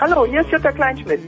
[0.00, 1.20] Hallo, hier ist Jutta Kleinschmidt.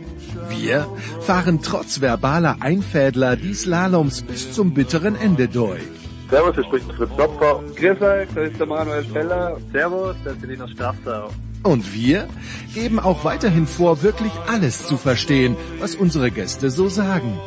[0.48, 0.86] Wir
[1.20, 5.83] fahren trotz verbaler Einfädler die Slaloms bis zum bitteren Ende durch.
[6.30, 7.62] Servus, hier spricht Fritz Klopfer.
[7.77, 9.59] Grüß euch, das ist der Manuel Feller.
[9.73, 11.29] Servus, das ist Linus Strafsau.
[11.65, 12.29] Und wir
[12.74, 17.38] geben auch weiterhin vor, wirklich alles zu verstehen, was unsere Gäste so sagen.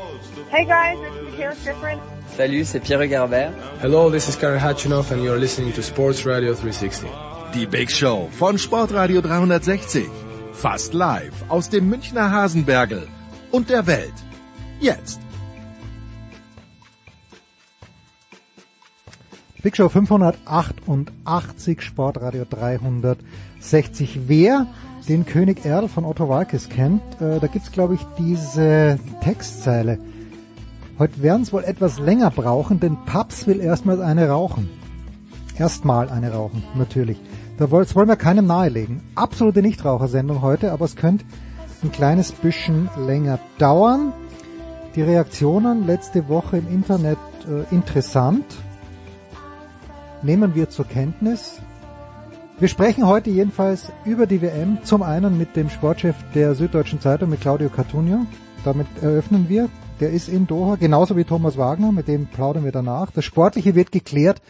[0.52, 2.00] Hey guys, it's Michaela Schifrin.
[2.38, 3.52] Salut, c'est Pierre Garbert.
[3.82, 7.10] Hello, this is Karen Hatchinoff and you're listening to Sports Radio 360.
[7.56, 10.25] Die Big Show von Sportradio 360.
[10.56, 13.08] Fast live aus dem Münchner Hasenbergel
[13.52, 14.14] und der Welt.
[14.80, 15.20] Jetzt.
[19.62, 24.22] Big Show 588, Sportradio 360.
[24.28, 24.68] Wer
[25.10, 30.00] den König Erl von Otto Walkes kennt, äh, da gibt's glaube ich diese Textzeile.
[30.98, 34.70] Heute werden es wohl etwas länger brauchen, denn Paps will erstmal eine rauchen.
[35.58, 37.18] Erstmal eine rauchen, natürlich.
[37.58, 39.02] Das wollen wir keinem nahelegen.
[39.16, 41.24] Absolute Nichtrauchersendung heute, aber es könnte
[41.84, 44.12] ein kleines bisschen länger dauern.
[44.96, 47.18] Die Reaktionen letzte Woche im Internet
[47.48, 48.46] äh, interessant.
[50.22, 51.62] Nehmen wir zur Kenntnis.
[52.60, 54.80] Wir sprechen heute jedenfalls über die WM.
[54.84, 58.26] Zum einen mit dem Sportchef der Süddeutschen Zeitung, mit Claudio Cartunio.
[58.66, 59.70] Damit eröffnen wir.
[60.02, 63.12] Der ist in Doha, genauso wie Thomas Wagner, mit dem plaudern wir danach.
[63.12, 64.42] Das Sportliche wird geklärt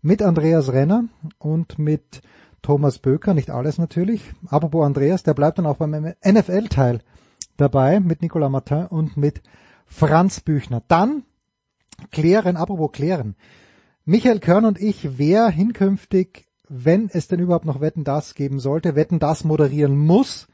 [0.00, 1.04] mit Andreas Renner
[1.38, 2.22] und mit
[2.62, 4.22] Thomas Böker, nicht alles natürlich.
[4.48, 7.00] Apropos Andreas, der bleibt dann auch beim NFL-Teil
[7.56, 9.42] dabei mit Nicolas Martin und mit
[9.86, 10.82] Franz Büchner.
[10.88, 11.24] Dann
[12.10, 13.36] klären, apropos klären.
[14.04, 18.94] Michael Körn und ich, wer hinkünftig, wenn es denn überhaupt noch Wetten das geben sollte,
[18.94, 20.48] Wetten das moderieren muss,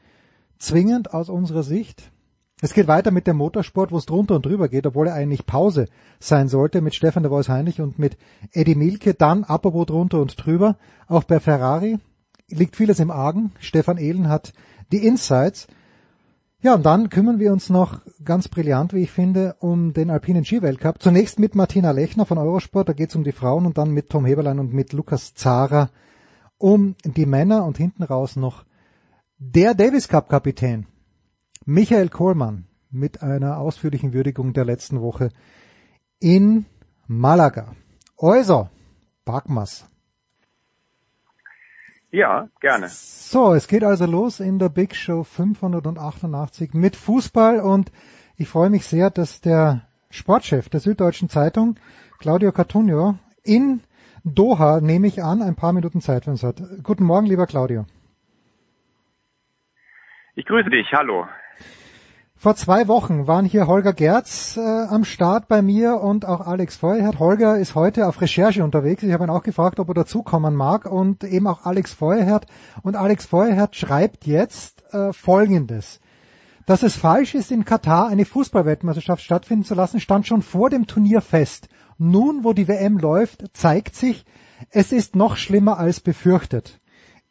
[0.57, 2.11] zwingend aus unserer Sicht.
[2.61, 5.45] Es geht weiter mit dem Motorsport, wo es drunter und drüber geht, obwohl er eigentlich
[5.45, 5.87] Pause
[6.19, 8.17] sein sollte, mit Stefan de Vois Heinrich und mit
[8.53, 9.13] Eddie Milke.
[9.13, 10.77] Dann, apropos drunter und drüber,
[11.07, 11.99] auch bei Ferrari
[12.47, 13.51] liegt vieles im Argen.
[13.59, 14.53] Stefan Ehlen hat
[14.93, 15.67] die Insights.
[16.61, 20.45] Ja, und dann kümmern wir uns noch ganz brillant, wie ich finde, um den alpinen
[20.45, 21.01] Skiweltcup.
[21.01, 24.09] Zunächst mit Martina Lechner von Eurosport, da geht es um die Frauen und dann mit
[24.09, 25.89] Tom Heberlein und mit Lukas Zara
[26.57, 28.63] um die Männer und hinten raus noch
[29.37, 30.87] der Davis Cup Kapitän
[31.65, 35.29] Michael Kohlmann mit einer ausführlichen Würdigung der letzten Woche
[36.19, 36.65] in
[37.07, 37.75] Malaga.
[38.17, 38.69] Also,
[39.25, 39.89] Bagmas.
[42.11, 42.87] Ja, gerne.
[42.87, 47.91] So, es geht also los in der Big Show 588 mit Fußball und
[48.37, 51.77] ich freue mich sehr, dass der Sportchef der Süddeutschen Zeitung,
[52.19, 53.81] Claudio Cartunio, in
[54.23, 56.61] Doha, nehme ich an, ein paar Minuten Zeit für uns hat.
[56.83, 57.85] Guten Morgen, lieber Claudio.
[60.35, 61.25] Ich grüße dich, hallo.
[62.37, 66.75] Vor zwei Wochen waren hier Holger Gerz äh, am Start bei mir und auch Alex
[66.75, 67.17] Feuerherd.
[67.17, 69.01] Holger ist heute auf Recherche unterwegs.
[69.03, 72.45] Ich habe ihn auch gefragt, ob er dazukommen mag und eben auch Alex Feuerherd.
[72.83, 76.01] Und Alex Feuerherd schreibt jetzt äh, Folgendes.
[76.65, 80.87] Dass es falsch ist, in Katar eine Fußballweltmeisterschaft stattfinden zu lassen, stand schon vor dem
[80.87, 81.69] Turnier fest.
[81.97, 84.25] Nun, wo die WM läuft, zeigt sich,
[84.71, 86.81] es ist noch schlimmer als befürchtet.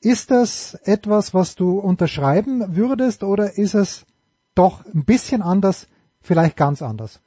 [0.00, 4.06] Ist das etwas, was du unterschreiben würdest oder ist es
[4.54, 5.88] doch ein bisschen anders,
[6.20, 7.20] vielleicht ganz anders?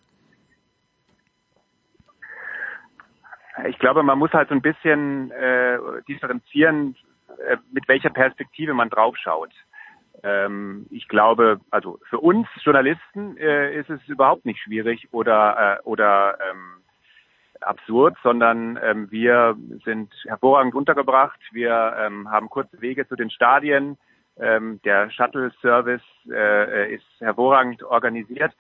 [3.68, 5.78] Ich glaube, man muss halt so ein bisschen äh,
[6.08, 6.96] differenzieren,
[7.48, 9.52] äh, mit welcher Perspektive man draufschaut.
[10.24, 15.84] Ähm, ich glaube, also für uns Journalisten äh, ist es überhaupt nicht schwierig oder äh,
[15.84, 16.78] oder ähm,
[17.62, 21.40] absurd, sondern ähm, wir sind hervorragend untergebracht.
[21.52, 23.98] Wir ähm, haben kurze Wege zu den Stadien.
[24.40, 28.54] Ähm, der Shuttle-Service äh, ist hervorragend organisiert.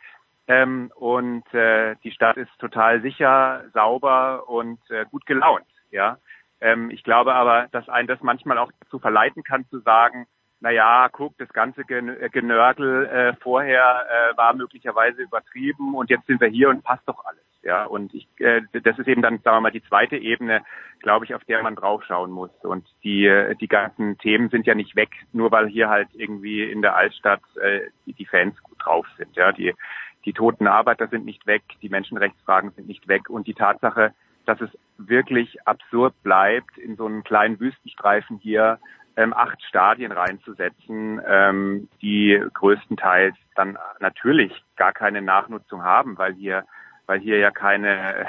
[0.47, 5.65] Ähm, und äh, die Stadt ist total sicher, sauber und äh, gut gelaunt.
[5.91, 6.17] Ja,
[6.61, 10.27] ähm, ich glaube aber, dass einen das manchmal auch dazu verleiten kann zu sagen,
[10.59, 16.41] na ja, guck, das ganze Genörgel äh, vorher äh, war möglicherweise übertrieben und jetzt sind
[16.41, 17.46] wir hier und passt doch alles.
[17.63, 20.63] Ja, und ich, äh, das ist eben dann, sagen wir mal, die zweite Ebene,
[21.01, 22.51] glaube ich, auf der man draufschauen muss.
[22.63, 26.81] Und die, die ganzen Themen sind ja nicht weg, nur weil hier halt irgendwie in
[26.81, 29.35] der Altstadt äh, die, die Fans gut drauf sind.
[29.35, 29.73] Ja, die,
[30.25, 34.13] die toten Arbeiter sind nicht weg, die Menschenrechtsfragen sind nicht weg und die Tatsache,
[34.45, 38.79] dass es wirklich absurd bleibt, in so einem kleinen Wüstenstreifen hier
[39.15, 46.65] ähm, acht Stadien reinzusetzen, ähm, die größtenteils dann natürlich gar keine Nachnutzung haben, weil hier
[47.07, 48.27] weil hier ja keine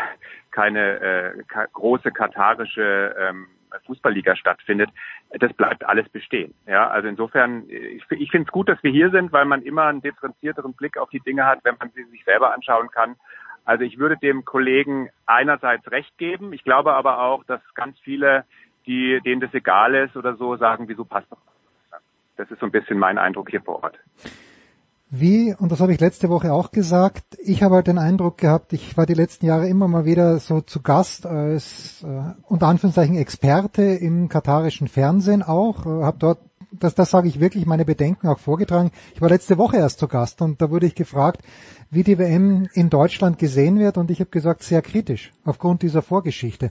[0.51, 3.49] keine äh, ka große katarische ähm,
[3.87, 4.91] Fußballliga stattfindet,
[5.31, 6.55] das bleibt alles bestehen.
[6.67, 9.85] Ja, also insofern, ich, ich finde es gut, dass wir hier sind, weil man immer
[9.85, 13.17] einen differenzierteren Blick auf die Dinge hat, wenn man sie sich selber anschauen kann.
[13.65, 16.53] Also ich würde dem Kollegen einerseits recht geben.
[16.53, 18.45] Ich glaube aber auch, dass ganz viele,
[18.87, 21.39] die, denen das egal ist oder so, sagen, wieso passt das?
[22.37, 23.99] Das ist so ein bisschen mein Eindruck hier vor Ort.
[25.11, 28.75] Wie, und das habe ich letzte Woche auch gesagt, ich habe halt den Eindruck gehabt,
[28.75, 33.17] ich war die letzten Jahre immer mal wieder so zu Gast als äh, unter Anführungszeichen
[33.17, 36.39] Experte im katarischen Fernsehen auch, äh, habe dort,
[36.73, 38.91] das, das sage ich wirklich, meine Bedenken auch vorgetragen.
[39.15, 41.41] Ich war letzte Woche erst zu Gast und da wurde ich gefragt,
[41.91, 46.03] wie die WM in Deutschland gesehen wird und ich habe gesagt, sehr kritisch aufgrund dieser
[46.03, 46.71] Vorgeschichte.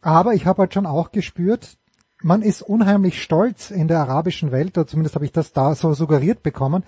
[0.00, 1.76] Aber ich habe halt schon auch gespürt,
[2.22, 5.92] man ist unheimlich stolz in der arabischen Welt, oder zumindest habe ich das da so
[5.92, 6.84] suggeriert bekommen,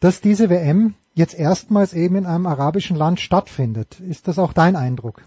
[0.00, 4.00] dass diese WM jetzt erstmals eben in einem arabischen Land stattfindet.
[4.00, 5.22] Ist das auch dein Eindruck?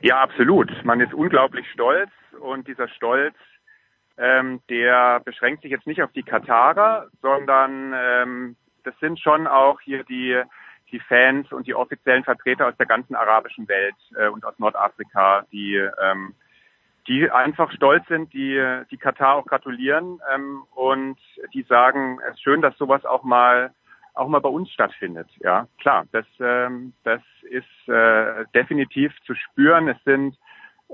[0.00, 0.70] Ja, absolut.
[0.84, 3.34] Man ist unglaublich stolz und dieser Stolz,
[4.16, 9.80] ähm, der beschränkt sich jetzt nicht auf die Katarer, sondern ähm, das sind schon auch
[9.80, 10.42] hier die
[10.90, 15.44] die Fans und die offiziellen Vertreter aus der ganzen arabischen Welt äh, und aus Nordafrika,
[15.52, 16.34] die ähm,
[17.08, 21.18] die einfach stolz sind, die, die Katar auch gratulieren ähm, und
[21.54, 23.72] die sagen, es ist schön, dass sowas auch mal
[24.14, 25.28] auch mal bei uns stattfindet.
[25.38, 29.88] Ja, klar, das ähm, das ist äh, definitiv zu spüren.
[29.88, 30.36] Es sind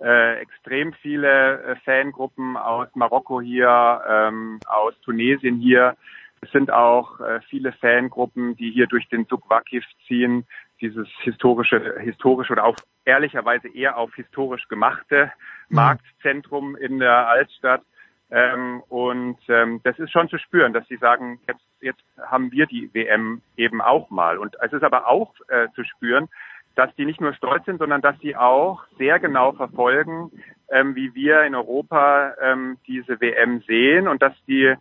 [0.01, 5.97] äh, extrem viele äh, Fangruppen aus Marokko hier, ähm, aus Tunesien hier.
[6.41, 10.45] Es sind auch äh, viele Fangruppen, die hier durch den Zug Wakif ziehen,
[10.81, 15.32] dieses historische, historische oder auch ehrlicherweise eher auf historisch gemachte
[15.69, 15.76] mhm.
[15.76, 17.82] Marktzentrum in der Altstadt.
[18.31, 22.67] Ähm, und ähm, das ist schon zu spüren, dass sie sagen, jetzt, jetzt haben wir
[22.67, 24.38] die WM eben auch mal.
[24.38, 26.29] Und es ist aber auch äh, zu spüren,
[26.75, 30.32] dass die nicht nur stolz sind, sondern dass sie auch sehr genau verfolgen,
[30.70, 34.75] ähm, wie wir in Europa ähm, diese WM sehen und dass die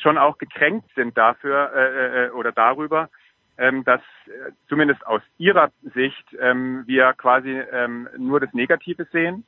[0.00, 3.10] schon auch gekränkt sind dafür äh, äh, oder darüber,
[3.58, 9.44] ähm, dass äh, zumindest aus ihrer Sicht ähm, wir quasi ähm, nur das Negative sehen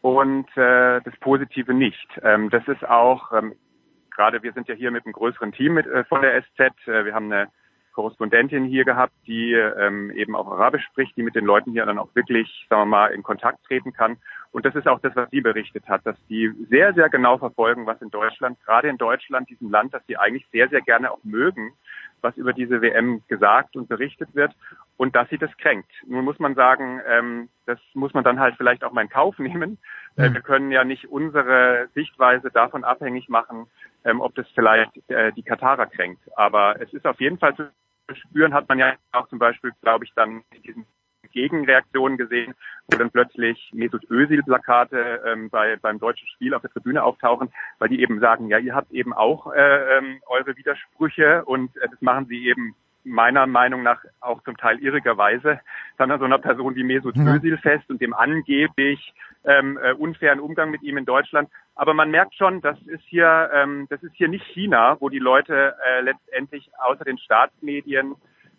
[0.00, 2.08] und äh, das Positive nicht.
[2.22, 3.54] Ähm, das ist auch, ähm,
[4.10, 7.04] gerade wir sind ja hier mit einem größeren Team mit, äh, von der SZ, äh,
[7.04, 7.48] wir haben eine
[7.92, 11.98] Korrespondentin hier gehabt, die ähm, eben auch Arabisch spricht, die mit den Leuten hier dann
[11.98, 14.16] auch wirklich, sagen wir mal, in Kontakt treten kann.
[14.52, 17.86] Und das ist auch das, was sie berichtet hat, dass die sehr, sehr genau verfolgen,
[17.86, 21.24] was in Deutschland, gerade in Deutschland, diesem Land, das sie eigentlich sehr, sehr gerne auch
[21.24, 21.72] mögen,
[22.20, 24.54] was über diese WM gesagt und berichtet wird
[24.98, 25.90] und dass sie das kränkt.
[26.06, 29.38] Nun muss man sagen, ähm, das muss man dann halt vielleicht auch mal in Kauf
[29.38, 29.78] nehmen.
[30.16, 33.66] Äh, wir können ja nicht unsere Sichtweise davon abhängig machen,
[34.04, 36.20] ähm, ob das vielleicht äh, die Katarer kränkt.
[36.36, 37.70] Aber es ist auf jeden Fall zu
[38.14, 40.86] spüren, hat man ja auch zum Beispiel, glaube ich, dann in diesem
[41.32, 42.54] Gegenreaktionen gesehen,
[42.86, 47.88] wo dann plötzlich Mesut Özil-Plakate ähm, bei, beim deutschen Spiel auf der Tribüne auftauchen, weil
[47.88, 52.00] die eben sagen, ja, ihr habt eben auch äh, ähm, eure Widersprüche und äh, das
[52.00, 52.74] machen sie eben
[53.04, 55.60] meiner Meinung nach auch zum Teil irrigerweise
[55.98, 57.34] dann an so einer Person wie Mesut ja.
[57.34, 59.12] Özil fest und dem angeblich
[59.44, 61.48] ähm, äh, unfairen Umgang mit ihm in Deutschland.
[61.74, 65.18] Aber man merkt schon, das ist hier, ähm, das ist hier nicht China, wo die
[65.18, 68.14] Leute äh, letztendlich außer den Staatsmedien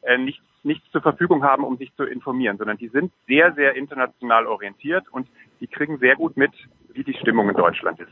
[0.06, 0.18] äh,
[0.64, 5.08] nichts zur Verfügung haben, um sich zu informieren, sondern die sind sehr, sehr international orientiert
[5.12, 5.28] und
[5.60, 6.52] die kriegen sehr gut mit,
[6.94, 8.12] wie die Stimmung in Deutschland ist.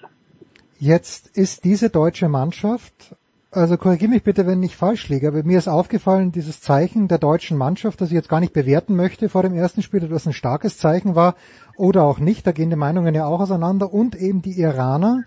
[0.77, 3.15] Jetzt ist diese deutsche Mannschaft,
[3.51, 7.17] also korrigiere mich bitte, wenn ich falsch liege, aber mir ist aufgefallen, dieses Zeichen der
[7.17, 10.33] deutschen Mannschaft, das ich jetzt gar nicht bewerten möchte vor dem ersten Spiel, dass ein
[10.33, 11.35] starkes Zeichen war
[11.77, 15.23] oder auch nicht, da gehen die Meinungen ja auch auseinander und eben die Iraner,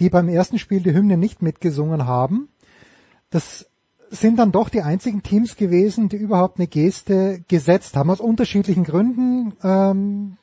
[0.00, 2.48] die beim ersten Spiel die Hymne nicht mitgesungen haben.
[3.30, 3.70] Das
[4.20, 8.84] sind dann doch die einzigen Teams gewesen, die überhaupt eine Geste gesetzt haben, aus unterschiedlichen
[8.84, 9.54] Gründen.
[9.62, 10.36] Ähm,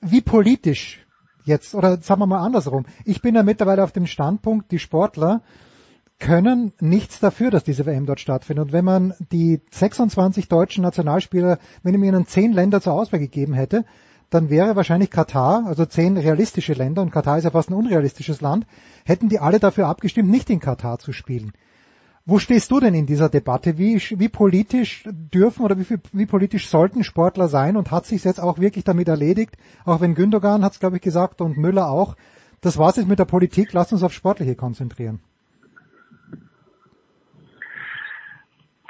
[0.00, 1.06] wie politisch
[1.44, 2.84] jetzt, oder sagen wir mal andersrum.
[3.04, 5.42] Ich bin ja mittlerweile auf dem Standpunkt, die Sportler
[6.18, 8.66] können nichts dafür, dass diese WM dort stattfindet.
[8.66, 13.52] Und wenn man die 26 deutschen Nationalspieler, wenn man ihnen zehn Länder zur Auswahl gegeben
[13.52, 13.84] hätte,
[14.30, 18.40] dann wäre wahrscheinlich Katar, also zehn realistische Länder, und Katar ist ja fast ein unrealistisches
[18.40, 18.66] Land,
[19.04, 21.52] hätten die alle dafür abgestimmt, nicht in Katar zu spielen.
[22.28, 23.78] Wo stehst du denn in dieser Debatte?
[23.78, 28.40] Wie, wie politisch dürfen oder wie, wie politisch sollten Sportler sein und hat sich jetzt
[28.40, 29.56] auch wirklich damit erledigt?
[29.84, 32.16] Auch wenn Gündogan hat es, glaube ich, gesagt und Müller auch.
[32.62, 33.72] Das war's jetzt mit der Politik.
[33.72, 35.20] Lass uns auf Sportliche konzentrieren.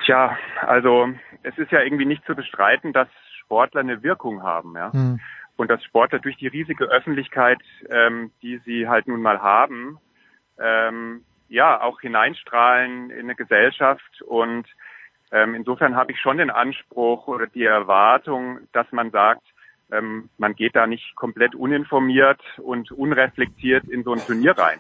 [0.06, 1.08] Tja, also
[1.42, 3.08] es ist ja irgendwie nicht zu bestreiten, dass
[3.40, 4.92] Sportler eine Wirkung haben, ja.
[4.94, 5.20] Hm.
[5.56, 9.98] und dass Sportler durch die riesige Öffentlichkeit, ähm, die sie halt nun mal haben,
[10.58, 14.66] ähm, ja auch hineinstrahlen in eine Gesellschaft und
[15.32, 19.42] ähm, insofern habe ich schon den Anspruch oder die Erwartung, dass man sagt,
[19.90, 24.78] ähm, man geht da nicht komplett uninformiert und unreflektiert in so ein Turnier rein.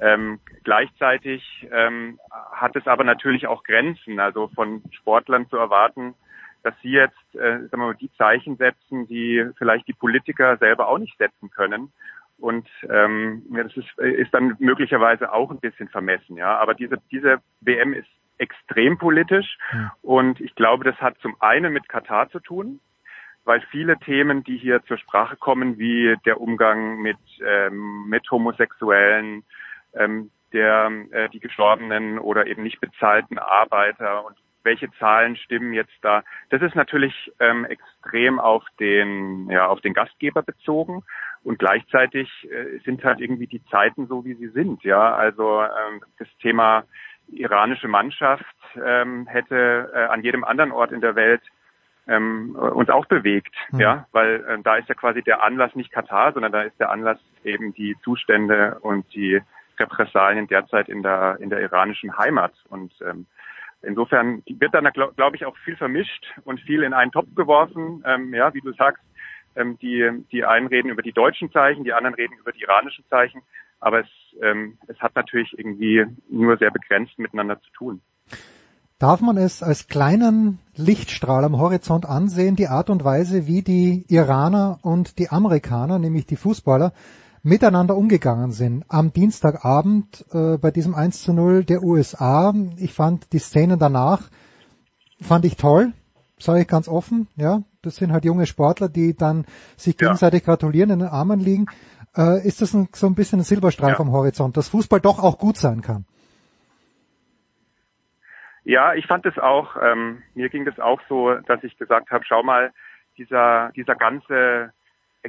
[0.00, 1.42] Ähm, gleichzeitig
[1.72, 2.18] ähm,
[2.52, 4.20] hat es aber natürlich auch Grenzen.
[4.20, 6.14] Also von Sportlern zu erwarten,
[6.62, 10.88] dass sie jetzt äh, sagen wir mal, die Zeichen setzen, die vielleicht die Politiker selber
[10.88, 11.92] auch nicht setzen können.
[12.38, 16.56] Und ähm, das ist, ist dann möglicherweise auch ein bisschen vermessen, ja.
[16.58, 19.92] Aber diese, diese WM ist extrem politisch ja.
[20.02, 22.80] und ich glaube, das hat zum einen mit Katar zu tun,
[23.44, 29.42] weil viele Themen, die hier zur Sprache kommen, wie der Umgang mit, ähm, mit Homosexuellen,
[29.94, 35.96] ähm, der, äh, die gestorbenen oder eben nicht bezahlten Arbeiter und welche Zahlen stimmen jetzt
[36.02, 36.22] da.
[36.50, 41.04] Das ist natürlich ähm, extrem auf den, ja, auf den Gastgeber bezogen
[41.44, 44.82] und gleichzeitig äh, sind halt irgendwie die Zeiten so, wie sie sind.
[44.84, 46.84] Ja, also ähm, das Thema
[47.28, 48.44] iranische Mannschaft
[48.82, 51.42] ähm, hätte äh, an jedem anderen Ort in der Welt
[52.06, 53.80] ähm, uns auch bewegt, mhm.
[53.80, 56.90] ja, weil äh, da ist ja quasi der Anlass nicht Katar, sondern da ist der
[56.90, 59.40] Anlass eben die Zustände und die
[59.78, 63.26] Repressalien derzeit in der in der iranischen Heimat und ähm,
[63.82, 68.02] insofern wird dann glaube glaub ich auch viel vermischt und viel in einen Topf geworfen,
[68.06, 69.02] ähm, ja, wie du sagst,
[69.56, 73.04] ähm, die die einen reden über die deutschen Zeichen, die anderen reden über die iranischen
[73.08, 73.42] Zeichen,
[73.80, 74.08] aber es
[74.42, 78.00] ähm, es hat natürlich irgendwie nur sehr begrenzt miteinander zu tun.
[78.98, 84.04] Darf man es als kleinen Lichtstrahl am Horizont ansehen, die Art und Weise, wie die
[84.08, 86.92] Iraner und die Amerikaner, nämlich die Fußballer,
[87.42, 88.84] miteinander umgegangen sind.
[88.88, 94.22] Am Dienstagabend äh, bei diesem 1 zu 0 der USA, ich fand die Szenen danach,
[95.20, 95.92] fand ich toll,
[96.38, 97.62] sage ich ganz offen, ja.
[97.82, 100.46] Das sind halt junge Sportler, die dann sich gegenseitig ja.
[100.46, 101.66] gratulieren, in den Armen liegen.
[102.16, 104.00] Äh, ist das ein, so ein bisschen ein Silberstreif ja.
[104.00, 106.04] am Horizont, dass Fußball doch auch gut sein kann?
[108.64, 112.24] Ja, ich fand es auch, ähm, mir ging das auch so, dass ich gesagt habe,
[112.26, 112.72] schau mal,
[113.16, 114.72] dieser, dieser ganze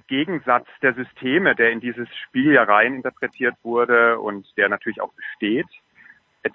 [0.01, 5.13] Gegensatz der Systeme, der in dieses Spiel ja rein interpretiert wurde und der natürlich auch
[5.13, 5.67] besteht,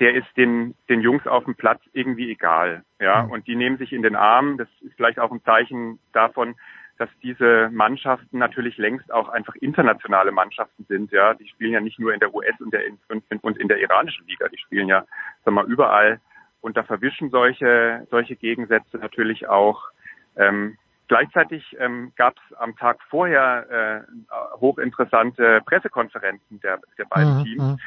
[0.00, 2.84] der ist den, den Jungs auf dem Platz irgendwie egal.
[3.00, 3.32] Ja, mhm.
[3.32, 4.56] und die nehmen sich in den Arm.
[4.56, 6.54] Das ist vielleicht auch ein Zeichen davon,
[6.96, 11.10] dass diese Mannschaften natürlich längst auch einfach internationale Mannschaften sind.
[11.12, 12.82] Ja, die spielen ja nicht nur in der US und, der,
[13.42, 15.04] und in der iranischen Liga, die spielen ja,
[15.44, 16.20] sag mal, überall.
[16.60, 19.88] Und da verwischen solche, solche Gegensätze natürlich auch.
[20.36, 27.44] Ähm, Gleichzeitig ähm, gab es am Tag vorher äh, hochinteressante Pressekonferenzen der, der beiden mhm.
[27.44, 27.78] Teams, mhm.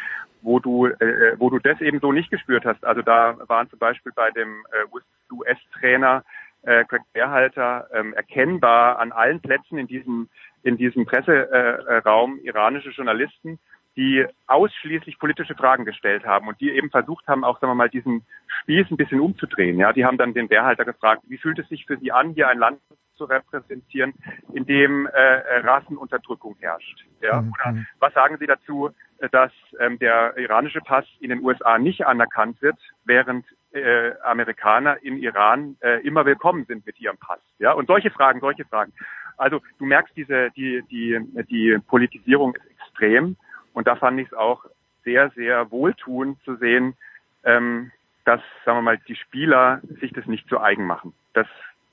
[0.41, 2.85] wo du, äh, wo du das eben so nicht gespürt hast.
[2.85, 6.23] Also da waren zum Beispiel bei dem äh, US-Trainer
[6.63, 10.29] äh, Craig Beerhalter ähm, erkennbar an allen Plätzen in diesem
[10.63, 13.57] in diesem Presseraum äh, iranische Journalisten,
[13.95, 17.89] die ausschließlich politische Fragen gestellt haben und die eben versucht haben, auch sagen wir mal
[17.89, 18.25] diesen
[18.61, 19.79] Spieß ein bisschen umzudrehen.
[19.79, 22.49] Ja, die haben dann den Beerhalter gefragt, wie fühlt es sich für Sie an, hier
[22.49, 22.79] ein Land
[23.17, 24.13] zu repräsentieren,
[24.53, 27.05] in dem äh, Rassenunterdrückung herrscht.
[27.21, 27.41] Ja?
[27.41, 27.51] Mhm.
[27.51, 28.91] Oder was sagen Sie dazu,
[29.31, 35.17] dass ähm, der iranische Pass in den USA nicht anerkannt wird, während äh, Amerikaner in
[35.17, 37.39] Iran äh, immer willkommen sind mit ihrem Pass?
[37.59, 38.93] Ja, und solche Fragen, solche Fragen.
[39.37, 41.19] Also du merkst diese die die
[41.49, 43.37] die Politisierung ist extrem
[43.73, 44.65] und da fand ich es auch
[45.03, 46.95] sehr sehr wohltuend zu sehen,
[47.43, 47.91] ähm,
[48.25, 51.13] dass sagen wir mal die Spieler sich das nicht zu eigen machen.
[51.33, 51.47] Das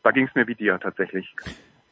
[0.05, 1.35] da ging es mir wie dir tatsächlich.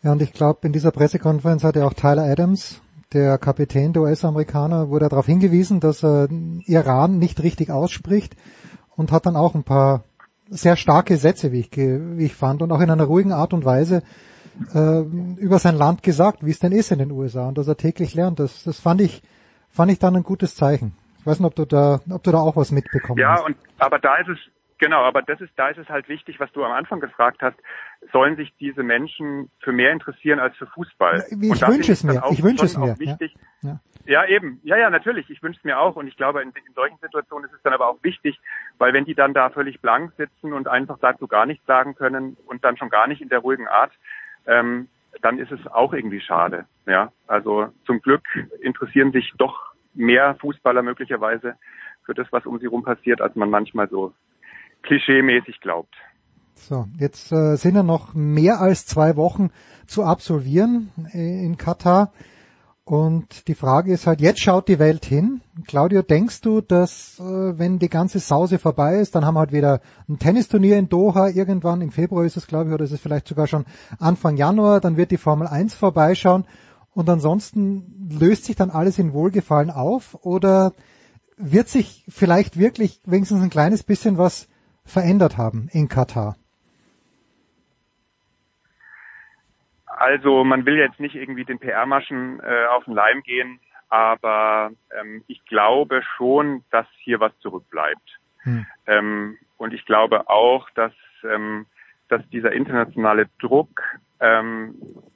[0.03, 4.03] Ja, und ich glaube, in dieser Pressekonferenz hat ja auch Tyler Adams, der Kapitän der
[4.03, 6.29] US-Amerikaner, wurde darauf hingewiesen, dass er
[6.67, 8.37] Iran nicht richtig ausspricht
[8.97, 10.05] und hat dann auch ein paar
[10.49, 13.65] sehr starke Sätze, wie ich, wie ich fand, und auch in einer ruhigen Art und
[13.65, 14.03] Weise
[14.75, 17.77] äh, über sein Land gesagt, wie es denn ist in den USA und dass er
[17.77, 18.39] täglich lernt.
[18.39, 19.23] Das, das fand ich,
[19.71, 20.95] fand ich dann ein gutes Zeichen.
[21.19, 23.41] Ich weiß nicht, ob du da, ob du da auch was mitbekommen ja, hast.
[23.41, 24.39] Ja, und aber da ist es
[24.83, 27.57] Genau, aber das ist, da ist es halt wichtig, was du am Anfang gefragt hast.
[28.13, 31.25] Sollen sich diese Menschen für mehr interessieren als für Fußball?
[31.31, 32.21] Ich wünsche es mir.
[32.33, 32.99] Ich wünsche es mir.
[32.99, 33.33] Wichtig.
[33.63, 34.25] Ja, ja.
[34.25, 34.59] ja, eben.
[34.65, 35.31] Ja, ja, natürlich.
[35.31, 35.95] Ich wünsche es mir auch.
[35.95, 38.41] Und ich glaube, in, in, solchen Situationen ist es dann aber auch wichtig,
[38.79, 42.37] weil wenn die dann da völlig blank sitzen und einfach dazu gar nichts sagen können
[42.47, 43.93] und dann schon gar nicht in der ruhigen Art,
[44.49, 44.89] ähm,
[45.21, 46.67] dann ist es auch irgendwie schade.
[46.87, 48.25] Ja, also zum Glück
[48.61, 51.55] interessieren sich doch mehr Fußballer möglicherweise
[52.05, 54.13] für das, was um sie rum passiert, als man manchmal so
[54.83, 55.95] klischeemäßig glaubt.
[56.55, 59.51] So, jetzt äh, sind ja noch mehr als zwei Wochen
[59.87, 62.13] zu absolvieren äh, in Katar.
[62.85, 65.41] Und die Frage ist halt, jetzt schaut die Welt hin.
[65.67, 69.53] Claudio, denkst du, dass äh, wenn die ganze Sause vorbei ist, dann haben wir halt
[69.53, 73.01] wieder ein Tennisturnier in Doha, irgendwann im Februar ist es, glaube ich, oder ist es
[73.01, 73.67] vielleicht sogar schon
[73.99, 76.45] Anfang Januar, dann wird die Formel 1 vorbeischauen
[76.93, 80.73] und ansonsten löst sich dann alles in Wohlgefallen auf oder
[81.37, 84.49] wird sich vielleicht wirklich wenigstens ein kleines bisschen was
[84.85, 86.37] verändert haben in Katar?
[89.87, 95.23] Also man will jetzt nicht irgendwie den PR-Maschen äh, auf den Leim gehen, aber ähm,
[95.29, 98.19] ich glaube schon, dass hier was zurückbleibt.
[98.39, 98.67] Hm.
[98.87, 101.67] Ähm, und ich glaube auch, dass, ähm,
[102.09, 103.83] dass dieser internationale Druck
[104.19, 104.75] ähm,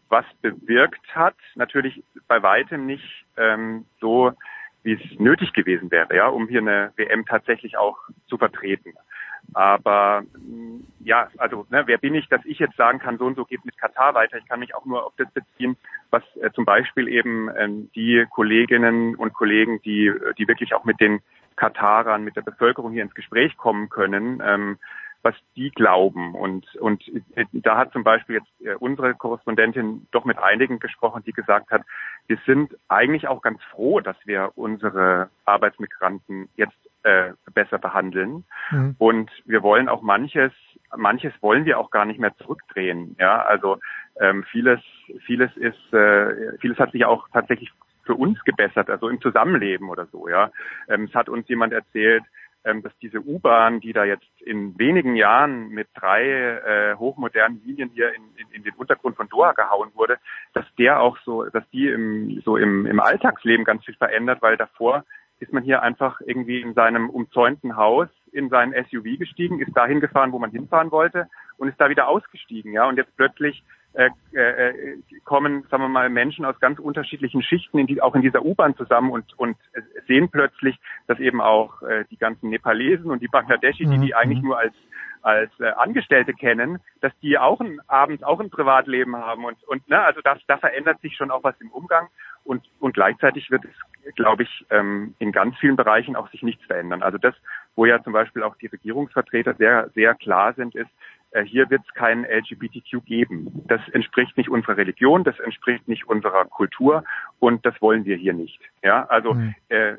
[0.09, 1.37] was bewirkt hat.
[1.55, 4.33] Natürlich bei weitem nicht ähm, so,
[4.83, 8.93] wie es nötig gewesen wäre, ja, um hier eine WM tatsächlich auch zu vertreten.
[9.55, 10.23] Aber
[11.00, 13.65] ja, also ne, wer bin ich, dass ich jetzt sagen kann, so und so geht
[13.65, 14.38] mit Katar weiter.
[14.38, 15.76] Ich kann mich auch nur auf das beziehen,
[16.11, 21.00] was äh, zum Beispiel eben ähm, die Kolleginnen und Kollegen, die, die wirklich auch mit
[21.00, 21.21] den
[21.55, 24.79] Katarern, mit der Bevölkerung hier ins Gespräch kommen können, ähm,
[25.23, 26.35] was die glauben.
[26.35, 27.03] Und, und
[27.53, 31.83] da hat zum Beispiel jetzt äh, unsere Korrespondentin doch mit einigen gesprochen, die gesagt hat,
[32.27, 38.45] wir sind eigentlich auch ganz froh, dass wir unsere Arbeitsmigranten jetzt äh, besser behandeln.
[38.71, 38.97] Mhm.
[38.99, 40.53] Und wir wollen auch manches,
[40.97, 43.17] manches wollen wir auch gar nicht mehr zurückdrehen.
[43.19, 43.79] Ja, also
[44.21, 44.81] ähm, vieles,
[45.25, 47.71] vieles ist, äh, vieles hat sich auch tatsächlich
[48.05, 50.29] für uns gebessert, also im Zusammenleben oder so.
[50.29, 50.51] Ja,
[50.89, 52.23] ähm, es hat uns jemand erzählt,
[52.83, 58.13] dass diese U-Bahn, die da jetzt in wenigen Jahren mit drei äh, hochmodernen Linien hier
[58.15, 60.19] in, in, in den Untergrund von Doha gehauen wurde,
[60.53, 64.57] dass der auch so, dass die im, so im, im Alltagsleben ganz viel verändert, weil
[64.57, 65.05] davor
[65.38, 70.00] ist man hier einfach irgendwie in seinem umzäunten Haus in seinen SUV gestiegen, ist dahin
[70.00, 71.26] gefahren, wo man hinfahren wollte
[71.57, 72.87] und ist da wieder ausgestiegen, ja.
[72.87, 73.64] Und jetzt plötzlich
[73.95, 78.21] äh, äh, kommen, sagen wir mal, Menschen aus ganz unterschiedlichen Schichten in die, auch in
[78.21, 79.57] dieser U-Bahn zusammen und, und
[80.07, 84.14] sehen plötzlich, dass eben auch äh, die ganzen Nepalesen und die Bangladeschi, die die mhm.
[84.14, 84.75] eigentlich nur als
[85.23, 89.88] als äh, Angestellte kennen, dass die auch ein, abends auch ein Privatleben haben und und
[89.88, 92.09] ne, also das, da verändert sich schon auch was im Umgang
[92.45, 93.75] und und gleichzeitig wird es,
[94.15, 97.03] glaube ich, ähm, in ganz vielen Bereichen auch sich nichts verändern.
[97.03, 97.35] Also das,
[97.75, 100.91] wo ja zum Beispiel auch die Regierungsvertreter sehr sehr klar sind, ist,
[101.43, 103.63] hier wird es kein LGBTQ geben.
[103.69, 107.04] Das entspricht nicht unserer Religion, das entspricht nicht unserer Kultur
[107.39, 108.61] und das wollen wir hier nicht.
[108.82, 109.54] Ja, also mhm.
[109.69, 109.95] äh,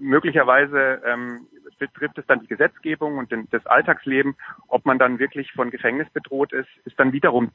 [0.00, 1.46] möglicherweise ähm,
[1.78, 4.36] betrifft es dann die Gesetzgebung und den, das Alltagsleben.
[4.68, 7.50] Ob man dann wirklich von Gefängnis bedroht ist, ist dann wiederum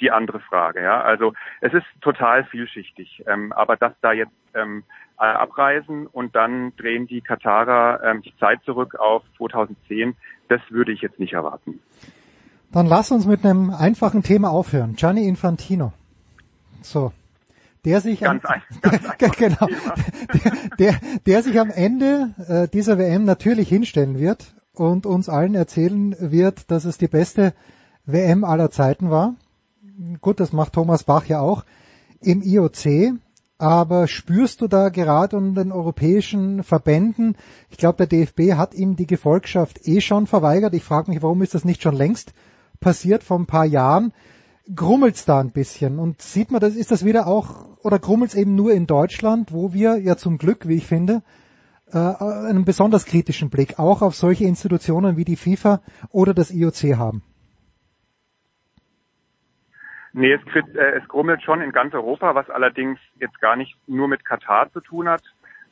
[0.00, 0.82] die andere Frage.
[0.82, 3.22] Ja, also es ist total vielschichtig.
[3.26, 4.84] Ähm, aber dass da jetzt ähm,
[5.16, 10.16] abreisen und dann drehen die Katarer ähm, die Zeit zurück auf 2010,
[10.48, 11.80] das würde ich jetzt nicht erwarten.
[12.72, 14.94] Dann lass uns mit einem einfachen Thema aufhören.
[14.94, 15.92] Gianni Infantino.
[16.82, 17.12] So.
[17.84, 19.66] Der sich ganz am, ein, ganz genau,
[20.34, 25.54] der, der, der sich am Ende äh, dieser WM natürlich hinstellen wird und uns allen
[25.54, 27.54] erzählen wird, dass es die beste
[28.04, 29.34] WM aller Zeiten war.
[30.20, 31.64] Gut, das macht Thomas Bach ja auch
[32.20, 33.14] im IOC.
[33.56, 37.36] Aber spürst du da gerade in den europäischen Verbänden,
[37.68, 40.72] ich glaube, der DFB hat ihm die Gefolgschaft eh schon verweigert.
[40.72, 42.32] Ich frage mich, warum ist das nicht schon längst
[42.80, 44.12] passiert vor ein paar Jahren,
[44.74, 45.98] grummelt's da ein bisschen.
[45.98, 49.72] Und sieht man, das ist das wieder auch, oder grummelt's eben nur in Deutschland, wo
[49.72, 51.22] wir ja zum Glück, wie ich finde,
[51.92, 56.96] äh, einen besonders kritischen Blick auch auf solche Institutionen wie die FIFA oder das IOC
[56.96, 57.22] haben.
[60.12, 64.08] Nee, es, äh, es grummelt schon in ganz Europa, was allerdings jetzt gar nicht nur
[64.08, 65.22] mit Katar zu tun hat,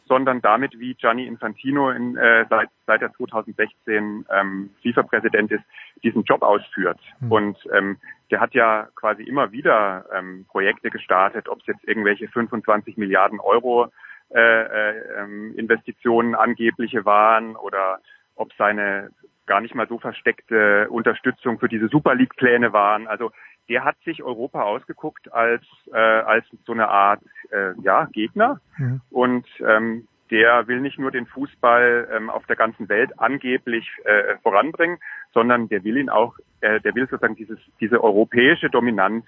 [0.08, 5.64] sondern damit, wie Gianni Infantino in, äh, seit, seit er 2016 ähm, FIFA-Präsident ist,
[6.02, 6.98] diesen Job ausführt.
[7.20, 7.32] Mhm.
[7.32, 7.96] Und ähm,
[8.30, 13.40] der hat ja quasi immer wieder ähm, Projekte gestartet, ob es jetzt irgendwelche 25 Milliarden
[13.40, 13.90] Euro
[14.34, 18.00] äh, äh, ähm, Investitionen angebliche waren oder
[18.34, 19.10] ob seine
[19.46, 23.08] gar nicht mal so versteckte Unterstützung für diese Super League-Pläne waren.
[23.08, 23.32] Also
[23.68, 29.00] der hat sich Europa ausgeguckt als äh, als so eine Art äh, ja Gegner mhm.
[29.10, 34.36] und ähm, der will nicht nur den Fußball ähm, auf der ganzen Welt angeblich äh,
[34.42, 34.98] voranbringen,
[35.32, 39.26] sondern der will ihn auch, äh, der will sozusagen dieses diese europäische Dominanz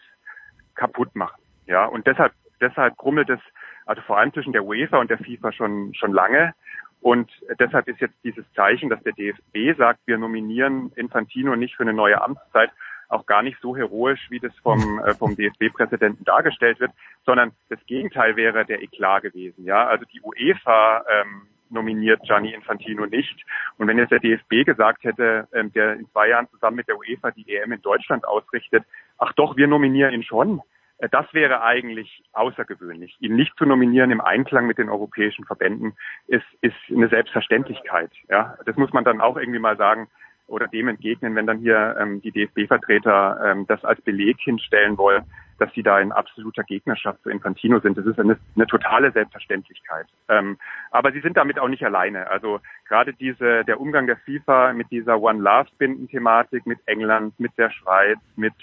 [0.75, 1.41] kaputt machen.
[1.67, 3.41] Ja und deshalb deshalb grummelt es
[3.87, 6.55] also vor allem zwischen der UEFA und der FIFA schon schon lange.
[7.03, 11.83] Und deshalb ist jetzt dieses Zeichen, dass der DFB sagt, wir nominieren Infantino nicht für
[11.83, 12.71] eine neue Amtszeit,
[13.11, 16.93] auch gar nicht so heroisch, wie das vom, äh, vom DFB-Präsidenten dargestellt wird,
[17.27, 19.65] sondern das Gegenteil wäre der Eklat gewesen.
[19.65, 23.45] Ja, also die UEFA ähm, nominiert Gianni Infantino nicht.
[23.79, 26.99] Und wenn jetzt der DFB gesagt hätte, ähm, der in zwei Jahren zusammen mit der
[26.99, 28.85] UEFA die EM in Deutschland ausrichtet,
[29.19, 30.63] ach doch, wir nominieren ihn schon,
[31.01, 33.17] Äh, Das wäre eigentlich außergewöhnlich.
[33.21, 35.95] Ihn nicht zu nominieren im Einklang mit den europäischen Verbänden
[36.27, 38.11] ist, ist eine Selbstverständlichkeit.
[38.29, 40.09] Ja, das muss man dann auch irgendwie mal sagen
[40.51, 45.25] oder dem entgegnen, wenn dann hier ähm, die DFB-Vertreter ähm, das als Beleg hinstellen wollen,
[45.59, 47.97] dass sie da in absoluter Gegnerschaft zu Infantino sind.
[47.97, 50.07] Das ist eine, eine totale Selbstverständlichkeit.
[50.29, 50.59] Ähm,
[50.91, 52.31] aber sie sind damit auch nicht alleine.
[52.31, 57.53] Also gerade diese der Umgang der FIFA mit dieser One Love Binden-Thematik, mit England, mit
[57.59, 58.55] der Schweiz, mit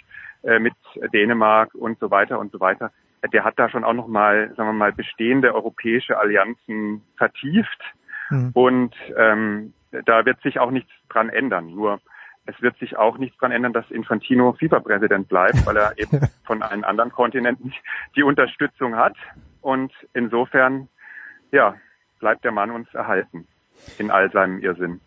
[0.43, 0.73] äh, mit
[1.13, 2.91] Dänemark und so weiter und so weiter.
[3.33, 7.81] Der hat da schon auch noch mal, sagen wir mal, bestehende europäische Allianzen vertieft.
[8.29, 8.51] Mhm.
[8.53, 9.73] Und ähm,
[10.05, 11.73] da wird sich auch nichts dran ändern.
[11.73, 11.99] Nur
[12.45, 16.63] es wird sich auch nichts dran ändern, dass Infantino FIFA-Präsident bleibt, weil er eben von
[16.63, 17.73] allen anderen Kontinenten
[18.15, 19.15] die Unterstützung hat.
[19.61, 20.87] Und insofern,
[21.51, 21.75] ja,
[22.19, 23.47] bleibt der Mann uns erhalten
[23.97, 25.01] in all seinem Irrsinn.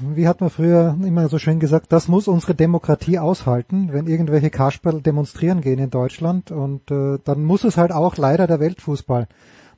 [0.00, 4.48] Wie hat man früher immer so schön gesagt, das muss unsere Demokratie aushalten, wenn irgendwelche
[4.48, 9.28] Kasperl demonstrieren gehen in Deutschland und äh, dann muss es halt auch leider der Weltfußball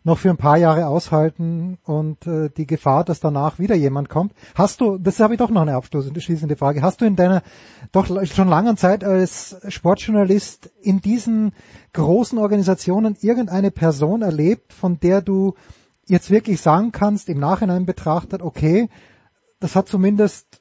[0.05, 4.35] noch für ein paar Jahre aushalten und äh, die Gefahr, dass danach wieder jemand kommt.
[4.55, 7.43] Hast du, das habe ich doch noch eine abschließende Frage, hast du in deiner
[7.91, 11.53] doch schon langen Zeit als Sportjournalist in diesen
[11.95, 15.55] großen Organisationen irgendeine Person erlebt, von der du
[16.07, 18.91] jetzt wirklich sagen kannst, im Nachhinein betrachtet, okay,
[19.59, 20.61] das hat zumindest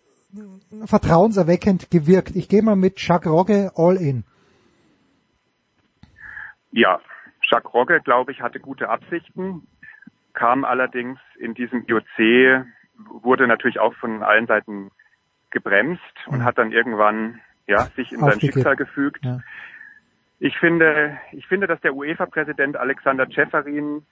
[0.85, 2.35] vertrauenserweckend gewirkt.
[2.37, 4.23] Ich gehe mal mit Jacques Rogge all in.
[6.71, 7.01] Ja,
[7.43, 9.67] Jacques Rogge, glaube ich, hatte gute Absichten,
[10.33, 12.65] kam allerdings in diesem IOC,
[13.21, 14.91] wurde natürlich auch von allen Seiten
[15.51, 18.39] gebremst und hat dann irgendwann ja sich in sein.
[18.39, 19.23] Schicksal gefügt.
[19.23, 19.39] Ja.
[20.39, 24.05] Ich finde, ich finde, dass der UEFA-Präsident Alexander Ceferin,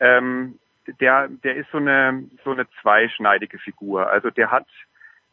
[0.00, 0.58] ähm,
[1.00, 4.10] der, der ist so eine, so eine zweischneidige Figur.
[4.10, 4.66] Also der hat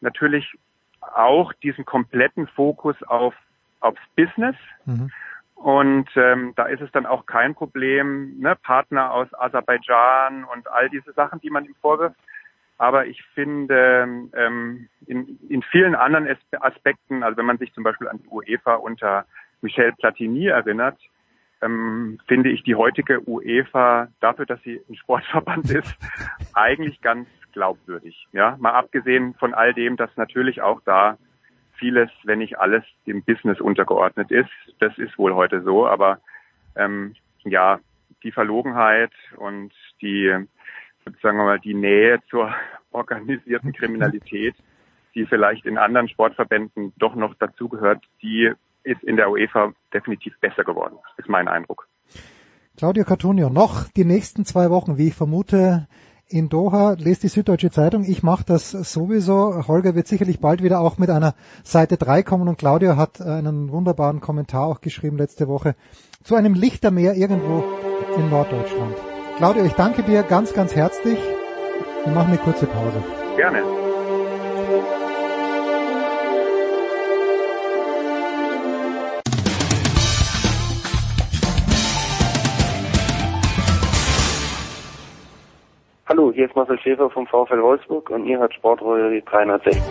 [0.00, 0.56] natürlich
[1.00, 3.34] auch diesen kompletten Fokus auf,
[3.80, 4.56] aufs Business.
[4.84, 5.10] Mhm.
[5.56, 10.90] Und ähm, da ist es dann auch kein Problem, ne, Partner aus Aserbaidschan und all
[10.90, 12.16] diese Sachen, die man ihm vorwirft.
[12.78, 17.84] Aber ich finde, ähm, in, in vielen anderen As- Aspekten, also wenn man sich zum
[17.84, 19.24] Beispiel an die UEFA unter
[19.62, 20.98] Michel Platini erinnert,
[21.62, 25.96] ähm, finde ich die heutige UEFA dafür, dass sie ein Sportverband ist,
[26.54, 28.28] eigentlich ganz glaubwürdig.
[28.32, 31.16] Ja, mal abgesehen von all dem, dass natürlich auch da
[31.78, 34.50] vieles, wenn nicht alles, dem Business untergeordnet ist.
[34.78, 36.20] Das ist wohl heute so, aber
[36.74, 37.80] ähm, ja,
[38.22, 40.28] die Verlogenheit und die,
[41.22, 42.54] sagen wir mal, die Nähe zur
[42.90, 44.54] organisierten Kriminalität,
[45.14, 50.64] die vielleicht in anderen Sportverbänden doch noch dazugehört, die ist in der UEFA definitiv besser
[50.64, 51.88] geworden, ist mein Eindruck.
[52.76, 55.88] Claudio Cartunio, noch die nächsten zwei Wochen, wie ich vermute,
[56.28, 56.96] in Doha.
[56.98, 58.04] Lest die Süddeutsche Zeitung.
[58.04, 59.66] Ich mache das sowieso.
[59.68, 61.34] Holger wird sicherlich bald wieder auch mit einer
[61.64, 65.74] Seite 3 kommen und Claudio hat einen wunderbaren Kommentar auch geschrieben letzte Woche
[66.22, 67.64] zu einem Lichtermeer irgendwo
[68.16, 68.96] in Norddeutschland.
[69.36, 71.18] Claudio, ich danke dir ganz, ganz herzlich.
[72.04, 73.02] Wir machen eine kurze Pause.
[73.36, 73.85] Gerne.
[86.08, 89.82] Hallo, hier ist Marcel Schäfer vom VfL Wolfsburg und ihr hört Sportrolle 360.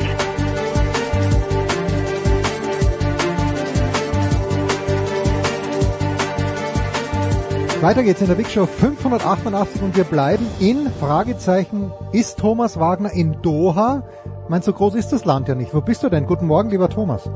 [7.81, 13.11] Weiter geht's in der Big Show 588 und wir bleiben in Fragezeichen, ist Thomas Wagner
[13.11, 14.07] in Doha?
[14.47, 15.73] Meinst so groß ist das Land ja nicht.
[15.73, 16.27] Wo bist du denn?
[16.27, 17.29] Guten Morgen, lieber Thomas.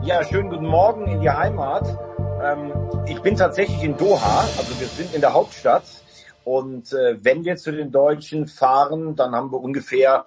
[0.00, 1.84] Ja, schönen guten Morgen in die Heimat.
[2.42, 2.72] Ähm,
[3.06, 5.82] ich bin tatsächlich in Doha, also wir sind in der Hauptstadt.
[6.48, 10.24] Und äh, wenn wir zu den Deutschen fahren, dann haben wir ungefähr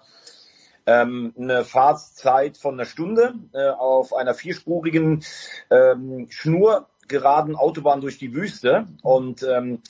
[0.86, 5.24] ähm, eine Fahrtzeit von einer Stunde äh, auf einer vierspurigen
[5.72, 8.86] ähm, schnurgeraden Autobahn durch die Wüste.
[9.02, 9.82] Und ähm,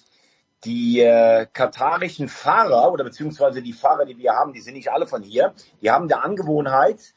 [0.63, 5.07] die äh, katarischen Fahrer oder beziehungsweise die Fahrer, die wir haben, die sind nicht alle
[5.07, 7.13] von hier, die haben der Angewohnheit,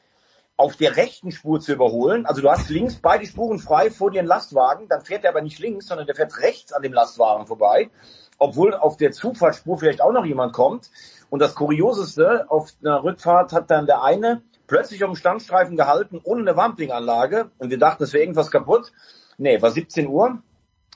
[0.57, 2.27] auf der rechten Spur zu überholen.
[2.27, 5.43] Also du hast links beide Spuren frei vor dir einen Lastwagen, dann fährt er aber
[5.43, 7.91] nicht links, sondern der fährt rechts an dem Lastwagen vorbei,
[8.39, 10.91] obwohl auf der Zufahrtsspur vielleicht auch noch jemand kommt.
[11.31, 16.21] Und das Kurioseste, auf einer Rückfahrt hat dann der eine plötzlich auf dem Standstreifen gehalten,
[16.23, 17.51] ohne eine Wamplinganlage.
[17.59, 18.93] Und wir dachten, es wäre irgendwas kaputt.
[19.37, 20.39] Nee, war 17 Uhr.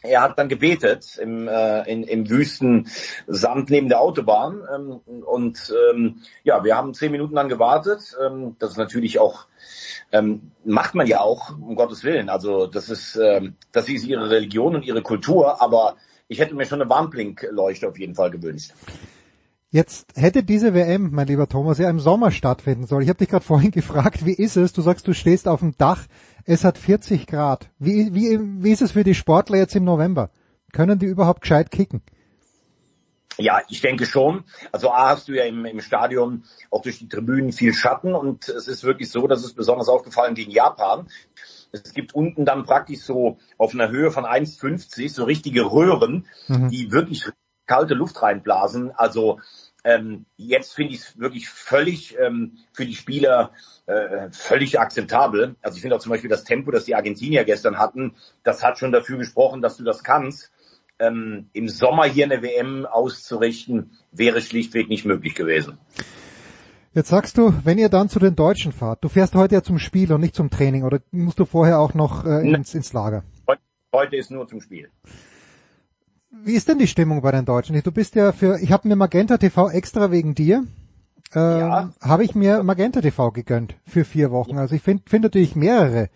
[0.03, 2.87] Er hat dann gebetet im, äh, in, im wüsten
[3.27, 4.62] Sand neben der Autobahn.
[4.72, 8.16] Ähm, und ähm, ja, wir haben zehn Minuten lang gewartet.
[8.24, 9.46] Ähm, das ist natürlich auch,
[10.12, 12.29] ähm, macht man ja auch, um Gottes Willen.
[12.29, 15.96] Also das ist, ähm, das ist ihre Religion und ihre Kultur, aber
[16.28, 18.72] ich hätte mir schon eine Warnblinkleuchte auf jeden Fall gewünscht.
[19.70, 23.02] Jetzt hätte diese WM, mein lieber Thomas, ja im Sommer stattfinden sollen.
[23.02, 24.72] Ich habe dich gerade vorhin gefragt, wie ist es?
[24.72, 26.06] Du sagst, du stehst auf dem Dach.
[26.44, 27.70] Es hat 40 Grad.
[27.78, 30.30] Wie, wie, wie ist es für die Sportler jetzt im November?
[30.72, 32.02] Können die überhaupt gescheit kicken?
[33.40, 34.44] Ja, ich denke schon.
[34.72, 38.48] Also A hast du ja im, im Stadion auch durch die Tribünen viel Schatten und
[38.48, 41.08] es ist wirklich so, dass es besonders aufgefallen wie in Japan.
[41.72, 46.68] Es gibt unten dann praktisch so auf einer Höhe von 1,50 so richtige Röhren, mhm.
[46.68, 47.28] die wirklich
[47.66, 48.92] kalte Luft reinblasen.
[48.92, 49.40] Also
[49.85, 53.52] ähm, jetzt finde ich es wirklich völlig ähm, für die Spieler
[53.87, 55.57] äh, völlig akzeptabel.
[55.62, 58.78] Also ich finde auch zum Beispiel das Tempo, das die Argentinier gestern hatten, das hat
[58.78, 60.50] schon dafür gesprochen, dass du das kannst
[60.98, 65.78] ähm, im Sommer hier eine WM auszurichten, wäre schlichtweg nicht möglich gewesen.
[66.98, 69.78] Jetzt sagst du, wenn ihr dann zu den Deutschen fahrt, du fährst heute ja zum
[69.78, 73.22] Spiel und nicht zum Training, oder musst du vorher auch noch äh, ins, ins Lager?
[73.94, 74.90] Heute ist nur zum Spiel.
[76.32, 77.80] Wie ist denn die Stimmung bei den Deutschen?
[77.84, 80.64] Du bist ja für, ich habe mir Magenta TV extra wegen dir,
[81.37, 81.92] äh, ja.
[82.00, 84.58] habe ich mir Magenta TV gegönnt für vier Wochen.
[84.58, 86.08] Also ich finde find natürlich mehrere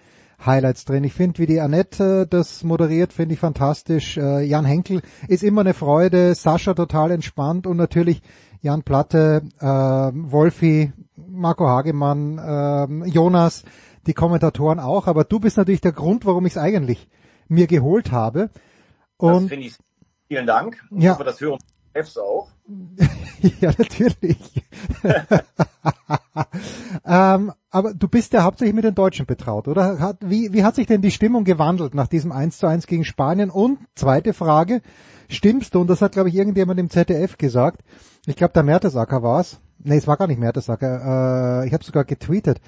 [0.45, 1.05] Highlights drin.
[1.05, 4.16] Ich finde, wie die Annette das moderiert, finde ich fantastisch.
[4.16, 8.21] Äh, Jan Henkel ist immer eine Freude, Sascha total entspannt und natürlich
[8.62, 13.64] Jan Platte, äh, Wolfi, Marco Hagemann, äh, Jonas,
[14.07, 15.09] die Kommentatoren auch.
[15.09, 17.09] Aber du bist natürlich der Grund, warum ich es eigentlich
[17.48, 18.51] mir geholt habe.
[19.16, 19.75] Und das finde ich.
[20.29, 20.83] Vielen Dank.
[20.96, 21.12] Ich ja.
[21.12, 21.59] hoffe, das hören
[21.94, 22.50] Fs auch.
[23.61, 24.62] ja, natürlich.
[27.05, 29.98] ähm, aber du bist ja hauptsächlich mit den Deutschen betraut, oder?
[29.98, 33.05] Hat, wie, wie hat sich denn die Stimmung gewandelt nach diesem 1 zu 1 gegen
[33.05, 33.50] Spanien?
[33.50, 34.83] Und zweite Frage,
[35.28, 37.83] stimmst du, und das hat glaube ich irgendjemand im ZDF gesagt,
[38.26, 39.61] ich glaube der Mertesacker war's.
[39.78, 42.61] Nee, es war gar nicht Mertesacker, äh, ich habe sogar getweetet.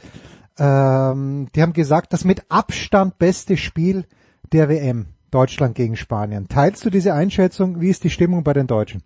[0.58, 4.04] Ähm, die haben gesagt, das mit Abstand beste Spiel
[4.52, 6.48] der WM, Deutschland gegen Spanien.
[6.48, 7.80] Teilst du diese Einschätzung?
[7.80, 9.02] Wie ist die Stimmung bei den Deutschen?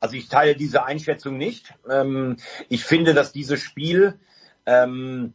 [0.00, 1.74] Also ich teile diese Einschätzung nicht.
[1.88, 2.36] Ähm,
[2.68, 4.18] ich finde, dass dieses Spiel
[4.66, 5.34] ähm,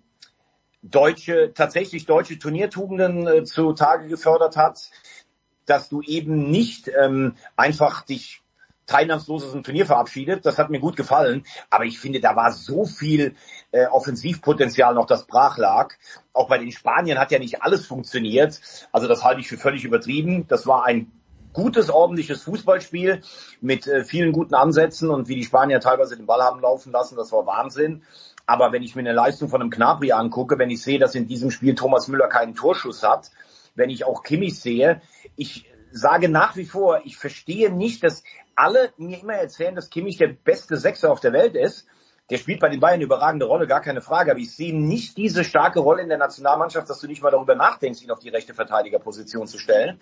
[0.81, 4.89] deutsche, tatsächlich deutsche Turniertugenden äh, zutage gefördert hat,
[5.65, 8.41] dass du eben nicht ähm, einfach dich
[8.85, 10.45] teilnahmslos aus dem Turnier verabschiedet.
[10.45, 11.43] Das hat mir gut gefallen.
[11.69, 13.35] Aber ich finde, da war so viel
[13.71, 15.93] äh, Offensivpotenzial noch, das brach lag.
[16.33, 18.61] Auch bei den Spaniern hat ja nicht alles funktioniert.
[18.91, 20.47] Also das halte ich für völlig übertrieben.
[20.47, 21.11] Das war ein
[21.55, 23.21] gutes, ordentliches Fußballspiel
[23.61, 27.15] mit äh, vielen guten Ansätzen und wie die Spanier teilweise den Ball haben laufen lassen,
[27.15, 28.03] das war Wahnsinn.
[28.45, 31.27] Aber wenn ich mir eine Leistung von einem Knabri angucke, wenn ich sehe, dass in
[31.27, 33.31] diesem Spiel Thomas Müller keinen Torschuss hat,
[33.73, 35.01] wenn ich auch Kimmich sehe,
[35.35, 38.23] ich sage nach wie vor, ich verstehe nicht, dass
[38.55, 41.87] alle mir immer erzählen, dass Kimmich der beste Sechser auf der Welt ist.
[42.29, 44.31] Der spielt bei den Bayern eine überragende Rolle, gar keine Frage.
[44.31, 47.55] Aber ich sehe nicht diese starke Rolle in der Nationalmannschaft, dass du nicht mal darüber
[47.55, 49.99] nachdenkst, ihn auf die rechte Verteidigerposition zu stellen.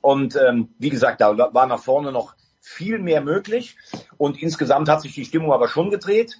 [0.00, 3.76] Und ähm, wie gesagt, da war nach vorne noch viel mehr möglich.
[4.16, 6.38] Und insgesamt hat sich die Stimmung aber schon gedreht.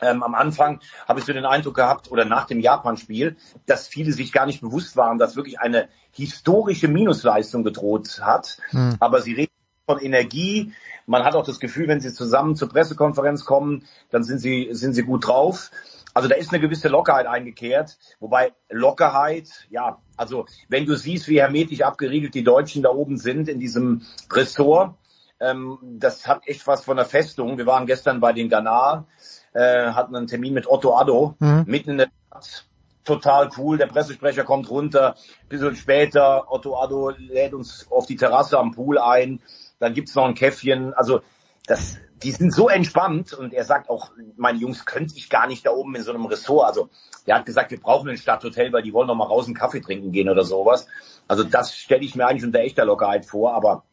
[0.00, 4.12] Ähm, am Anfang habe ich so den Eindruck gehabt, oder nach dem Japan-Spiel, dass viele
[4.12, 8.58] sich gar nicht bewusst waren, dass wirklich eine historische Minusleistung gedroht hat.
[8.70, 8.96] Hm.
[8.98, 9.52] Aber sie reden
[9.86, 10.72] von Energie.
[11.06, 14.94] Man hat auch das Gefühl, wenn sie zusammen zur Pressekonferenz kommen, dann sind sie, sind
[14.94, 15.70] sie gut drauf.
[16.14, 21.40] Also da ist eine gewisse Lockerheit eingekehrt, wobei Lockerheit, ja, also wenn du siehst, wie
[21.40, 24.94] hermetisch abgeriegelt die Deutschen da oben sind in diesem Ressort,
[25.40, 27.58] ähm, das hat echt was von der Festung.
[27.58, 29.06] Wir waren gestern bei den Ghana,
[29.54, 31.64] äh, hatten einen Termin mit Otto Addo, mhm.
[31.66, 32.66] mitten in der Stadt.
[33.04, 35.16] Total cool, der Pressesprecher kommt runter,
[35.48, 39.40] bisschen später, Otto Addo lädt uns auf die Terrasse am Pool ein,
[39.80, 41.20] dann gibt's noch ein Käffchen, also
[41.66, 45.66] das, die sind so entspannt und er sagt auch, meine Jungs könnte ich gar nicht
[45.66, 46.66] da oben in so einem Ressort.
[46.66, 46.88] Also
[47.26, 49.80] er hat gesagt, wir brauchen ein Stadthotel, weil die wollen noch mal raus einen Kaffee
[49.80, 50.86] trinken gehen oder sowas.
[51.28, 53.84] Also das stelle ich mir eigentlich unter echter Lockerheit vor, aber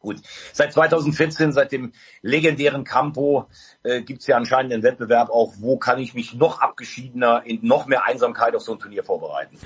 [0.00, 0.16] gut.
[0.52, 3.46] Seit 2014, seit dem legendären Campo,
[3.82, 7.60] äh, gibt es ja anscheinend den Wettbewerb auch, wo kann ich mich noch abgeschiedener in
[7.62, 9.58] noch mehr Einsamkeit auf so ein Turnier vorbereiten.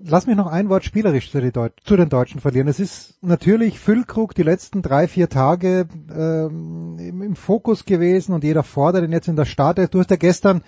[0.00, 1.40] Lass mich noch ein Wort spielerisch zu,
[1.82, 2.68] zu, den Deutschen verlieren.
[2.68, 8.44] Es ist natürlich Füllkrug die letzten drei, vier Tage ähm, im, im, Fokus gewesen und
[8.44, 9.92] jeder fordert ihn jetzt in der Start.
[9.92, 10.62] Du hast ja gestern,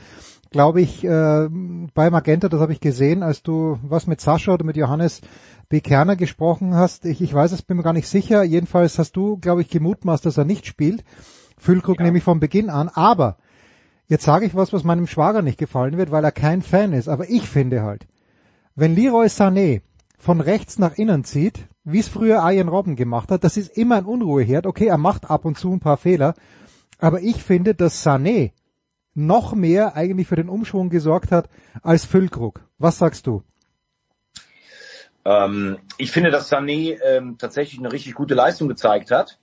[0.50, 1.48] glaube ich, äh,
[1.94, 5.20] bei Magenta, das habe ich gesehen, als du was mit Sascha oder mit Johannes
[5.68, 5.80] B.
[5.80, 7.04] Kerner gesprochen hast.
[7.04, 8.42] Ich, ich weiß es, bin mir gar nicht sicher.
[8.42, 11.04] Jedenfalls hast du, glaube ich, gemutmaßt, dass er nicht spielt.
[11.56, 12.06] Füllkrug ja.
[12.06, 12.88] nämlich von Beginn an.
[12.88, 13.36] Aber
[14.08, 17.08] jetzt sage ich was, was meinem Schwager nicht gefallen wird, weil er kein Fan ist.
[17.08, 18.08] Aber ich finde halt,
[18.74, 19.82] wenn Leroy Sané
[20.18, 23.96] von rechts nach innen zieht, wie es früher Ian Robben gemacht hat, das ist immer
[23.96, 24.66] ein Unruheherd.
[24.66, 26.34] Okay, er macht ab und zu ein paar Fehler,
[26.98, 28.52] aber ich finde, dass Sané
[29.14, 31.48] noch mehr eigentlich für den Umschwung gesorgt hat
[31.82, 32.60] als Füllkrug.
[32.78, 33.42] Was sagst du?
[35.24, 39.38] Ähm, ich finde, dass Sané ähm, tatsächlich eine richtig gute Leistung gezeigt hat.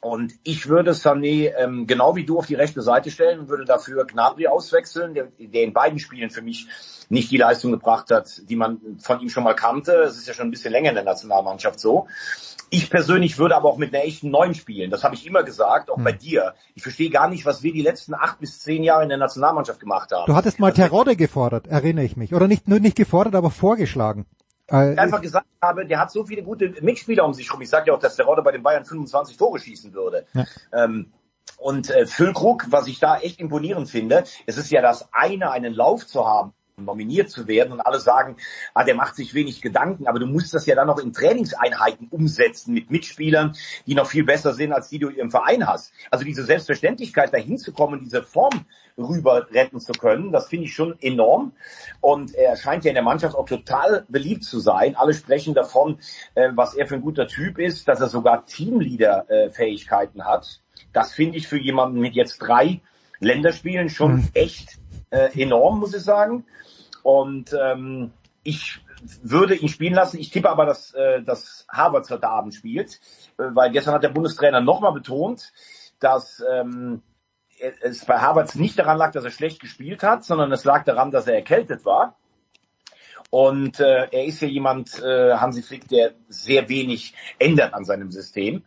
[0.00, 3.64] Und ich würde Sané ähm, genau wie du auf die rechte Seite stellen und würde
[3.64, 6.68] dafür Gnabry auswechseln, der, der in beiden Spielen für mich
[7.10, 9.92] nicht die Leistung gebracht hat, die man von ihm schon mal kannte.
[10.04, 12.06] Es ist ja schon ein bisschen länger in der Nationalmannschaft so.
[12.70, 14.92] Ich persönlich würde aber auch mit einer echten Neun spielen.
[14.92, 16.54] Das habe ich immer gesagt, auch bei dir.
[16.76, 19.80] Ich verstehe gar nicht, was wir die letzten acht bis zehn Jahre in der Nationalmannschaft
[19.80, 20.26] gemacht haben.
[20.26, 22.32] Du hattest mal Terodde gefordert, erinnere ich mich.
[22.32, 24.26] Oder nicht nur nicht gefordert, aber vorgeschlagen.
[24.70, 27.60] Äh, ich einfach gesagt habe, der hat so viele gute Mitspieler um sich rum.
[27.60, 30.26] Ich sage ja auch, dass der Rodde bei den Bayern 25 Tore schießen würde.
[30.32, 30.44] Ja.
[30.72, 31.12] Ähm,
[31.58, 35.74] und äh, Füllkrug, was ich da echt imponierend finde, es ist ja das eine, einen
[35.74, 38.36] Lauf zu haben, nominiert zu werden und alle sagen,
[38.74, 42.08] ah, der macht sich wenig Gedanken, aber du musst das ja dann noch in Trainingseinheiten
[42.10, 43.54] umsetzen mit Mitspielern,
[43.86, 45.92] die noch viel besser sind, als die du im Verein hast.
[46.10, 48.66] Also diese Selbstverständlichkeit, dahin zu kommen, diese Form
[48.98, 51.52] rüber retten zu können, das finde ich schon enorm.
[52.00, 54.96] Und er scheint ja in der Mannschaft auch total beliebt zu sein.
[54.96, 55.98] Alle sprechen davon,
[56.34, 60.60] äh, was er für ein guter Typ ist, dass er sogar Teamleader-Fähigkeiten hat.
[60.92, 62.80] Das finde ich für jemanden mit jetzt drei
[63.20, 64.28] Länderspielen schon mhm.
[64.34, 64.79] echt
[65.10, 66.44] äh, enorm, muss ich sagen.
[67.02, 68.80] Und ähm, ich
[69.22, 70.18] würde ihn spielen lassen.
[70.18, 73.00] Ich tippe aber, dass, äh, dass Harvards heute Abend spielt,
[73.38, 75.52] äh, weil gestern hat der Bundestrainer nochmal betont,
[75.98, 77.02] dass ähm,
[77.82, 81.10] es bei Harvards nicht daran lag, dass er schlecht gespielt hat, sondern es lag daran,
[81.10, 82.16] dass er erkältet war.
[83.30, 88.10] Und äh, er ist ja jemand, äh, Hansi Flick, der sehr wenig ändert an seinem
[88.10, 88.64] System.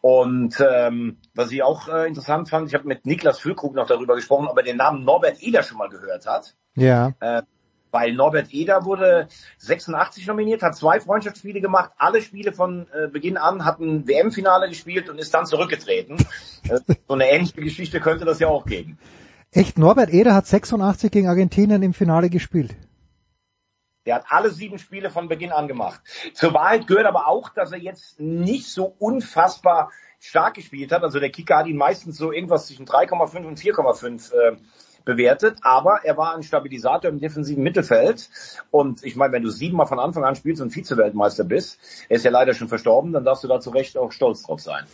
[0.00, 4.14] Und ähm, was ich auch äh, interessant fand, ich habe mit Niklas Füllkrug noch darüber
[4.14, 6.54] gesprochen, ob er den Namen Norbert Eder schon mal gehört hat.
[6.74, 7.12] Ja.
[7.20, 7.42] Äh,
[7.90, 13.36] weil Norbert Eder wurde 86 nominiert, hat zwei Freundschaftsspiele gemacht, alle Spiele von äh, Beginn
[13.36, 16.16] an, hat ein WM-Finale gespielt und ist dann zurückgetreten.
[16.68, 18.98] äh, so eine ähnliche Geschichte könnte das ja auch geben.
[19.52, 22.76] Echt, Norbert Eder hat 86 gegen Argentinien im Finale gespielt.
[24.10, 26.00] Der hat alle sieben Spiele von Beginn an gemacht.
[26.34, 31.04] Zur Wahrheit gehört aber auch, dass er jetzt nicht so unfassbar stark gespielt hat.
[31.04, 34.56] Also der Kicker hat ihn meistens so irgendwas zwischen 3,5 und 4,5 äh,
[35.04, 38.28] bewertet, aber er war ein Stabilisator im defensiven Mittelfeld.
[38.72, 42.24] Und ich meine, wenn du siebenmal von Anfang an spielst und Vize-Weltmeister bist, er ist
[42.24, 44.86] ja leider schon verstorben, dann darfst du da zu Recht auch stolz drauf sein.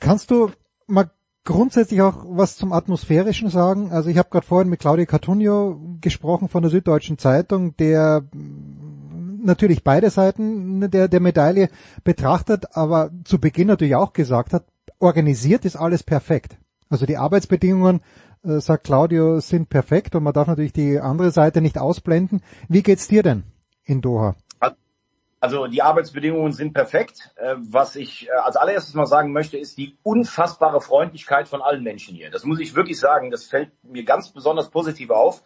[0.00, 0.50] Kannst du
[0.88, 1.08] mal
[1.46, 3.90] grundsätzlich auch was zum Atmosphärischen sagen?
[3.90, 8.24] Also ich habe gerade vorhin mit Claudio Cartunio gesprochen von der Süddeutschen Zeitung, der
[9.42, 11.70] natürlich beide Seiten der, der Medaille
[12.04, 14.66] betrachtet, aber zu Beginn natürlich auch gesagt hat,
[14.98, 16.58] organisiert ist alles perfekt.
[16.88, 18.00] Also die Arbeitsbedingungen
[18.42, 22.42] äh, sagt Claudio, sind perfekt und man darf natürlich die andere Seite nicht ausblenden.
[22.68, 23.44] Wie geht's dir denn
[23.84, 24.34] in Doha?
[25.46, 27.30] Also die Arbeitsbedingungen sind perfekt.
[27.36, 31.84] Äh, was ich äh, als allererstes mal sagen möchte, ist die unfassbare Freundlichkeit von allen
[31.84, 32.32] Menschen hier.
[32.32, 33.30] Das muss ich wirklich sagen.
[33.30, 35.44] Das fällt mir ganz besonders positiv auf.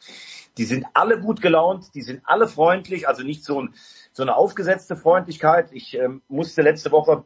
[0.56, 3.74] Die sind alle gut gelaunt, die sind alle freundlich, also nicht so, ein,
[4.12, 5.68] so eine aufgesetzte Freundlichkeit.
[5.72, 7.24] Ich ähm, musste letzte Woche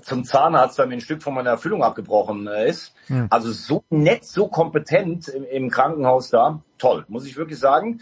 [0.00, 2.94] zum Zahnarzt, weil mir ein Stück von meiner Erfüllung abgebrochen äh, ist.
[3.06, 3.28] Hm.
[3.30, 6.62] Also so nett, so kompetent im, im, Krankenhaus da.
[6.78, 8.00] Toll, muss ich wirklich sagen.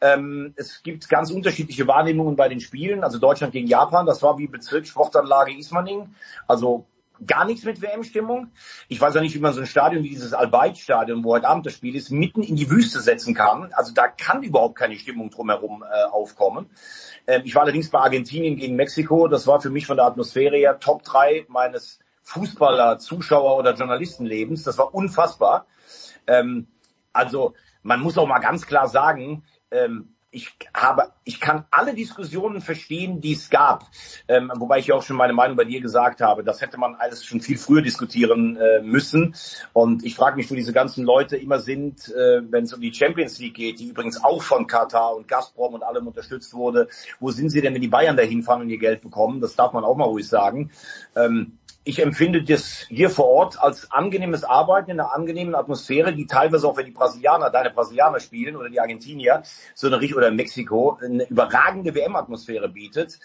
[0.00, 3.02] Ähm, es gibt ganz unterschiedliche Wahrnehmungen bei den Spielen.
[3.02, 6.14] Also Deutschland gegen Japan, das war wie Bezirkssportanlage Ismaning.
[6.46, 6.86] Also
[7.26, 8.52] gar nichts mit WM-Stimmung.
[8.88, 11.66] Ich weiß auch nicht, wie man so ein Stadion wie dieses Al-Bayt-Stadion, wo heute Abend
[11.66, 13.72] das Spiel ist, mitten in die Wüste setzen kann.
[13.72, 16.70] Also da kann überhaupt keine Stimmung drumherum äh, aufkommen.
[17.26, 19.28] Ähm, ich war allerdings bei Argentinien gegen Mexiko.
[19.28, 24.62] Das war für mich von der Atmosphäre her Top 3 meines Fußballer, Zuschauer oder Journalistenlebens.
[24.64, 25.66] Das war unfassbar.
[26.26, 26.68] Ähm,
[27.12, 32.62] also man muss auch mal ganz klar sagen, ähm, ich habe, ich kann alle Diskussionen
[32.62, 33.84] verstehen, die es gab,
[34.28, 36.42] ähm, wobei ich ja auch schon meine Meinung bei dir gesagt habe.
[36.42, 39.34] Das hätte man alles schon viel früher diskutieren äh, müssen.
[39.74, 42.94] Und ich frage mich, wo diese ganzen Leute immer sind, äh, wenn es um die
[42.94, 46.88] Champions League geht, die übrigens auch von Katar und Gazprom und allem unterstützt wurde.
[47.20, 49.42] Wo sind sie denn, wenn die Bayern dahin fahren und ihr Geld bekommen?
[49.42, 50.70] Das darf man auch mal ruhig sagen.
[51.14, 56.26] Ähm, ich empfinde das hier vor Ort als angenehmes Arbeiten in einer angenehmen Atmosphäre, die
[56.26, 59.42] teilweise auch, wenn die Brasilianer, deine Brasilianer spielen oder die Argentinier,
[59.74, 63.18] so eine oder Mexiko, eine überragende WM-Atmosphäre bietet.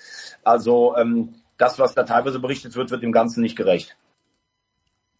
[0.43, 3.95] Also ähm, das, was da teilweise berichtet wird, wird dem Ganzen nicht gerecht.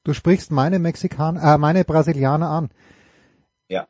[0.04, 2.70] Du sprichst meine Mexikaner, äh, meine Brasilianer an.
[3.68, 3.88] Ja.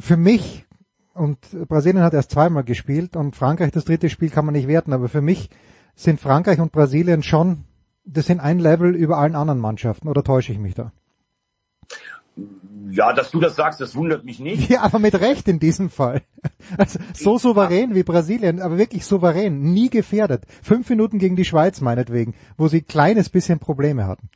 [0.00, 0.64] Für mich
[1.12, 4.92] und Brasilien hat erst zweimal gespielt und Frankreich das dritte Spiel kann man nicht werten,
[4.92, 5.50] aber für mich
[5.96, 7.64] sind Frankreich und Brasilien schon
[8.08, 10.92] das sind ein Level über allen anderen Mannschaften, oder täusche ich mich da?
[12.90, 14.70] Ja, dass du das sagst, das wundert mich nicht.
[14.70, 16.22] Ja, aber mit Recht in diesem Fall.
[16.76, 20.44] Also, so souverän wie Brasilien, aber wirklich souverän, nie gefährdet.
[20.62, 24.30] Fünf Minuten gegen die Schweiz meinetwegen, wo sie kleines bisschen Probleme hatten.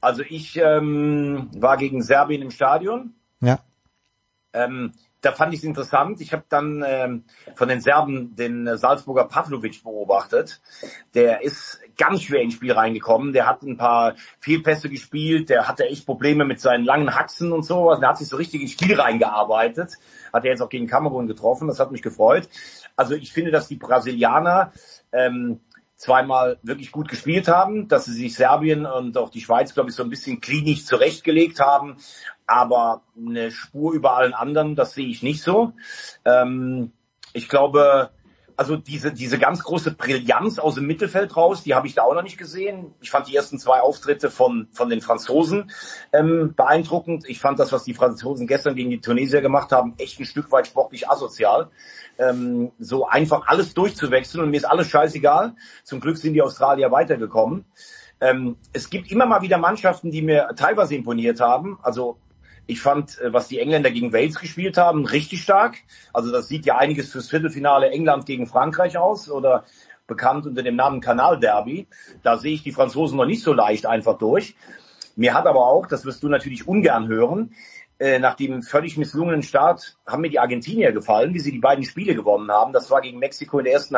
[0.00, 3.14] Also ich ähm, war gegen Serbien im Stadion.
[3.40, 3.58] Ja.
[4.52, 6.20] Ähm, da fand ich es interessant.
[6.20, 7.24] Ich habe dann ähm,
[7.54, 10.60] von den Serben den Salzburger Pavlovic beobachtet.
[11.14, 13.32] Der ist ganz schwer ins Spiel reingekommen.
[13.32, 17.64] Der hat ein paar Fehlpässe gespielt, der hatte echt Probleme mit seinen langen Haxen und
[17.64, 17.94] so.
[17.94, 19.94] Der hat sich so richtig ins Spiel reingearbeitet.
[20.32, 22.48] Hat er jetzt auch gegen Kamerun getroffen, das hat mich gefreut.
[22.96, 24.72] Also ich finde, dass die Brasilianer
[25.12, 25.60] ähm,
[25.96, 29.96] zweimal wirklich gut gespielt haben, dass sie sich Serbien und auch die Schweiz, glaube ich,
[29.96, 31.96] so ein bisschen klinisch zurechtgelegt haben.
[32.46, 35.72] Aber eine Spur über allen anderen, das sehe ich nicht so.
[36.24, 36.92] Ähm,
[37.32, 38.10] ich glaube,
[38.56, 42.14] also diese, diese ganz große Brillanz aus dem Mittelfeld raus, die habe ich da auch
[42.14, 42.94] noch nicht gesehen.
[43.00, 45.70] Ich fand die ersten zwei Auftritte von, von den Franzosen
[46.12, 47.28] ähm, beeindruckend.
[47.28, 50.50] Ich fand das, was die Franzosen gestern gegen die Tunesier gemacht haben, echt ein Stück
[50.52, 51.68] weit sportlich asozial.
[52.18, 55.54] Ähm, so einfach alles durchzuwechseln und mir ist alles scheißegal.
[55.84, 57.66] Zum Glück sind die Australier weitergekommen.
[58.20, 61.78] Ähm, es gibt immer mal wieder Mannschaften, die mir teilweise imponiert haben.
[61.82, 62.16] Also
[62.66, 65.76] ich fand, äh, was die Engländer gegen Wales gespielt haben, richtig stark.
[66.12, 69.64] Also das sieht ja einiges fürs Viertelfinale England gegen Frankreich aus oder
[70.06, 71.86] bekannt unter dem Namen Kanal Derby.
[72.22, 74.56] Da sehe ich die Franzosen noch nicht so leicht einfach durch.
[75.16, 77.54] Mir hat aber auch, das wirst du natürlich ungern hören,
[77.98, 81.84] äh, nach dem völlig misslungenen Start haben mir die Argentinier gefallen, wie sie die beiden
[81.84, 82.74] Spiele gewonnen haben.
[82.74, 83.96] Das war gegen Mexiko in der ersten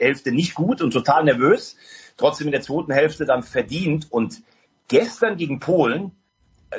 [0.00, 1.76] Hälfte nicht gut und total nervös.
[2.16, 4.10] Trotzdem in der zweiten Hälfte dann verdient.
[4.10, 4.42] Und
[4.88, 6.17] gestern gegen Polen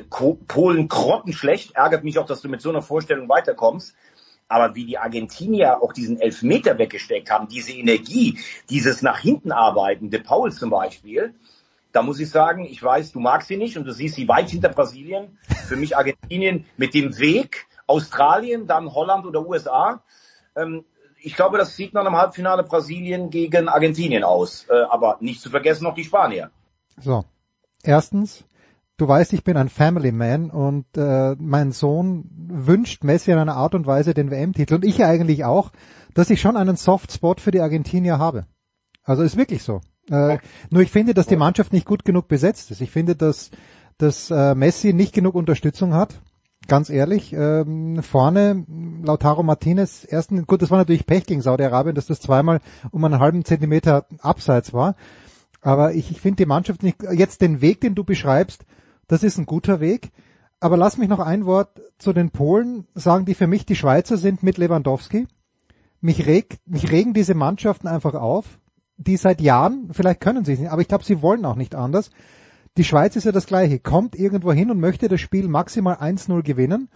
[0.10, 1.76] Polen grottenschlecht.
[1.76, 3.96] Ärgert mich auch, dass du mit so einer Vorstellung weiterkommst.
[4.48, 10.10] Aber wie die Argentinier auch diesen Elfmeter weggesteckt haben, diese Energie, dieses nach hinten arbeiten,
[10.10, 11.36] De Paul zum Beispiel,
[11.92, 14.50] da muss ich sagen, ich weiß, du magst sie nicht und du siehst sie weit
[14.50, 15.38] hinter Brasilien.
[15.68, 20.04] Für mich Argentinien mit dem Weg, Australien, dann Holland oder USA.
[20.56, 20.86] Ähm,
[21.22, 24.68] ich glaube, das sieht nach einem Halbfinale Brasilien gegen Argentinien aus.
[24.70, 26.52] Äh, aber nicht zu vergessen noch die Spanier.
[26.98, 27.26] So.
[27.84, 28.46] Erstens,
[29.00, 33.56] du weißt, ich bin ein Family Man und äh, mein Sohn wünscht Messi in einer
[33.56, 35.72] Art und Weise den WM-Titel und ich eigentlich auch,
[36.14, 38.46] dass ich schon einen Softspot für die Argentinier habe.
[39.04, 39.82] Also ist wirklich so.
[40.10, 40.38] Äh,
[40.70, 42.82] nur ich finde, dass die Mannschaft nicht gut genug besetzt ist.
[42.82, 43.52] Ich finde, dass,
[43.98, 46.20] dass äh, Messi nicht genug Unterstützung hat.
[46.68, 48.66] Ganz ehrlich, ähm, vorne
[49.04, 52.60] Lautaro Martinez, ersten, gut, das war natürlich Pech gegen Saudi-Arabien, dass das zweimal
[52.92, 54.96] um einen halben Zentimeter abseits war.
[55.62, 58.66] Aber ich, ich finde die Mannschaft nicht, jetzt den Weg, den du beschreibst,
[59.10, 60.12] das ist ein guter Weg.
[60.62, 64.18] Aber lass mich noch ein Wort zu den Polen sagen, die für mich die Schweizer
[64.18, 65.28] sind mit Lewandowski.
[66.00, 68.60] Mich, regt, mich regen diese Mannschaften einfach auf,
[68.96, 71.76] die seit Jahren, vielleicht können sie es nicht, aber ich glaube, sie wollen auch nicht
[71.76, 72.12] anders.
[72.78, 76.42] Die Schweiz ist ja das Gleiche, kommt irgendwo hin und möchte das Spiel maximal 1-0
[76.44, 76.90] gewinnen.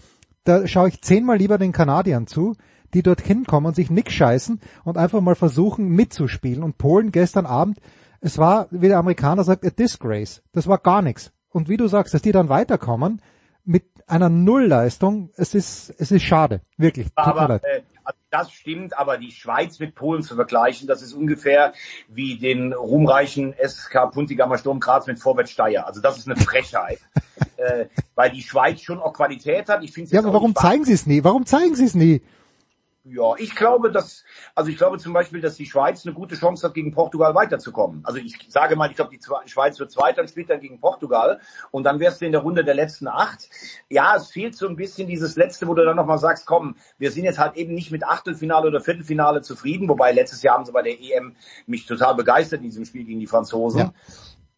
[0.43, 2.55] Da schaue ich zehnmal lieber den Kanadiern zu,
[2.93, 6.63] die dorthin kommen und sich nix scheißen und einfach mal versuchen mitzuspielen.
[6.63, 7.79] Und Polen gestern Abend,
[8.21, 10.43] es war, wie der Amerikaner sagt, a disgrace.
[10.51, 11.33] Das war gar nichts.
[11.53, 13.21] Und wie du sagst, dass die dann weiterkommen
[13.63, 16.61] mit einer Nullleistung, es ist, es ist schade.
[16.77, 17.07] Wirklich.
[17.15, 21.73] aber, äh, also das stimmt, aber die Schweiz mit Polen zu vergleichen, das ist ungefähr
[22.09, 25.85] wie den ruhmreichen SK Puntigammer Sturm Graz mit Vorwärts Steyr.
[25.87, 26.99] Also das ist eine Frechheit.
[27.57, 27.85] äh,
[28.15, 29.83] weil die Schweiz schon auch Qualität hat.
[29.83, 31.23] Ich ja, aber warum zeigen sie es nie?
[31.23, 32.21] Warum zeigen sie es nie?
[33.05, 34.23] Ja, ich glaube, dass,
[34.55, 37.99] also ich glaube zum Beispiel, dass die Schweiz eine gute Chance hat, gegen Portugal weiterzukommen.
[38.05, 41.41] Also ich sage mal, ich glaube, die Schweiz wird Zweiter und spielt dann gegen Portugal
[41.71, 43.49] und dann wärst du in der Runde der letzten acht.
[43.89, 47.11] Ja, es fehlt so ein bisschen dieses letzte, wo du dann nochmal sagst, komm, wir
[47.11, 50.71] sind jetzt halt eben nicht mit Achtelfinale oder Viertelfinale zufrieden, wobei letztes Jahr haben sie
[50.71, 51.35] bei der EM
[51.65, 53.79] mich total begeistert in diesem Spiel gegen die Franzosen.
[53.79, 53.93] Ja.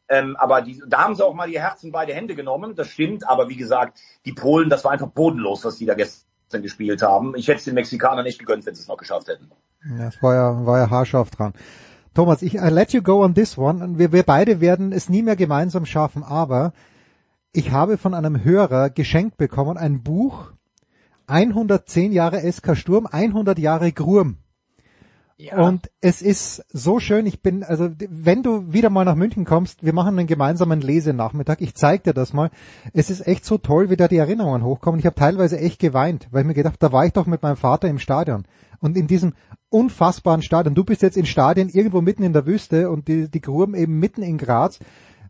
[0.08, 3.28] Ähm, aber die, da haben sie auch mal die Herzen beide Hände genommen, das stimmt.
[3.28, 7.34] Aber wie gesagt, die Polen, das war einfach bodenlos, was die da gestern gespielt haben.
[7.36, 9.52] Ich hätte es den Mexikanern nicht gegönnt, wenn sie es noch geschafft hätten.
[9.98, 11.54] Das war ja, war ja haarscharf dran.
[12.14, 14.00] Thomas, ich I let you go on this one.
[14.00, 16.74] Wir, wir beide werden es nie mehr gemeinsam schaffen, aber
[17.52, 20.52] ich habe von einem Hörer geschenkt bekommen ein Buch
[21.28, 24.38] 110 Jahre SK Sturm, 100 Jahre Grum.
[25.58, 29.84] Und es ist so schön, ich bin, also wenn du wieder mal nach München kommst,
[29.84, 32.52] wir machen einen gemeinsamen Lesenachmittag, ich zeig dir das mal.
[32.94, 34.98] Es ist echt so toll, wie da die Erinnerungen hochkommen.
[35.00, 37.58] Ich habe teilweise echt geweint, weil ich mir gedacht, da war ich doch mit meinem
[37.58, 38.46] Vater im Stadion.
[38.80, 39.34] Und in diesem
[39.70, 43.42] unfassbaren Stadion, du bist jetzt in Stadien irgendwo mitten in der Wüste und die, die
[43.42, 44.80] Gruben eben mitten in Graz.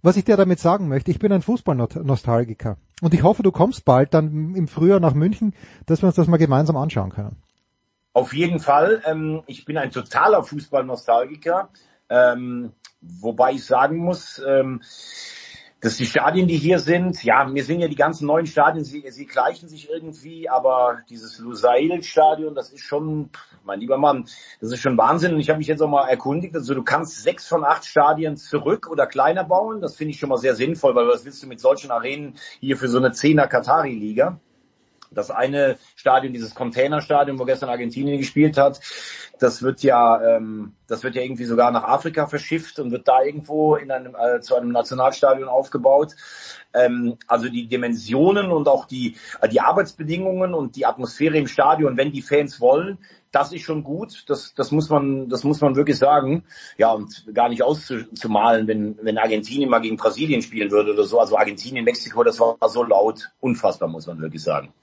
[0.03, 2.77] Was ich dir damit sagen möchte, ich bin ein Fußballnostalgiker.
[3.01, 5.55] Und ich hoffe, du kommst bald dann im Frühjahr nach München,
[5.87, 7.37] dass wir uns das mal gemeinsam anschauen können.
[8.15, 9.01] Auf jeden Fall.
[9.05, 11.67] Ähm, ich bin ein totaler Fußballnostalgiker,
[12.07, 14.81] ähm, wobei ich sagen muss, ähm,
[15.81, 19.03] dass die Stadien, die hier sind, ja, mir sind ja die ganzen neuen Stadien, sie,
[19.09, 23.31] sie gleichen sich irgendwie, aber dieses Lusail-Stadion, das ist schon,
[23.65, 24.29] mein lieber Mann,
[24.61, 25.33] das ist schon Wahnsinn.
[25.33, 28.37] Und ich habe mich jetzt auch mal erkundigt, also du kannst sechs von acht Stadien
[28.37, 29.81] zurück oder kleiner bauen.
[29.81, 32.77] Das finde ich schon mal sehr sinnvoll, weil was willst du mit solchen Arenen hier
[32.77, 34.39] für so eine Zehner Katari-Liga?
[35.15, 38.79] Das eine Stadion, dieses Containerstadion, wo gestern Argentinien gespielt hat,
[39.39, 43.21] das wird ja, ähm, das wird ja irgendwie sogar nach Afrika verschifft und wird da
[43.23, 46.15] irgendwo in einem äh, zu einem Nationalstadion aufgebaut.
[46.73, 51.97] Ähm, also die Dimensionen und auch die äh, die Arbeitsbedingungen und die Atmosphäre im Stadion,
[51.97, 52.99] wenn die Fans wollen,
[53.31, 54.23] das ist schon gut.
[54.27, 56.43] Das das muss man das muss man wirklich sagen.
[56.77, 61.19] Ja und gar nicht auszumalen, wenn wenn Argentinien mal gegen Brasilien spielen würde oder so.
[61.19, 64.73] Also Argentinien, Mexiko, das war so laut, unfassbar muss man wirklich sagen.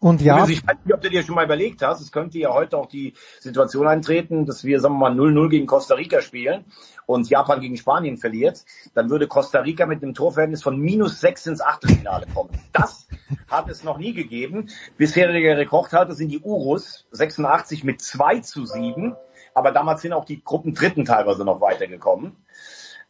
[0.00, 0.46] Und ja.
[0.46, 2.86] Ich weiß nicht, ob du dir schon mal überlegt hast, es könnte ja heute auch
[2.86, 6.66] die Situation eintreten, dass wir, sagen wir mal, 0-0 gegen Costa Rica spielen
[7.06, 11.48] und Japan gegen Spanien verliert, dann würde Costa Rica mit einem Torverhältnis von minus 6
[11.48, 12.50] ins Achtelfinale kommen.
[12.72, 13.08] Das
[13.48, 14.68] hat es noch nie gegeben.
[14.96, 19.16] Bisheriger Rekordhalter sind die Urus 86 mit 2 zu 7,
[19.52, 22.36] aber damals sind auch die Gruppen Dritten teilweise noch weitergekommen.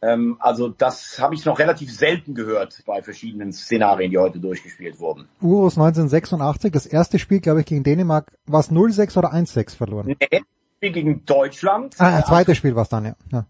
[0.01, 4.99] Ähm, also das habe ich noch relativ selten gehört bei verschiedenen Szenarien, die heute durchgespielt
[4.99, 5.27] wurden.
[5.41, 10.15] Urus 1986, das erste Spiel, glaube ich, gegen Dänemark, war es 0-6 oder 1-6 verloren?
[10.19, 10.41] Nee,
[10.77, 11.95] Spiel gegen Deutschland.
[11.99, 13.15] Ah, zweites Spiel war es dann, ja.
[13.33, 13.45] ja.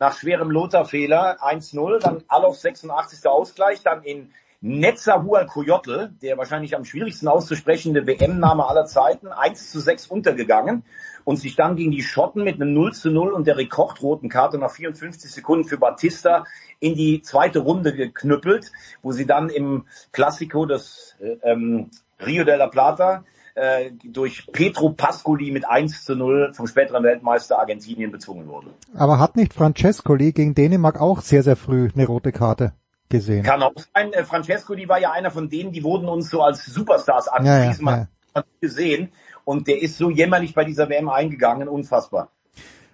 [0.00, 3.24] Nach schwerem Lothar-Fehler 1-0, dann Alof 86.
[3.26, 4.30] Ausgleich, dann in
[4.66, 10.84] Netzahualcoyotl, der wahrscheinlich am schwierigsten auszusprechende WM-Name aller Zeiten, 1 zu 6 untergegangen
[11.24, 14.56] und sich dann gegen die Schotten mit einem 0 zu 0 und der rekordroten Karte
[14.56, 16.46] nach 54 Sekunden für Batista
[16.80, 21.90] in die zweite Runde geknüppelt, wo sie dann im Klassiko des äh, ähm,
[22.24, 27.58] Rio de la Plata äh, durch Petro Pascoli mit 1 zu 0 vom späteren Weltmeister
[27.58, 28.68] Argentinien bezwungen wurde.
[28.94, 32.72] Aber hat nicht Francescoli gegen Dänemark auch sehr, sehr früh eine rote Karte?
[33.18, 33.42] Gesehen.
[33.42, 34.12] Kann auch sein.
[34.12, 37.86] Äh, Francesco, die war ja einer von denen, die wurden uns so als Superstars angepriesen.
[37.86, 38.44] Ja, ja, ja.
[38.60, 39.12] gesehen.
[39.44, 42.30] Und der ist so jämmerlich bei dieser WM eingegangen, unfassbar.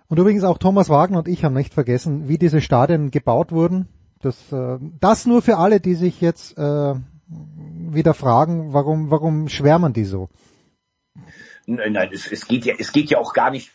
[0.08, 3.88] Und übrigens auch Thomas Wagner und ich haben nicht vergessen, wie diese Stadien gebaut wurden.
[4.20, 6.94] Das, äh, das nur für alle, die sich jetzt äh,
[7.28, 10.28] wieder fragen, warum, warum schwärmen die so?
[11.66, 13.70] Nein, nein, es, es geht ja, es geht ja auch gar nicht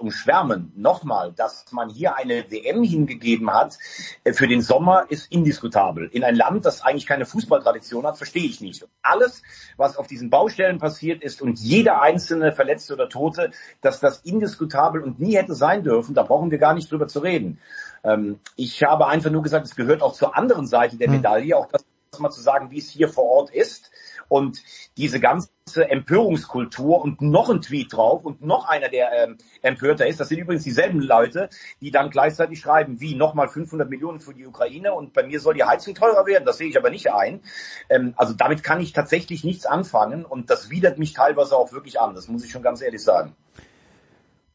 [0.00, 0.72] umschwärmen.
[0.76, 3.78] Nochmal, dass man hier eine WM hingegeben hat
[4.24, 6.08] äh, für den Sommer, ist indiskutabel.
[6.12, 8.86] In ein Land, das eigentlich keine Fußballtradition hat, verstehe ich nicht.
[9.02, 9.42] Alles,
[9.76, 15.02] was auf diesen Baustellen passiert ist und jeder einzelne Verletzte oder Tote, dass das indiskutabel
[15.02, 17.58] und nie hätte sein dürfen, da brauchen wir gar nicht drüber zu reden.
[18.04, 21.16] Ähm, ich habe einfach nur gesagt, es gehört auch zur anderen Seite der hm.
[21.16, 21.84] Medaille, auch das
[22.18, 23.90] mal zu sagen, wie es hier vor Ort ist.
[24.28, 24.62] Und
[24.96, 30.20] diese ganze Empörungskultur und noch ein Tweet drauf und noch einer, der ähm, empörter ist,
[30.20, 31.48] das sind übrigens dieselben Leute,
[31.80, 35.54] die dann gleichzeitig schreiben, wie nochmal 500 Millionen für die Ukraine und bei mir soll
[35.54, 37.40] die Heizung teurer werden, das sehe ich aber nicht ein.
[37.88, 42.00] Ähm, also damit kann ich tatsächlich nichts anfangen und das widert mich teilweise auch wirklich
[42.00, 43.34] an, das muss ich schon ganz ehrlich sagen.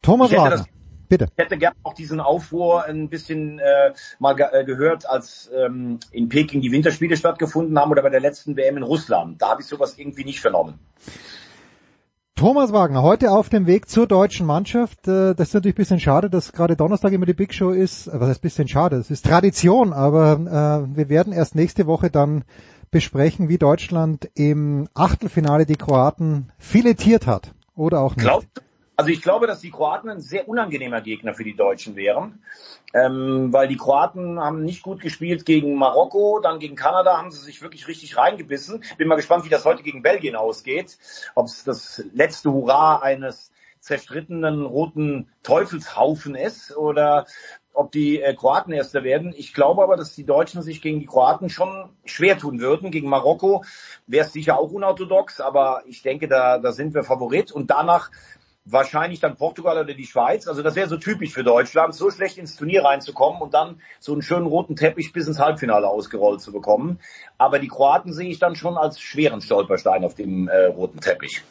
[0.01, 0.65] Thomas Wagner.
[1.13, 1.27] Bitte.
[1.37, 5.99] Ich hätte gerne auch diesen Aufruhr ein bisschen äh, mal ge äh, gehört, als ähm,
[6.11, 9.39] in Peking die Winterspiele stattgefunden haben oder bei der letzten WM in Russland.
[9.39, 10.79] Da habe ich sowas irgendwie nicht vernommen.
[12.33, 15.07] Thomas Wagner, heute auf dem Weg zur deutschen Mannschaft.
[15.07, 18.07] Äh, das ist natürlich ein bisschen schade, dass gerade Donnerstag immer die Big Show ist.
[18.07, 18.97] Was heißt ein bisschen schade?
[18.97, 22.43] Das ist Tradition, aber äh, wir werden erst nächste Woche dann
[22.89, 27.53] besprechen, wie Deutschland im Achtelfinale die Kroaten filetiert hat.
[27.75, 28.25] Oder auch nicht.
[28.25, 28.63] Glaubt,
[28.95, 32.43] also ich glaube, dass die Kroaten ein sehr unangenehmer Gegner für die Deutschen wären,
[32.93, 37.39] ähm, weil die Kroaten haben nicht gut gespielt gegen Marokko, dann gegen Kanada haben sie
[37.39, 38.83] sich wirklich richtig reingebissen.
[38.97, 40.97] Bin mal gespannt, wie das heute gegen Belgien ausgeht,
[41.35, 47.25] ob es das letzte Hurra eines zerstrittenen roten Teufelshaufen ist oder
[47.73, 49.33] ob die äh, Kroaten Erster werden.
[49.35, 52.91] Ich glaube aber, dass die Deutschen sich gegen die Kroaten schon schwer tun würden.
[52.91, 53.65] Gegen Marokko
[54.07, 57.51] wäre es sicher auch unorthodox, aber ich denke, da, da sind wir Favorit.
[57.51, 58.11] Und danach
[58.65, 60.47] wahrscheinlich dann Portugal oder die Schweiz.
[60.47, 64.13] Also das wäre so typisch für Deutschland, so schlecht ins Turnier reinzukommen und dann so
[64.13, 66.99] einen schönen roten Teppich bis ins Halbfinale ausgerollt zu bekommen.
[67.37, 71.43] Aber die Kroaten sehe ich dann schon als schweren Stolperstein auf dem äh, roten Teppich.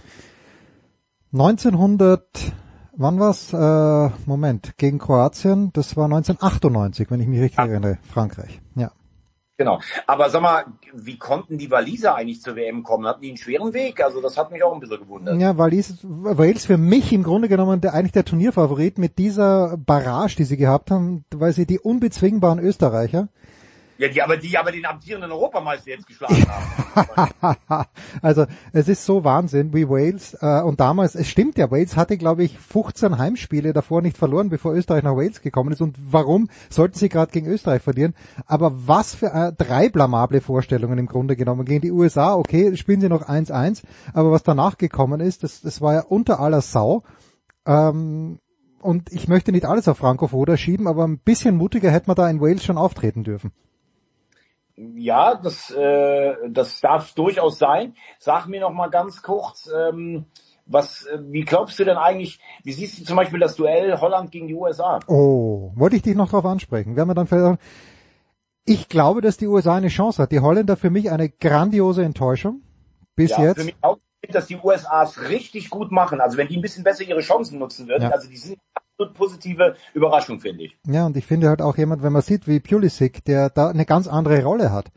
[1.33, 2.53] 1900,
[2.97, 3.53] wann war's?
[3.53, 8.61] Äh, Moment, gegen Kroatien, das war 1998, wenn ich mich richtig erinnere, Frankreich.
[8.75, 8.91] Ja.
[9.63, 9.81] Genau.
[10.07, 13.07] Aber sag mal, wie konnten die Waliser eigentlich zur WM kommen?
[13.07, 14.03] Hatten die einen schweren Weg?
[14.03, 15.41] Also das hat mich auch ein bisschen gewundert.
[15.41, 20.35] Ja, Wallis, Wales für mich im Grunde genommen der, eigentlich der Turnierfavorit mit dieser Barrage,
[20.37, 23.29] die sie gehabt haben, weil sie die unbezwingbaren Österreicher
[24.03, 27.87] ja, die aber die aber den amtierenden Europameister jetzt geschlagen haben.
[28.23, 32.19] also es ist so Wahnsinn wie Wales äh, und damals, es stimmt ja, Wales hatte
[32.19, 36.49] glaube ich 15 Heimspiele davor nicht verloren, bevor Österreich nach Wales gekommen ist und warum
[36.69, 38.15] sollten sie gerade gegen Österreich verlieren?
[38.47, 41.65] Aber was für äh, drei blamable Vorstellungen im Grunde genommen.
[41.65, 43.83] Gegen die USA, okay, spielen sie noch 1-1,
[44.13, 47.05] aber was danach gekommen ist, das, das war ja unter aller Sau.
[47.67, 48.41] Ähm,
[48.81, 52.17] und ich möchte nicht alles auf Franco Foda schieben, aber ein bisschen mutiger hätte man
[52.17, 53.53] da in Wales schon auftreten dürfen.
[54.77, 57.95] Ja, das, äh, das darf durchaus sein.
[58.19, 60.25] Sag mir noch mal ganz kurz, ähm,
[60.67, 64.31] was, äh, wie glaubst du denn eigentlich, wie siehst du zum Beispiel das Duell Holland
[64.31, 65.01] gegen die USA?
[65.07, 66.97] Oh, wollte ich dich noch darauf ansprechen.
[66.97, 67.61] Werden wir dann vielleicht,
[68.65, 70.33] ich glaube, dass die USA eine Chance hat.
[70.33, 72.63] Die Holländer für mich eine grandiose Enttäuschung.
[73.15, 73.59] Bis ja, jetzt.
[73.59, 73.99] Für mich auch,
[74.31, 76.21] dass die USA es richtig gut machen.
[76.21, 78.11] Also wenn die ein bisschen besser ihre Chancen nutzen würden, Ja.
[78.11, 78.59] also die sind
[79.03, 80.77] absolut positive Überraschung, finde ich.
[80.87, 83.85] Ja, und ich finde halt auch jemand, wenn man sieht, wie Pulisic, der da eine
[83.85, 84.91] ganz andere Rolle hat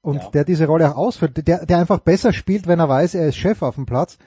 [0.00, 0.30] und Ja.
[0.30, 3.36] der diese Rolle auch ausführt, der, der einfach besser spielt, wenn er weiß, er ist
[3.36, 4.18] Chef auf dem Platz.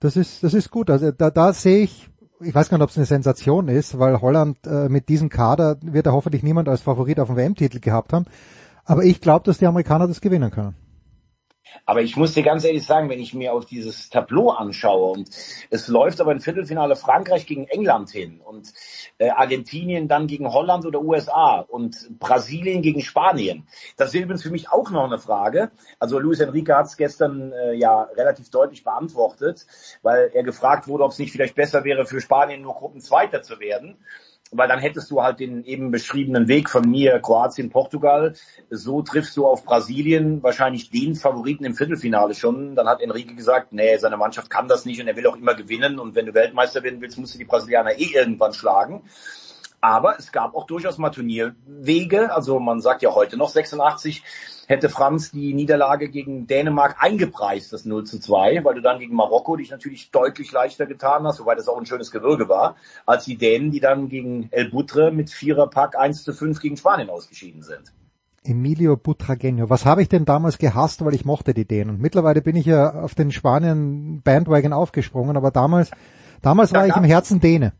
[0.00, 0.90] Das ist, das ist gut.
[0.90, 2.10] Also da, da sehe ich,
[2.40, 5.78] ich weiß gar nicht, ob es eine Sensation ist, weil Holland äh, mit diesem Kader
[5.80, 8.26] wird da hoffentlich niemand als Favorit auf den WM-Titel gehabt haben.
[8.84, 10.76] Aber ich glaube, dass die Amerikaner das gewinnen können.
[11.84, 15.30] Aber ich muss dir ganz ehrlich sagen, wenn ich mir auf dieses Tableau anschaue und
[15.70, 18.72] es läuft aber im Viertelfinale Frankreich gegen England hin und
[19.18, 23.66] äh, Argentinien dann gegen Holland oder USA und Brasilien gegen Spanien.
[23.96, 25.70] Das wäre übrigens für mich auch noch eine Frage.
[25.98, 29.66] Also Luis Enrique hat es gestern äh, ja relativ deutlich beantwortet,
[30.02, 33.60] weil er gefragt wurde, ob es nicht vielleicht besser wäre für Spanien nur Gruppenzweiter zu
[33.60, 33.98] werden
[34.52, 38.34] weil dann hättest du halt den eben beschriebenen Weg von mir, Kroatien, Portugal.
[38.70, 42.74] So triffst du auf Brasilien wahrscheinlich den Favoriten im Viertelfinale schon.
[42.76, 45.54] Dann hat Enrique gesagt, nee, seine Mannschaft kann das nicht und er will auch immer
[45.54, 45.98] gewinnen.
[45.98, 49.02] Und wenn du Weltmeister werden willst, musst du die Brasilianer eh irgendwann schlagen.
[49.80, 52.34] Aber es gab auch durchaus mal Turnierwege.
[52.34, 54.22] Also man sagt ja heute noch 86
[54.66, 59.14] hätte Franz die Niederlage gegen Dänemark eingepreist, das 0 zu 2, weil du dann gegen
[59.14, 63.24] Marokko dich natürlich deutlich leichter getan hast, wobei das auch ein schönes Gewürge war, als
[63.24, 67.62] die Dänen, die dann gegen El Butre mit Viererpack 1 zu 5 gegen Spanien ausgeschieden
[67.62, 67.92] sind.
[68.44, 69.70] Emilio Butragueño.
[69.70, 71.98] Was habe ich denn damals gehasst, weil ich mochte die Dänen.
[71.98, 75.90] Mittlerweile bin ich ja auf den Spanien Bandwagon aufgesprungen, aber damals,
[76.42, 77.72] damals Da war ich im Herzen Däne.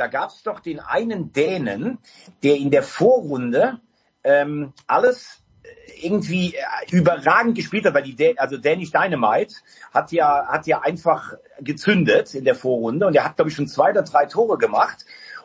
[0.00, 1.98] Da gab es doch den einen Dänen,
[2.42, 3.80] der in der Vorrunde
[4.24, 9.56] ähm, alles äh, irgendwie äh, überragend gespielt hat, weil die Dä also Danish Dynamite
[9.92, 13.68] hat ja hat ja einfach gezündet in der Vorrunde und er hat glaube ich schon
[13.68, 15.04] zwei oder drei Tore gemacht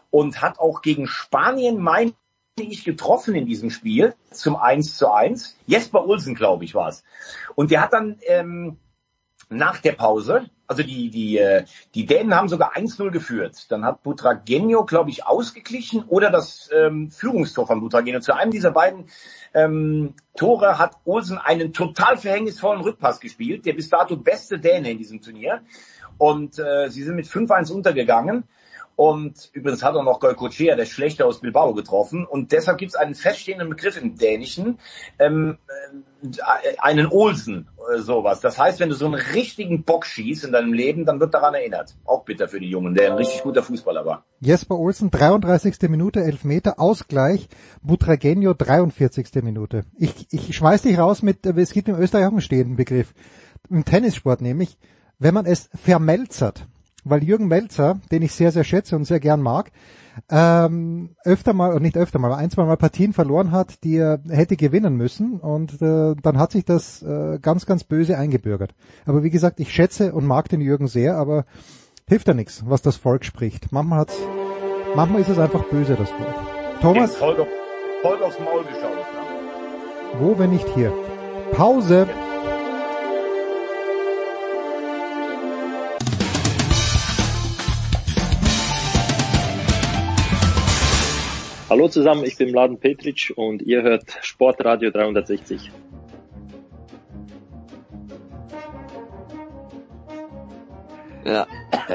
[0.09, 2.13] und hat auch gegen Spanien meine
[2.57, 5.57] ich getroffen in diesem Spiel zum 1 zu 1.
[5.67, 7.03] Jesper Olsen glaube ich war es.
[7.55, 8.77] Und der hat dann ähm,
[9.49, 13.71] nach der Pause, also die, die, äh, die Dänen haben sogar 1-0 geführt.
[13.71, 18.19] Dann hat Butragenio, glaube ich, ausgeglichen oder das ähm, Führungstor von Butragenio.
[18.19, 19.05] Zu einem dieser beiden
[19.53, 24.97] ähm, Tore hat Olsen einen total verhängnisvollen Rückpass gespielt, der bis dato beste Däne in
[24.97, 25.61] diesem Turnier.
[26.17, 28.45] Und äh, sie sind mit 5-1 untergegangen.
[28.95, 32.25] Und übrigens hat er noch Golcochea, der Schlechte aus Bilbao, getroffen.
[32.25, 34.79] Und deshalb gibt es einen feststehenden Begriff im Dänischen,
[35.19, 35.57] ähm,
[36.23, 38.39] äh, einen Olsen, äh, sowas.
[38.39, 41.53] Das heißt, wenn du so einen richtigen Bock schießt in deinem Leben, dann wird daran
[41.53, 41.95] erinnert.
[42.05, 44.23] Auch bitter für die Jungen, der ein richtig guter Fußballer war.
[44.39, 45.89] Jesper Olsen, 33.
[45.89, 47.49] Minute, Elfmeter, Ausgleich,
[47.85, 49.43] Butragueño, 43.
[49.43, 49.83] Minute.
[49.97, 53.13] Ich, ich schmeiß dich raus mit, äh, es gibt im Österreich auch einen stehenden Begriff,
[53.69, 54.77] im Tennissport nämlich,
[55.19, 56.67] wenn man es vermelzert,
[57.05, 59.71] weil Jürgen Melzer, den ich sehr, sehr schätze und sehr gern mag,
[60.29, 63.97] ähm, öfter mal, oder nicht öfter mal, aber ein, zwei Mal Partien verloren hat, die
[63.97, 68.73] er hätte gewinnen müssen und äh, dann hat sich das äh, ganz, ganz böse eingebürgert.
[69.05, 71.45] Aber wie gesagt, ich schätze und mag den Jürgen sehr, aber
[72.07, 73.71] hilft ja nichts, was das Volk spricht.
[73.71, 74.17] Manchmal hat's,
[74.95, 76.33] manchmal ist es einfach böse, das Volk.
[76.81, 77.47] Thomas, Volk, auf-
[78.01, 78.81] Volk aufs Maul geschaut.
[78.95, 80.19] Ne?
[80.19, 80.93] wo, wenn nicht hier?
[81.51, 82.07] Pause.
[91.67, 95.71] Hallo zusammen, ich bin Mladen Petric und ihr hört Sportradio 360.
[101.25, 101.47] Ja.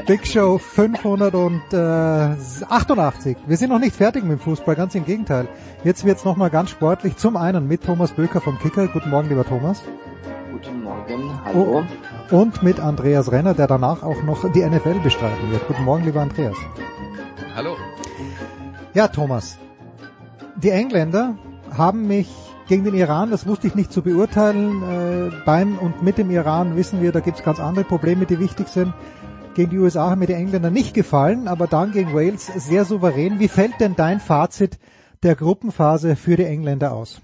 [0.08, 3.36] Big Show 588.
[3.46, 5.46] Wir sind noch nicht fertig mit dem Fußball, ganz im Gegenteil.
[5.84, 7.16] Jetzt wird's noch mal ganz sportlich.
[7.16, 8.88] Zum einen mit Thomas Böker vom Kicker.
[8.88, 9.84] Guten Morgen, lieber Thomas.
[10.50, 11.84] Guten Morgen, hallo.
[12.32, 15.64] Und mit Andreas Renner, der danach auch noch die NFL bestreiten wird.
[15.68, 16.56] Guten Morgen, lieber Andreas.
[17.54, 17.76] Hallo.
[18.92, 19.56] Ja, Thomas.
[20.56, 21.38] Die Engländer
[21.70, 22.28] haben mich
[22.66, 26.76] gegen den Iran, das wusste ich nicht zu beurteilen, äh, beim und mit dem Iran
[26.76, 28.92] wissen wir, da gibt's ganz andere Probleme, die wichtig sind.
[29.54, 33.38] Gegen die USA haben mir die Engländer nicht gefallen, aber dann gegen Wales sehr souverän.
[33.38, 34.78] Wie fällt denn dein Fazit
[35.22, 37.20] der Gruppenphase für die Engländer aus?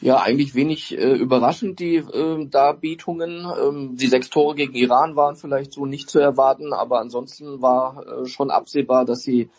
[0.00, 3.44] Ja, eigentlich wenig äh, überraschend die äh, Darbietungen.
[3.60, 8.06] Ähm, die sechs Tore gegen Iran waren vielleicht so nicht zu erwarten, aber ansonsten war
[8.06, 9.50] äh, schon absehbar, dass sie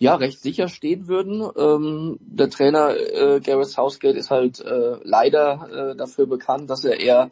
[0.00, 1.48] ja recht sicher stehen würden.
[1.56, 6.98] Ähm, der Trainer äh, Gareth Southgate ist halt äh, leider äh, dafür bekannt, dass er
[6.98, 7.30] eher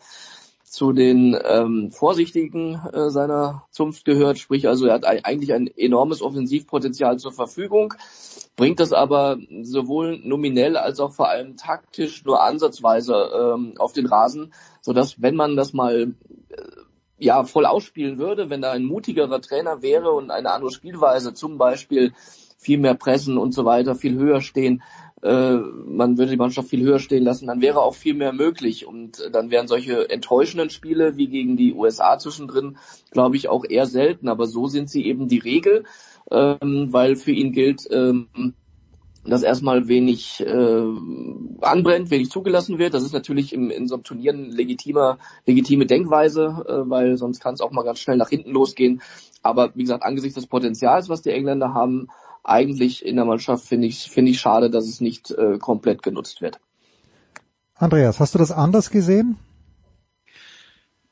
[0.62, 5.66] zu den ähm, Vorsichtigen äh, seiner Zunft gehört, sprich also er hat ei- eigentlich ein
[5.66, 7.95] enormes Offensivpotenzial zur Verfügung.
[8.55, 14.05] bringt das aber sowohl nominell als auch vor allem taktisch nur ansatzweise ähm, auf den
[14.05, 14.53] Rasen,
[14.83, 16.12] so dass wenn man das mal
[16.51, 16.62] äh,
[17.19, 21.57] ja voll ausspielen würde, wenn da ein mutigerer Trainer wäre und eine andere Spielweise, zum
[21.57, 22.12] Beispiel
[22.59, 24.82] viel mehr pressen und so weiter, viel höher stehen,
[25.22, 28.86] äh, man würde die Mannschaft viel höher stehen lassen, dann wäre auch viel mehr möglich
[28.86, 32.76] und dann wären solche enttäuschenden Spiele wie gegen die USA zwischendrin,
[33.11, 34.28] glaube ich, auch eher selten.
[34.28, 35.84] Aber so sind sie eben die Regel,
[36.30, 38.28] ähm, weil für ihn gilt, ähm,
[39.24, 40.84] dass erstmal wenig äh,
[41.62, 42.94] anbrennt, wenig zugelassen wird.
[42.94, 47.40] Das ist natürlich im, in so einem Turnier eine legitimer, legitime Denkweise, äh, weil sonst
[47.40, 49.02] kann es auch mal ganz schnell nach hinten losgehen.
[49.42, 52.09] Aber wie gesagt, angesichts des Potenzials, was die Engländer haben,
[52.49, 56.40] eigentlich in der Mannschaft finde ich, finde ich schade, dass es nicht äh, komplett genutzt
[56.40, 56.59] wird.
[57.74, 59.36] Andreas, hast du das anders gesehen?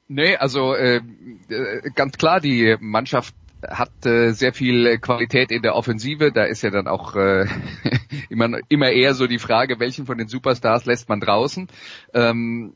[0.08, 1.00] Nee, also äh,
[1.48, 3.34] äh ganz klar, die Mannschaft
[3.66, 6.32] hat äh, sehr viel Qualität in der Offensive.
[6.32, 7.46] Da ist ja dann auch äh,
[8.28, 11.68] immer, immer eher so die Frage, welchen von den Superstars lässt man draußen.
[12.14, 12.74] Ähm,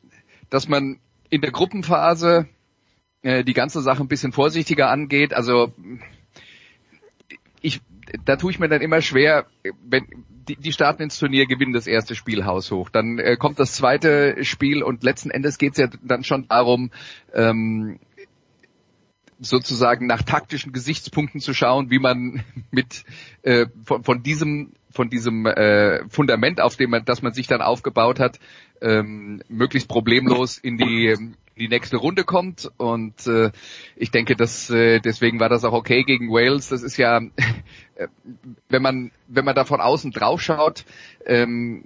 [0.49, 0.99] dass man
[1.29, 2.49] in der Gruppenphase
[3.23, 5.35] äh, die ganze Sache ein bisschen vorsichtiger angeht.
[5.35, 5.73] Also
[7.61, 7.81] ich,
[8.25, 9.47] da tue ich mir dann immer schwer,
[9.85, 10.07] wenn
[10.49, 12.89] die, die starten ins Turnier, gewinnen das erste Spiel haushoch.
[12.89, 16.91] Dann äh, kommt das zweite Spiel und letzten Endes geht es ja dann schon darum,
[17.35, 17.99] ähm,
[19.39, 23.05] sozusagen nach taktischen Gesichtspunkten zu schauen, wie man mit
[23.43, 27.63] äh, von, von diesem von diesem äh, Fundament, auf dem man, das man sich dann
[27.63, 28.41] aufgebaut hat,
[28.81, 31.17] ähm, möglichst problemlos in die
[31.61, 33.51] die nächste Runde kommt und äh,
[33.95, 36.69] ich denke, dass äh, deswegen war das auch okay gegen Wales.
[36.69, 37.21] Das ist ja,
[38.69, 40.85] wenn man wenn man da von außen drauf schaut,
[41.27, 41.85] ähm,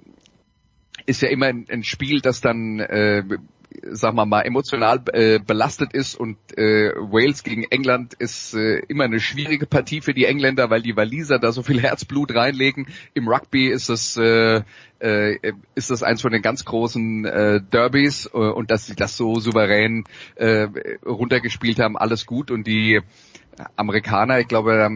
[1.05, 3.23] ist ja immer ein, ein Spiel, das dann äh,
[3.91, 9.05] sagen wir mal, emotional äh, belastet ist und äh, Wales gegen England ist äh, immer
[9.05, 12.87] eine schwierige Partie für die Engländer, weil die Waliser da so viel Herzblut reinlegen.
[13.13, 14.61] Im Rugby ist das äh,
[14.99, 19.17] äh, ist das eins von den ganz großen äh, Derbys äh, und dass sie das
[19.17, 20.05] so souverän
[20.35, 20.67] äh,
[21.05, 23.01] runtergespielt haben, alles gut und die
[23.75, 24.91] Amerikaner, ich glaube, das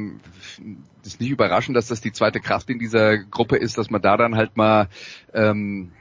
[1.14, 4.18] ist nicht überraschend, dass das die zweite Kraft in dieser Gruppe ist, dass man da
[4.18, 4.88] dann halt mal
[5.34, 5.92] ähm,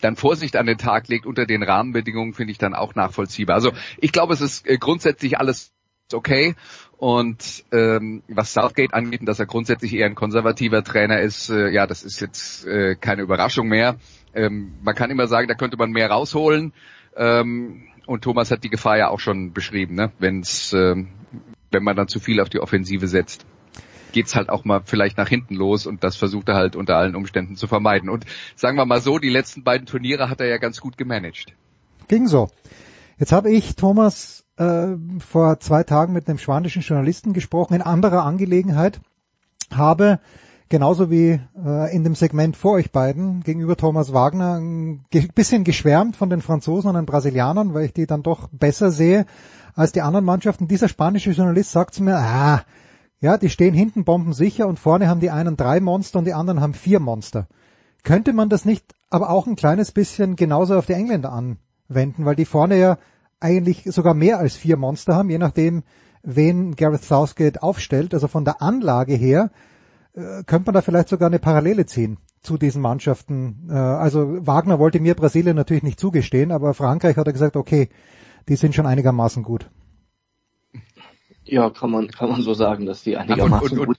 [0.00, 3.56] dann Vorsicht an den Tag legt unter den Rahmenbedingungen, finde ich dann auch nachvollziehbar.
[3.56, 5.72] Also ich glaube, es ist äh, grundsätzlich alles
[6.12, 6.54] okay.
[6.98, 11.86] Und ähm, was Southgate angeht, dass er grundsätzlich eher ein konservativer Trainer ist, äh, ja,
[11.86, 13.96] das ist jetzt äh, keine Überraschung mehr.
[14.34, 16.72] Ähm, man kann immer sagen, da könnte man mehr rausholen.
[17.16, 20.12] Ähm, und Thomas hat die Gefahr ja auch schon beschrieben, ne?
[20.18, 21.08] Wenn's, ähm,
[21.70, 23.46] wenn man dann zu viel auf die Offensive setzt
[24.14, 27.16] geht's halt auch mal vielleicht nach hinten los und das versucht er halt unter allen
[27.16, 28.08] Umständen zu vermeiden.
[28.08, 28.24] Und
[28.56, 31.52] sagen wir mal so, die letzten beiden Turniere hat er ja ganz gut gemanagt.
[32.08, 32.48] Ging so.
[33.18, 38.24] Jetzt habe ich, Thomas, äh, vor zwei Tagen mit einem spanischen Journalisten gesprochen in anderer
[38.24, 39.00] Angelegenheit,
[39.74, 40.20] habe
[40.68, 45.04] genauso wie äh, in dem Segment vor euch beiden gegenüber Thomas Wagner ein
[45.34, 49.26] bisschen geschwärmt von den Franzosen und den Brasilianern, weil ich die dann doch besser sehe
[49.74, 50.68] als die anderen Mannschaften.
[50.68, 52.62] Dieser spanische Journalist sagt zu mir, ah,
[53.20, 56.60] ja, die stehen hinten bombensicher und vorne haben die einen drei Monster und die anderen
[56.60, 57.46] haben vier Monster.
[58.02, 62.34] Könnte man das nicht aber auch ein kleines bisschen genauso auf die Engländer anwenden, weil
[62.34, 62.98] die vorne ja
[63.40, 65.84] eigentlich sogar mehr als vier Monster haben, je nachdem,
[66.22, 68.12] wen Gareth Southgate aufstellt.
[68.12, 69.50] Also von der Anlage her
[70.14, 73.68] äh, könnte man da vielleicht sogar eine Parallele ziehen zu diesen Mannschaften.
[73.70, 77.88] Äh, also Wagner wollte mir Brasilien natürlich nicht zugestehen, aber Frankreich hat er gesagt, okay,
[78.48, 79.70] die sind schon einigermaßen gut.
[81.46, 83.98] Ja, kann man, kann man so sagen, dass die einigermaßen und, und, gut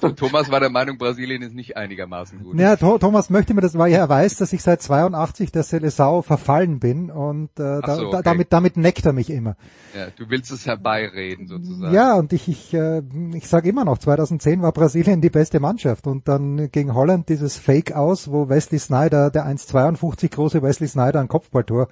[0.00, 0.16] sind.
[0.16, 2.58] Thomas war der Meinung, Brasilien ist nicht einigermaßen gut.
[2.58, 6.78] Ja, Thomas möchte mir das, weil er weiß, dass ich seit 82 der Selesau verfallen
[6.78, 8.20] bin und äh, da, so, okay.
[8.22, 9.56] damit, damit neckt er mich immer.
[9.96, 11.92] Ja, du willst es herbeireden sozusagen.
[11.92, 13.02] Ja, und ich, ich, äh,
[13.34, 17.56] ich sage immer noch, 2010 war Brasilien die beste Mannschaft und dann gegen Holland dieses
[17.56, 21.88] Fake aus, wo Wesley Snyder, der 1,52 große Wesley Snyder ein Kopfballtor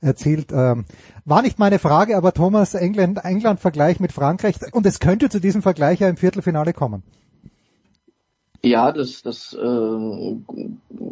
[0.00, 0.52] erzielt.
[0.52, 0.84] Ähm,
[1.24, 5.40] war nicht meine Frage, aber Thomas, England, England Vergleich mit Frankreich und es könnte zu
[5.40, 7.02] diesem Vergleich ja im Viertelfinale kommen.
[8.64, 10.36] Ja, das, das äh,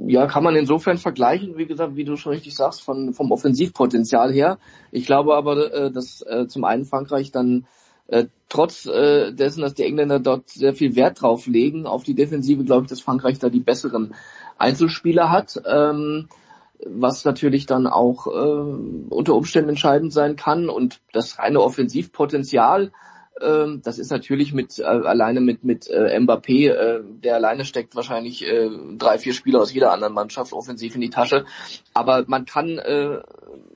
[0.07, 4.33] ja, kann man insofern vergleichen, wie gesagt, wie du schon richtig sagst, von, vom Offensivpotenzial
[4.33, 4.59] her.
[4.91, 7.67] Ich glaube aber, äh, dass äh, zum einen Frankreich dann
[8.07, 12.15] äh, trotz äh, dessen, dass die Engländer dort sehr viel Wert drauf legen, auf die
[12.15, 14.15] Defensive, glaube ich, dass Frankreich da die besseren
[14.57, 15.61] Einzelspieler hat.
[15.67, 16.29] Ähm,
[16.87, 20.69] was natürlich dann auch äh, unter Umständen entscheidend sein kann.
[20.69, 22.93] Und das reine Offensivpotenzial,
[23.41, 27.95] äh, das ist natürlich mit äh, alleine mit mit äh, Mbappé, äh, der alleine steckt
[27.95, 31.45] wahrscheinlich äh, drei, vier Spieler aus jeder anderen Mannschaft offensiv in die Tasche.
[31.95, 33.21] Aber man kann, äh,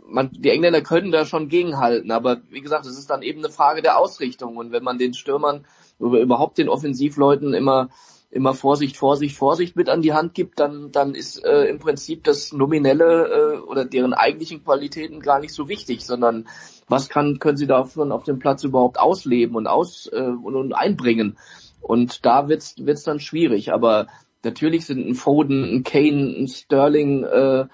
[0.06, 2.10] man, die Engländer können da schon gegenhalten.
[2.10, 4.56] Aber wie gesagt, es ist dann eben eine Frage der Ausrichtung.
[4.56, 5.64] Und wenn man den Stürmern
[5.98, 7.88] oder überhaupt den Offensivleuten immer
[8.30, 12.24] immer Vorsicht, Vorsicht, Vorsicht mit an die Hand gibt, dann, dann ist äh, im Prinzip
[12.24, 16.46] das Nominelle äh, oder deren eigentlichen Qualitäten gar nicht so wichtig, sondern
[16.88, 20.72] was kann, können sie davon auf dem Platz überhaupt ausleben und aus äh, und, und
[20.72, 21.38] einbringen.
[21.80, 23.72] Und da wird's wird's dann schwierig.
[23.72, 24.08] Aber
[24.44, 27.66] natürlich sind ein Foden, ein Kane, ein Sterling, äh,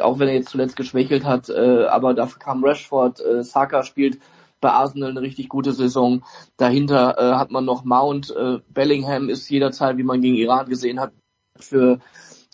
[0.00, 4.18] auch wenn er jetzt zuletzt geschwächelt hat, äh, aber dafür kam Rashford, äh, Saka spielt
[4.60, 6.22] bei Arsenal eine richtig gute Saison.
[6.56, 11.00] Dahinter äh, hat man noch Mount, äh, Bellingham ist jederzeit, wie man gegen Iran gesehen
[11.00, 11.12] hat,
[11.58, 12.00] für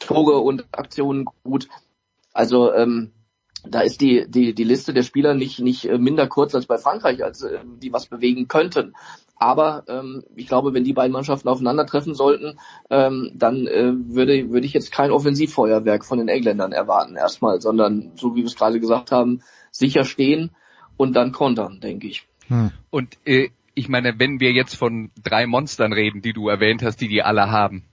[0.01, 1.69] Tore und Aktionen gut.
[2.33, 3.13] Also ähm,
[3.69, 6.79] da ist die, die, die Liste der Spieler nicht, nicht äh, minder kurz als bei
[6.79, 8.95] Frankreich, als äh, die was bewegen könnten.
[9.39, 14.67] Aber ähm, ich glaube, wenn die beiden Mannschaften aufeinandertreffen sollten, ähm, dann äh, würde, würde
[14.67, 18.81] ich jetzt kein Offensivfeuerwerk von den Engländern erwarten erstmal, sondern so wie wir es gerade
[18.81, 20.51] gesagt haben, sicher stehen
[20.97, 22.27] und dann kontern, denke ich.
[22.49, 22.71] Hm.
[22.91, 27.01] Und äh, ich meine, wenn wir jetzt von drei Monstern reden, die du erwähnt hast,
[27.01, 27.85] die die alle haben,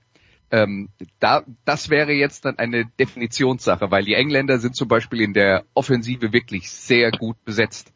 [0.51, 0.89] ähm,
[1.20, 5.66] da, das wäre jetzt dann eine Definitionssache, weil die Engländer sind zum Beispiel in der
[5.74, 7.91] Offensive wirklich sehr gut besetzt.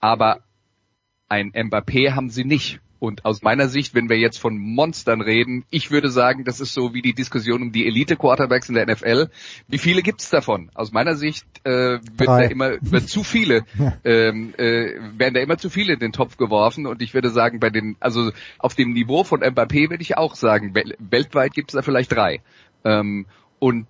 [0.00, 0.42] Aber
[1.28, 2.80] ein Mbappé haben sie nicht.
[2.98, 6.74] Und aus meiner Sicht, wenn wir jetzt von Monstern reden, ich würde sagen, das ist
[6.74, 9.28] so wie die Diskussion um die Elite-Quarterbacks in der NFL.
[9.68, 10.70] Wie viele gibt's davon?
[10.74, 13.64] Aus meiner Sicht äh, wird da immer über zu viele,
[14.04, 16.86] ähm, äh, werden da immer zu viele in den Topf geworfen.
[16.86, 20.34] Und ich würde sagen, bei den, also auf dem Niveau von Mbappé würde ich auch
[20.34, 22.40] sagen, weltweit gibt's da vielleicht drei.
[22.84, 23.26] Ähm,
[23.60, 23.86] und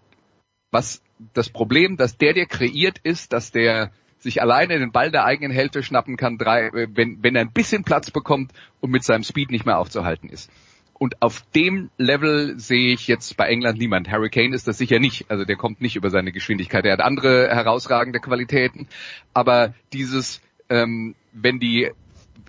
[0.70, 1.02] was
[1.32, 5.52] das Problem, dass der, der kreiert, ist, dass der sich alleine den Ball der eigenen
[5.52, 9.22] Hälfte schnappen kann, drei, äh, wenn, wenn er ein bisschen Platz bekommt und mit seinem
[9.22, 10.50] Speed nicht mehr aufzuhalten ist.
[10.94, 14.10] Und auf dem Level sehe ich jetzt bei England niemand.
[14.10, 15.30] Harry Kane ist das sicher nicht.
[15.30, 16.84] Also der kommt nicht über seine Geschwindigkeit.
[16.84, 18.88] Er hat andere herausragende Qualitäten.
[19.32, 21.92] Aber dieses, ähm, wenn die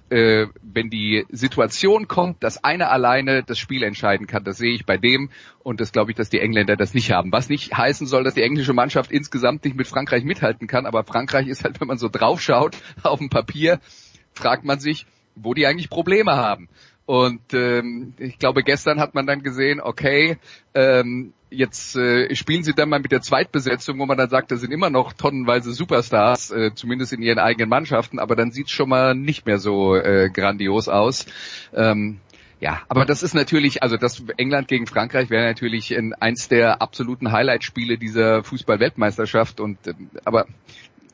[0.10, 4.86] äh, wenn die Situation kommt, dass einer alleine das Spiel entscheiden kann, das sehe ich
[4.86, 5.30] bei dem
[5.60, 7.32] und das glaube ich, dass die Engländer das nicht haben.
[7.32, 11.04] Was nicht heißen soll, dass die englische Mannschaft insgesamt nicht mit Frankreich mithalten kann, aber
[11.04, 13.80] Frankreich ist halt, wenn man so draufschaut auf dem Papier,
[14.34, 15.06] fragt man sich,
[15.36, 16.70] wo die eigentlich Probleme haben.
[17.10, 20.38] Und ähm, ich glaube, gestern hat man dann gesehen, okay,
[20.76, 24.58] ähm, jetzt äh, spielen sie dann mal mit der Zweitbesetzung, wo man dann sagt, da
[24.58, 28.90] sind immer noch tonnenweise Superstars, äh, zumindest in ihren eigenen Mannschaften, aber dann sieht schon
[28.90, 31.26] mal nicht mehr so äh, grandios aus.
[31.74, 32.20] Ähm,
[32.60, 36.80] ja, aber das ist natürlich, also das England gegen Frankreich wäre natürlich in eins der
[36.80, 39.96] absoluten Highlight-Spiele dieser Fußball-Weltmeisterschaft und äh,
[40.26, 40.46] aber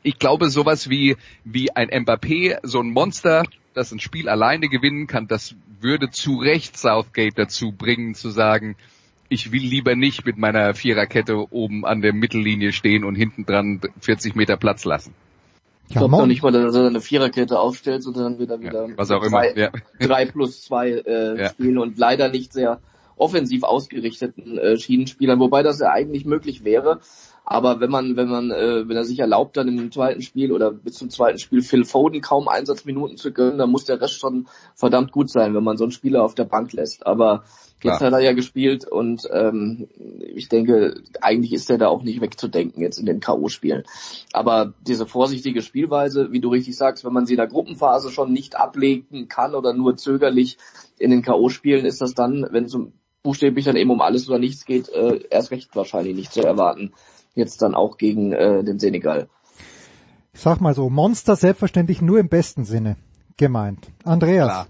[0.06, 3.44] ich glaube, sowas wie, wie ein Mbappé, so ein Monster,
[3.74, 8.76] das ein Spiel alleine gewinnen kann, das würde zu Recht Southgate dazu bringen, zu sagen,
[9.30, 13.82] ich will lieber nicht mit meiner Viererkette oben an der Mittellinie stehen und hinten dran
[14.00, 15.16] 40 Meter Platz lassen.
[15.90, 19.10] Ich glaube doch nicht mal, dass er eine Viererkette aufstellt, sondern wieder wieder ja, was
[19.10, 19.60] auch zwei, immer.
[19.60, 19.72] Ja.
[20.00, 21.50] drei plus zwei äh, ja.
[21.50, 22.80] spielen und leider nicht sehr
[23.18, 27.00] offensiv ausgerichteten äh, Schienenspielern, wobei das ja eigentlich möglich wäre.
[27.46, 30.72] Aber wenn man, wenn man, äh, wenn er sich erlaubt, dann im zweiten Spiel oder
[30.72, 34.48] bis zum zweiten Spiel Phil Foden kaum Einsatzminuten zu gönnen, dann muss der Rest schon
[34.74, 37.06] verdammt gut sein, wenn man so einen Spieler auf der Bank lässt.
[37.06, 37.44] Aber
[37.84, 38.12] jetzt Klar.
[38.12, 39.88] hat er ja gespielt und ähm,
[40.20, 43.84] ich denke, eigentlich ist er da auch nicht wegzudenken jetzt in den K.O.-Spielen.
[44.34, 48.34] Aber diese vorsichtige Spielweise, wie du richtig sagst, wenn man sie in der Gruppenphase schon
[48.34, 50.58] nicht ablegen kann oder nur zögerlich
[50.98, 52.76] in den K.O.-Spielen, ist das dann, wenn es
[53.22, 56.92] buchstäblich dann eben um alles oder nichts geht, äh, erst recht wahrscheinlich nicht zu erwarten
[57.36, 59.28] jetzt dann auch gegen äh, den Senegal.
[60.34, 62.98] Ich sag mal so, Monster selbstverständlich nur im besten Sinne
[63.38, 63.92] gemeint.
[64.04, 64.68] Andreas, Klar.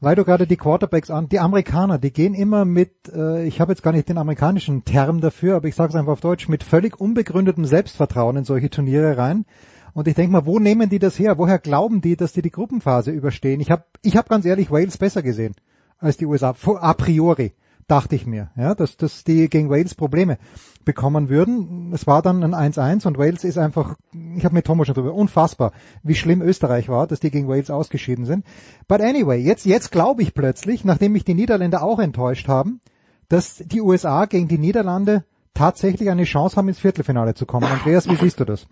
[0.00, 3.72] weil du gerade die Quarterbacks an, die Amerikaner, die gehen immer mit, äh, ich habe
[3.72, 6.64] jetzt gar nicht den amerikanischen Term dafür, aber ich sage es einfach auf Deutsch, mit
[6.64, 9.44] völlig unbegründetem Selbstvertrauen in solche Turniere rein.
[9.92, 11.36] Und ich denke mal, wo nehmen die das her?
[11.38, 13.60] Woher glauben die, dass die die Gruppenphase überstehen?
[13.60, 15.54] Ich habe ich hab ganz ehrlich Wales besser gesehen
[15.98, 17.52] als die USA, a priori
[17.90, 20.38] dachte ich mir, ja, dass, dass die gegen Wales Probleme
[20.84, 21.92] bekommen würden.
[21.92, 23.96] Es war dann ein 1-1 und Wales ist einfach,
[24.36, 25.72] ich habe mit Thomas schon drüber, unfassbar,
[26.02, 28.44] wie schlimm Österreich war, dass die gegen Wales ausgeschieden sind.
[28.88, 32.80] But anyway, jetzt, jetzt glaube ich plötzlich, nachdem mich die Niederländer auch enttäuscht haben,
[33.28, 35.24] dass die USA gegen die Niederlande
[35.54, 37.66] tatsächlich eine Chance haben, ins Viertelfinale zu kommen.
[37.66, 38.66] Andreas, wie siehst du das?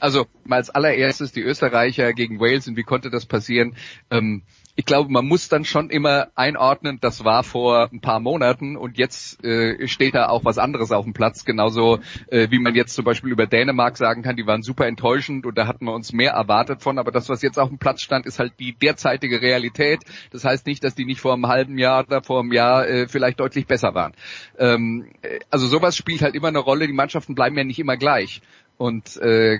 [0.00, 3.74] Also mal als allererstes die Österreicher gegen Wales und wie konnte das passieren?
[4.10, 4.42] Ähm,
[4.78, 8.96] ich glaube, man muss dann schon immer einordnen, das war vor ein paar Monaten und
[8.96, 11.98] jetzt äh, steht da auch was anderes auf dem Platz, genauso
[12.28, 15.58] äh, wie man jetzt zum Beispiel über Dänemark sagen kann, die waren super enttäuschend und
[15.58, 18.24] da hatten wir uns mehr erwartet von, aber das, was jetzt auf dem Platz stand,
[18.24, 19.98] ist halt die derzeitige Realität.
[20.30, 23.08] Das heißt nicht, dass die nicht vor einem halben Jahr oder vor einem Jahr äh,
[23.08, 24.12] vielleicht deutlich besser waren.
[24.60, 27.96] Ähm, äh, also sowas spielt halt immer eine Rolle, die Mannschaften bleiben ja nicht immer
[27.96, 28.42] gleich.
[28.76, 29.58] Und äh,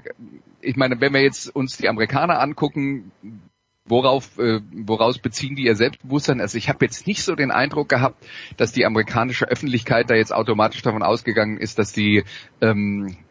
[0.61, 3.11] ich meine, wenn wir jetzt uns die Amerikaner angucken,
[3.89, 6.41] worauf, äh, woraus beziehen die ihr Selbstbewusstsein?
[6.41, 8.25] Also ich habe jetzt nicht so den Eindruck gehabt,
[8.57, 12.25] dass die amerikanische Öffentlichkeit da jetzt automatisch davon ausgegangen ist, dass die
[12.61, 13.28] ähm, äh,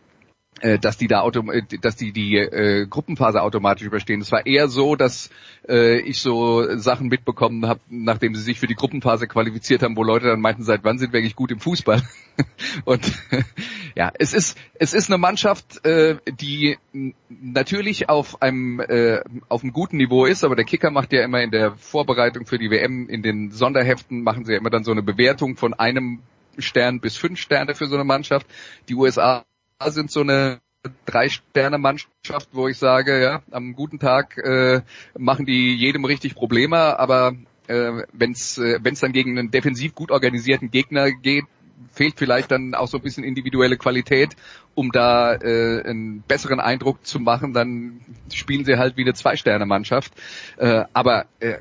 [0.80, 4.22] dass die da autom äh, dass die die äh, Gruppenphase automatisch überstehen.
[4.22, 5.30] Es war eher so, dass
[5.68, 10.04] äh, ich so Sachen mitbekommen habe, nachdem sie sich für die Gruppenphase qualifiziert haben, wo
[10.04, 12.02] Leute dann meinten, seit wann sind wir eigentlich gut im Fußball?
[12.86, 13.12] Und
[13.96, 16.78] ja, es ist es ist eine Mannschaft, äh, die
[17.30, 21.42] natürlich auf einem äh, auf einem guten Niveau ist, aber der Kicker macht ja immer
[21.42, 24.92] in der Vorbereitung für die WM in den Sonderheften machen sie ja immer dann so
[24.92, 26.20] eine Bewertung von einem
[26.58, 28.48] Stern bis fünf Sterne für so eine Mannschaft.
[28.90, 29.46] Die USA
[29.86, 30.60] sind so eine
[31.06, 34.82] Drei-Sterne-Mannschaft, wo ich sage, ja, am guten Tag äh,
[35.18, 37.36] machen die jedem richtig Probleme, aber
[37.68, 41.46] äh, wenn es äh, wenn's dann gegen einen defensiv gut organisierten Gegner geht,
[41.92, 44.36] fehlt vielleicht dann auch so ein bisschen individuelle Qualität,
[44.76, 48.02] um da äh, einen besseren Eindruck zu machen, dann
[48.32, 50.14] spielen sie halt wie eine Zwei-Sterne-Mannschaft.
[50.58, 51.58] Äh, aber äh,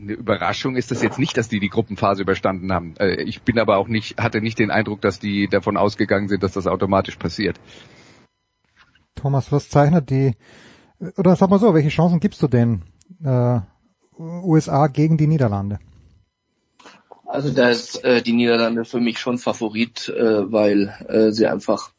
[0.00, 2.94] eine Überraschung ist das jetzt nicht, dass die die Gruppenphase überstanden haben.
[2.98, 6.42] Äh, ich bin aber auch nicht, hatte nicht den Eindruck, dass die davon ausgegangen sind,
[6.42, 7.58] dass das automatisch passiert.
[9.14, 10.36] Thomas, was zeichnet die,
[11.16, 12.82] oder sag mal so, welche Chancen gibst du denn
[13.24, 13.60] äh,
[14.18, 15.78] USA gegen die Niederlande?
[17.36, 21.90] Also da ist äh, die Niederlande für mich schon Favorit, äh, weil äh, sie einfach,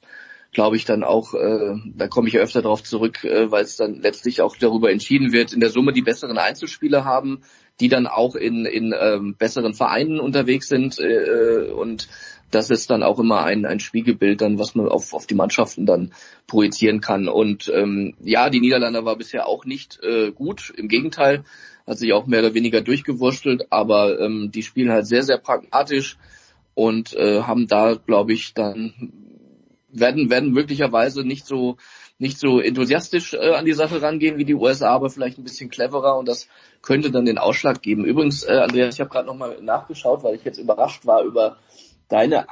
[0.51, 3.75] glaube ich, dann auch, äh, da komme ich ja öfter darauf zurück, äh, weil es
[3.75, 7.43] dann letztlich auch darüber entschieden wird, in der Summe die besseren Einzelspieler haben,
[7.79, 12.09] die dann auch in, in ähm, besseren Vereinen unterwegs sind äh, und
[12.49, 15.85] das ist dann auch immer ein, ein Spiegelbild dann, was man auf, auf die Mannschaften
[15.85, 16.13] dann
[16.47, 17.27] projizieren kann.
[17.27, 21.43] Und ähm, ja, die Niederlande war bisher auch nicht äh, gut, im Gegenteil,
[21.87, 26.17] hat sich auch mehr oder weniger durchgewurschtelt, aber ähm, die spielen halt sehr, sehr pragmatisch
[26.73, 28.93] und äh, haben da, glaube ich, dann
[29.89, 31.77] werden, werden möglicherweise nicht so
[32.19, 35.69] nicht so enthusiastisch äh, an die Sache rangehen wie die USA, aber vielleicht ein bisschen
[35.69, 36.47] cleverer und das
[36.81, 38.05] könnte dann den Ausschlag geben.
[38.05, 41.57] Übrigens, äh, Andreas, ich habe gerade nochmal nachgeschaut, weil ich jetzt überrascht war über
[42.09, 42.49] deine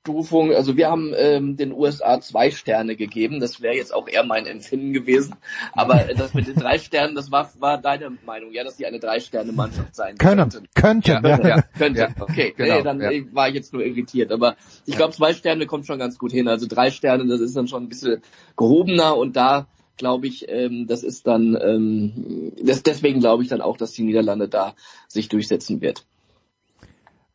[0.00, 0.52] Einstufung.
[0.52, 3.40] Also wir haben ähm, den USA zwei Sterne gegeben.
[3.40, 5.36] Das wäre jetzt auch eher mein Empfinden gewesen.
[5.72, 8.98] Aber das mit den drei Sternen, das war, war deine Meinung, ja, dass die eine
[8.98, 10.50] Drei-Sterne-Mannschaft sein können.
[10.50, 10.68] Könnten.
[10.74, 11.48] Könnten, ja.
[11.48, 11.62] ja.
[11.76, 12.08] Könnte, ja.
[12.18, 12.54] okay.
[12.56, 13.10] Genau, nee, dann ja.
[13.32, 14.32] war ich jetzt nur irritiert.
[14.32, 16.48] Aber ich glaube, zwei Sterne kommt schon ganz gut hin.
[16.48, 18.22] Also drei Sterne, das ist dann schon ein bisschen
[18.56, 23.60] gehobener und da glaube ich, ähm, das ist dann, ähm, das, deswegen glaube ich dann
[23.60, 24.74] auch, dass die Niederlande da
[25.08, 26.06] sich durchsetzen wird.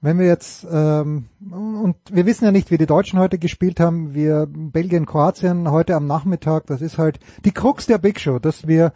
[0.06, 4.14] Wenn wir jetzt, ähm, und wir wissen ja nicht, wie die Deutschen heute gespielt haben,
[4.14, 8.68] wir Belgien, Kroatien heute am Nachmittag, das ist halt die Krux der Big Show, dass
[8.68, 8.94] wir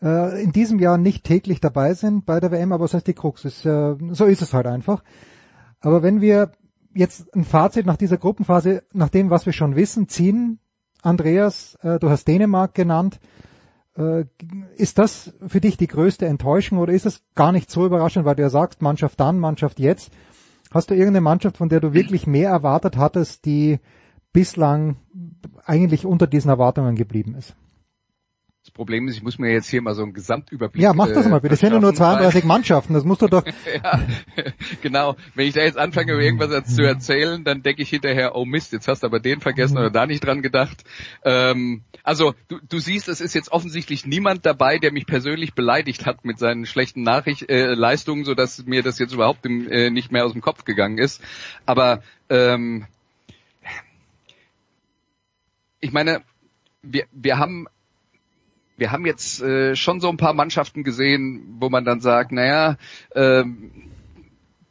[0.00, 3.12] äh, in diesem Jahr nicht täglich dabei sind bei der WM, aber was heißt die
[3.12, 3.44] Krux?
[3.44, 5.04] Ist, äh, so ist es halt einfach.
[5.80, 6.52] Aber wenn wir
[6.94, 10.58] jetzt ein Fazit nach dieser Gruppenphase, nach dem, was wir schon wissen, ziehen,
[11.02, 13.20] Andreas, äh, du hast Dänemark genannt,
[13.98, 14.24] äh,
[14.78, 18.36] ist das für dich die größte Enttäuschung oder ist es gar nicht so überraschend, weil
[18.36, 20.10] du ja sagst, Mannschaft dann, Mannschaft jetzt?
[20.70, 23.78] Hast du irgendeine Mannschaft, von der du wirklich mehr erwartet hattest, die
[24.32, 24.96] bislang
[25.64, 27.54] eigentlich unter diesen Erwartungen geblieben ist?
[28.66, 30.82] Das Problem ist, ich muss mir jetzt hier mal so einen Gesamtüberblick.
[30.82, 31.54] Ja, mach das mal bitte.
[31.54, 33.44] Es sind ja nur 32 Mannschaften, das musst du doch.
[33.84, 34.00] ja,
[34.82, 35.14] genau.
[35.36, 38.88] Wenn ich da jetzt anfange, irgendwas zu erzählen, dann denke ich hinterher, oh Mist, jetzt
[38.88, 39.82] hast du aber den vergessen mhm.
[39.82, 40.82] oder da nicht dran gedacht.
[41.24, 46.04] Ähm, also du, du siehst, es ist jetzt offensichtlich niemand dabei, der mich persönlich beleidigt
[46.04, 50.10] hat mit seinen schlechten Nachricht, äh, Leistungen, sodass mir das jetzt überhaupt im, äh, nicht
[50.10, 51.22] mehr aus dem Kopf gegangen ist.
[51.66, 52.86] Aber ähm,
[55.78, 56.22] ich meine,
[56.82, 57.68] wir, wir haben
[58.76, 62.76] wir haben jetzt äh, schon so ein paar Mannschaften gesehen, wo man dann sagt, naja,
[63.14, 63.72] ähm,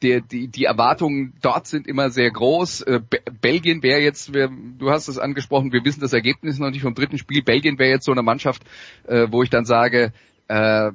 [0.01, 2.81] der, die, die Erwartungen dort sind immer sehr groß.
[2.81, 3.01] Äh,
[3.41, 6.93] Belgien wäre jetzt, wir, du hast es angesprochen, wir wissen das Ergebnis noch nicht vom
[6.93, 7.43] dritten Spiel.
[7.43, 8.63] Belgien wäre jetzt so eine Mannschaft,
[9.07, 10.13] äh, wo ich dann sage,
[10.47, 10.91] äh,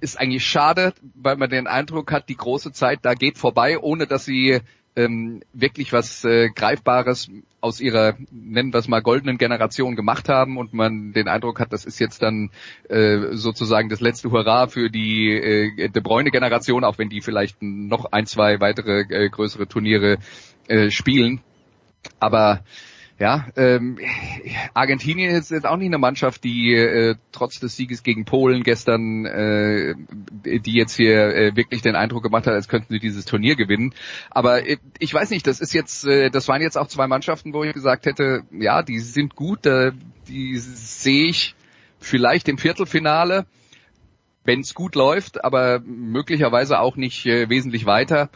[0.00, 4.06] ist eigentlich schade, weil man den Eindruck hat, die große Zeit da geht vorbei, ohne
[4.06, 4.60] dass sie
[4.96, 7.30] ähm, wirklich was äh, Greifbares
[7.60, 11.72] aus ihrer, nennen wir es mal, goldenen Generation gemacht haben und man den Eindruck hat,
[11.72, 12.50] das ist jetzt dann
[12.88, 18.06] äh, sozusagen das letzte Hurra für die äh, De Bruyne-Generation, auch wenn die vielleicht noch
[18.12, 20.18] ein, zwei weitere äh, größere Turniere
[20.68, 21.40] äh, spielen.
[22.18, 22.62] Aber
[23.18, 23.98] ja, ähm,
[24.74, 29.24] Argentinien ist jetzt auch nicht eine Mannschaft, die äh, trotz des Sieges gegen Polen gestern,
[29.24, 29.94] äh,
[30.44, 33.94] die jetzt hier äh, wirklich den Eindruck gemacht hat, als könnten sie dieses Turnier gewinnen.
[34.30, 37.54] Aber äh, ich weiß nicht, das ist jetzt, äh, das waren jetzt auch zwei Mannschaften,
[37.54, 39.92] wo ich gesagt hätte, ja, die sind gut, äh,
[40.28, 41.54] die sehe ich
[41.98, 43.46] vielleicht im Viertelfinale,
[44.44, 48.28] wenn es gut läuft, aber möglicherweise auch nicht äh, wesentlich weiter.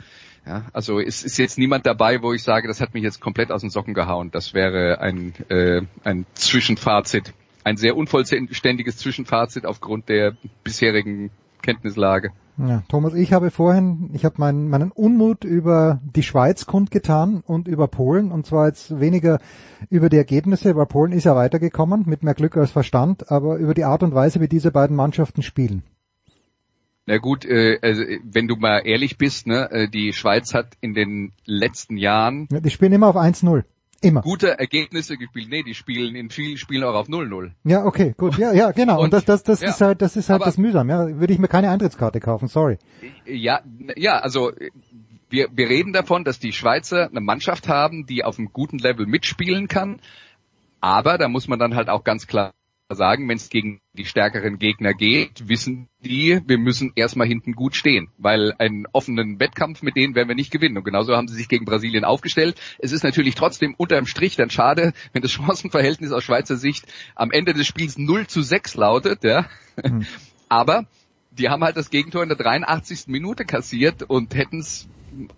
[0.47, 3.53] Ja, also es ist jetzt niemand dabei, wo ich sage, das hat mich jetzt komplett
[3.53, 4.31] aus den Socken gehauen.
[4.31, 7.35] Das wäre ein, äh, ein Zwischenfazit
[7.65, 11.31] ein sehr unvollständiges Zwischenfazit aufgrund der bisherigen
[11.63, 12.31] Kenntnislage.
[12.57, 17.69] Ja, Thomas, ich habe vorhin, ich habe meinen, meinen Unmut über die Schweiz kundgetan und
[17.69, 19.41] über Polen und zwar jetzt weniger
[19.89, 23.73] über die Ergebnisse, weil Polen ist ja weitergekommen mit mehr Glück als Verstand, aber über
[23.73, 25.83] die Art und Weise, wie diese beiden Mannschaften spielen.
[27.11, 30.95] Na gut, äh, also, wenn du mal ehrlich bist, ne, äh, die Schweiz hat in
[30.95, 32.47] den letzten Jahren.
[32.53, 33.65] Ja, die spielen immer auf 1-0.
[34.01, 34.23] Immer.
[34.23, 35.49] Gute Ergebnisse gespielt.
[35.51, 37.51] Nee, die spielen in vielen Spielen auch auf 0-0.
[37.65, 38.39] Ja, okay, gut.
[38.39, 38.99] Ja, ja, genau.
[38.99, 40.89] Und, und das, das, das ja, ist halt, das ist halt das mühsam.
[40.89, 42.47] Ja, würde ich mir keine Eintrittskarte kaufen.
[42.47, 42.79] Sorry.
[43.27, 43.61] Ja,
[43.97, 44.53] ja, also
[45.31, 49.07] wir, wir reden davon, dass die Schweizer eine Mannschaft haben, die auf einem guten Level
[49.07, 49.99] mitspielen kann.
[50.81, 52.53] Aber da muss man dann halt auch ganz klar
[52.95, 57.77] sagen, wenn es gegen die stärkeren Gegner geht, wissen die, wir müssen erstmal hinten gut
[57.77, 60.77] stehen, weil einen offenen Wettkampf mit denen werden wir nicht gewinnen.
[60.77, 62.61] Und genauso haben sie sich gegen Brasilien aufgestellt.
[62.79, 67.31] Es ist natürlich trotzdem unterm Strich dann schade, wenn das Chancenverhältnis aus Schweizer Sicht am
[67.31, 69.47] Ende des Spiels 0 zu 6 lautet, ja.
[69.83, 70.07] Mhm.
[70.49, 70.87] Aber
[71.31, 73.07] die haben halt das Gegentor in der 83.
[73.07, 74.89] Minute kassiert und hätten es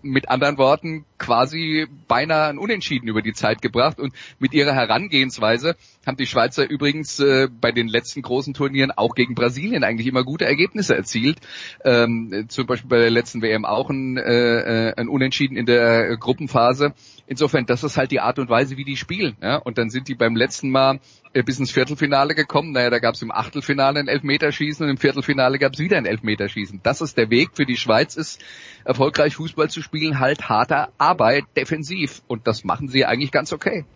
[0.02, 5.76] mit anderen Worten quasi beinahe ein Unentschieden über die Zeit gebracht und mit ihrer Herangehensweise
[6.06, 10.24] haben die Schweizer übrigens äh, bei den letzten großen Turnieren auch gegen Brasilien eigentlich immer
[10.24, 11.38] gute Ergebnisse erzielt.
[11.84, 16.16] Ähm, zum Beispiel bei der letzten WM auch ein, äh, äh, ein Unentschieden in der
[16.16, 16.94] Gruppenphase.
[17.32, 19.38] Insofern, das ist halt die Art und Weise, wie die spielen.
[19.40, 19.56] Ja?
[19.56, 21.00] Und dann sind die beim letzten Mal
[21.32, 22.72] äh, bis ins Viertelfinale gekommen.
[22.72, 26.04] Naja, da gab es im Achtelfinale ein Elfmeterschießen und im Viertelfinale gab es wieder ein
[26.04, 26.80] Elfmeterschießen.
[26.82, 28.42] Das ist der Weg für die Schweiz, ist
[28.84, 32.20] erfolgreich Fußball zu spielen, halt harter Arbeit, defensiv.
[32.26, 33.86] Und das machen sie eigentlich ganz okay.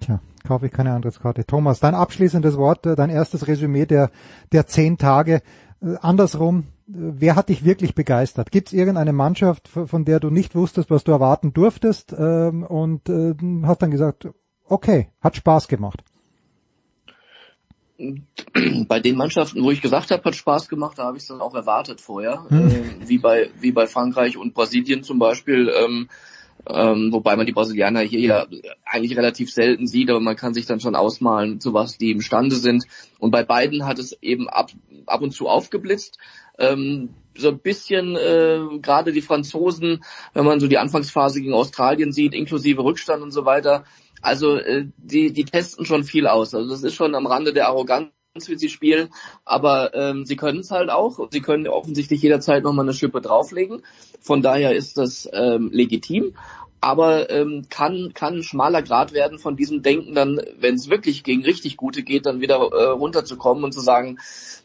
[0.00, 1.46] Tja, kaufe ich keine Antrittskarte.
[1.46, 4.10] Thomas, dein abschließendes Wort, äh, dein erstes Resümee der,
[4.52, 5.40] der zehn Tage.
[5.80, 8.50] Äh, andersrum, wer hat dich wirklich begeistert?
[8.50, 13.08] Gibt es irgendeine Mannschaft, von der du nicht wusstest, was du erwarten durftest ähm, und
[13.08, 13.34] äh,
[13.64, 14.28] hast dann gesagt,
[14.64, 16.02] okay, hat Spaß gemacht?
[18.88, 21.42] Bei den Mannschaften, wo ich gesagt habe, hat Spaß gemacht, da habe ich es dann
[21.42, 22.68] auch erwartet vorher, hm.
[22.68, 25.68] äh, wie bei wie bei Frankreich und Brasilien zum Beispiel.
[25.68, 26.08] Ähm,
[26.66, 28.46] ähm, wobei man die Brasilianer hier ja
[28.84, 32.56] eigentlich relativ selten sieht, aber man kann sich dann schon ausmalen, zu was die imstande
[32.56, 32.84] sind.
[33.18, 34.70] Und bei beiden hat es eben ab,
[35.06, 36.18] ab und zu aufgeblitzt.
[36.58, 40.04] Ähm, so ein bisschen äh, gerade die Franzosen,
[40.34, 43.84] wenn man so die Anfangsphase gegen Australien sieht, inklusive Rückstand und so weiter.
[44.20, 46.54] Also äh, die, die testen schon viel aus.
[46.54, 49.08] Also das ist schon am Rande der Arroganz wie sie spielen,
[49.44, 51.28] aber ähm, sie können es halt auch.
[51.32, 53.82] Sie können offensichtlich jederzeit nochmal eine Schippe drauflegen.
[54.20, 56.34] Von daher ist das ähm, legitim
[56.80, 61.24] aber ähm, kann kann ein schmaler Grad werden von diesem Denken dann, wenn es wirklich
[61.24, 64.18] gegen richtig Gute geht, dann wieder äh, runterzukommen und zu sagen,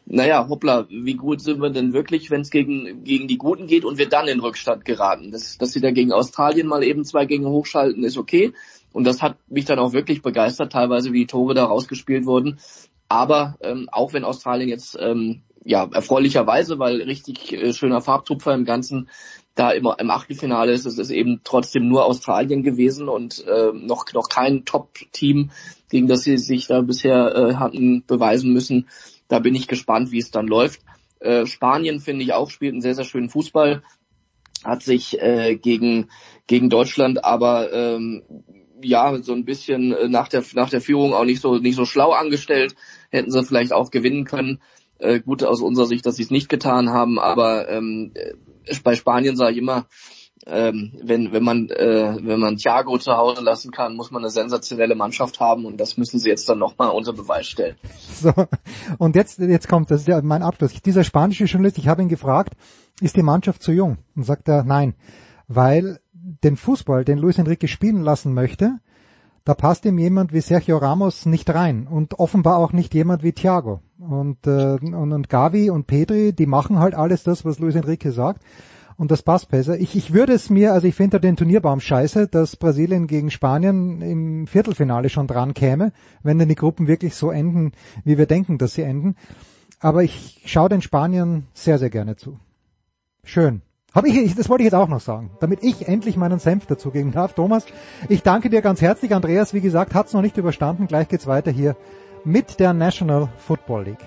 [0.06, 3.84] naja, hoppla, wie gut sind wir denn wirklich, wenn es gegen gegen die Guten geht
[3.84, 5.32] und wir dann in Rückstand geraten.
[5.32, 8.54] Das, dass sie da gegen Australien mal eben zwei Gänge hochschalten, ist okay.
[8.94, 12.60] Und das hat mich dann auch wirklich begeistert, teilweise wie die Tore da rausgespielt wurden.
[13.08, 18.66] Aber ähm, auch wenn Australien jetzt ähm, ja erfreulicherweise, weil richtig äh, schöner Farbtupfer im
[18.66, 19.10] Ganzen
[19.56, 24.06] da immer im Achtelfinale ist, es ist eben trotzdem nur Australien gewesen und äh, noch
[24.14, 25.52] noch kein Top-Team,
[25.90, 28.90] gegen das sie sich da bisher äh, hatten beweisen müssen.
[29.28, 30.82] Da bin ich gespannt, wie es dann läuft.
[31.20, 33.82] Äh, Spanien finde ich auch spielt einen sehr sehr schönen Fußball,
[34.64, 36.10] hat sich äh, gegen
[36.48, 38.24] gegen Deutschland aber ähm,
[38.82, 41.86] ja so ein bisschen äh, nach der nach der Führung auch nicht so nicht so
[41.86, 42.76] schlau angestellt,
[43.10, 44.62] hätten sie vielleicht auch gewinnen können.
[44.98, 48.14] Äh, gut aus unserer Sicht, dass sie es nicht getan haben, aber ähm,
[48.84, 49.86] bei Spanien sage ich immer,
[50.48, 54.30] ähm, wenn, wenn man äh, wenn man Thiago zu Hause lassen kann, muss man eine
[54.30, 57.76] sensationelle Mannschaft haben und das müssen sie jetzt dann nochmal unter Beweis stellen.
[58.14, 58.32] So,
[58.98, 60.82] und jetzt jetzt kommt das ist ja mein Abschluss.
[60.82, 62.54] Dieser spanische Journalist, ich habe ihn gefragt,
[63.02, 63.98] ist die Mannschaft zu jung?
[64.16, 64.96] Und sagt er, nein,
[65.48, 68.80] weil den Fußball, den Luis Enrique spielen lassen möchte,
[69.46, 73.32] da passt ihm jemand wie Sergio Ramos nicht rein und offenbar auch nicht jemand wie
[73.32, 73.80] Thiago.
[74.00, 78.12] Und, äh, und, und Gavi und Pedri, die machen halt alles das, was Luis Enrique
[78.12, 78.42] sagt.
[78.98, 79.78] Und das passt besser.
[79.78, 84.02] Ich, ich würde es mir, also ich finde den Turnierbaum scheiße, dass Brasilien gegen Spanien
[84.02, 85.92] im Viertelfinale schon dran käme,
[86.24, 87.74] wenn denn die Gruppen wirklich so enden,
[88.04, 89.16] wie wir denken, dass sie enden.
[89.80, 92.40] Aber ich schaue den Spaniern sehr, sehr gerne zu.
[93.24, 93.62] Schön.
[93.96, 97.14] Hab ich, das wollte ich jetzt auch noch sagen, damit ich endlich meinen Senf dazugeben
[97.14, 97.34] darf.
[97.34, 97.66] Thomas,
[98.10, 99.16] ich danke dir ganz herzlich.
[99.16, 100.88] Andreas, wie gesagt, hat's noch nicht überstanden.
[100.88, 101.78] Gleich geht's weiter hier
[102.26, 104.06] mit der National Football League.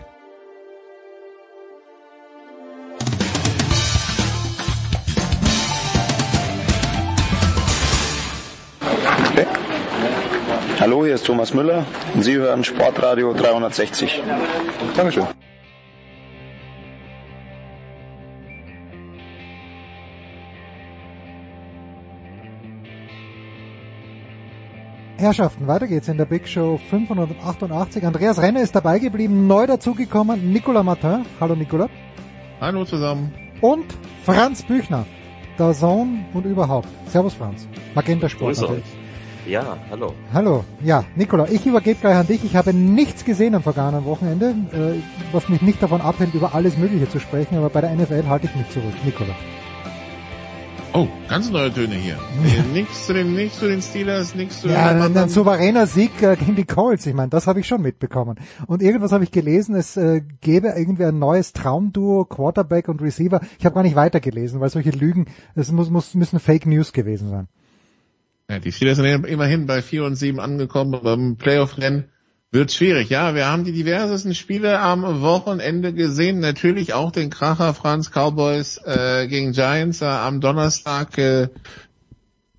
[10.78, 14.22] Hallo, hier ist Thomas Müller und Sie hören Sportradio 360.
[14.94, 15.26] Dankeschön.
[25.18, 28.06] Herrschaften, weiter geht's in der Big Show 588.
[28.06, 31.26] Andreas Renner ist dabei geblieben, neu dazugekommen, Nicolas Martin.
[31.40, 31.90] Hallo Nicolas.
[32.60, 33.34] Hallo zusammen.
[33.60, 33.86] Und
[34.22, 35.06] Franz Büchner,
[35.58, 36.86] der Sohn und überhaupt.
[37.08, 37.66] Servus Franz.
[37.96, 38.84] Magenta Sport Grüß natürlich.
[38.84, 39.50] euch.
[39.50, 40.14] Ja, hallo.
[40.32, 40.64] Hallo.
[40.84, 42.44] Ja, Nicola, ich übergebe gleich an dich.
[42.44, 45.00] Ich habe nichts gesehen am vergangenen Wochenende, äh,
[45.32, 48.46] was mich nicht davon abhält, über alles Mögliche zu sprechen, aber bei der NFL halte
[48.46, 48.94] ich mich zurück.
[49.04, 49.34] Nicola.
[50.94, 52.14] Oh, ganz neue Töne hier.
[52.14, 55.86] Äh, nix zu den, nix zu den Steelers, nix zu Ja, den ein, ein souveräner
[55.86, 57.04] Sieg äh, gegen die Colts.
[57.06, 58.36] Ich meine, das habe ich schon mitbekommen.
[58.66, 63.40] Und irgendwas habe ich gelesen, es äh, gäbe irgendwie ein neues Traumduo, Quarterback und Receiver.
[63.58, 67.28] Ich habe gar nicht weitergelesen, weil solche Lügen, es muss, muss, müssen Fake News gewesen
[67.28, 67.48] sein.
[68.50, 72.06] Ja, die Steelers sind immerhin bei 4 und 7 angekommen, aber im Playoff-Rennen
[72.50, 73.10] wird schwierig.
[73.10, 76.40] Ja, wir haben die diversesten Spiele am Wochenende gesehen.
[76.40, 81.18] Natürlich auch den Kracher Franz Cowboys äh, gegen Giants äh, am Donnerstag.
[81.18, 81.48] Äh,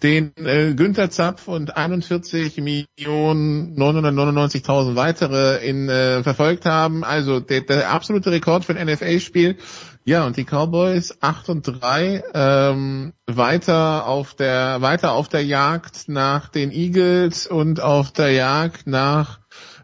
[0.03, 7.03] den äh, Günther Zapf und 41 Millionen 999.000 weitere in äh, verfolgt haben.
[7.03, 9.57] Also der, der absolute Rekord für ein NFL-Spiel.
[10.05, 16.07] Ja, und die Cowboys 8 und 3 ähm, weiter auf der weiter auf der Jagd
[16.07, 19.38] nach den Eagles und auf der Jagd nach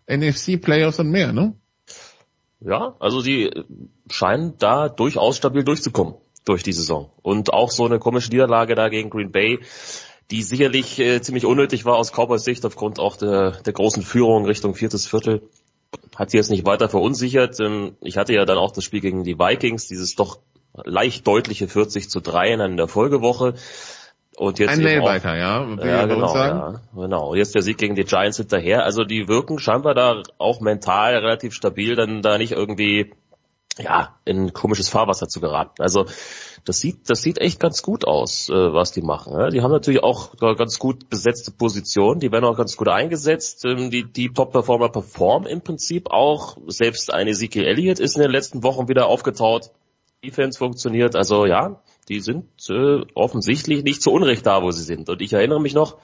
[0.07, 1.55] NFC Playoffs und mehr, ne?
[2.59, 3.51] Ja, also die
[4.09, 6.15] scheinen da durchaus stabil durchzukommen
[6.45, 7.11] durch die Saison.
[7.21, 9.59] Und auch so eine komische Niederlage da gegen Green Bay,
[10.31, 14.45] die sicherlich äh, ziemlich unnötig war aus Cowboys Sicht aufgrund auch der, der großen Führung
[14.45, 15.49] Richtung viertes Viertel.
[16.15, 17.59] Hat sie jetzt nicht weiter verunsichert.
[17.59, 20.39] Ähm, ich hatte ja dann auch das Spiel gegen die Vikings, dieses doch
[20.83, 23.55] leicht deutliche 40 zu 3 in der Folgewoche.
[24.37, 25.65] Und jetzt Ein Mail auch- weiter, ja.
[25.83, 27.35] Ja, genau, ja, genau.
[27.35, 28.83] Jetzt der Sieg gegen die Giants hinterher.
[28.83, 33.13] Also die wirken scheinbar da auch mental relativ stabil, dann da nicht irgendwie
[33.77, 35.81] ja in komisches Fahrwasser zu geraten.
[35.81, 36.05] Also
[36.65, 39.51] das sieht das sieht echt ganz gut aus, äh, was die machen.
[39.51, 43.63] Die haben natürlich auch ganz gut besetzte Positionen, die werden auch ganz gut eingesetzt.
[43.65, 46.57] Ähm, die die Top-Performer performen im Prinzip auch.
[46.67, 49.71] Selbst eine Ezekiel Elliott ist in den letzten Wochen wieder aufgetaut.
[50.23, 51.15] Defense funktioniert.
[51.15, 55.09] Also ja, die sind äh, offensichtlich nicht zu Unrecht da, wo sie sind.
[55.09, 55.97] Und ich erinnere mich noch,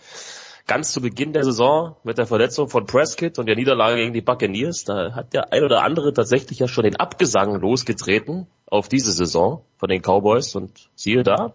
[0.68, 4.22] ganz zu Beginn der Saison mit der Verletzung von Prescott und der Niederlage gegen die
[4.22, 9.12] Buccaneers, da hat der ein oder andere tatsächlich ja schon den Abgesang losgetreten auf diese
[9.12, 11.54] Saison von den Cowboys und siehe da,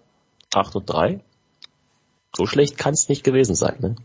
[0.54, 1.20] 8 und 3.
[2.36, 3.76] So schlecht kann es nicht gewesen sein.
[3.80, 3.96] Ne?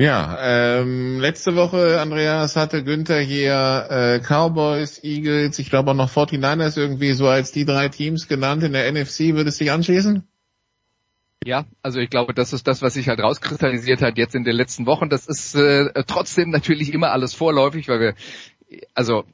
[0.00, 6.10] Ja, ähm, letzte Woche, Andreas, hatte Günther hier äh, Cowboys, Eagles, ich glaube auch noch
[6.10, 9.34] 49ers irgendwie so als die drei Teams genannt in der NFC.
[9.34, 10.22] Würde es dich anschließen?
[11.44, 14.54] Ja, also ich glaube, das ist das, was sich halt rauskristallisiert hat jetzt in den
[14.54, 15.08] letzten Wochen.
[15.08, 18.14] Das ist äh, trotzdem natürlich immer alles vorläufig, weil wir,
[18.94, 19.24] also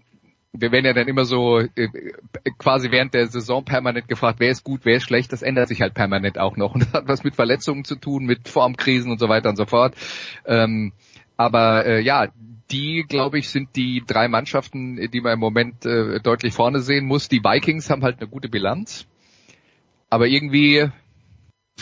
[0.57, 1.89] wir werden ja dann immer so äh,
[2.59, 5.33] quasi während der Saison permanent gefragt, wer ist gut, wer ist schlecht.
[5.33, 6.75] Das ändert sich halt permanent auch noch.
[6.75, 9.67] Und das hat was mit Verletzungen zu tun, mit Formkrisen und so weiter und so
[9.67, 9.95] fort.
[10.47, 10.93] Ähm,
[11.37, 12.29] aber äh, ja,
[12.71, 17.05] die, glaube ich, sind die drei Mannschaften, die man im Moment äh, deutlich vorne sehen
[17.05, 17.29] muss.
[17.29, 19.07] Die Vikings haben halt eine gute Bilanz.
[20.09, 20.89] Aber irgendwie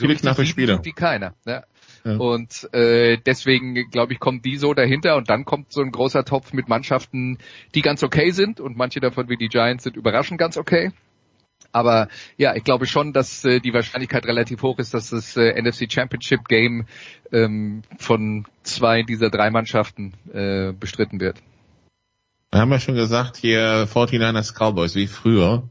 [0.00, 0.80] richtig knappe Spiele.
[0.80, 1.34] Die keiner.
[1.44, 1.62] Ne?
[2.04, 2.16] Ja.
[2.16, 6.24] Und äh, deswegen, glaube ich, kommen die so dahinter und dann kommt so ein großer
[6.24, 7.38] Topf mit Mannschaften,
[7.74, 10.92] die ganz okay sind und manche davon wie die Giants sind überraschend ganz okay.
[11.70, 15.60] Aber ja, ich glaube schon, dass äh, die Wahrscheinlichkeit relativ hoch ist, dass das äh,
[15.60, 16.86] NFC Championship Game
[17.30, 21.38] ähm, von zwei dieser drei Mannschaften äh, bestritten wird.
[22.50, 25.70] Wir haben ja schon gesagt, hier 49ers Cowboys, wie früher.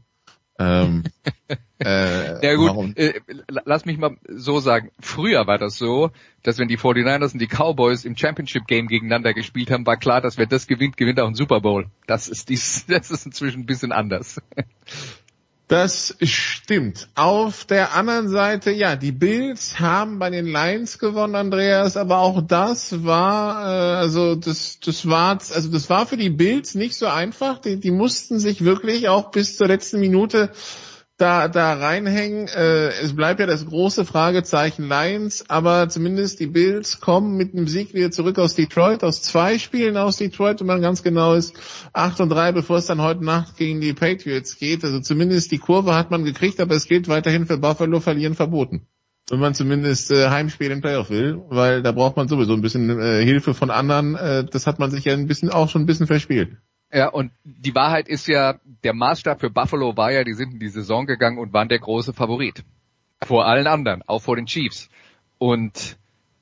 [0.62, 1.04] Ähm,
[1.84, 2.92] äh, Ja gut, warum?
[2.96, 3.14] äh,
[3.48, 4.90] la- lass mich mal so sagen.
[5.00, 6.10] Früher war das so,
[6.42, 10.20] dass wenn die 49ers und die Cowboys im Championship Game gegeneinander gespielt haben, war klar,
[10.20, 11.86] dass wer das gewinnt, gewinnt auch einen Super Bowl.
[12.06, 14.40] Das ist dies, das ist inzwischen ein bisschen anders.
[15.72, 17.08] Das stimmt.
[17.14, 22.42] Auf der anderen Seite, ja, die Bills haben bei den Lions gewonnen, Andreas, aber auch
[22.42, 27.06] das war, äh, also das, das war, also das war für die Bills nicht so
[27.06, 27.58] einfach.
[27.58, 30.50] Die, die mussten sich wirklich auch bis zur letzten Minute
[31.22, 32.48] da, da reinhängen.
[32.48, 37.68] Äh, es bleibt ja das große Fragezeichen Lions, aber zumindest die Bills kommen mit einem
[37.68, 41.54] Sieg wieder zurück aus Detroit, aus zwei Spielen aus Detroit, wenn man ganz genau ist,
[41.92, 44.82] 8 und 3, bevor es dann heute Nacht gegen die Patriots geht.
[44.84, 48.88] Also zumindest die Kurve hat man gekriegt, aber es gilt weiterhin für Buffalo verlieren verboten.
[49.30, 52.90] Wenn man zumindest äh, Heimspiel im Playoff will, weil da braucht man sowieso ein bisschen
[53.00, 54.16] äh, Hilfe von anderen.
[54.16, 56.56] Äh, das hat man sich ja ein bisschen auch schon ein bisschen verspielt.
[56.92, 60.58] Ja, und die Wahrheit ist ja, der Maßstab für Buffalo war ja, die sind in
[60.58, 62.64] die Saison gegangen und waren der große Favorit.
[63.22, 64.90] Vor allen anderen, auch vor den Chiefs.
[65.38, 65.96] Und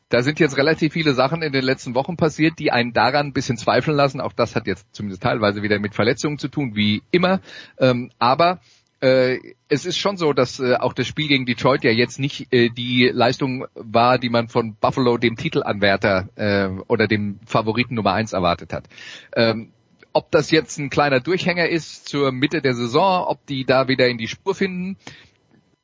[0.09, 3.33] da sind jetzt relativ viele Sachen in den letzten Wochen passiert, die einen daran ein
[3.33, 4.21] bisschen zweifeln lassen.
[4.21, 7.41] Auch das hat jetzt zumindest teilweise wieder mit Verletzungen zu tun, wie immer.
[7.79, 8.61] Ähm, aber
[9.01, 12.53] äh, es ist schon so, dass äh, auch das Spiel gegen Detroit ja jetzt nicht
[12.53, 18.15] äh, die Leistung war, die man von Buffalo, dem Titelanwärter äh, oder dem Favoriten Nummer
[18.15, 18.89] eins erwartet hat.
[19.37, 19.71] Ähm,
[20.13, 24.09] ob das jetzt ein kleiner Durchhänger ist zur Mitte der Saison, ob die da wieder
[24.09, 24.97] in die Spur finden,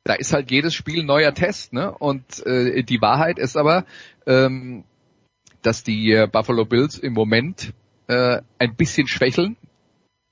[0.03, 1.91] da ist halt jedes Spiel neuer Test, ne?
[1.91, 3.85] Und äh, die Wahrheit ist aber,
[4.25, 4.85] ähm,
[5.61, 7.73] dass die äh, Buffalo Bills im Moment
[8.07, 9.57] äh, ein bisschen schwächeln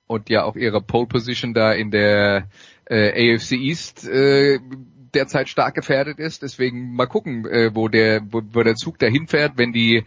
[0.08, 2.48] und ja auch ihre Pole Position da in der
[2.86, 4.60] äh, AFC East äh,
[5.14, 6.42] derzeit stark gefährdet ist.
[6.42, 10.06] Deswegen mal gucken, äh, wo der wo, wo der Zug dahin fährt, wenn die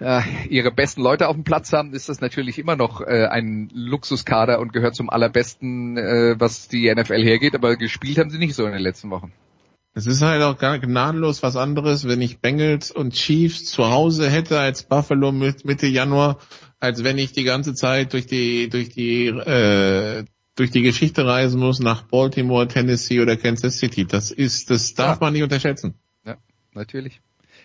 [0.00, 3.70] äh, ihre besten Leute auf dem Platz haben, ist das natürlich immer noch äh, ein
[3.72, 8.54] Luxuskader und gehört zum allerbesten, äh, was die NFL hergeht, aber gespielt haben sie nicht
[8.54, 9.32] so in den letzten Wochen.
[9.96, 14.58] Es ist halt auch gnadenlos was anderes, wenn ich Bengals und Chiefs zu Hause hätte
[14.58, 16.38] als Buffalo mit Mitte Januar,
[16.80, 20.24] als wenn ich die ganze Zeit durch die durch die äh,
[20.56, 24.04] durch die Geschichte reisen muss nach Baltimore, Tennessee oder Kansas City.
[24.04, 25.26] Das ist, das darf ja.
[25.26, 25.94] man nicht unterschätzen.
[26.24, 26.36] Ja,
[26.72, 27.20] natürlich.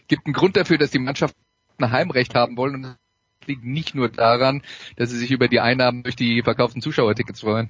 [0.07, 1.35] Gibt einen Grund dafür, dass die Mannschaft
[1.81, 2.97] ein Heimrecht haben wollen und das
[3.45, 4.61] liegt nicht nur daran,
[4.95, 7.69] dass sie sich über die Einnahmen durch die verkauften Zuschauertickets freuen.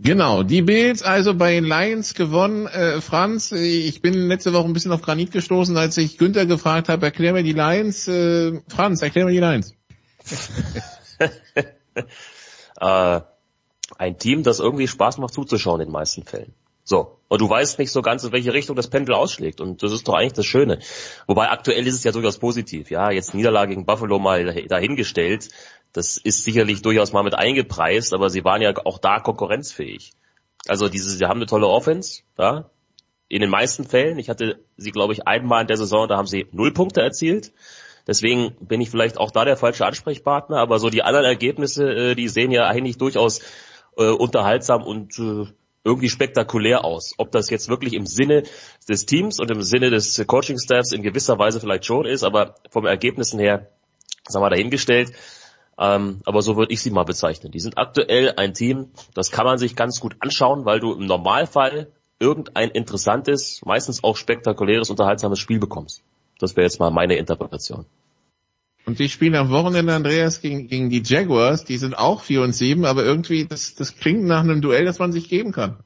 [0.00, 2.66] Genau, die Bills also bei den Lions gewonnen.
[2.68, 6.88] Äh, Franz, ich bin letzte Woche ein bisschen auf Granit gestoßen, als ich Günther gefragt
[6.88, 8.06] habe, erklär mir die Lions.
[8.06, 9.74] Äh, Franz, erklär mir die Lions.
[12.80, 13.20] äh,
[13.96, 16.54] ein Team, das irgendwie Spaß macht zuzuschauen in den meisten Fällen.
[16.88, 17.18] So.
[17.28, 19.60] Und du weißt nicht so ganz, in welche Richtung das Pendel ausschlägt.
[19.60, 20.78] Und das ist doch eigentlich das Schöne.
[21.26, 22.90] Wobei aktuell ist es ja durchaus positiv.
[22.90, 25.50] Ja, jetzt Niederlage gegen Buffalo mal dahingestellt.
[25.92, 30.12] Das ist sicherlich durchaus mal mit eingepreist, aber sie waren ja auch da konkurrenzfähig.
[30.66, 32.70] Also diese, sie haben eine tolle Offense, ja.
[33.28, 34.18] In den meisten Fällen.
[34.18, 37.52] Ich hatte sie, glaube ich, einmal in der Saison, da haben sie null Punkte erzielt.
[38.06, 42.14] Deswegen bin ich vielleicht auch da der falsche Ansprechpartner, aber so die anderen Ergebnisse, äh,
[42.14, 43.40] die sehen ja eigentlich durchaus
[43.98, 45.52] äh, unterhaltsam und äh,
[45.88, 47.14] irgendwie spektakulär aus.
[47.16, 48.42] Ob das jetzt wirklich im Sinne
[48.88, 52.84] des Teams und im Sinne des Coaching-Staffs in gewisser Weise vielleicht schon ist, aber vom
[52.84, 53.68] Ergebnissen her,
[54.28, 55.12] sagen wir dahingestellt.
[55.78, 57.52] Ähm, aber so würde ich sie mal bezeichnen.
[57.52, 61.06] Die sind aktuell ein Team, das kann man sich ganz gut anschauen, weil du im
[61.06, 61.88] Normalfall
[62.18, 66.02] irgendein interessantes, meistens auch spektakuläres, unterhaltsames Spiel bekommst.
[66.38, 67.86] Das wäre jetzt mal meine Interpretation.
[68.88, 71.66] Und die spielen am Wochenende, Andreas, gegen, gegen die Jaguars.
[71.66, 74.98] Die sind auch 4 und 7, aber irgendwie, das, das klingt nach einem Duell, das
[74.98, 75.76] man sich geben kann.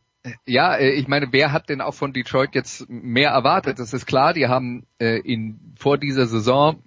[0.47, 3.81] Ja, äh, ich meine, wer hat denn auch von Detroit jetzt mehr erwartet?
[3.81, 6.81] Das ist klar, die haben äh, in, vor dieser Saison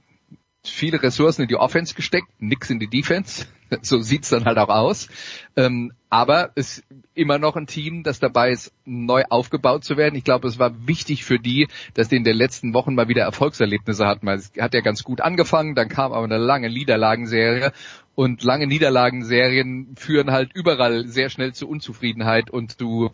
[0.63, 3.47] viele Ressourcen in die Offense gesteckt, nix in die Defense.
[3.81, 5.09] So sieht's dann halt auch aus.
[5.55, 10.15] Ähm, aber es ist immer noch ein Team, das dabei ist, neu aufgebaut zu werden.
[10.15, 13.23] Ich glaube, es war wichtig für die, dass die in den letzten Wochen mal wieder
[13.23, 14.27] Erfolgserlebnisse hatten.
[14.29, 17.71] Es hat ja ganz gut angefangen, dann kam aber eine lange Niederlagenserie
[18.15, 23.11] und lange Niederlagenserien führen halt überall sehr schnell zu Unzufriedenheit und zu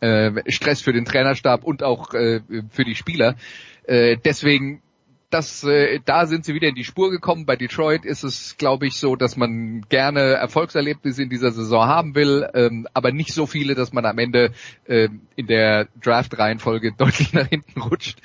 [0.00, 2.40] äh, Stress für den Trainerstab und auch äh,
[2.70, 3.36] für die Spieler.
[3.84, 4.82] Äh, deswegen
[5.30, 7.46] das, äh, da sind sie wieder in die Spur gekommen.
[7.46, 12.14] Bei Detroit ist es, glaube ich, so, dass man gerne Erfolgserlebnisse in dieser Saison haben
[12.14, 14.52] will, ähm, aber nicht so viele, dass man am Ende
[14.86, 18.18] äh, in der Draft-Reihenfolge deutlich nach hinten rutscht.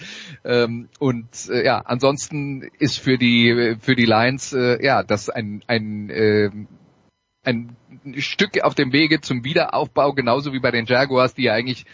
[0.43, 5.63] Ähm, und äh, ja, ansonsten ist für die für die Lions äh, ja das ein
[5.67, 6.49] ein äh,
[7.43, 7.75] ein
[8.17, 11.85] Stück auf dem Wege zum Wiederaufbau, genauso wie bei den Jaguars, die ja eigentlich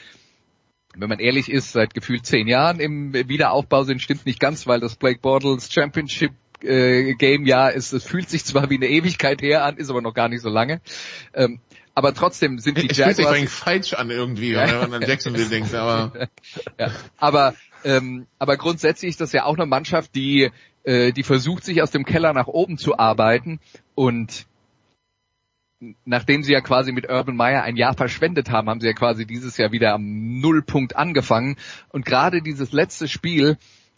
[0.95, 4.80] wenn man ehrlich ist, seit gefühlt zehn Jahren im Wiederaufbau sind, stimmt nicht ganz, weil
[4.80, 6.31] das Blake Bortles Championship
[6.63, 10.01] äh, Game ja ist, es fühlt sich zwar wie eine Ewigkeit her an, ist aber
[10.01, 10.81] noch gar nicht so lange.
[11.34, 11.59] Ähm,
[11.93, 13.19] aber trotzdem sind die es Jaguars...
[13.19, 16.30] Es fühlt sich falsch an irgendwie, wenn man an Jacksonville denkt, aber...
[16.80, 20.51] ja, aber, ähm, aber grundsätzlich ist das ja auch eine Mannschaft, die,
[20.84, 23.59] äh, die versucht, sich aus dem Keller nach oben zu arbeiten
[23.95, 24.45] und
[26.06, 29.26] nachdem sie ja quasi mit Urban Meyer ein Jahr verschwendet haben, haben sie ja quasi
[29.26, 31.58] dieses Jahr wieder am Nullpunkt angefangen.
[31.90, 33.58] Und gerade dieses letzte Spiel,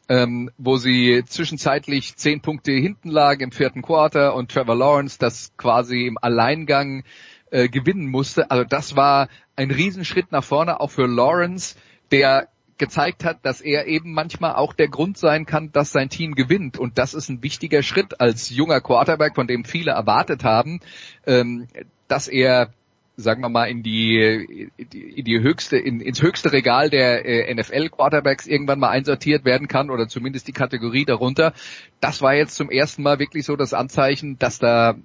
[0.10, 5.54] ähm, wo sie zwischenzeitlich zehn Punkte hinten lagen im vierten Quarter und Trevor Lawrence das
[5.58, 7.04] quasi im Alleingang
[7.52, 11.76] äh, gewinnen musste, also das war ein Riesenschritt nach vorne, auch für Lawrence,
[12.12, 12.50] der
[12.84, 16.78] gezeigt hat, dass er eben manchmal auch der Grund sein kann, dass sein Team gewinnt.
[16.78, 20.82] Und das ist ein wichtiger Schritt als junger Quarterback, von dem viele erwartet haben,
[21.26, 21.68] ähm,
[22.10, 22.74] dass er
[23.16, 27.90] sagen wir mal in die in die höchste in, ins höchste Regal der äh, NFL
[27.90, 31.54] Quarterbacks irgendwann mal einsortiert werden kann oder zumindest die Kategorie darunter.
[32.02, 34.96] Das war jetzt zum ersten Mal wirklich so das Anzeichen, dass da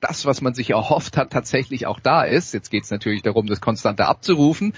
[0.00, 2.52] das, was man sich erhofft hat, tatsächlich auch da ist.
[2.52, 4.74] Jetzt geht es natürlich darum, das Konstante abzurufen.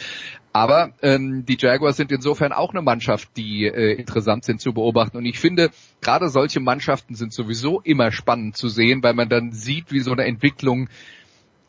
[0.56, 5.18] Aber ähm, die Jaguars sind insofern auch eine Mannschaft, die äh, interessant sind zu beobachten.
[5.18, 5.68] Und ich finde,
[6.00, 10.12] gerade solche Mannschaften sind sowieso immer spannend zu sehen, weil man dann sieht, wie so
[10.12, 10.88] eine Entwicklung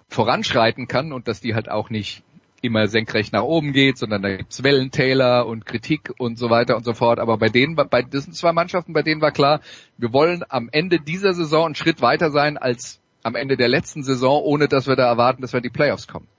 [0.08, 2.24] voranschreiten kann und dass die halt auch nicht
[2.62, 6.86] immer senkrecht nach oben geht, sondern da gibt's Wellentäler und Kritik und so weiter und
[6.86, 7.20] so fort.
[7.20, 9.60] Aber bei denen, bei diesen zwei Mannschaften, bei denen war klar,
[9.98, 14.04] wir wollen am Ende dieser Saison einen Schritt weiter sein als am Ende der letzten
[14.04, 16.30] Saison, ohne dass wir da erwarten, dass wir in die Playoffs kommen.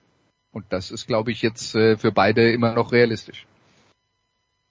[0.51, 3.47] Und das ist, glaube ich, jetzt äh, für beide immer noch realistisch.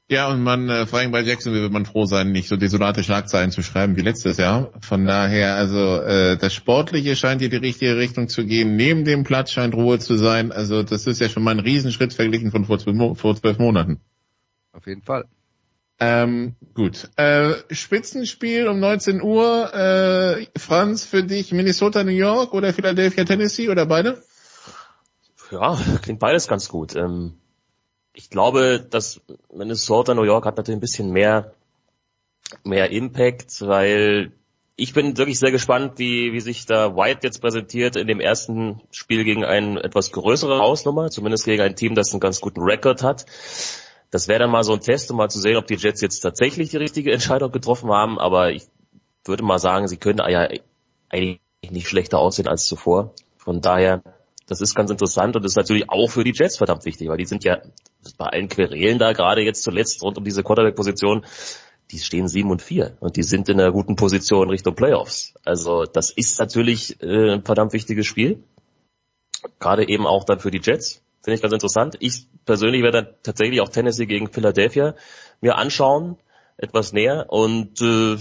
[0.09, 3.03] Ja, und man, äh, vor allem bei Jacksonville wird man froh sein, nicht so desolate
[3.03, 4.71] Schlagzeilen zu schreiben wie letztes Jahr.
[4.79, 8.77] Von daher, also äh, das Sportliche scheint hier die richtige Richtung zu gehen.
[8.77, 10.53] Neben dem Platz scheint Ruhe zu sein.
[10.53, 13.99] Also das ist ja schon mal ein Riesenschritt verglichen von vor zwölf, vor zwölf Monaten.
[14.71, 15.25] Auf jeden Fall.
[15.99, 17.09] Ähm, gut.
[17.17, 19.73] Äh, Spitzenspiel um 19 Uhr.
[19.73, 24.23] Äh, Franz, für dich Minnesota, New York oder Philadelphia, Tennessee oder beide?
[25.51, 26.95] Ja, klingt beides ganz gut.
[26.95, 27.37] Ähm
[28.17, 29.21] ich glaube, dass
[29.53, 31.53] Minnesota, New York hat natürlich ein bisschen mehr,
[32.63, 34.31] mehr Impact, weil
[34.75, 38.81] ich bin wirklich sehr gespannt, wie, wie sich da White jetzt präsentiert in dem ersten
[38.89, 43.03] Spiel gegen ein etwas größere Hausnummer, zumindest gegen ein Team, das einen ganz guten Rekord
[43.03, 43.27] hat.
[44.09, 46.21] Das wäre dann mal so ein Test, um mal zu sehen, ob die Jets jetzt
[46.21, 48.63] tatsächlich die richtige Entscheidung getroffen haben, aber ich
[49.25, 50.47] würde mal sagen, sie können ja
[51.09, 53.13] eigentlich nicht schlechter aussehen als zuvor.
[53.37, 54.01] Von daher
[54.47, 57.25] das ist ganz interessant und ist natürlich auch für die Jets verdammt wichtig, weil die
[57.25, 57.61] sind ja
[58.17, 61.25] bei allen Querelen da gerade jetzt zuletzt rund um diese Quarterback-Position,
[61.91, 65.33] die stehen sieben und vier und die sind in einer guten Position Richtung Playoffs.
[65.43, 68.43] Also das ist natürlich äh, ein verdammt wichtiges Spiel.
[69.59, 71.01] Gerade eben auch dann für die Jets.
[71.21, 71.97] Finde ich ganz interessant.
[71.99, 74.95] Ich persönlich werde dann tatsächlich auch Tennessee gegen Philadelphia
[75.41, 76.17] mir anschauen,
[76.57, 78.17] etwas näher und äh,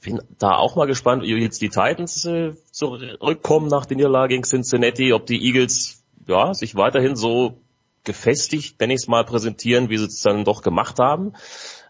[0.00, 4.44] bin da auch mal gespannt, wie jetzt die Titans äh, zurückkommen nach der Niederlage gegen
[4.44, 7.58] Cincinnati, ob die Eagles ja sich weiterhin so
[8.04, 11.32] gefestigt, wenn ich es mal präsentieren, wie sie es dann doch gemacht haben,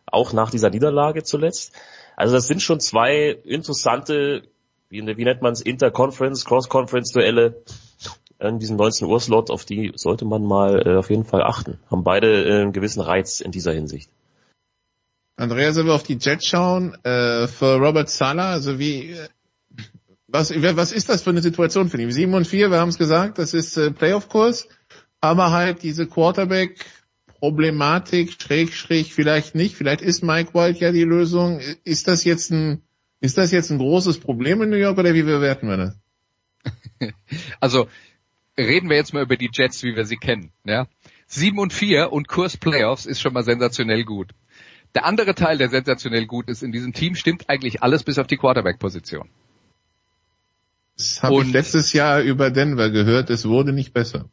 [0.06, 1.72] auch nach dieser Niederlage zuletzt.
[2.16, 4.42] Also das sind schon zwei interessante,
[4.88, 7.62] wie, wie nennt man es, Interconference, Cross-Conference-Duelle
[8.40, 11.78] in diesem 19 Uhr Slot, auf die sollte man mal äh, auf jeden Fall achten.
[11.90, 14.10] Haben beide äh, einen gewissen Reiz in dieser Hinsicht.
[15.38, 19.28] Andreas, wenn wir auf die Jets schauen, äh, für Robert Sala, also wie, äh,
[20.26, 22.10] was, was ist das für eine Situation für ihn?
[22.10, 24.66] 7 und 4, wir haben es gesagt, das ist äh, Playoff-Kurs,
[25.20, 31.60] aber halt diese Quarterback-Problematik, schräg, schräg, vielleicht nicht, vielleicht ist Mike White ja die Lösung.
[31.84, 32.82] Ist das jetzt ein,
[33.20, 35.96] ist das jetzt ein großes Problem in New York oder wie bewerten wir das?
[37.60, 37.86] Also,
[38.58, 40.88] reden wir jetzt mal über die Jets, wie wir sie kennen, ja.
[41.28, 44.32] 7 und 4 und Kurs Playoffs ist schon mal sensationell gut.
[44.94, 48.26] Der andere Teil, der sensationell gut ist in diesem Team, stimmt eigentlich alles bis auf
[48.26, 49.28] die Quarterback-Position.
[50.96, 54.28] Das habe ich letztes Jahr über Denver gehört, es wurde nicht besser.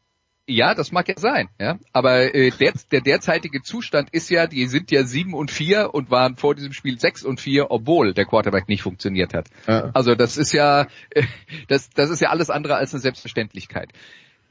[0.47, 1.79] Ja, das mag ja sein, ja.
[1.91, 6.11] Aber äh, der, der derzeitige Zustand ist ja, die sind ja sieben und vier und
[6.11, 9.47] waren vor diesem Spiel sechs und vier, obwohl der Quarterback nicht funktioniert hat.
[9.67, 9.89] Ja.
[9.93, 11.23] Also das ist ja, äh,
[11.67, 13.89] das, das ist ja alles andere als eine Selbstverständlichkeit.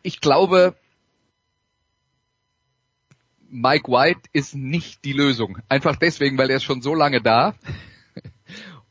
[0.03, 0.75] Ich glaube,
[3.55, 5.59] Mike White ist nicht die Lösung.
[5.69, 7.55] Einfach deswegen, weil er ist schon so lange da.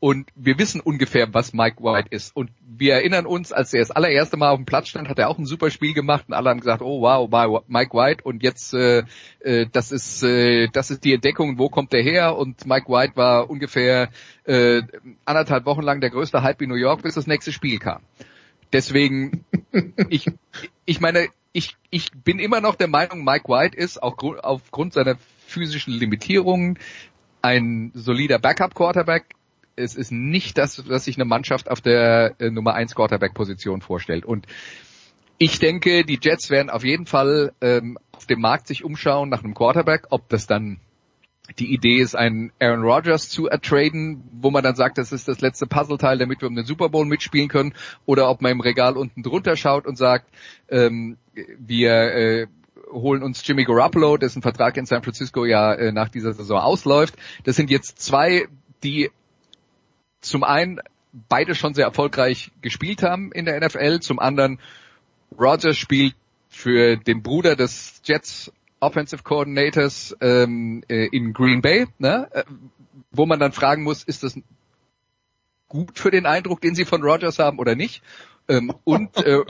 [0.00, 2.34] Und wir wissen ungefähr, was Mike White ist.
[2.34, 5.28] Und wir erinnern uns, als er das allererste Mal auf dem Platz stand, hat er
[5.28, 8.72] auch ein super Spiel gemacht und alle haben gesagt, oh wow, Mike White und jetzt
[8.74, 9.04] äh,
[9.40, 12.36] äh, das ist äh, das ist die Entdeckung, wo kommt der her?
[12.36, 14.08] Und Mike White war ungefähr
[14.44, 14.82] äh,
[15.26, 18.02] anderthalb Wochen lang der größte Hype in New York, bis das nächste Spiel kam.
[18.72, 19.44] Deswegen,
[20.08, 20.26] ich,
[20.84, 25.16] ich meine, ich, ich bin immer noch der Meinung, Mike White ist auch aufgrund seiner
[25.46, 26.78] physischen Limitierungen
[27.42, 29.36] ein solider Backup-Quarterback.
[29.76, 34.24] Es ist nicht das, was sich eine Mannschaft auf der äh, Nummer 1 Quarterback-Position vorstellt.
[34.24, 34.46] Und
[35.38, 39.44] ich denke, die Jets werden auf jeden Fall ähm, auf dem Markt sich umschauen nach
[39.44, 40.80] einem Quarterback, ob das dann
[41.58, 45.40] die Idee ist, einen Aaron Rodgers zu ertraden, wo man dann sagt, das ist das
[45.40, 47.74] letzte Puzzleteil, damit wir um den Super Bowl mitspielen können,
[48.06, 50.26] oder ob man im Regal unten drunter schaut und sagt,
[50.68, 51.18] ähm,
[51.58, 52.46] wir äh,
[52.90, 57.14] holen uns Jimmy Garoppolo, dessen Vertrag in San Francisco ja äh, nach dieser Saison ausläuft.
[57.44, 58.48] Das sind jetzt zwei,
[58.82, 59.10] die
[60.20, 60.80] zum einen
[61.28, 64.58] beide schon sehr erfolgreich gespielt haben in der NFL, zum anderen
[65.38, 66.14] Rodgers spielt
[66.48, 68.52] für den Bruder des Jets
[68.84, 72.28] Offensive Coordinators ähm, äh, in Green Bay, ne?
[72.32, 72.44] Äh,
[73.10, 74.38] wo man dann fragen muss, ist das
[75.68, 78.02] gut für den Eindruck, den sie von Rogers haben oder nicht?
[78.48, 79.44] Ähm, und äh,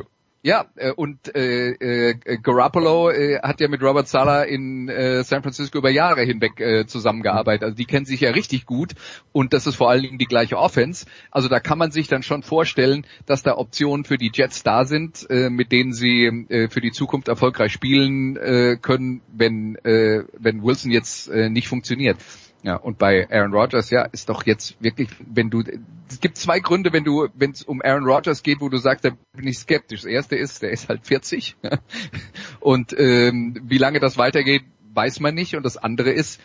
[0.46, 1.70] ja, äh, und äh,
[2.10, 6.60] äh, Garoppolo äh, hat ja mit Robert Sala in äh, San Francisco über Jahre hinweg
[6.60, 7.64] äh, zusammengearbeitet.
[7.64, 8.92] Also die kennen sich ja richtig gut
[9.32, 11.06] und das ist vor allen Dingen die gleiche Offense.
[11.30, 14.84] Also da kann man sich dann schon vorstellen, dass da Optionen für die Jets da
[14.84, 20.24] sind, äh, mit denen sie äh, für die Zukunft erfolgreich spielen äh, können, wenn, äh,
[20.38, 22.18] wenn Wilson jetzt äh, nicht funktioniert.
[22.64, 25.62] Ja, und bei Aaron Rodgers, ja, ist doch jetzt wirklich, wenn du,
[26.08, 29.04] es gibt zwei Gründe, wenn du, wenn es um Aaron Rodgers geht, wo du sagst,
[29.04, 30.00] da bin ich skeptisch.
[30.00, 31.56] Das erste ist, der ist halt 40
[32.60, 34.64] und ähm, wie lange das weitergeht,
[34.94, 35.54] weiß man nicht.
[35.56, 36.40] Und das andere ist,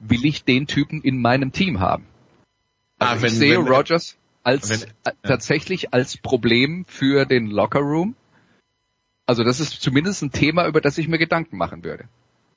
[0.00, 2.06] will ich den Typen in meinem Team haben?
[2.98, 7.46] Also Ah, wenn- ich sehe wenn- Rodgers als wenn- äh, tatsächlich als Problem für den
[7.46, 8.16] Locker Room.
[9.26, 12.06] Also das ist zumindest ein Thema, über das ich mir Gedanken machen würde.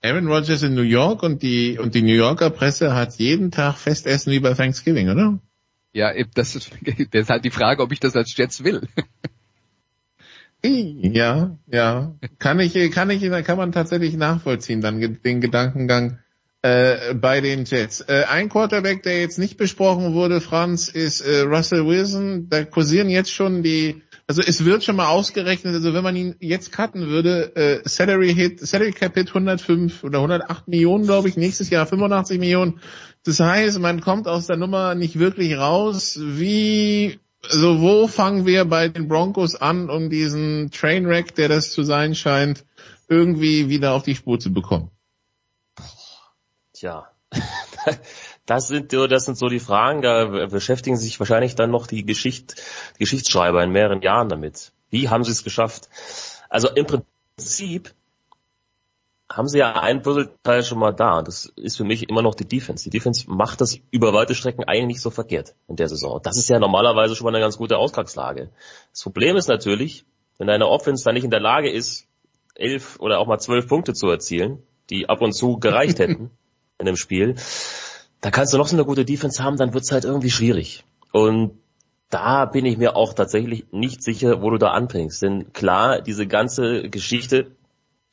[0.05, 3.77] Aaron Rodgers in New York und die, und die New Yorker Presse hat jeden Tag
[3.77, 5.39] Festessen wie bei Thanksgiving, oder?
[5.93, 6.71] Ja, das ist,
[7.11, 8.81] das ist halt die Frage, ob ich das als Jets will.
[10.67, 12.15] Ja, ja.
[12.39, 16.17] Kann ich, kann ich, kann man tatsächlich nachvollziehen, dann den Gedankengang
[16.63, 18.01] äh, bei den Jets.
[18.01, 22.49] Äh, ein Quarterback, der jetzt nicht besprochen wurde, Franz, ist äh, Russell Wilson.
[22.49, 26.35] Da kursieren jetzt schon die, also es wird schon mal ausgerechnet, also wenn man ihn
[26.39, 31.37] jetzt cutten würde, äh, Salary Hit, Salary Cap Hit 105 oder 108 Millionen, glaube ich,
[31.37, 32.79] nächstes Jahr 85 Millionen.
[33.23, 36.17] Das heißt, man kommt aus der Nummer nicht wirklich raus.
[36.19, 37.19] Wie
[37.51, 42.15] also wo fangen wir bei den Broncos an, um diesen Trainwreck, der das zu sein
[42.15, 42.65] scheint,
[43.07, 44.89] irgendwie wieder auf die Spur zu bekommen?
[46.73, 47.09] Tja,
[48.45, 52.05] das sind, so- das sind so die Fragen, da beschäftigen sich wahrscheinlich dann noch die
[52.05, 52.55] Geschicht,
[52.95, 54.71] die Geschichtsschreiber in mehreren Jahren damit.
[54.89, 55.89] Wie haben sie es geschafft?
[56.49, 57.93] Also im Prinzip
[59.29, 61.21] haben sie ja ein Puzzleteil schon mal da.
[61.23, 62.83] Das ist für mich immer noch die Defense.
[62.83, 66.19] Die Defense macht das über weite Strecken eigentlich nicht so verkehrt in der Saison.
[66.23, 68.51] Das ist ja normalerweise schon mal eine ganz gute Ausgangslage.
[68.91, 70.05] Das Problem ist natürlich,
[70.37, 72.07] wenn deine Offense dann nicht in der Lage ist,
[72.53, 76.29] elf oder auch mal zwölf Punkte zu erzielen, die ab und zu gereicht hätten
[76.77, 77.35] in dem Spiel,
[78.25, 80.83] da kannst du noch so eine gute Defense haben, dann wird's halt irgendwie schwierig.
[81.11, 81.59] Und
[82.09, 85.21] da bin ich mir auch tatsächlich nicht sicher, wo du da anfängst.
[85.21, 87.51] Denn klar, diese ganze Geschichte,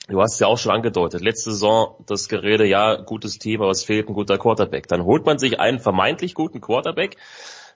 [0.09, 3.71] du hast es ja auch schon angedeutet, letzte Saison das Gerede, ja, gutes Team, aber
[3.71, 4.87] es fehlt ein guter Quarterback.
[4.87, 7.17] Dann holt man sich einen vermeintlich guten Quarterback,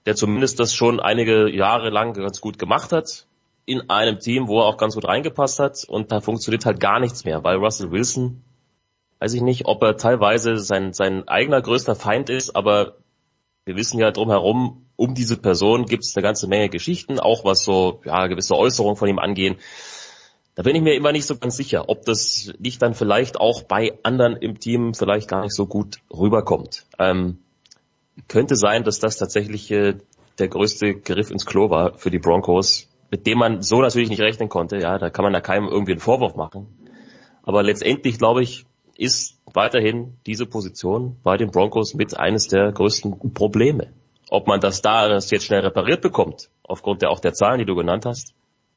[0.05, 3.27] der zumindest das schon einige Jahre lang ganz gut gemacht hat,
[3.65, 7.01] in einem Team, wo er auch ganz gut reingepasst hat und da funktioniert halt gar
[7.01, 8.43] nichts mehr, weil Russell Wilson,
[9.19, 12.97] weiß ich nicht, ob er teilweise sein, sein eigener größter Feind ist, aber
[13.65, 17.65] wir wissen ja drumherum, um diese Person gibt es eine ganze Menge Geschichten, auch was
[17.65, 19.57] so ja, gewisse Äußerungen von ihm angehen.
[20.55, 23.63] Da bin ich mir immer nicht so ganz sicher, ob das nicht dann vielleicht auch
[23.63, 26.87] bei anderen im Team vielleicht gar nicht so gut rüberkommt.
[26.99, 27.39] Ähm,
[28.29, 29.97] könnte sein, dass das tatsächlich äh,
[30.39, 34.23] der größte Griff ins Klo war für die Broncos, mit dem man so natürlich nicht
[34.23, 34.79] rechnen konnte.
[34.79, 36.67] Ja, da kann man da keinem irgendwie einen Vorwurf machen.
[37.43, 38.65] Aber letztendlich, glaube ich,
[38.97, 43.93] ist weiterhin diese Position bei den Broncos mit eines der größten Probleme.
[44.28, 47.64] Ob man das da das jetzt schnell repariert bekommt, aufgrund der auch der Zahlen, die
[47.64, 48.35] du genannt hast,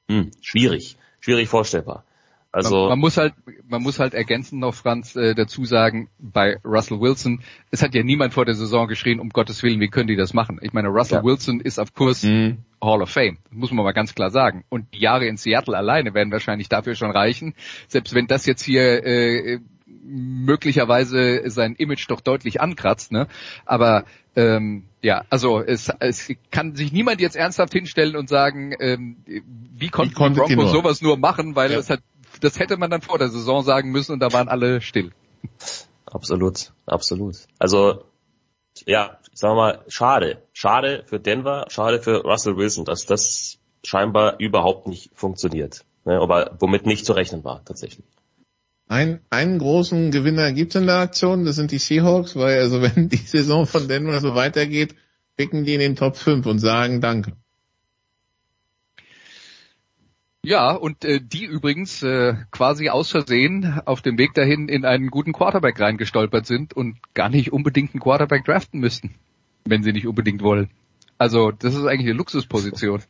[0.07, 2.03] hm, schwierig, schwierig vorstellbar.
[2.51, 3.33] Also man, man muss halt,
[3.67, 8.01] man muss halt ergänzend noch Franz äh, dazu sagen, bei Russell Wilson, es hat ja
[8.03, 10.59] niemand vor der Saison geschrien, um Gottes Willen, wie können die das machen?
[10.63, 11.23] Ich meine, Russell Ja.
[11.23, 14.63] Wilson ist auf Kurs Hall of Fame, das muss man mal ganz klar sagen.
[14.69, 17.53] Und die Jahre in Seattle alleine werden wahrscheinlich dafür schon reichen,
[17.87, 19.59] selbst wenn das jetzt hier äh,
[20.03, 23.27] möglicherweise sein Image doch deutlich ankratzt, ne?
[23.65, 24.05] Aber
[24.35, 29.89] ähm, ja, also es, es kann sich niemand jetzt ernsthaft hinstellen und sagen, ähm, wie
[29.89, 30.83] konnten konntet die Broncos nur?
[30.83, 31.79] sowas nur machen, weil Ja.
[31.79, 32.01] es hat,
[32.41, 35.11] das hätte man dann vor der Saison sagen müssen und da waren alle still.
[36.05, 37.35] Absolut, absolut.
[37.59, 38.03] Also,
[38.85, 40.43] ja, sagen wir mal, schade.
[40.53, 45.85] Schade für Denver, schade für Russell Wilson, dass das scheinbar überhaupt nicht funktioniert.
[46.05, 48.05] Ne, aber womit nicht zu rechnen war, tatsächlich.
[48.89, 52.81] Ein, einen großen Gewinner gibt es in der Aktion, das sind die Seahawks, weil also
[52.81, 54.95] wenn die Saison von Denver so weitergeht,
[55.37, 57.33] picken die in den Top 5 und sagen Danke.
[60.43, 65.11] Ja, und äh, die übrigens äh, quasi aus Versehen auf dem Weg dahin in einen
[65.11, 69.13] guten Quarterback reingestolpert sind und gar nicht unbedingt einen Quarterback draften müssten,
[69.65, 70.71] wenn sie nicht unbedingt wollen.
[71.19, 73.03] Also das ist eigentlich eine Luxusposition.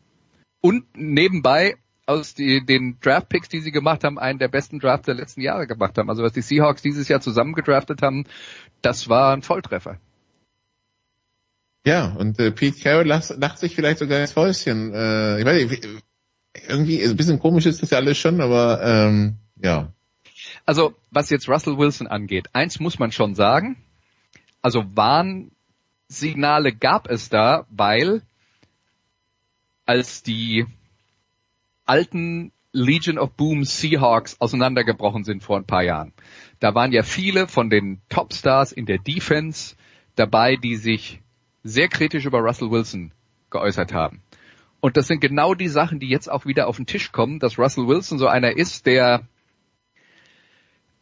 [0.60, 1.78] Und nebenbei
[2.10, 5.68] aus die, den Draft-Picks, die sie gemacht haben, einen der besten Drafts der letzten Jahre
[5.68, 6.10] gemacht haben.
[6.10, 8.26] Also was die Seahawks dieses Jahr zusammengedraftet haben,
[8.81, 9.99] das war ein Volltreffer.
[11.86, 14.94] Ja, und äh, Pete Carroll lacht, lacht sich vielleicht sogar ins Fäustchen.
[14.94, 15.99] Äh, ich weiß nicht, wie-
[16.68, 19.94] irgendwie ein bisschen komisch ist das ja alles schon, aber ähm, ja.
[20.65, 23.77] Also was jetzt Russell Wilson angeht, eins muss man schon sagen,
[24.61, 28.23] also Warnsignale gab es da, weil
[29.86, 30.65] als die
[31.90, 36.14] alten Legion of Boom Seahawks auseinandergebrochen sind vor ein paar Jahren,
[36.60, 39.76] da waren ja viele von den Topstars in der Defense
[40.16, 41.22] dabei, die sich
[41.64, 43.11] sehr kritisch über Russell Wilson
[43.49, 44.22] geäußert haben.
[44.82, 47.57] Und das sind genau die Sachen, die jetzt auch wieder auf den Tisch kommen, dass
[47.57, 49.28] Russell Wilson so einer ist, der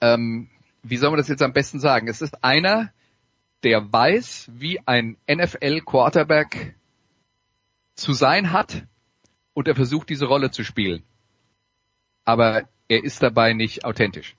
[0.01, 0.49] ähm,
[0.83, 2.07] wie soll man das jetzt am besten sagen?
[2.07, 2.91] Es ist einer,
[3.63, 6.75] der weiß, wie ein NFL Quarterback
[7.95, 8.83] zu sein hat
[9.57, 11.01] und er versucht diese Rolle zu spielen.
[12.25, 14.35] Aber er ist dabei nicht authentisch.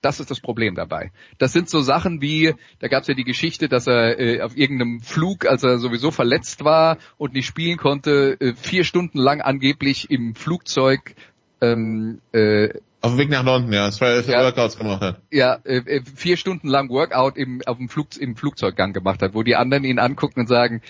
[0.00, 1.10] Das ist das Problem dabei.
[1.38, 4.56] Das sind so Sachen wie, da gab es ja die Geschichte, dass er äh, auf
[4.56, 9.40] irgendeinem Flug, als er sowieso verletzt war und nicht spielen konnte, äh, vier Stunden lang
[9.40, 11.16] angeblich im Flugzeug
[11.60, 12.68] ähm, äh,
[13.00, 15.22] auf dem Weg nach London, ja, zwei ja, Workouts gemacht hat.
[15.32, 19.42] Ja, äh, vier Stunden lang Workout im, auf dem Flug, im Flugzeuggang gemacht hat, wo
[19.42, 20.80] die anderen ihn angucken und sagen,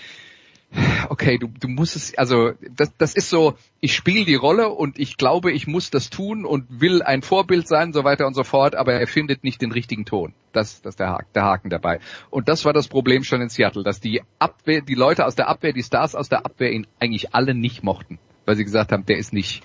[1.09, 4.97] okay, du, du musst es, also das, das ist so, ich spiele die Rolle und
[4.99, 8.43] ich glaube, ich muss das tun und will ein Vorbild sein, so weiter und so
[8.43, 10.33] fort, aber er findet nicht den richtigen Ton.
[10.53, 11.99] Das, das ist der Haken, der Haken dabei.
[12.29, 15.49] Und das war das Problem schon in Seattle, dass die Abwehr, die Leute aus der
[15.49, 19.05] Abwehr, die Stars aus der Abwehr ihn eigentlich alle nicht mochten, weil sie gesagt haben,
[19.05, 19.63] der ist nicht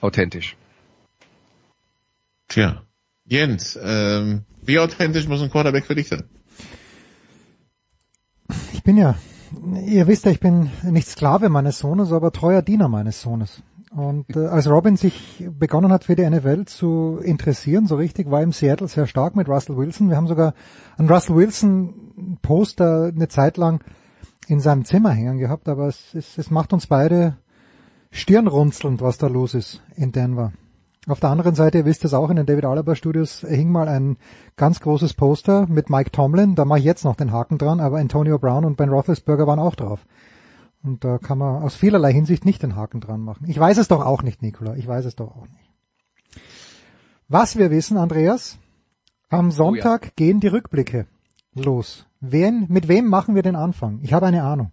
[0.00, 0.56] authentisch.
[2.46, 2.82] Tja,
[3.24, 6.24] Jens, ähm, wie authentisch muss ein Quarterback für dich sein?
[8.72, 9.16] Ich bin ja
[9.86, 13.62] Ihr wisst ja, ich bin nicht Sklave meines Sohnes, aber treuer Diener meines Sohnes.
[13.90, 18.42] Und äh, als Robin sich begonnen hat für die NFL zu interessieren, so richtig, war
[18.42, 20.10] im Seattle sehr stark mit Russell Wilson.
[20.10, 20.54] Wir haben sogar
[20.98, 23.82] einen Russell Wilson Poster eine Zeit lang
[24.46, 27.36] in seinem Zimmer hängen gehabt, aber es, es, es macht uns beide
[28.10, 30.52] stirnrunzelnd, was da los ist in Denver.
[31.08, 33.88] Auf der anderen Seite, ihr wisst es auch, in den David Alaba Studios hing mal
[33.88, 34.18] ein
[34.56, 37.96] ganz großes Poster mit Mike Tomlin, da mache ich jetzt noch den Haken dran, aber
[37.96, 40.04] Antonio Brown und Ben Roethlisberger waren auch drauf.
[40.82, 43.46] Und da kann man aus vielerlei Hinsicht nicht den Haken dran machen.
[43.48, 46.42] Ich weiß es doch auch nicht, Nicola, ich weiß es doch auch nicht.
[47.26, 48.58] Was wir wissen, Andreas,
[49.30, 50.12] am Sonntag oh ja.
[50.14, 51.06] gehen die Rückblicke
[51.54, 52.06] los.
[52.20, 54.00] Wen, mit wem machen wir den Anfang?
[54.02, 54.72] Ich habe eine Ahnung.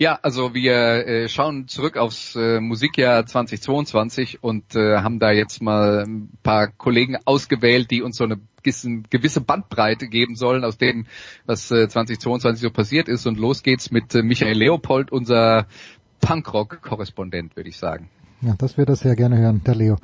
[0.00, 5.60] Ja, also wir äh, schauen zurück aufs äh, Musikjahr 2022 und äh, haben da jetzt
[5.60, 11.04] mal ein paar Kollegen ausgewählt, die uns so eine gewisse Bandbreite geben sollen aus dem,
[11.44, 13.26] was äh, 2022 so passiert ist.
[13.26, 15.66] Und los geht's mit äh, Michael Leopold, unser
[16.22, 18.08] Punkrock-Korrespondent, würde ich sagen.
[18.40, 19.98] Ja, das wird er sehr gerne hören, der Leo.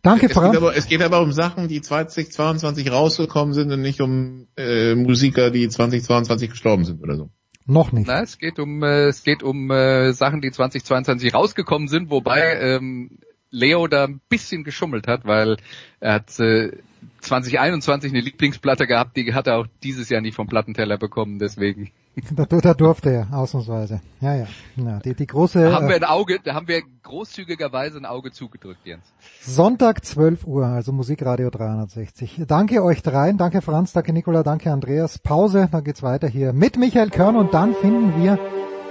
[0.00, 0.58] Danke, Frank.
[0.74, 5.68] Es geht aber um Sachen, die 2022 rausgekommen sind und nicht um äh, Musiker, die
[5.68, 7.28] 2022 gestorben sind oder so.
[7.66, 8.06] Noch nicht.
[8.06, 12.58] Na, es geht um äh, es geht um äh, Sachen, die 2022 rausgekommen sind, wobei
[12.60, 13.18] ähm,
[13.50, 15.56] Leo da ein bisschen geschummelt hat, weil
[16.00, 16.72] er hat äh,
[17.20, 21.90] 2021 eine Lieblingsplatte gehabt, die hat er auch dieses Jahr nicht vom Plattenteller bekommen, deswegen.
[22.34, 24.00] Da, da durfte er, ausnahmsweise.
[24.20, 24.46] Ja, ja.
[24.76, 25.62] ja die, die große.
[25.62, 29.04] Da haben wir ein Auge, da haben wir großzügigerweise ein Auge zugedrückt, Jens.
[29.40, 32.42] Sonntag 12 Uhr, also Musikradio 360.
[32.46, 35.18] Danke euch dreien, danke Franz, danke Nicola, danke Andreas.
[35.18, 38.38] Pause, dann geht's weiter hier mit Michael Körn und dann finden wir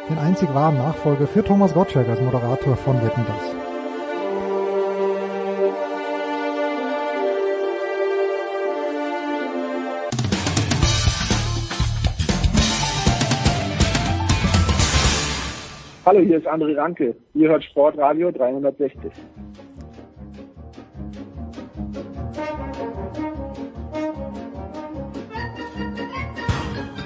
[0.09, 3.62] den einzig wahren Nachfolger für Thomas Gottschalk als Moderator von Wetten das.
[16.05, 17.15] Hallo, hier ist André Ranke.
[17.33, 19.09] Ihr hört Sportradio 360.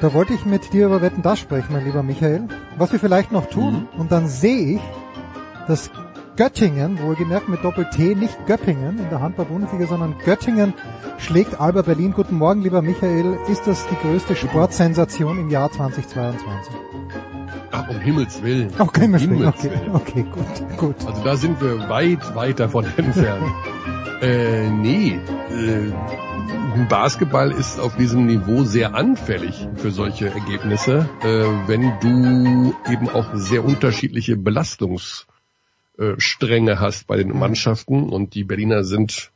[0.02, 2.48] Da wollte ich mit dir über Wetten das sprechen, mein lieber Michael.
[2.80, 4.00] Was wir vielleicht noch tun, mhm.
[4.00, 4.82] und dann sehe ich,
[5.68, 5.92] dass
[6.36, 10.74] Göttingen, wohlgemerkt mit Doppel-T, nicht Göppingen in der Handball-Bundesliga, sondern Göttingen
[11.20, 12.14] schlägt Alba Berlin.
[12.16, 13.38] Guten Morgen, lieber Michael.
[13.48, 16.74] Ist das die größte Sportsensation im Jahr 2022?
[17.72, 18.70] Ach, um Himmels Willen.
[18.78, 19.48] Um Himmels Willen.
[19.48, 20.96] Okay, okay, gut, gut.
[21.06, 23.44] Also da sind wir weit, weit davon entfernt.
[24.22, 25.20] äh, nee,
[25.52, 25.92] äh,
[26.90, 33.28] Basketball ist auf diesem Niveau sehr anfällig für solche Ergebnisse, äh, wenn du eben auch
[33.34, 37.38] sehr unterschiedliche Belastungsstränge hast bei den.
[37.38, 39.32] Mannschaften und die Berliner sind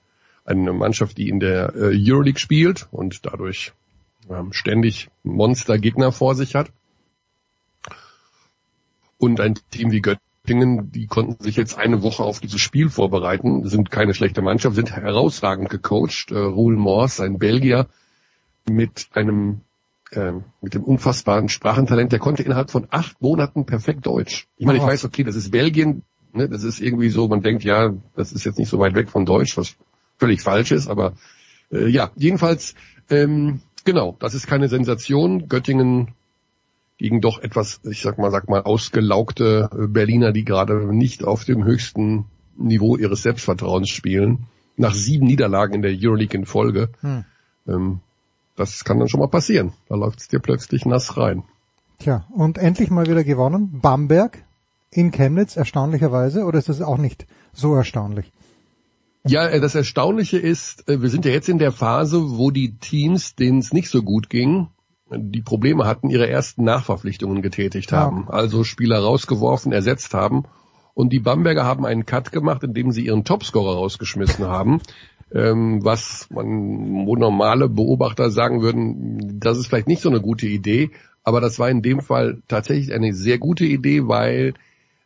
[0.46, 3.72] eine Mannschaft, die in der äh, Euroleague spielt und dadurch
[4.30, 6.72] ähm, ständig Monstergegner vor sich hat.
[9.22, 13.70] Und ein Team wie Göttingen, die konnten sich jetzt eine Woche auf dieses Spiel vorbereiten,
[13.70, 16.32] sind keine schlechte Mannschaft, sind herausragend gecoacht.
[16.32, 17.88] Äh, Roel Morse, ein Belgier,
[18.68, 19.62] mit einem
[20.10, 24.48] äh, mit dem unfassbaren Sprachentalent, der konnte innerhalb von acht Monaten perfekt Deutsch.
[24.58, 26.02] Ich meine, ich weiß, okay, das ist Belgien,
[26.34, 29.10] ne, das ist irgendwie so, man denkt, ja, das ist jetzt nicht so weit weg
[29.12, 29.76] von Deutsch, was
[30.18, 31.14] völlig falsch ist, aber
[31.72, 32.74] äh, ja, jedenfalls,
[33.12, 35.48] ähm, genau, das ist keine Sensation.
[35.48, 36.16] Göttingen
[37.02, 41.46] gegen doch etwas, ich sag mal, sag mal, ausgelaugte äh, Berliner, die gerade nicht auf
[41.46, 42.26] dem höchsten
[42.56, 44.46] Niveau ihres Selbstvertrauens spielen.
[44.78, 46.90] Nach sieben Niederlagen in der Euroleague in Folge.
[47.02, 47.26] Hm.
[47.68, 48.00] Ähm,
[48.56, 49.74] das kann dann schon mal passieren.
[49.90, 51.42] Da läuft es dir plötzlich nass rein.
[51.98, 53.80] Tja, und endlich mal wieder gewonnen.
[53.82, 54.44] Bamberg
[54.92, 58.32] in Chemnitz, erstaunlicherweise, oder ist das auch nicht so erstaunlich?
[59.26, 62.78] Ja, äh, das Erstaunliche ist, äh, wir sind ja jetzt in der Phase, wo die
[62.78, 64.68] Teams, denen es nicht so gut ging,
[65.14, 68.26] die Probleme hatten, ihre ersten Nachverpflichtungen getätigt haben.
[68.28, 68.34] Ja.
[68.34, 70.46] Also Spieler rausgeworfen, ersetzt haben.
[70.94, 74.82] Und die Bamberger haben einen Cut gemacht, indem sie ihren Topscorer rausgeschmissen haben.
[75.34, 80.46] Ähm, was man, wo normale Beobachter sagen würden, das ist vielleicht nicht so eine gute
[80.46, 80.92] Idee.
[81.24, 84.56] Aber das war in dem Fall tatsächlich eine sehr gute Idee, weil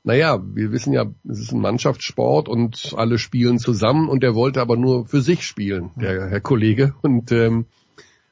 [0.05, 4.61] naja, wir wissen ja, es ist ein Mannschaftssport und alle spielen zusammen und er wollte
[4.61, 7.65] aber nur für sich spielen, der Herr Kollege, und ähm,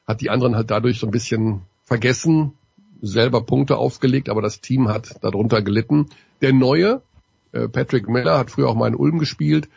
[0.06, 2.52] hat die anderen halt dadurch so ein bisschen vergessen,
[3.00, 6.08] selber Punkte aufgelegt, aber das Team hat darunter gelitten.
[6.40, 7.02] Der neue,
[7.52, 9.68] äh, Patrick Miller, hat früher auch mal in Ulm gespielt,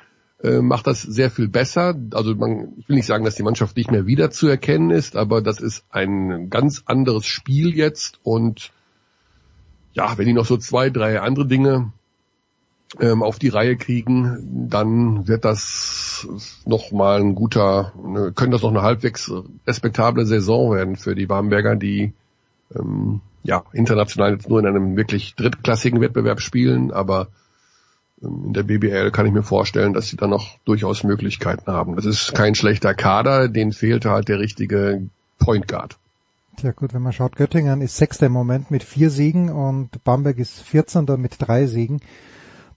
[0.44, 1.96] äh, macht das sehr viel besser.
[2.12, 5.60] Also man, ich will nicht sagen, dass die Mannschaft nicht mehr wiederzuerkennen ist, aber das
[5.60, 8.72] ist ein ganz anderes Spiel jetzt und
[9.94, 11.92] ja, wenn die noch so zwei, drei andere Dinge
[13.00, 16.28] ähm, auf die Reihe kriegen, dann wird das
[16.66, 19.32] noch mal ein guter, ne, können das noch eine halbwegs
[19.66, 22.14] respektable Saison werden für die Bamberger, die
[22.76, 27.28] ähm, ja international jetzt nur in einem wirklich drittklassigen Wettbewerb spielen, aber
[28.22, 31.96] ähm, in der BBL kann ich mir vorstellen, dass sie da noch durchaus Möglichkeiten haben.
[31.96, 35.08] Das ist kein schlechter Kader, denen fehlt halt der richtige
[35.40, 35.98] Point Guard.
[36.64, 40.40] Ja gut, wenn man schaut, Göttingen ist sechster im Moment mit vier Siegen und Bamberg
[40.40, 41.06] ist 14.
[41.18, 42.02] mit drei Siegen.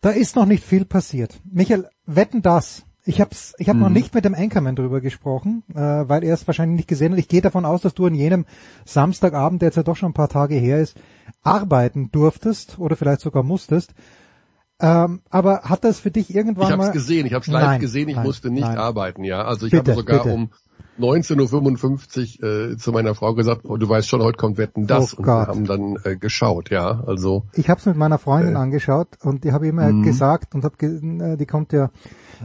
[0.00, 1.40] Da ist noch nicht viel passiert.
[1.44, 2.84] Michael, wetten das?
[3.04, 3.82] Ich habe ich hab mhm.
[3.82, 7.18] noch nicht mit dem Anchorman drüber gesprochen, äh, weil er es wahrscheinlich nicht gesehen hat.
[7.18, 8.44] Ich gehe davon aus, dass du an jenem
[8.84, 10.96] Samstagabend, der jetzt ja doch schon ein paar Tage her ist,
[11.42, 13.94] arbeiten durftest oder vielleicht sogar musstest.
[14.80, 16.84] Ähm, aber hat das für dich irgendwann ich mal...
[16.84, 18.78] Ich habe es gesehen, ich habe es live gesehen, ich nein, musste nicht nein.
[18.78, 19.44] arbeiten, ja.
[19.44, 20.34] Also ich habe sogar bitte.
[20.34, 20.50] um
[21.00, 25.14] 19.55 Uhr äh, zu meiner Frau gesagt, oh, du weißt schon, heute kommt Wetten das.
[25.14, 27.02] Oh und wir haben dann äh, geschaut, ja.
[27.06, 30.02] Also Ich habe es mit meiner Freundin äh, angeschaut und die habe immer mhm.
[30.02, 31.90] gesagt und habe ge die kommt ja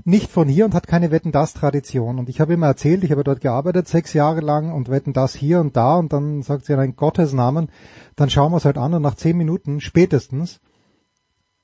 [0.04, 2.20] nicht von hier und hat keine Wetten das Tradition.
[2.20, 5.36] Und ich habe immer erzählt, ich habe dort gearbeitet sechs Jahre lang und Wetten das
[5.36, 7.70] hier und da und dann sagt sie in Gottes Namen,
[8.16, 10.60] dann schauen wir es halt an und nach zehn Minuten spätestens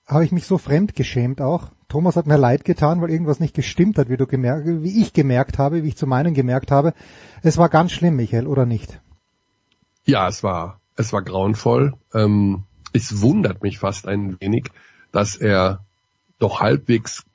[0.05, 3.53] habe ich mich so fremd geschämt auch, Thomas hat mir leid getan, weil irgendwas nicht
[3.53, 6.93] gestimmt hat, wie du gemerkt, wie ich gemerkt habe, wie ich zu meinen gemerkt habe.
[7.43, 9.01] Es war ganz schlimm, Michael, oder nicht?
[10.05, 11.93] Ja, es war, es war grauenvoll.
[12.13, 12.63] Ähm,
[12.93, 14.68] es wundert mich fast ein wenig,
[15.11, 15.84] dass er
[16.39, 17.26] doch halbwegs,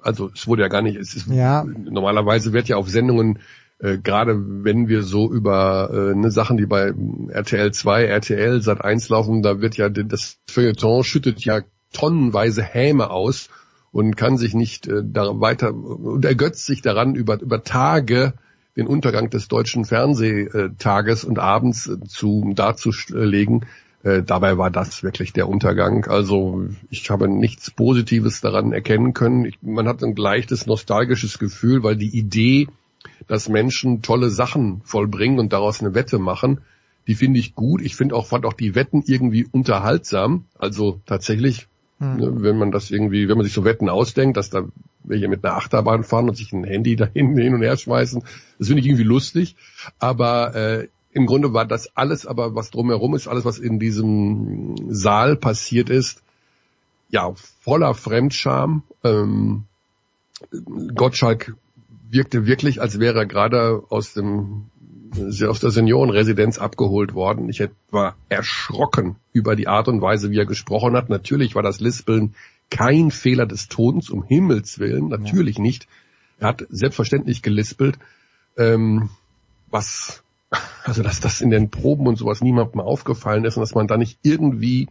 [0.00, 1.62] also es wurde ja gar nicht, es ist, ja.
[1.64, 3.38] normalerweise wird ja auf Sendungen
[3.78, 6.92] äh, gerade wenn wir so über äh, ne, Sachen, die bei
[7.28, 11.60] RTL 2, RTL Sat 1 laufen, da wird ja das Feuilleton schüttet ja
[11.92, 13.48] tonnenweise Häme aus
[13.92, 18.34] und kann sich nicht äh, da weiter und ergötzt sich daran über über Tage
[18.76, 23.66] den Untergang des deutschen Fernsehtages und abends äh, zu darzulegen.
[24.02, 26.06] Äh, dabei war das wirklich der Untergang.
[26.06, 29.44] Also ich habe nichts Positives daran erkennen können.
[29.44, 32.68] Ich, man hat ein leichtes nostalgisches Gefühl, weil die Idee,
[33.26, 36.60] dass Menschen tolle Sachen vollbringen und daraus eine Wette machen,
[37.06, 37.82] die finde ich gut.
[37.82, 40.44] Ich finde auch, fand auch die Wetten irgendwie unterhaltsam.
[40.56, 41.66] Also tatsächlich
[42.00, 42.42] Mhm.
[42.42, 44.64] Wenn man das irgendwie, wenn man sich so Wetten ausdenkt, dass da
[45.04, 48.22] welche mit einer Achterbahn fahren und sich ein Handy da hin, hin und her schmeißen,
[48.58, 49.54] das finde ich irgendwie lustig.
[49.98, 54.76] Aber äh, im Grunde war das alles, aber was drumherum ist, alles, was in diesem
[54.88, 56.22] Saal passiert ist,
[57.10, 58.82] ja, voller Fremdscham.
[59.04, 59.64] Ähm,
[60.94, 61.54] Gottschalk
[62.08, 64.66] wirkte wirklich, als wäre er gerade aus dem
[65.48, 67.48] aus der Seniorenresidenz abgeholt worden.
[67.48, 71.08] Ich war erschrocken über die Art und Weise, wie er gesprochen hat.
[71.08, 72.34] Natürlich war das Lispeln
[72.70, 75.62] kein Fehler des Tons, um Himmels Willen, natürlich ja.
[75.62, 75.88] nicht.
[76.38, 77.98] Er hat selbstverständlich gelispelt,
[78.56, 79.10] ähm,
[79.70, 80.22] was,
[80.84, 83.96] also dass das in den Proben und sowas niemandem aufgefallen ist und dass man da
[83.96, 84.88] nicht irgendwie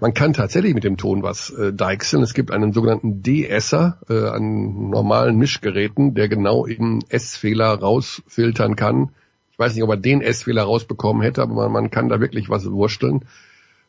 [0.00, 2.22] man kann tatsächlich mit dem Ton was äh, deichseln.
[2.22, 9.10] Es gibt einen sogenannten De-Esser äh, an normalen Mischgeräten, der genau eben S-Fehler rausfiltern kann.
[9.52, 12.50] Ich weiß nicht, ob er den S-Fehler rausbekommen hätte, aber man, man, kann da wirklich
[12.50, 13.24] was wursteln.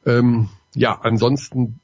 [0.06, 1.80] Ähm, ja, ansonsten,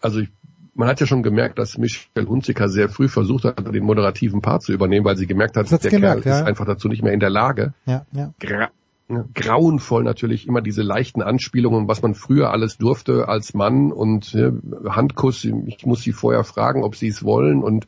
[0.00, 0.28] also ich,
[0.74, 4.62] man hat ja schon gemerkt, dass Michel Hunziker sehr früh versucht hat, den moderativen Part
[4.62, 6.40] zu übernehmen, weil sie gemerkt hat, der gemerkt, Kerl ja.
[6.40, 7.74] ist einfach dazu nicht mehr in der Lage.
[7.86, 8.32] Ja, ja
[9.34, 14.52] grauenvoll natürlich immer diese leichten Anspielungen, was man früher alles durfte als Mann und ja,
[14.88, 17.86] Handkuss, ich muss sie vorher fragen, ob sie es wollen und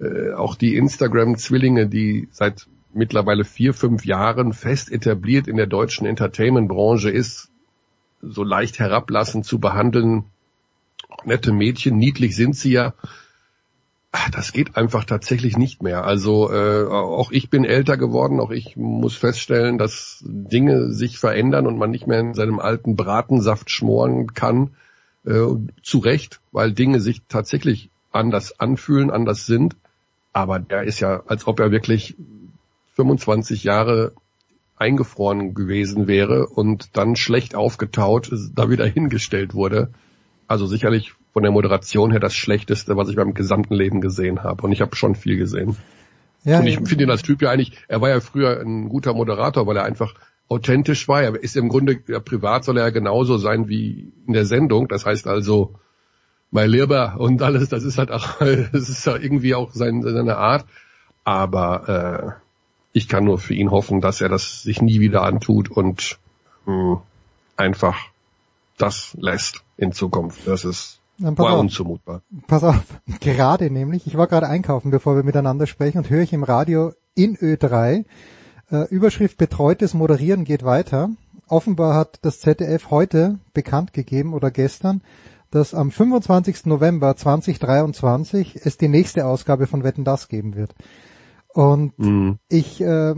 [0.00, 6.06] äh, auch die Instagram-Zwillinge, die seit mittlerweile vier, fünf Jahren fest etabliert in der deutschen
[6.06, 7.50] Entertainment-Branche ist,
[8.22, 10.24] so leicht herablassend zu behandeln.
[11.24, 12.94] Nette Mädchen, niedlich sind sie ja,
[14.32, 16.04] das geht einfach tatsächlich nicht mehr.
[16.04, 21.66] Also äh, auch ich bin älter geworden, auch ich muss feststellen, dass Dinge sich verändern
[21.66, 24.70] und man nicht mehr in seinem alten Bratensaft schmoren kann.
[25.28, 29.76] Äh, zu Recht, weil Dinge sich tatsächlich anders anfühlen, anders sind.
[30.32, 32.16] Aber der ist ja, als ob er wirklich
[32.94, 34.12] 25 Jahre
[34.76, 39.90] eingefroren gewesen wäre und dann schlecht aufgetaut da wieder hingestellt wurde.
[40.46, 44.64] Also sicherlich von der Moderation her das Schlechteste, was ich beim gesamten Leben gesehen habe.
[44.64, 45.76] Und ich habe schon viel gesehen.
[46.42, 49.14] Ja, und ich finde ihn als Typ ja eigentlich, er war ja früher ein guter
[49.14, 50.14] Moderator, weil er einfach
[50.48, 51.22] authentisch war.
[51.22, 54.88] Er ist im Grunde, ja, privat soll er ja genauso sein wie in der Sendung.
[54.88, 55.76] Das heißt also,
[56.50, 60.38] mein Lieber und alles, das ist halt auch, das ist ja irgendwie auch sein, seine
[60.38, 60.66] Art.
[61.22, 62.42] Aber äh,
[62.92, 66.18] ich kann nur für ihn hoffen, dass er das sich nie wieder antut und
[66.66, 66.98] mh, hm,
[67.56, 67.96] einfach
[68.76, 70.44] das lässt in Zukunft.
[70.44, 72.22] Das ist war auf, unzumutbar.
[72.46, 76.32] Pass auf, gerade nämlich, ich war gerade einkaufen, bevor wir miteinander sprechen und höre ich
[76.32, 78.04] im Radio in Ö3,
[78.70, 81.10] äh, Überschrift Betreutes Moderieren geht weiter.
[81.48, 85.00] Offenbar hat das ZDF heute bekannt gegeben oder gestern,
[85.50, 86.66] dass am 25.
[86.66, 90.74] November 2023 es die nächste Ausgabe von Wetten das geben wird.
[91.48, 92.38] Und mhm.
[92.48, 93.14] ich, äh,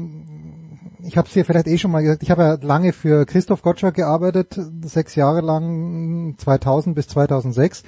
[1.05, 3.62] ich habe es dir vielleicht eh schon mal gesagt, ich habe ja lange für Christoph
[3.62, 7.82] Gottschalk gearbeitet, sechs Jahre lang, 2000 bis 2006.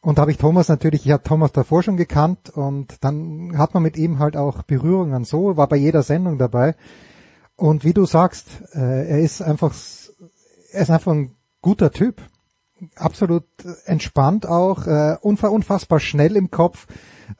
[0.00, 3.72] Und da habe ich Thomas natürlich, ich habe Thomas davor schon gekannt und dann hat
[3.72, 6.74] man mit ihm halt auch Berührungen so, war bei jeder Sendung dabei.
[7.56, 9.74] Und wie du sagst, äh, er ist einfach,
[10.72, 12.20] er ist einfach ein guter Typ
[12.96, 13.44] absolut
[13.86, 16.86] entspannt auch, äh, unfassbar schnell im Kopf.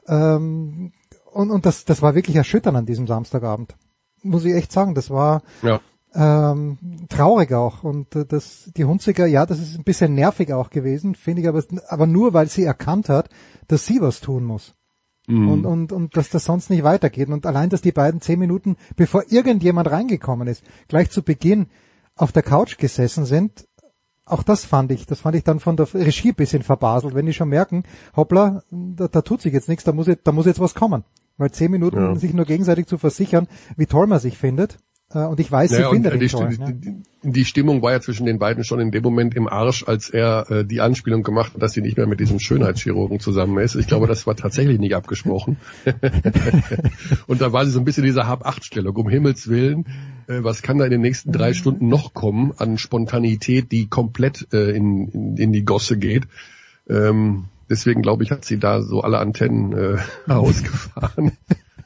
[0.07, 0.93] Ähm,
[1.31, 3.75] und und das, das war wirklich erschütternd an diesem Samstagabend.
[4.25, 5.79] Muss ich echt sagen, das war ja.
[6.13, 6.77] ähm,
[7.09, 7.83] traurig auch.
[7.83, 11.47] Und äh, das, die Hunziger, ja, das ist ein bisschen nervig auch gewesen, finde ich,
[11.47, 13.29] aber, aber nur weil sie erkannt hat,
[13.67, 14.73] dass sie was tun muss.
[15.27, 15.49] Mhm.
[15.49, 17.29] Und, und, und dass das sonst nicht weitergeht.
[17.29, 21.67] Und allein, dass die beiden zehn Minuten, bevor irgendjemand reingekommen ist, gleich zu Beginn
[22.15, 23.67] auf der Couch gesessen sind,
[24.25, 27.27] auch das fand ich, das fand ich dann von der Regie ein bisschen verbaselt, wenn
[27.27, 27.83] die schon merken,
[28.15, 31.03] hoppla, da, da tut sich jetzt nichts, da muss jetzt, da muss jetzt was kommen.
[31.37, 32.15] Weil zehn Minuten ja.
[32.15, 34.77] sich nur gegenseitig zu versichern, wie toll man sich findet,
[35.13, 36.49] äh, und ich weiß, naja, sie findet ihn die, toll.
[36.49, 39.83] Die, die, die, Stimmung war ja zwischen den beiden schon in dem Moment im Arsch,
[39.87, 43.57] als er äh, die Anspielung gemacht hat, dass sie nicht mehr mit diesem Schönheitschirurgen zusammen
[43.59, 43.75] ist.
[43.75, 45.57] Ich glaube, das war tatsächlich nicht abgesprochen.
[47.27, 48.95] und da war sie so ein bisschen dieser Hab-Acht-Stellung.
[48.95, 49.85] Um Himmels Willen,
[50.27, 51.55] äh, was kann da in den nächsten drei mhm.
[51.55, 56.27] Stunden noch kommen an Spontanität, die komplett äh, in, in, in die Gosse geht?
[56.89, 59.97] Ähm, deswegen glaube ich, hat sie da so alle Antennen äh,
[60.31, 61.33] ausgefahren.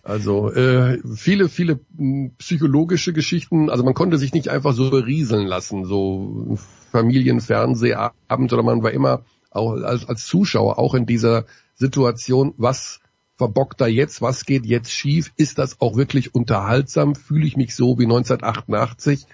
[0.03, 3.69] Also äh, viele, viele hm, psychologische Geschichten.
[3.69, 6.57] Also man konnte sich nicht einfach so berieseln lassen, so
[6.91, 11.45] Familienfernsehabend, sondern man war immer auch als, als Zuschauer auch in dieser
[11.75, 13.01] Situation, was
[13.37, 17.73] verbockt da jetzt, was geht jetzt schief, ist das auch wirklich unterhaltsam, fühle ich mich
[17.73, 19.27] so wie 1988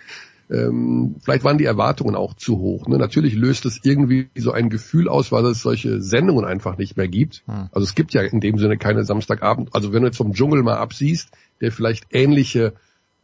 [0.49, 2.87] ähm, vielleicht waren die Erwartungen auch zu hoch.
[2.87, 2.97] Ne?
[2.97, 7.07] Natürlich löst es irgendwie so ein Gefühl aus, weil es solche Sendungen einfach nicht mehr
[7.07, 7.43] gibt.
[7.47, 7.69] Hm.
[7.71, 9.73] Also es gibt ja in dem Sinne keine Samstagabend.
[9.73, 11.29] Also wenn du jetzt vom Dschungel mal absiehst,
[11.61, 12.73] der vielleicht ähnliche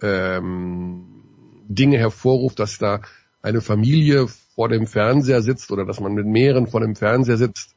[0.01, 1.05] ähm,
[1.67, 3.01] Dinge hervorruft, dass da
[3.43, 7.75] eine Familie vor dem Fernseher sitzt oder dass man mit mehreren vor dem Fernseher sitzt.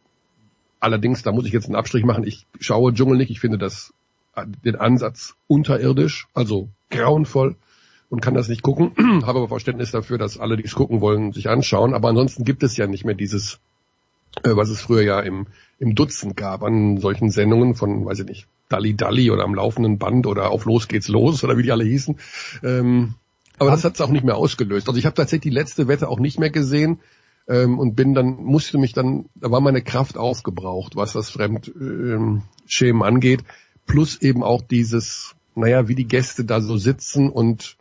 [0.81, 2.27] Allerdings, da muss ich jetzt einen Abstrich machen.
[2.27, 3.31] Ich schaue Dschungel nicht.
[3.31, 3.93] Ich finde das
[4.65, 7.57] den Ansatz unterirdisch, also grauenvoll
[8.11, 8.93] und kann das nicht gucken,
[9.27, 11.95] habe aber Verständnis dafür, dass alle, die es gucken wollen, sich anschauen.
[11.95, 13.61] Aber ansonsten gibt es ja nicht mehr dieses,
[14.43, 15.47] äh, was es früher ja im,
[15.79, 19.99] im Dutzend gab an solchen Sendungen von, weiß ich nicht, Dalli Dalli oder am laufenden
[19.99, 22.17] Band oder auf Los geht's los oder wie die alle hießen.
[22.63, 23.15] Ähm,
[23.59, 24.89] aber das hat es auch nicht mehr ausgelöst.
[24.89, 27.01] Also ich habe tatsächlich die letzte Wette auch nicht mehr gesehen
[27.49, 32.33] ähm, und bin dann, musste mich dann, da war meine Kraft aufgebraucht, was das Fremdschämen
[32.81, 33.45] ähm, angeht.
[33.87, 37.77] Plus eben auch dieses, naja, wie die Gäste da so sitzen und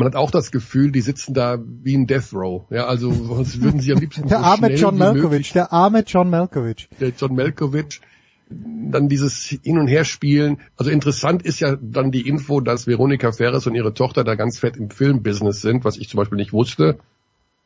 [0.00, 2.62] man hat auch das Gefühl, die sitzen da wie ein Death Row.
[2.70, 6.30] Ja, also was würden sie am liebsten Der so arme John Malkovich, der arme John
[6.30, 6.88] Malkovich.
[6.98, 8.00] Der John Malkovich
[8.48, 10.62] dann dieses Hin- und Herspielen.
[10.76, 14.58] Also interessant ist ja dann die Info, dass Veronika Ferres und ihre Tochter da ganz
[14.58, 16.98] fett im Filmbusiness sind, was ich zum Beispiel nicht wusste,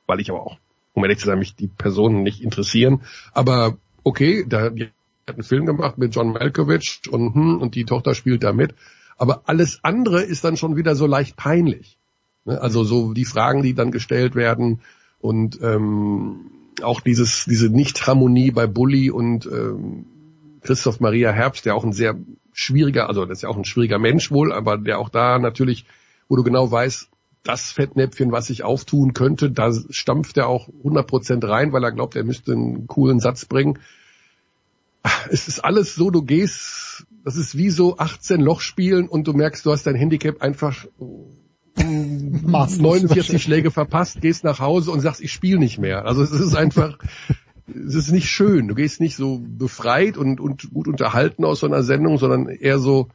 [0.07, 0.59] weil ich aber auch,
[0.93, 3.03] um ehrlich zu sein, mich die Personen nicht interessieren.
[3.33, 4.89] Aber okay, da die
[5.27, 8.75] hat einen Film gemacht mit John Malkovich und, hm, und die Tochter spielt da mit.
[9.17, 11.97] Aber alles andere ist dann schon wieder so leicht peinlich.
[12.45, 12.61] Ne?
[12.61, 14.81] Also so die Fragen, die dann gestellt werden
[15.19, 16.51] und ähm,
[16.83, 20.07] auch dieses diese Nichtharmonie bei Bully und ähm,
[20.63, 22.17] Christoph Maria Herbst, der auch ein sehr
[22.53, 25.85] schwieriger, also das ist ja auch ein schwieriger Mensch wohl, aber der auch da natürlich,
[26.29, 27.11] wo du genau weißt,
[27.43, 32.17] das Fettnäpfchen, was sich auftun könnte, da stampft er auch 100% rein, weil er glaubt,
[32.17, 33.79] er müsste einen coolen Satz bringen.
[35.31, 39.35] Es ist alles so, du gehst, das ist wie so 18 Loch spielen und du
[39.35, 40.87] merkst, du hast dein Handicap einfach
[41.77, 46.05] 49 Schläge verpasst, gehst nach Hause und sagst, ich spiele nicht mehr.
[46.05, 46.99] Also es ist einfach,
[47.69, 48.69] es ist nicht schön.
[48.69, 52.79] Du gehst nicht so befreit und, und gut unterhalten aus so einer Sendung, sondern eher
[52.79, 53.09] so,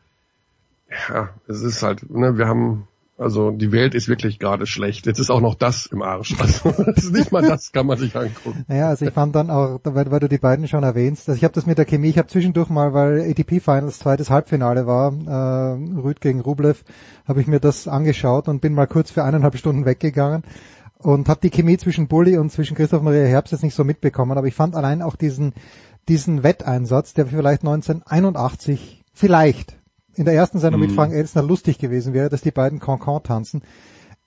[1.10, 2.88] ja, es ist halt, ne, wir haben
[3.20, 5.06] Also die Welt ist wirklich gerade schlecht.
[5.06, 6.36] Jetzt ist auch noch das im Arsch.
[6.40, 6.70] Also
[7.12, 8.64] nicht mal das kann man sich angucken.
[8.68, 11.44] Naja, also ich fand dann auch, weil, weil du die beiden schon erwähnst, also ich
[11.44, 15.12] habe das mit der Chemie, ich habe zwischendurch mal, weil ATP Finals zweites Halbfinale war,
[15.12, 16.84] äh, Rüd gegen Rublev,
[17.28, 20.44] habe ich mir das angeschaut und bin mal kurz für eineinhalb Stunden weggegangen
[20.98, 24.38] und habe die Chemie zwischen Bulli und zwischen Christoph Maria Herbst jetzt nicht so mitbekommen,
[24.38, 25.54] aber ich fand allein auch diesen
[26.08, 29.79] diesen Wetteinsatz, der vielleicht 1981 vielleicht
[30.16, 30.96] in der ersten Sendung mit Mhm.
[30.96, 33.62] Frank Elsner lustig gewesen wäre, dass die beiden Cancan tanzen.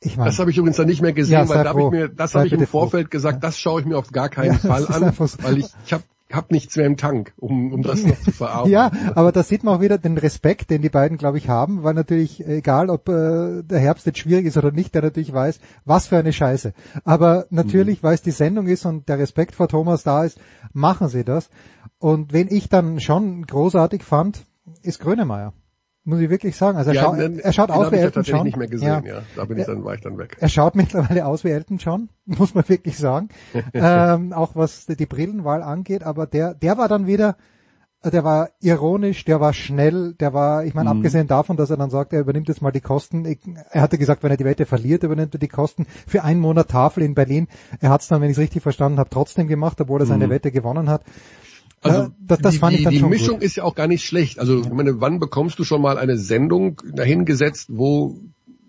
[0.01, 1.91] Ich meine, Das habe ich übrigens dann nicht mehr gesehen, Ja, weil da habe ich
[1.91, 2.81] mir, das habe ich im bitte froh.
[2.81, 5.93] Vorfeld gesagt, das schaue ich mir auf gar keinen Ja, Fall an, weil ich, ich
[5.93, 6.03] habe
[6.33, 8.73] hab nichts mehr im Tank, um, um das noch zu verarbeiten.
[8.73, 11.83] Ja, aber da sieht man auch wieder den Respekt, den die beiden, glaube ich, haben,
[11.85, 15.61] weil natürlich, egal ob äh, der Herbst jetzt schwierig ist oder nicht, der natürlich weiß,
[15.85, 16.73] was für eine Scheiße.
[17.05, 20.41] Aber natürlich, weil es die Sendung ist und der Respekt vor Thomas da ist,
[20.73, 21.51] machen sie das.
[21.99, 24.47] Und wen ich dann schon großartig fand,
[24.83, 25.53] ist Grönemeyer.
[26.05, 26.77] Muss ich wirklich sagen.
[26.79, 28.45] Also er, Ja, schau, den- er schaut aus wie ja Elton John.
[28.45, 29.23] nicht mehr gesehen, ja.
[29.37, 30.37] Da bin ich dann, war ich dann weg.
[30.41, 33.29] Er schaut mittlerweile aus wie Elton John, muss man wirklich sagen.
[33.73, 37.37] ähm, auch was die Brillenwahl angeht, aber der, der war dann wieder,
[38.05, 40.97] der war ironisch, der war schnell, der war, ich meine, Mhm.
[40.97, 43.25] abgesehen davon, dass er dann sagt, er übernimmt jetzt mal die Kosten.
[43.25, 43.39] Ich,
[43.71, 46.69] er hatte gesagt, wenn er die Wette verliert, übernimmt er die Kosten für einen Monat
[46.69, 47.47] Tafel in Berlin.
[47.81, 50.27] Er hat es dann, wenn ich es richtig verstanden habe, trotzdem gemacht, obwohl er seine
[50.27, 50.31] Mhm.
[50.31, 51.03] Wette gewonnen hat.
[51.83, 53.43] Also Äh, das, das die, fand ich dann die schon Mischung gut.
[53.43, 54.39] ist ja auch gar nicht schlecht.
[54.39, 58.21] Also ich meine, wann bekommst du schon mal eine Sendung dahingesetzt, wo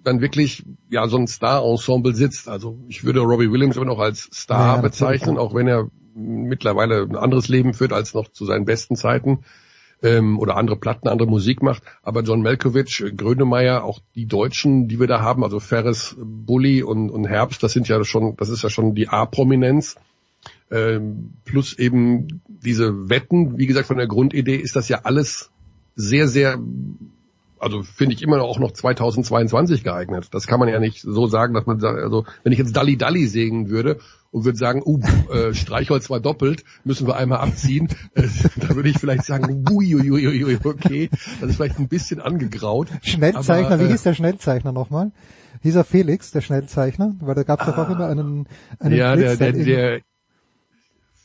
[0.03, 2.49] dann wirklich ja so ein Star-Ensemble sitzt?
[2.49, 7.03] Also ich würde Robbie Williams immer noch als Star Ja, bezeichnen, auch wenn er mittlerweile
[7.03, 9.39] ein anderes Leben führt als noch zu seinen besten Zeiten
[10.03, 11.83] ähm, oder andere Platten, andere Musik macht.
[12.03, 17.09] Aber John Malkovich, Grönemeyer, auch die Deutschen, die wir da haben, also Ferris, Bulli und,
[17.09, 19.95] und Herbst, das sind ja schon, das ist ja schon die A-Prominenz.
[20.73, 25.51] Ähm, plus eben diese Wetten, wie gesagt, von der Grundidee ist das ja alles
[25.95, 26.57] sehr, sehr,
[27.59, 30.29] also finde ich immer noch auch noch 2022 geeignet.
[30.31, 32.97] Das kann man ja nicht so sagen, dass man sagt, also wenn ich jetzt Dalli
[32.97, 33.99] Dalli sägen würde
[34.31, 34.99] und würde sagen, uh,
[35.31, 38.23] äh, Streichholz war doppelt, müssen wir einmal abziehen, äh,
[38.55, 41.09] da würde ich vielleicht sagen, ui, ui, ui, ui, ui, okay,
[41.39, 42.87] das ist vielleicht ein bisschen angegraut.
[43.03, 45.11] Schnellzeichner, aber, wie äh, hieß der Schnellzeichner nochmal?
[45.61, 47.15] Hieß er Felix, der Schnellzeichner?
[47.21, 48.47] Weil da gab es doch auch immer einen,
[48.79, 50.01] einen ja, Blitz, der, der- der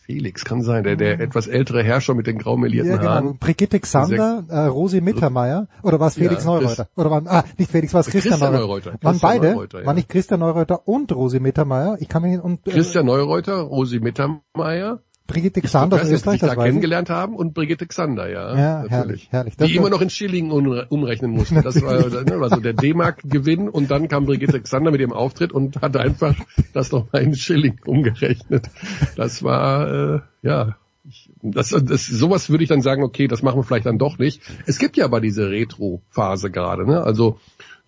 [0.08, 3.10] Felix kann sein, der, der etwas ältere Herrscher mit den graumelierten Ja, genau.
[3.10, 3.38] Haaren.
[3.38, 6.88] Brigitte Xander, äh, Rosi Mittermeier, oder war es Felix Ja, Neureuter?
[6.96, 8.92] Oder waren, ah, nicht Felix, war es Christian, Christian Neureuter?
[8.92, 9.04] Neureuter.
[9.04, 9.50] Waren beide?
[9.50, 9.86] Neureuter, ja.
[9.86, 11.98] War nicht Christian Neureuter und Rosi Mittermeier?
[12.00, 16.56] Ich kann mich, und, äh, Christian Neureuter, Rosi Mittermeier, Brigitte Xander aus Österreich, das da
[16.56, 16.68] weiß ich.
[16.70, 18.56] kennengelernt haben und Brigitte Xander, ja.
[18.56, 18.90] Ja, natürlich.
[18.90, 19.56] herrlich, herrlich.
[19.56, 21.62] Das Die war- immer noch in Schilling umre- umrechnen mussten.
[21.62, 25.80] Das war ne, also der D-Mark-Gewinn und dann kam Brigitte Xander mit ihrem Auftritt und
[25.82, 26.34] hat einfach
[26.72, 28.68] das nochmal in Schilling umgerechnet.
[29.16, 30.76] Das war, äh, ja,
[31.08, 34.18] ich, das, das, sowas würde ich dann sagen, okay, das machen wir vielleicht dann doch
[34.18, 34.42] nicht.
[34.66, 37.02] Es gibt ja aber diese Retro-Phase gerade, ne?
[37.02, 37.38] Also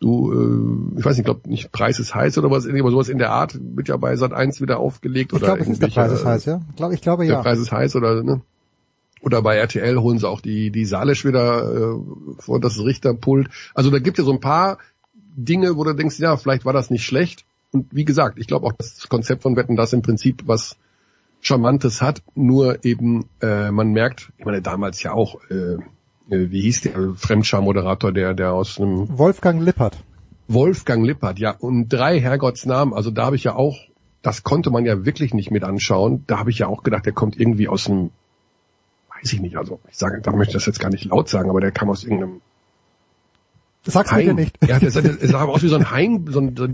[0.00, 3.08] du, äh, ich weiß nicht, ich glaube nicht Preis ist heiß oder was, aber sowas
[3.08, 5.82] in der Art wird ja bei Sat 1 wieder aufgelegt Ich oder glaube, es ist
[5.82, 6.60] der Preis ist heiß, ja?
[6.70, 7.42] Ich glaube, ich glaube, der ja.
[7.42, 8.40] Preis ist heiß oder ne?
[9.22, 12.00] Oder bei RTL holen sie auch die die Salisch wieder äh,
[12.38, 13.50] vor das Richterpult.
[13.74, 14.78] Also da gibt ja so ein paar
[15.36, 17.44] Dinge, wo du denkst, ja, vielleicht war das nicht schlecht.
[17.72, 20.76] Und wie gesagt, ich glaube auch das Konzept von Wetten, das im Prinzip was
[21.42, 25.76] Charmantes hat, nur eben äh, man merkt, ich meine damals ja auch, äh,
[26.30, 29.98] wie hieß der Fremdscham-Moderator, der der aus einem Wolfgang Lippert.
[30.48, 33.76] Wolfgang Lippert, ja, und drei Herrgottsnamen, also da habe ich ja auch,
[34.22, 37.12] das konnte man ja wirklich nicht mit anschauen, da habe ich ja auch gedacht, der
[37.12, 38.10] kommt irgendwie aus einem,
[39.16, 41.50] weiß ich nicht, also ich sage, da möchte ich das jetzt gar nicht laut sagen,
[41.50, 42.40] aber der kam aus irgendeinem
[43.82, 44.36] Sag's Heim.
[44.36, 44.58] nicht.
[44.66, 46.66] Ja, der, der, der sah aber aus wie so ein Heim, so ein, so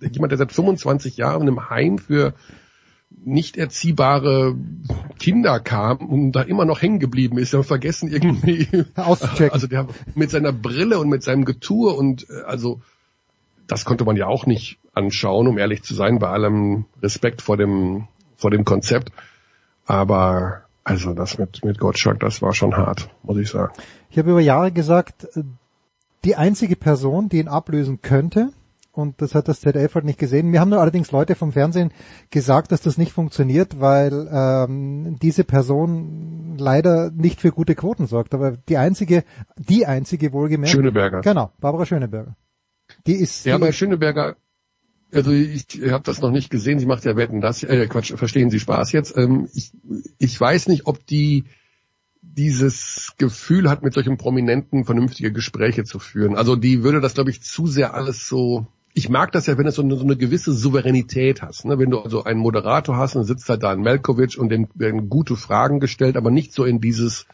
[0.00, 2.32] jemand, der seit 25 Jahren einem Heim für
[3.26, 4.54] nicht erziehbare
[5.18, 7.52] Kinder kam und da immer noch hängen geblieben ist.
[7.52, 9.52] Wir haben vergessen irgendwie auszuchecken.
[9.52, 12.80] Also der mit seiner Brille und mit seinem Getue und äh, also
[13.66, 17.56] das konnte man ja auch nicht anschauen, um ehrlich zu sein, bei allem Respekt vor
[17.56, 19.10] dem vor dem Konzept.
[19.86, 23.72] Aber also das mit mit Gottschalk, das war schon hart, muss ich sagen.
[24.10, 25.42] Ich habe über Jahre gesagt, äh,
[26.24, 28.52] die einzige Person, die ihn ablösen könnte,
[28.94, 30.48] und das hat das ZDF halt nicht gesehen.
[30.48, 31.92] Mir haben nur allerdings Leute vom Fernsehen
[32.30, 38.34] gesagt, dass das nicht funktioniert, weil ähm, diese Person leider nicht für gute Quoten sorgt.
[38.34, 39.24] Aber die einzige,
[39.56, 40.72] die einzige wohlgemerkt.
[40.72, 41.22] Schöneberger.
[41.22, 42.36] Genau, Barbara Schöneberger.
[43.06, 43.44] Die ist.
[43.44, 44.36] Ja, die bei Schöneberger,
[45.12, 48.12] also ich, ich habe das noch nicht gesehen, sie macht ja Wetten das, äh, Quatsch,
[48.14, 49.16] verstehen Sie Spaß jetzt.
[49.16, 49.72] Ähm, ich,
[50.18, 51.44] ich weiß nicht, ob die
[52.22, 56.36] dieses Gefühl hat, mit solchen Prominenten vernünftige Gespräche zu führen.
[56.36, 58.66] Also die würde das, glaube ich, zu sehr alles so.
[58.96, 61.64] Ich mag das ja, wenn es so eine, so eine gewisse Souveränität hast.
[61.64, 61.78] Ne?
[61.78, 65.08] Wenn du also einen Moderator hast und sitzt halt da ein Melkovic und dem werden
[65.10, 67.26] gute Fragen gestellt, aber nicht so in dieses,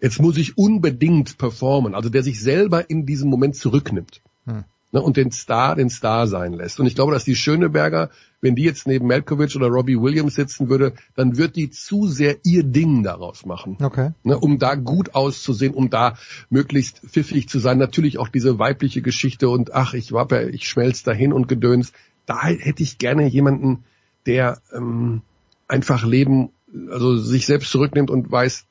[0.00, 4.22] jetzt muss ich unbedingt performen, also der sich selber in diesem Moment zurücknimmt.
[4.46, 4.64] Hm.
[4.94, 6.78] Ne, und den Star den Star sein lässt.
[6.78, 8.10] Und ich glaube, dass die Schöneberger,
[8.40, 12.36] wenn die jetzt neben Malkovich oder Robbie Williams sitzen würde, dann wird die zu sehr
[12.44, 13.76] ihr Ding daraus machen.
[13.82, 14.12] Okay.
[14.22, 16.16] Ne, um da gut auszusehen, um da
[16.48, 17.76] möglichst pfiffig zu sein.
[17.76, 21.92] Natürlich auch diese weibliche Geschichte und ach, ich war ich schmelz dahin und gedöns.
[22.24, 23.84] Da hätte ich gerne jemanden,
[24.26, 25.22] der ähm,
[25.66, 26.50] einfach Leben,
[26.88, 28.66] also sich selbst zurücknimmt und weiß,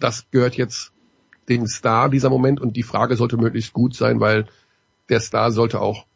[0.00, 0.92] das gehört jetzt
[1.50, 4.46] dem Star dieser Moment und die Frage sollte möglichst gut sein, weil
[5.08, 6.06] der Star sollte auch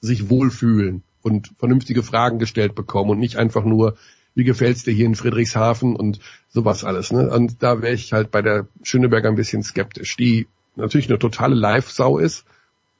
[0.00, 3.96] sich wohlfühlen und vernünftige Fragen gestellt bekommen und nicht einfach nur,
[4.34, 7.12] wie gefällt's dir hier in Friedrichshafen und sowas alles.
[7.12, 7.30] Ne?
[7.30, 11.54] Und da wäre ich halt bei der Schöneberger ein bisschen skeptisch, die natürlich eine totale
[11.54, 12.44] Live-Sau ist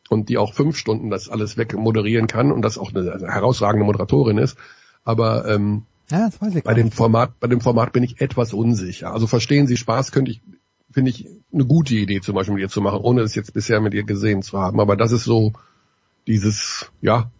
[0.08, 4.38] und die auch fünf Stunden das alles wegmoderieren kann und das auch eine herausragende Moderatorin
[4.38, 4.56] ist.
[5.04, 6.30] Aber ähm, ja,
[6.64, 9.12] bei dem Format, bei dem Format bin ich etwas unsicher.
[9.12, 10.40] Also verstehen Sie Spaß, könnte ich
[10.94, 13.80] finde ich eine gute Idee, zum Beispiel mit ihr zu machen, ohne es jetzt bisher
[13.80, 14.80] mit ihr gesehen zu haben.
[14.80, 15.52] Aber das ist so
[16.26, 17.30] dieses, ja,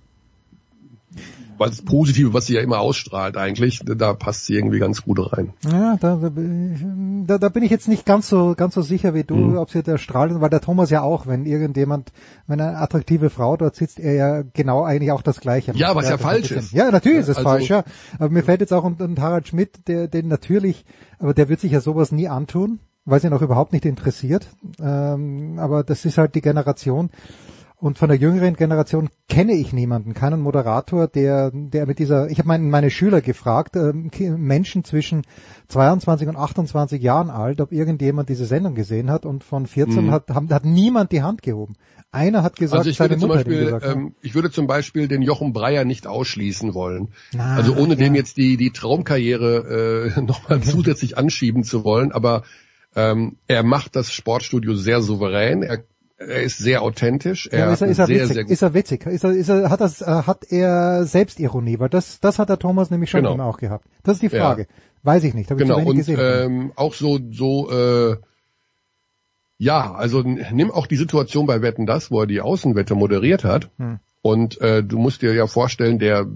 [1.56, 5.52] was Positive, was sie ja immer ausstrahlt eigentlich, da passt sie irgendwie ganz gut rein.
[5.62, 9.36] Ja, da, da, da bin ich jetzt nicht ganz so ganz so sicher wie du,
[9.36, 9.56] mhm.
[9.56, 12.12] ob sie da strahlt, weil der Thomas ja auch, wenn irgendjemand,
[12.48, 15.81] wenn eine attraktive Frau dort sitzt, er ja genau eigentlich auch das Gleiche macht.
[15.81, 16.72] Ja, was ja, ja falsch ist.
[16.72, 17.85] Ja, natürlich ist es also, falsch, ja.
[18.18, 20.85] Aber mir fällt jetzt auch und, und Harald Schmidt, der den natürlich,
[21.20, 24.48] aber der wird sich ja sowas nie antun weil sie noch überhaupt nicht interessiert.
[24.81, 27.10] Ähm, aber das ist halt die Generation.
[27.76, 32.39] Und von der jüngeren Generation kenne ich niemanden, keinen Moderator, der, der mit dieser, ich
[32.39, 35.22] habe meine, meine Schüler gefragt, äh, Menschen zwischen
[35.68, 40.10] 22 und 28 Jahren alt, ob irgendjemand diese Sendung gesehen hat und von 14 mhm.
[40.12, 41.74] hat, hat, hat niemand die Hand gehoben.
[42.10, 45.20] Einer hat gesagt, also ich würde zum Beispiel, gesagt, ähm, ich würde zum Beispiel den
[45.20, 47.09] Jochen Breyer nicht ausschließen wollen.
[47.32, 47.97] Na, also ohne ja.
[47.97, 52.44] dem jetzt die die Traumkarriere äh, nochmal zusätzlich anschieben zu wollen, aber
[52.97, 55.62] ähm, er macht das Sportstudio sehr souverän.
[55.62, 55.85] Er,
[56.16, 57.49] er ist sehr authentisch.
[57.51, 59.07] Er ja, ist, er, ist, er sehr, witzig, sehr ist er witzig?
[59.07, 61.79] Ist er, ist er, hat, das, äh, hat er Selbstironie?
[61.79, 63.35] Weil das, das hat der Thomas nämlich schon genau.
[63.35, 63.87] immer auch gehabt.
[64.03, 64.62] Das ist die Frage.
[64.62, 64.69] Ja.
[65.03, 65.51] Weiß ich nicht.
[65.51, 65.79] Hab genau.
[65.81, 66.19] Ich und gesehen.
[66.21, 68.16] Ähm, auch so, so äh,
[69.59, 73.71] ja, also nimm auch die Situation bei Wetten das, wo er die Außenwette moderiert hat.
[73.79, 73.99] Hm.
[74.23, 76.27] Und äh, du musst dir ja vorstellen, der,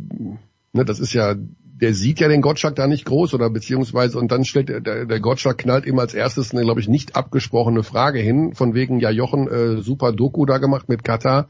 [0.72, 1.34] ne, das ist ja
[1.80, 5.20] der sieht ja den Gottschalk da nicht groß oder beziehungsweise und dann stellt der, der,
[5.20, 9.10] Gottschalk knallt ihm als erstes eine, glaube ich, nicht abgesprochene Frage hin, von wegen, ja
[9.10, 11.48] Jochen, äh, super Doku da gemacht mit Katar.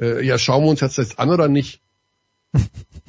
[0.00, 1.80] Äh, ja, schauen wir uns jetzt das an oder nicht?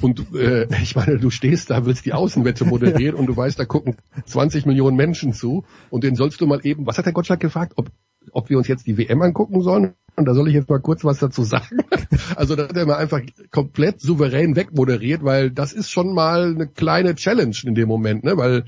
[0.02, 3.66] Und äh, ich meine, du stehst da, willst die Außenwette moderieren und du weißt, da
[3.66, 7.40] gucken 20 Millionen Menschen zu und den sollst du mal eben, was hat der Gottschalk
[7.40, 7.90] gefragt, ob,
[8.32, 9.94] ob wir uns jetzt die WM angucken sollen?
[10.16, 11.80] Und da soll ich jetzt mal kurz was dazu sagen.
[12.36, 13.22] Also da hat er mal einfach
[13.52, 18.38] komplett souverän wegmoderiert, weil das ist schon mal eine kleine Challenge in dem Moment, ne?
[18.38, 18.66] Weil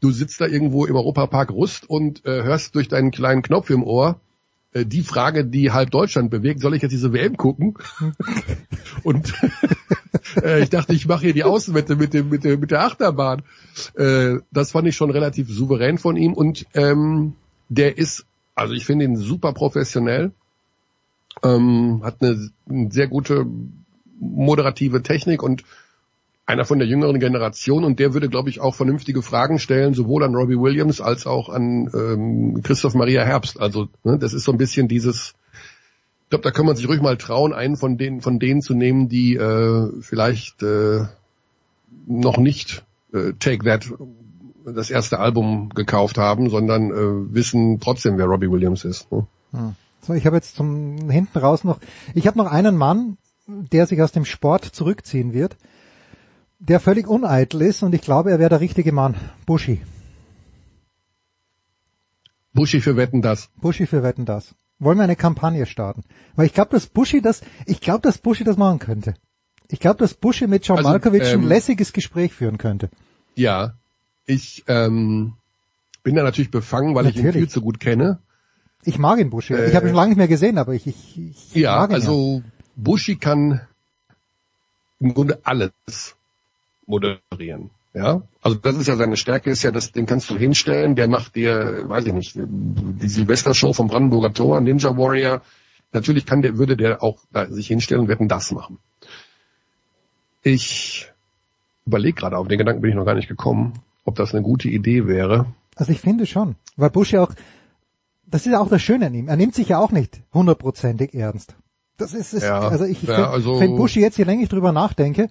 [0.00, 3.82] du sitzt da irgendwo im Europapark Rust und äh, hörst durch deinen kleinen Knopf im
[3.82, 4.20] Ohr
[4.72, 7.74] äh, die Frage, die halb Deutschland bewegt, soll ich jetzt diese WM gucken?
[9.02, 9.32] und
[10.42, 13.42] äh, ich dachte, ich mache hier die Außenwette mit dem mit der mit der Achterbahn.
[13.94, 17.34] Äh, das fand ich schon relativ souverän von ihm und ähm,
[17.68, 18.26] der ist,
[18.56, 20.32] also ich finde ihn super professionell
[21.42, 23.46] ähm, hat eine, eine sehr gute
[24.18, 25.64] moderative Technik und
[26.46, 30.22] einer von der jüngeren Generation und der würde, glaube ich, auch vernünftige Fragen stellen, sowohl
[30.22, 33.60] an Robbie Williams als auch an ähm, Christoph Maria Herbst.
[33.60, 35.34] Also ne, das ist so ein bisschen dieses,
[36.22, 38.74] ich glaube, da kann man sich ruhig mal trauen, einen von denen, von denen zu
[38.74, 41.06] nehmen, die äh, vielleicht äh,
[42.06, 43.92] noch nicht äh, Take That
[44.74, 49.10] das erste Album gekauft haben, sondern äh, wissen trotzdem, wer Robbie Williams ist.
[49.12, 49.26] Ne?
[49.52, 49.74] Hm.
[50.00, 51.80] So, ich habe jetzt zum hinten raus noch,
[52.14, 53.16] ich habe noch einen Mann,
[53.46, 55.56] der sich aus dem Sport zurückziehen wird,
[56.58, 59.14] der völlig uneitel ist und ich glaube, er wäre der richtige Mann.
[59.46, 59.82] Buschi.
[62.52, 63.50] Buschi für Wetten das.
[63.60, 64.54] Buschi für Wetten das.
[64.78, 66.02] Wollen wir eine Kampagne starten?
[66.34, 69.14] Weil ich glaube, dass Buschi das, ich glaube, dass Buschi das machen könnte.
[69.68, 72.90] Ich glaube, dass Buschi mit John also, Malkovich ähm, ein lässiges Gespräch führen könnte.
[73.34, 73.74] Ja,
[74.26, 75.34] ich ähm,
[76.02, 77.26] bin da natürlich befangen, weil natürlich.
[77.26, 78.18] ich ihn viel zu gut kenne.
[78.84, 79.54] Ich mag ihn Bushi.
[79.54, 81.94] Äh, ich habe ihn lange nicht mehr gesehen, aber ich, ich, ich ja, mag ihn.
[81.94, 82.50] Also ja.
[82.76, 83.60] Bushi kann
[85.00, 85.72] im Grunde alles
[86.86, 87.70] moderieren.
[87.94, 91.08] Ja, also das ist ja seine Stärke, ist ja, dass den kannst du hinstellen, der
[91.08, 95.40] macht dir, weiß ich nicht, die Silvester-Show vom Brandenburger Tor, Ninja Warrior.
[95.92, 98.78] Natürlich kann der, würde der auch da sich hinstellen und werden das machen.
[100.42, 101.10] Ich
[101.86, 103.72] überlege gerade, auf den Gedanken bin ich noch gar nicht gekommen,
[104.06, 105.46] ob das eine gute Idee wäre.
[105.76, 107.32] Also ich finde schon, weil Bush ja auch,
[108.26, 109.28] das ist ja auch das Schöne an ihm.
[109.28, 111.54] Er nimmt sich ja auch nicht hundertprozentig ernst.
[111.98, 114.72] Das ist, ist ja, also ich ja, also, wenn Buschi jetzt, je länger ich drüber
[114.72, 115.28] nachdenke,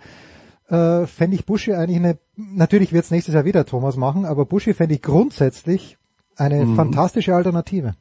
[0.67, 4.45] äh, fände ich Buschi eigentlich eine, natürlich wird es nächstes Jahr wieder Thomas machen, aber
[4.45, 5.97] Buschi fände ich grundsätzlich
[6.35, 6.75] eine mhm.
[6.75, 7.95] fantastische Alternative.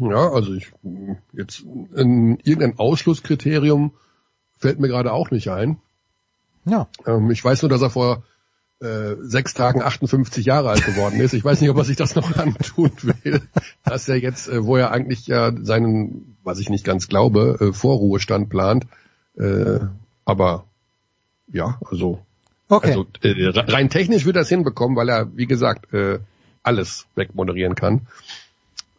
[0.00, 0.72] Ja, also ich
[1.32, 3.92] jetzt in, irgendein Ausschlusskriterium
[4.56, 5.78] fällt mir gerade auch nicht ein.
[6.64, 6.88] Ja.
[7.06, 8.22] Ähm, ich weiß nur, dass er vor
[8.80, 11.32] äh, sechs Tagen 58 Jahre alt geworden ist.
[11.34, 13.42] Ich weiß nicht, ob er sich das noch antun will,
[13.84, 17.72] dass er jetzt, äh, wo er eigentlich ja seinen, was ich nicht ganz glaube, äh,
[17.72, 18.86] Vorruhestand plant.
[19.36, 19.80] Äh,
[20.24, 20.64] aber
[21.52, 22.20] ja, also,
[22.70, 22.88] Okay.
[22.90, 26.18] also äh, rein technisch wird er es hinbekommen, weil er, wie gesagt, äh,
[26.62, 28.02] alles wegmoderieren kann.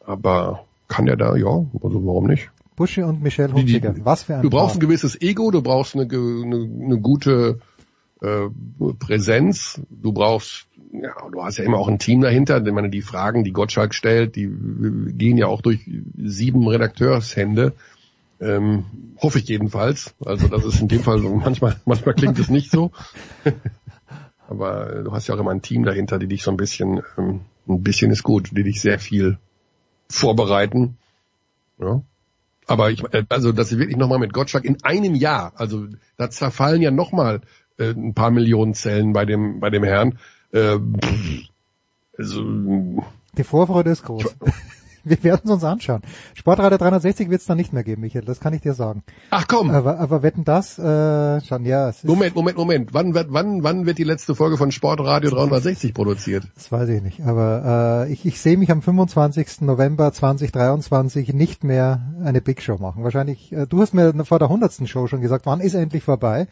[0.06, 2.50] Aber kann er da, ja, also warum nicht?
[2.76, 3.94] Buschi und Michelle Hunziker.
[4.04, 7.60] Was für ein Du brauchst ein gewisses Ego, du brauchst eine, eine, eine gute
[8.22, 8.50] äh,
[9.00, 12.66] Präsenz, du brauchst, ja, du hast ja immer auch ein Team dahinter.
[12.66, 14.50] Ich meine, die Fragen, die Gottschalk stellt, die
[15.14, 17.74] gehen ja auch durch sieben Redakteurshände.
[18.42, 18.86] Ähm,
[19.18, 20.16] hoffe ich jedenfalls.
[20.26, 22.92] Also das ist in dem Fall so, manchmal, manchmal klingt es nicht so.
[24.48, 27.42] Aber du hast ja auch immer ein Team dahinter, die dich so ein bisschen, ähm,
[27.68, 29.38] ein bisschen ist gut, die dich sehr viel
[30.10, 30.98] vorbereiten.
[31.80, 32.02] Ja.
[32.66, 35.88] Aber ich, äh, also, dass sie wirklich nochmal mit Gottschalk in einem Jahr, also
[36.18, 37.42] da zerfallen ja nochmal
[37.80, 40.20] äh, ein paar Millionen Zellen bei dem, bei dem Herrn.
[40.52, 40.78] Äh,
[42.18, 42.44] also,
[43.38, 44.36] Die Vorfreude ist groß.
[45.06, 46.02] Wir werden es uns anschauen.
[46.36, 49.04] Sportradio 360 wird es dann nicht mehr geben, Michael, das kann ich dir sagen.
[49.30, 49.70] Ach komm.
[49.72, 52.94] Aber, aber wetten das, äh, schon, ja, Moment, Moment, Moment.
[52.94, 56.44] Wann wird, wann, wann wird die letzte Folge von Sportradio 360 produziert?
[56.56, 57.22] das weiß ich nicht.
[57.22, 59.62] Aber äh, ich, ich sehe mich am 25.
[59.62, 63.04] November 2023 nicht mehr eine Big Show machen.
[63.04, 64.88] Wahrscheinlich, äh, du hast mir vor der 100.
[64.88, 66.48] Show schon gesagt, wann ist endlich vorbei?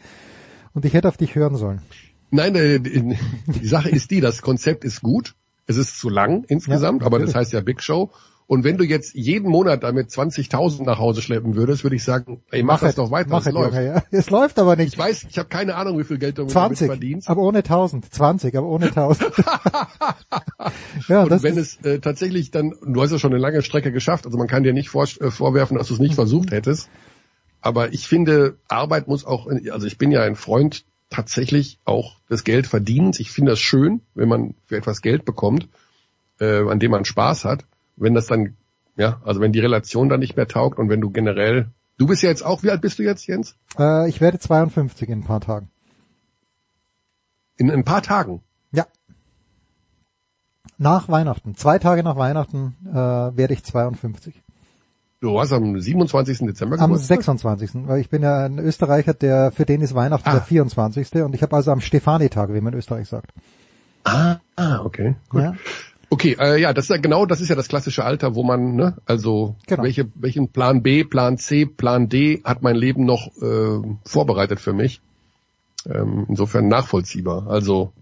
[0.74, 1.82] Und ich hätte auf dich hören sollen.
[2.30, 5.34] Nein, äh, die, Sache ist die, das Konzept ist gut.
[5.66, 8.10] Es ist zu lang insgesamt, Ja, aber das heißt ja Big Show.
[8.48, 12.40] Und wenn du jetzt jeden Monat damit 20.000 nach Hause schleppen würdest, würde ich sagen,
[12.50, 13.74] ey, mach, das es, doch weiter, Mach es es, läuft.
[13.74, 14.02] Junge, ja.
[14.10, 14.94] Es läuft aber nicht.
[14.94, 17.28] Ich weiß, ich habe keine Ahnung, wie viel Geld du damit 20, verdienst.
[17.28, 18.10] aber ohne 1000.
[18.10, 19.30] 20, aber ohne 1000.
[21.08, 23.92] ja, Und das wenn es äh, tatsächlich dann, du hast ja schon eine lange Strecke
[23.92, 26.88] geschafft, also man kann dir nicht vor, äh, vorwerfen, dass du es nicht versucht hättest.
[27.60, 32.44] Aber ich finde, Arbeit muss auch, also ich bin ja ein Freund tatsächlich auch des
[32.44, 33.18] Geldverdienens.
[33.20, 35.68] Ich finde das schön, wenn man für etwas Geld bekommt,
[36.40, 37.64] äh, an dem man Spaß hat.
[37.96, 38.56] Wenn das dann,
[38.96, 42.22] ja, also wenn die Relation dann nicht mehr taugt und wenn du generell, du bist
[42.22, 43.56] ja jetzt auch, wie alt bist du jetzt, Jens?
[43.78, 45.70] äh, ich werde 52 in ein paar Tagen.
[47.56, 48.42] In ein paar Tagen.
[48.70, 48.86] Ja.
[50.76, 51.56] Nach Weihnachten.
[51.56, 54.40] Zwei Tage nach Weihnachten äh, werde ich 52.
[55.20, 56.38] Du hast am 27.
[56.46, 57.22] Dezember Am Geburtstag?
[57.22, 57.70] 26.
[57.88, 60.34] Weil ich bin ja ein Österreicher, der für den ist Weihnachten Ah.
[60.34, 61.12] der 24.
[61.24, 63.32] Und ich habe also am Stefanitag, wie man in Österreich sagt.
[64.04, 65.16] Ah, ah okay.
[65.28, 65.42] Gut.
[65.42, 65.54] Ja.
[66.10, 68.76] Okay, äh, ja, das ist ja genau, das ist ja das klassische Alter, wo man,
[68.76, 69.82] ne, also Genau.
[69.82, 74.72] welche, welchen Plan B, Plan C, Plan D hat mein Leben noch äh, vorbereitet für
[74.72, 75.02] mich.
[75.84, 77.48] Ähm, insofern nachvollziehbar.
[77.48, 77.92] Also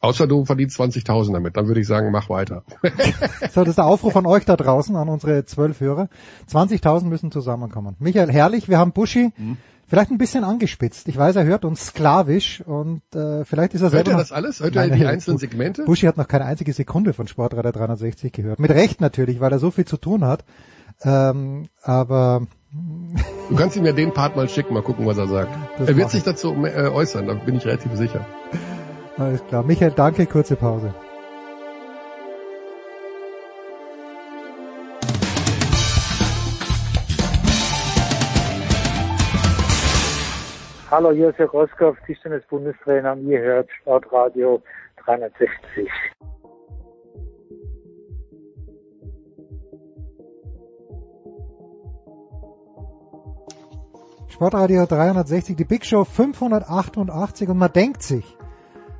[0.00, 2.62] außer du verdienst 20.000 damit, dann würde ich sagen, mach weiter.
[3.52, 6.08] So, das ist der Aufruf von euch da draußen an unsere zwölf Hörer.
[6.52, 7.96] 20.000 müssen zusammenkommen.
[7.98, 9.56] Michael, herrlich, wir haben Buschi Mhm.
[9.86, 11.08] vielleicht ein bisschen angespitzt.
[11.08, 14.20] Ich weiß, er hört uns sklavisch und äh, vielleicht ist er Hört selber er noch-
[14.22, 14.60] das alles?
[14.60, 15.84] Hört er die einzelnen Segmente?
[15.84, 18.58] Buschi hat noch keine einzige Sekunde von Sportradar 360 gehört.
[18.60, 20.44] Mit Recht natürlich, weil er so viel zu tun hat.
[21.02, 22.42] Ähm, aber
[23.48, 25.56] Du kannst ihm ja den Part mal schicken, mal gucken, was er sagt.
[25.78, 28.26] Das er wird sich dazu äh, äußern, da bin ich relativ sicher.
[29.18, 29.62] Alles klar.
[29.64, 30.94] Michael, danke, kurze Pause.
[40.90, 44.62] Hallo, hier ist Herr Roskow, Tischtennis-Bundestrainer und ihr hört Sportradio
[45.04, 45.86] 360.
[54.28, 58.37] Sportradio 360, die Big Show 588 und man denkt sich,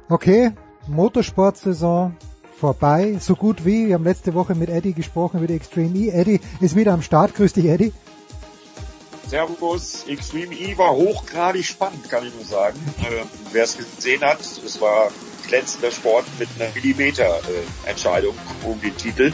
[0.08, 0.52] okay,
[0.86, 2.16] Motorsportsaison
[2.58, 6.08] vorbei, so gut wie, wir haben letzte Woche mit Eddie gesprochen über die Extreme E.
[6.10, 7.92] Eddie ist wieder am Start, grüß dich Eddie.
[9.28, 12.78] Servus, Extreme E war hochgradig spannend, kann ich nur sagen.
[13.02, 15.08] Äh, Wer es gesehen hat, es war
[15.46, 19.32] glänzender Sport mit einer Millimeter-Entscheidung um den Titel.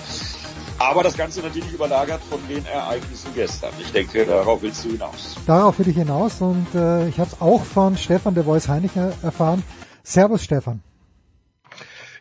[0.78, 3.70] Aber das Ganze natürlich überlagert von den Ereignissen gestern.
[3.80, 5.36] Ich denke, darauf willst du hinaus.
[5.46, 8.90] Darauf will ich hinaus und äh, ich habe es auch von Stefan de Voice Heinig
[8.96, 9.62] er- erfahren.
[10.05, 10.82] Servus Stefan.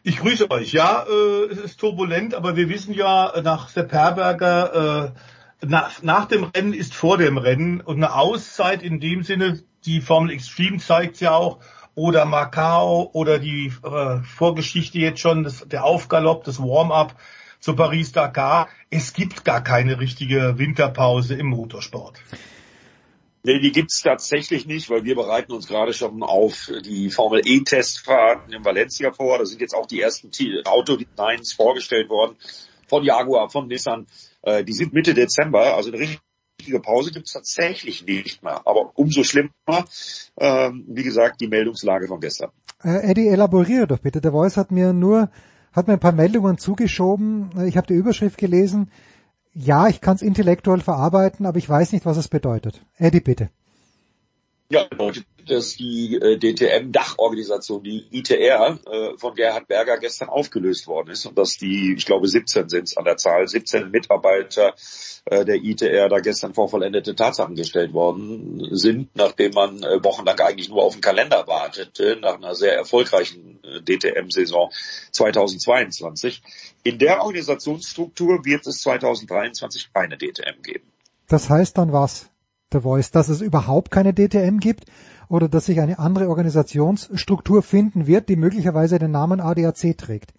[0.03, 0.71] Ich grüße euch.
[0.71, 5.13] Ja, äh, es ist turbulent, aber wir wissen ja nach Sepp Herberger,
[5.61, 9.63] äh, nach, nach dem Rennen ist vor dem Rennen und eine Auszeit in dem Sinne,
[9.85, 11.59] die Formel Extreme zeigt ja auch,
[11.95, 17.15] oder Macau oder die äh, Vorgeschichte jetzt schon, das, der Aufgalopp, das Warm-up
[17.59, 18.67] zu Paris-Dakar.
[18.89, 22.19] Es gibt gar keine richtige Winterpause im Motorsport.
[23.45, 28.53] Nee, die gibt's tatsächlich nicht, weil wir bereiten uns gerade schon auf die Formel E-Testfahrten
[28.53, 29.37] in Valencia vor.
[29.37, 30.31] Da sind jetzt auch die ersten
[30.65, 32.37] Autodesigns vorgestellt worden
[32.87, 34.07] von Jaguar, von Nissan.
[34.43, 38.61] Äh, die sind Mitte Dezember, also eine richtige Pause gibt es tatsächlich nicht mehr.
[38.65, 39.51] Aber umso schlimmer,
[40.37, 42.51] ähm, wie gesagt, die Meldungslage von gestern.
[42.81, 44.21] Äh, Eddie, elaboriere doch bitte.
[44.21, 45.29] Der Voice hat mir nur,
[45.73, 47.49] hat mir ein paar Meldungen zugeschoben.
[47.67, 48.89] Ich habe die Überschrift gelesen.
[49.53, 52.83] Ja, ich kann es intellektuell verarbeiten, aber ich weiß nicht, was es bedeutet.
[52.97, 53.49] Eddie, bitte.
[54.69, 61.11] Ja, bedeutet, dass die äh, DTM-Dachorganisation, die ITR, äh, von Gerhard Berger gestern aufgelöst worden
[61.11, 64.73] ist und dass die, ich glaube 17 sind es an der Zahl, 17 Mitarbeiter
[65.25, 70.39] äh, der ITR da gestern vor vollendete Tatsachen gestellt worden sind, nachdem man äh, wochenlang
[70.39, 74.71] eigentlich nur auf den Kalender wartete, nach einer sehr erfolgreichen äh, DTM-Saison
[75.11, 76.41] 2022.
[76.83, 80.91] In der Organisationsstruktur wird es 2023 keine DTM geben.
[81.27, 82.29] Das heißt dann was?
[82.73, 84.85] The Voice, dass es überhaupt keine DTM gibt
[85.29, 90.33] oder dass sich eine andere Organisationsstruktur finden wird, die möglicherweise den Namen ADAC trägt?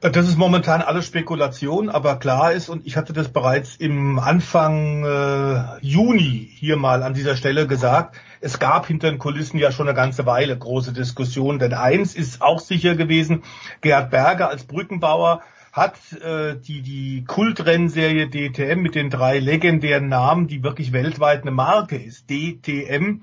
[0.00, 5.04] Das ist momentan alles Spekulation, aber klar ist, und ich hatte das bereits im Anfang
[5.04, 9.88] äh, Juni hier mal an dieser Stelle gesagt, es gab hinter den Kulissen ja schon
[9.88, 13.42] eine ganze Weile große Diskussionen, denn eins ist auch sicher gewesen,
[13.80, 15.42] Gerhard Berger als Brückenbauer
[15.72, 21.50] hat äh, die, die Kultrennserie DTM mit den drei legendären Namen, die wirklich weltweit eine
[21.50, 23.22] Marke ist, DTM,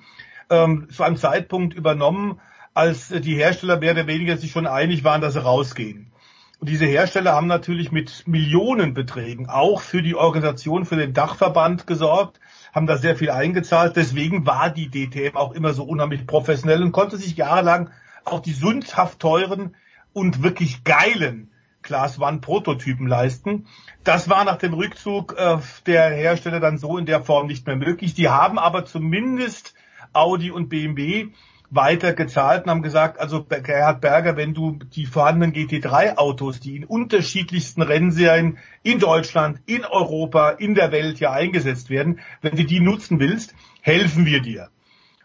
[0.50, 2.40] ähm, zu einem Zeitpunkt übernommen,
[2.74, 6.12] als die Hersteller mehr oder weniger sich schon einig waren, dass sie rausgehen.
[6.60, 12.40] Und diese Hersteller haben natürlich mit Millionenbeträgen auch für die Organisation, für den Dachverband gesorgt,
[12.74, 13.96] haben da sehr viel eingezahlt.
[13.96, 17.90] Deswegen war die DTM auch immer so unheimlich professionell und konnte sich jahrelang
[18.24, 19.76] auch die sündhaft teuren
[20.14, 21.52] und wirklich geilen
[21.86, 23.68] Class One Prototypen leisten.
[24.04, 27.78] Das war nach dem Rückzug äh, der Hersteller dann so in der Form nicht mehr
[27.78, 28.14] möglich.
[28.14, 29.74] Die haben aber zumindest
[30.12, 31.30] Audi und BMW
[31.70, 36.76] weiter gezahlt und haben gesagt, also Gerhard Berger, wenn du die vorhandenen GT3 Autos, die
[36.76, 42.66] in unterschiedlichsten Rennserien in Deutschland, in Europa, in der Welt ja eingesetzt werden, wenn du
[42.66, 44.70] die nutzen willst, helfen wir dir.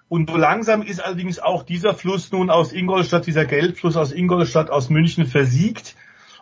[0.09, 4.69] Und so langsam ist allerdings auch dieser Fluss nun aus Ingolstadt, dieser Geldfluss aus Ingolstadt,
[4.69, 5.95] aus München versiegt.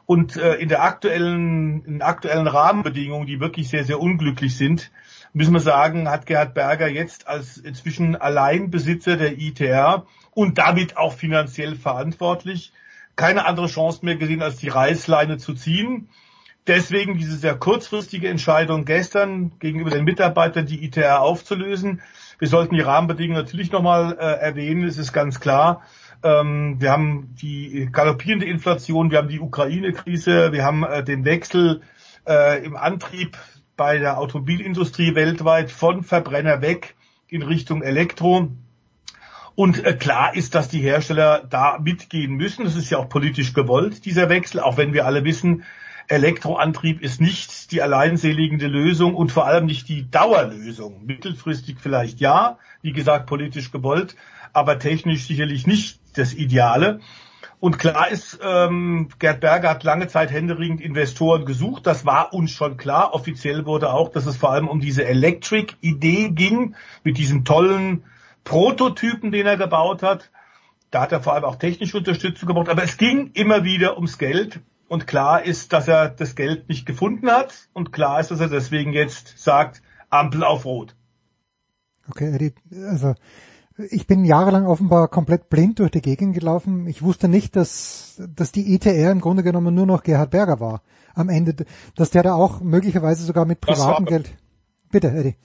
[0.08, 4.90] Und äh, in der aktuellen, in aktuellen Rahmenbedingungen, die wirklich sehr, sehr unglücklich sind,
[5.34, 11.12] müssen wir sagen, hat Gerhard Berger jetzt als inzwischen Alleinbesitzer der ITR und damit auch
[11.12, 12.72] finanziell verantwortlich
[13.16, 16.08] keine andere Chance mehr gesehen, als die Reißleine zu ziehen.
[16.66, 22.00] Deswegen diese sehr kurzfristige Entscheidung gestern gegenüber den Mitarbeitern, die ITR aufzulösen.
[22.38, 25.82] Wir sollten die Rahmenbedingungen natürlich nochmal äh, erwähnen, es ist ganz klar.
[26.22, 31.82] Ähm, wir haben die galoppierende Inflation, wir haben die Ukraine-Krise, wir haben äh, den Wechsel
[32.26, 33.36] äh, im Antrieb
[33.76, 36.96] bei der Automobilindustrie weltweit von Verbrenner weg
[37.28, 38.50] in Richtung Elektro.
[39.54, 42.64] Und äh, klar ist, dass die Hersteller da mitgehen müssen.
[42.64, 45.64] Das ist ja auch politisch gewollt, dieser Wechsel, auch wenn wir alle wissen,
[46.08, 51.04] Elektroantrieb ist nicht die alleinseligende Lösung und vor allem nicht die Dauerlösung.
[51.04, 54.16] Mittelfristig vielleicht ja, wie gesagt, politisch gewollt,
[54.52, 57.00] aber technisch sicherlich nicht das Ideale.
[57.60, 61.86] Und klar ist, ähm, Gerd Berger hat lange Zeit händeringend Investoren gesucht.
[61.86, 63.14] Das war uns schon klar.
[63.14, 68.04] Offiziell wurde auch, dass es vor allem um diese Electric-Idee ging, mit diesem tollen
[68.44, 70.30] Prototypen, den er gebaut hat.
[70.90, 72.68] Da hat er vor allem auch technische Unterstützung gebraucht.
[72.68, 74.60] Aber es ging immer wieder ums Geld.
[74.86, 77.68] Und klar ist, dass er das Geld nicht gefunden hat.
[77.72, 80.94] Und klar ist, dass er deswegen jetzt sagt, Ampel auf Rot.
[82.08, 82.54] Okay,
[82.88, 83.14] also
[83.78, 86.86] ich bin jahrelang offenbar komplett blind durch die Gegend gelaufen.
[86.88, 90.82] Ich wusste nicht, dass, dass die ETR im Grunde genommen nur noch Gerhard Berger war.
[91.14, 91.64] Am Ende,
[91.94, 94.34] dass der da auch möglicherweise sogar mit privatem Geld.
[94.90, 95.36] Bitte, Eddie.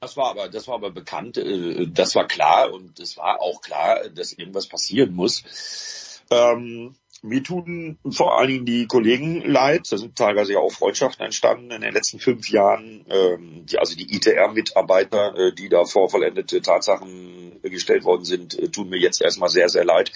[0.00, 3.60] Das war aber, das war aber bekannt, äh, das war klar und es war auch
[3.60, 6.22] klar, dass irgendwas passieren muss.
[6.30, 9.86] Ähm, mir tun vor allen Dingen die Kollegen leid.
[9.90, 13.04] Da sind teilweise ja auch Freundschaften entstanden in den letzten fünf Jahren.
[13.08, 18.68] Ähm, die, also die ITR-Mitarbeiter, äh, die da vor vollendete Tatsachen gestellt worden sind, äh,
[18.68, 20.10] tun mir jetzt erstmal sehr, sehr leid.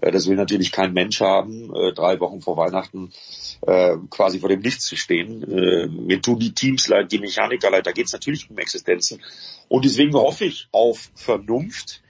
[0.00, 3.12] Äh, das will natürlich kein Mensch haben, äh, drei Wochen vor Weihnachten
[3.62, 5.42] äh, quasi vor dem Nichts zu stehen.
[5.42, 7.86] Äh, mir tun die Teams leid, die Mechaniker leid.
[7.86, 9.20] Da geht es natürlich um Existenzen.
[9.68, 12.01] Und deswegen hoffe ich auf Vernunft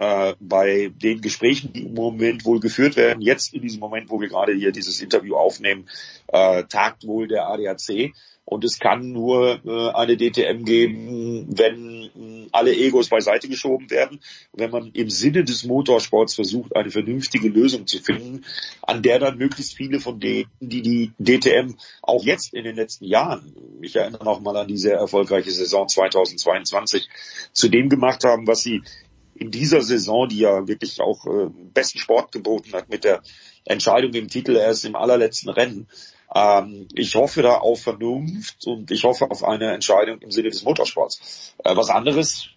[0.00, 4.18] äh, bei den Gesprächen, die im Moment wohl geführt werden, jetzt in diesem Moment, wo
[4.18, 5.90] wir gerade hier dieses Interview aufnehmen,
[6.28, 8.14] äh, tagt wohl der ADAC.
[8.46, 14.20] Und es kann nur äh, eine DTM geben, wenn äh, alle Egos beiseite geschoben werden,
[14.54, 18.44] wenn man im Sinne des Motorsports versucht, eine vernünftige Lösung zu finden,
[18.82, 23.04] an der dann möglichst viele von denen, die die DTM auch jetzt in den letzten
[23.04, 27.08] Jahren, ich erinnere noch mal an die sehr erfolgreiche Saison 2022,
[27.52, 28.82] zu dem gemacht haben, was sie
[29.40, 33.22] in dieser Saison, die ja wirklich auch äh, besten Sport geboten hat mit der
[33.64, 35.88] Entscheidung im Titel erst im allerletzten Rennen.
[36.34, 40.62] Ähm, ich hoffe da auf Vernunft und ich hoffe auf eine Entscheidung im Sinne des
[40.62, 41.54] Motorsports.
[41.64, 42.50] Äh, was anderes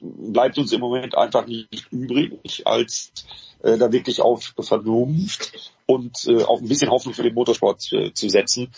[0.00, 3.12] bleibt uns im Moment einfach nicht übrig, als
[3.62, 8.14] äh, da wirklich auf Vernunft und äh, auf ein bisschen Hoffnung für den Motorsport äh,
[8.14, 8.72] zu setzen.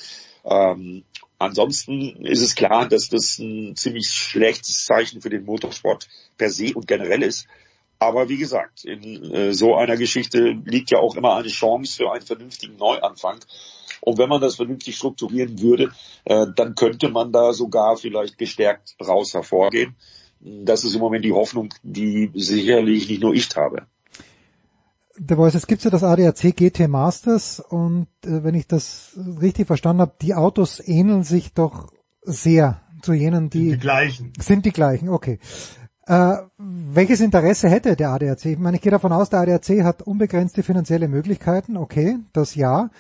[0.45, 1.05] Ähm,
[1.39, 6.75] ansonsten ist es klar, dass das ein ziemlich schlechtes Zeichen für den Motorsport per se
[6.75, 7.47] und generell ist.
[7.99, 12.13] Aber wie gesagt, in äh, so einer Geschichte liegt ja auch immer eine Chance für
[12.13, 13.39] einen vernünftigen Neuanfang.
[14.01, 15.93] Und wenn man das vernünftig strukturieren würde,
[16.25, 19.95] äh, dann könnte man da sogar vielleicht gestärkt raus hervorgehen.
[20.41, 23.87] Das ist im Moment die Hoffnung, die sicherlich nicht nur ich habe.
[25.17, 29.69] Der Voice, es gibt ja das ADAC GT Masters und äh, wenn ich das richtig
[29.69, 31.93] verstanden habe, die Autos ähneln sich doch
[32.23, 33.71] sehr zu jenen, die...
[33.71, 34.33] Sind die gleichen.
[34.41, 35.39] Sind die gleichen, okay.
[36.07, 38.47] Äh, welches Interesse hätte der ADAC?
[38.47, 42.91] Ich meine, ich gehe davon aus, der ADAC hat unbegrenzte finanzielle Möglichkeiten, okay, das ja.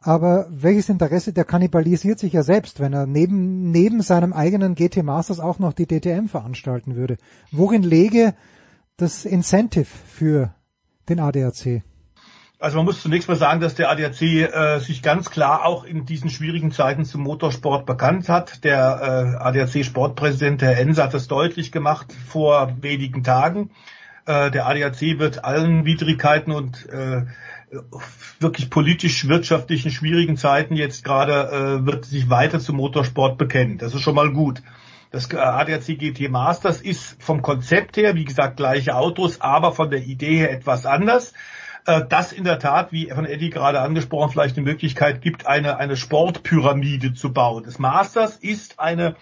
[0.00, 5.02] Aber welches Interesse, der kannibalisiert sich ja selbst, wenn er neben, neben seinem eigenen GT
[5.02, 7.16] Masters auch noch die DTM veranstalten würde.
[7.50, 8.34] Worin läge
[8.96, 10.54] das Incentive für
[11.08, 11.82] den ADAC?
[12.58, 16.06] Also man muss zunächst mal sagen, dass der ADAC äh, sich ganz klar auch in
[16.06, 18.64] diesen schwierigen Zeiten zum Motorsport bekannt hat.
[18.64, 23.70] Der äh, ADAC Sportpräsident Herr Ense hat das deutlich gemacht vor wenigen Tagen.
[24.24, 27.26] Äh, der ADAC wird allen Widrigkeiten und äh,
[28.40, 33.76] wirklich politisch wirtschaftlichen schwierigen Zeiten jetzt gerade äh, wird sich weiter zum Motorsport bekennen.
[33.76, 34.62] Das ist schon mal gut.
[35.10, 40.04] Das ADAC GT Masters ist vom Konzept her, wie gesagt, gleiche Autos, aber von der
[40.04, 41.34] Idee her etwas anders.
[41.86, 45.78] Äh, das in der Tat, wie von Eddie gerade angesprochen, vielleicht eine Möglichkeit gibt, eine,
[45.78, 47.64] eine Sportpyramide zu bauen.
[47.64, 49.16] Das Masters ist eine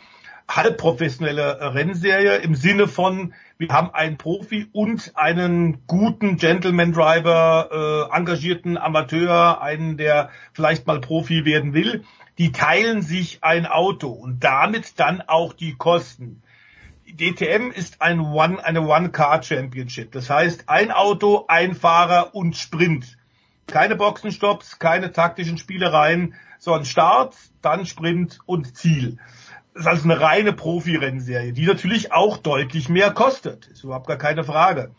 [0.49, 8.17] halbprofessionelle Rennserie im Sinne von, wir haben einen Profi und einen guten Gentleman Driver, äh,
[8.17, 12.05] engagierten Amateur, einen, der vielleicht mal Profi werden will.
[12.37, 16.43] Die teilen sich ein Auto und damit dann auch die Kosten.
[17.17, 20.11] DTM ist ein One, eine One-Car-Championship.
[20.13, 23.17] Das heißt, ein Auto, ein Fahrer und Sprint.
[23.69, 29.19] Keine Boxenstopps, keine taktischen Spielereien, sondern Start, dann Sprint und Ziel.
[29.75, 33.69] Das ist also eine reine Profi-Rennserie, die natürlich auch deutlich mehr kostet.
[33.69, 34.93] Ist überhaupt gar keine Frage.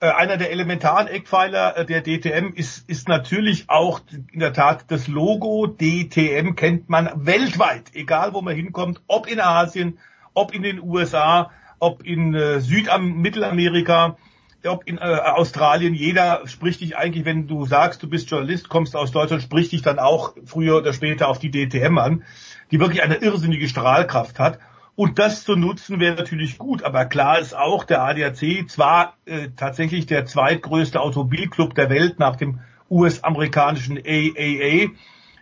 [0.00, 4.00] Äh, einer der elementaren Eckpfeiler äh, der DTM ist, ist natürlich auch
[4.32, 5.66] in der Tat das Logo.
[5.66, 9.98] DTM kennt man weltweit, egal wo man hinkommt, ob in Asien,
[10.38, 14.16] ob in den USA, ob in äh, Südam Mittelamerika,
[14.64, 15.94] ob in äh, Australien.
[15.94, 19.82] Jeder spricht dich eigentlich, wenn du sagst, du bist Journalist, kommst aus Deutschland, spricht dich
[19.82, 22.24] dann auch früher oder später auf die DTM an
[22.70, 24.58] die wirklich eine irrsinnige Strahlkraft hat.
[24.94, 29.50] Und das zu nutzen wäre natürlich gut, aber klar ist auch, der ADAC zwar äh,
[29.56, 32.60] tatsächlich der zweitgrößte Automobilclub der Welt nach dem
[32.90, 34.90] US-amerikanischen AAA,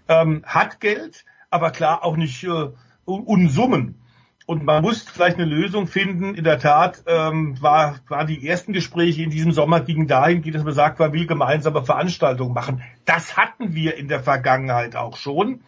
[0.09, 2.69] ähm, hat Geld, aber klar auch nicht äh,
[3.07, 3.95] Unsummen.
[4.47, 6.37] Und man muss vielleicht eine Lösung finden.
[6.37, 10.63] In der Tat ähm, war, waren die ersten Gespräche in diesem Sommer gingen dahin, dass
[10.63, 12.81] man sagt, man will gemeinsame Veranstaltungen machen.
[13.05, 15.63] Das hatten wir in der Vergangenheit auch schon.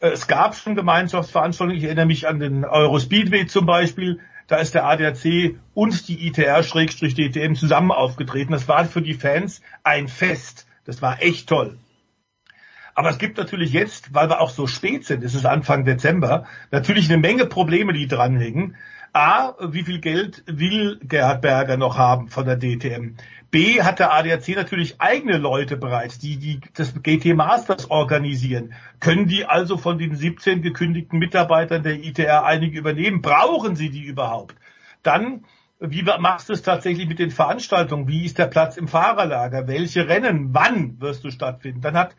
[0.00, 1.76] Äh, es gab schon Gemeinschaftsveranstaltungen.
[1.76, 4.20] Ich erinnere mich an den Eurospeedway zum Beispiel.
[4.46, 8.52] Da ist der ADAC und die ITR-DTM zusammen aufgetreten.
[8.52, 10.66] Das war für die Fans ein Fest.
[10.86, 11.76] Das war echt toll.
[12.98, 16.46] Aber es gibt natürlich jetzt, weil wir auch so spät sind, es ist Anfang Dezember,
[16.72, 18.74] natürlich eine Menge Probleme, die dranhängen.
[19.12, 23.14] A, wie viel Geld will Gerhard Berger noch haben von der DTM?
[23.52, 28.74] B hat der ADAC natürlich eigene Leute bereits, die, die das GT Masters organisieren.
[28.98, 33.22] Können die also von den 17 gekündigten Mitarbeitern der ITR einige übernehmen?
[33.22, 34.56] Brauchen sie die überhaupt?
[35.04, 35.44] Dann,
[35.78, 38.08] wie machst du es tatsächlich mit den Veranstaltungen?
[38.08, 39.68] Wie ist der Platz im Fahrerlager?
[39.68, 40.52] Welche Rennen?
[40.52, 41.80] Wann wirst du stattfinden?
[41.80, 42.16] Dann hat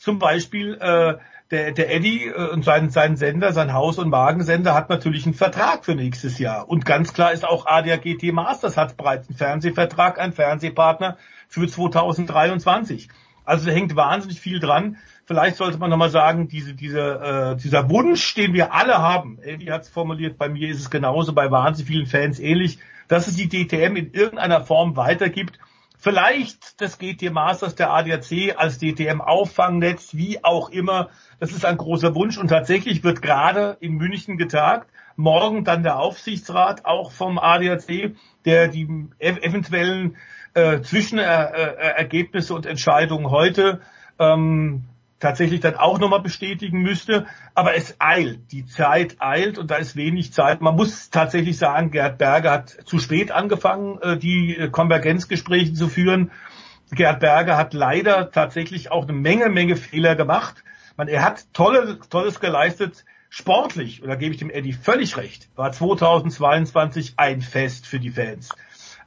[0.00, 1.14] zum Beispiel äh,
[1.50, 5.34] der, der Eddie äh, und sein, sein Sender, sein Haus- und Magensender hat natürlich einen
[5.34, 6.68] Vertrag für nächstes Jahr.
[6.68, 11.18] Und ganz klar ist auch ADAGT Masters hat bereits einen Fernsehvertrag, einen Fernsehpartner
[11.48, 13.08] für 2023.
[13.44, 14.96] Also da hängt wahnsinnig viel dran.
[15.26, 19.70] Vielleicht sollte man nochmal sagen, diese, diese, äh, dieser Wunsch, den wir alle haben, Eddie
[19.70, 23.36] hat es formuliert, bei mir ist es genauso, bei wahnsinnig vielen Fans ähnlich, dass es
[23.36, 25.58] die DTM in irgendeiner Form weitergibt
[26.02, 31.10] Vielleicht das GT Masters der ADAC als DTM-Auffangnetz, wie auch immer.
[31.38, 34.88] Das ist ein großer Wunsch und tatsächlich wird gerade in München getagt.
[35.16, 38.14] Morgen dann der Aufsichtsrat auch vom ADAC,
[38.46, 40.16] der die eventuellen
[40.54, 43.82] äh, Zwischenergebnisse und Entscheidungen heute
[44.18, 44.84] ähm,
[45.20, 47.26] tatsächlich dann auch nochmal bestätigen müsste.
[47.54, 50.60] Aber es eilt, die Zeit eilt und da ist wenig Zeit.
[50.60, 56.32] Man muss tatsächlich sagen, Gerd Berger hat zu spät angefangen, äh, die Konvergenzgespräche zu führen.
[56.92, 60.64] Gerhard Berger hat leider tatsächlich auch eine Menge, Menge Fehler gemacht.
[60.96, 63.04] Man, er hat tolle, Tolles geleistet.
[63.32, 68.10] Sportlich, und da gebe ich dem Eddie völlig recht, war 2022 ein Fest für die
[68.10, 68.48] Fans.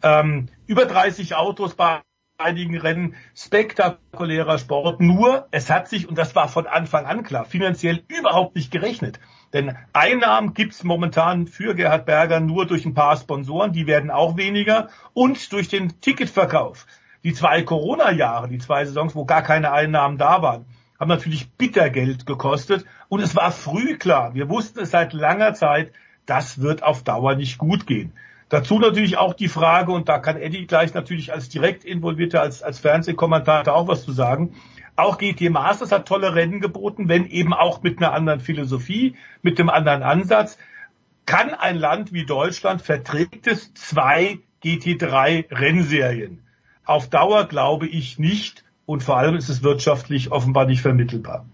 [0.02, 2.02] Ähm, über 30 Autos bei
[2.38, 5.02] einigen Rennen, spektakulärer Sport.
[5.02, 9.20] Nur, es hat sich, und das war von Anfang an klar, finanziell überhaupt nicht gerechnet.
[9.54, 14.36] Denn Einnahmen gibt's momentan für Gerhard Berger nur durch ein paar Sponsoren, die werden auch
[14.36, 16.88] weniger, und durch den Ticketverkauf.
[17.24, 20.66] Die zwei Corona-Jahre, die zwei Saisons, wo gar keine Einnahmen da waren,
[21.00, 25.54] haben natürlich bitter Geld gekostet und es war früh klar, wir wussten es seit langer
[25.54, 25.94] Zeit,
[26.26, 28.14] das wird auf Dauer nicht gut gehen.
[28.54, 32.62] Dazu natürlich auch die Frage, und da kann Eddie gleich natürlich als direkt involvierter, als,
[32.62, 34.54] als Fernsehkommentator auch was zu sagen.
[34.96, 39.60] Auch GT Masters hat tolle Rennen geboten, wenn eben auch mit einer anderen Philosophie, mit
[39.60, 40.60] einem anderen Ansatz.
[41.26, 46.44] Kann ein Land wie Deutschland verträgt es zwei GT3 Rennserien?
[46.86, 48.64] Auf Dauer glaube ich nicht.
[48.86, 51.48] Und vor allem ist es wirtschaftlich offenbar nicht vermittelbar.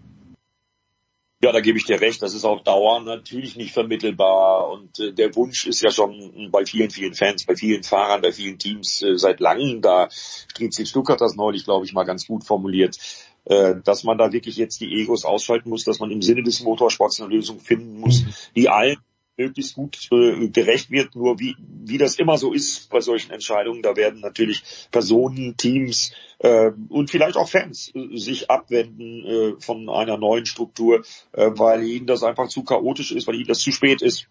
[1.42, 2.20] Ja, da gebe ich dir recht.
[2.20, 4.68] Das ist auf Dauer natürlich nicht vermittelbar.
[4.70, 8.30] Und äh, der Wunsch ist ja schon bei vielen, vielen Fans, bei vielen Fahrern, bei
[8.30, 9.80] vielen Teams äh, seit langem.
[9.80, 12.98] Da Strizi Stuck das neulich, glaube ich, mal ganz gut formuliert,
[13.46, 16.60] äh, dass man da wirklich jetzt die Egos ausschalten muss, dass man im Sinne des
[16.60, 18.34] Motorsports eine Lösung finden muss, mhm.
[18.54, 18.98] die allen
[19.40, 21.16] möglichst gut äh, gerecht wird.
[21.16, 26.12] Nur wie, wie das immer so ist bei solchen Entscheidungen, da werden natürlich Personen, Teams
[26.38, 31.84] äh, und vielleicht auch Fans äh, sich abwenden äh, von einer neuen Struktur, äh, weil
[31.84, 34.28] ihnen das einfach zu chaotisch ist, weil ihnen das zu spät ist.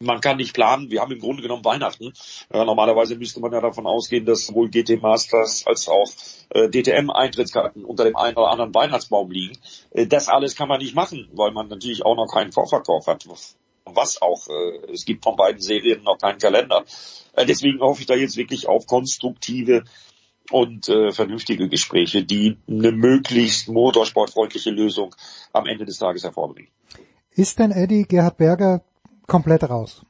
[0.00, 0.90] Man kann nicht planen.
[0.90, 2.12] Wir haben im Grunde genommen Weihnachten.
[2.50, 6.10] Äh, normalerweise müsste man ja davon ausgehen, dass sowohl GT Masters als auch
[6.50, 9.56] äh, DTM-Eintrittskarten unter dem einen oder anderen Weihnachtsbaum liegen.
[9.92, 13.26] Äh, das alles kann man nicht machen, weil man natürlich auch noch keinen Vorverkauf hat
[13.84, 14.48] was auch.
[14.48, 16.84] Äh, es gibt von beiden Serien noch keinen Kalender.
[17.34, 19.84] Äh, deswegen hoffe ich da jetzt wirklich auf konstruktive
[20.50, 25.14] und äh, vernünftige Gespräche, die eine möglichst motorsportfreundliche Lösung
[25.52, 26.70] am Ende des Tages hervorbringen.
[27.30, 28.82] Ist denn Eddie Gerhard Berger
[29.26, 30.02] komplett raus?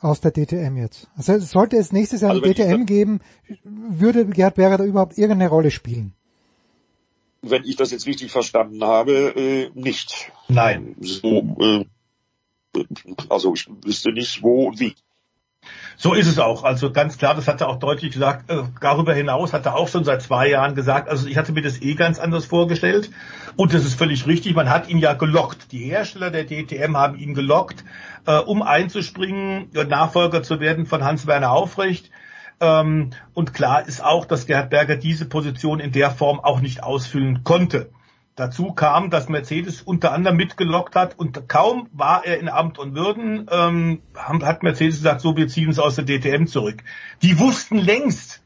[0.00, 1.08] Aus der DTM jetzt.
[1.16, 3.20] Also sollte es nächstes Jahr also eine DTM geben,
[3.62, 6.12] würde Gerhard Berger da überhaupt irgendeine Rolle spielen?
[7.40, 10.32] Wenn ich das jetzt richtig verstanden habe, äh, nicht.
[10.48, 10.96] Nein.
[11.00, 11.84] So, äh,
[13.28, 14.94] also ich wüsste nicht wo und wie.
[15.96, 16.64] So ist es auch.
[16.64, 18.50] Also ganz klar, das hat er auch deutlich gesagt.
[18.50, 21.62] Äh, darüber hinaus hat er auch schon seit zwei Jahren gesagt, also ich hatte mir
[21.62, 23.10] das eh ganz anders vorgestellt.
[23.56, 24.56] Und das ist völlig richtig.
[24.56, 25.70] Man hat ihn ja gelockt.
[25.70, 27.84] Die Hersteller der DTM haben ihn gelockt,
[28.26, 32.10] äh, um einzuspringen, Nachfolger zu werden von Hans-Werner Aufrecht.
[32.60, 36.82] Ähm, und klar ist auch, dass Gerhard Berger diese Position in der Form auch nicht
[36.82, 37.90] ausfüllen konnte.
[38.34, 42.94] Dazu kam, dass Mercedes unter anderem mitgelockt hat und kaum war er in Amt und
[42.94, 46.82] Würden, ähm, hat Mercedes gesagt, so wir ziehen uns aus der DTM zurück.
[47.20, 48.42] Die wussten längst,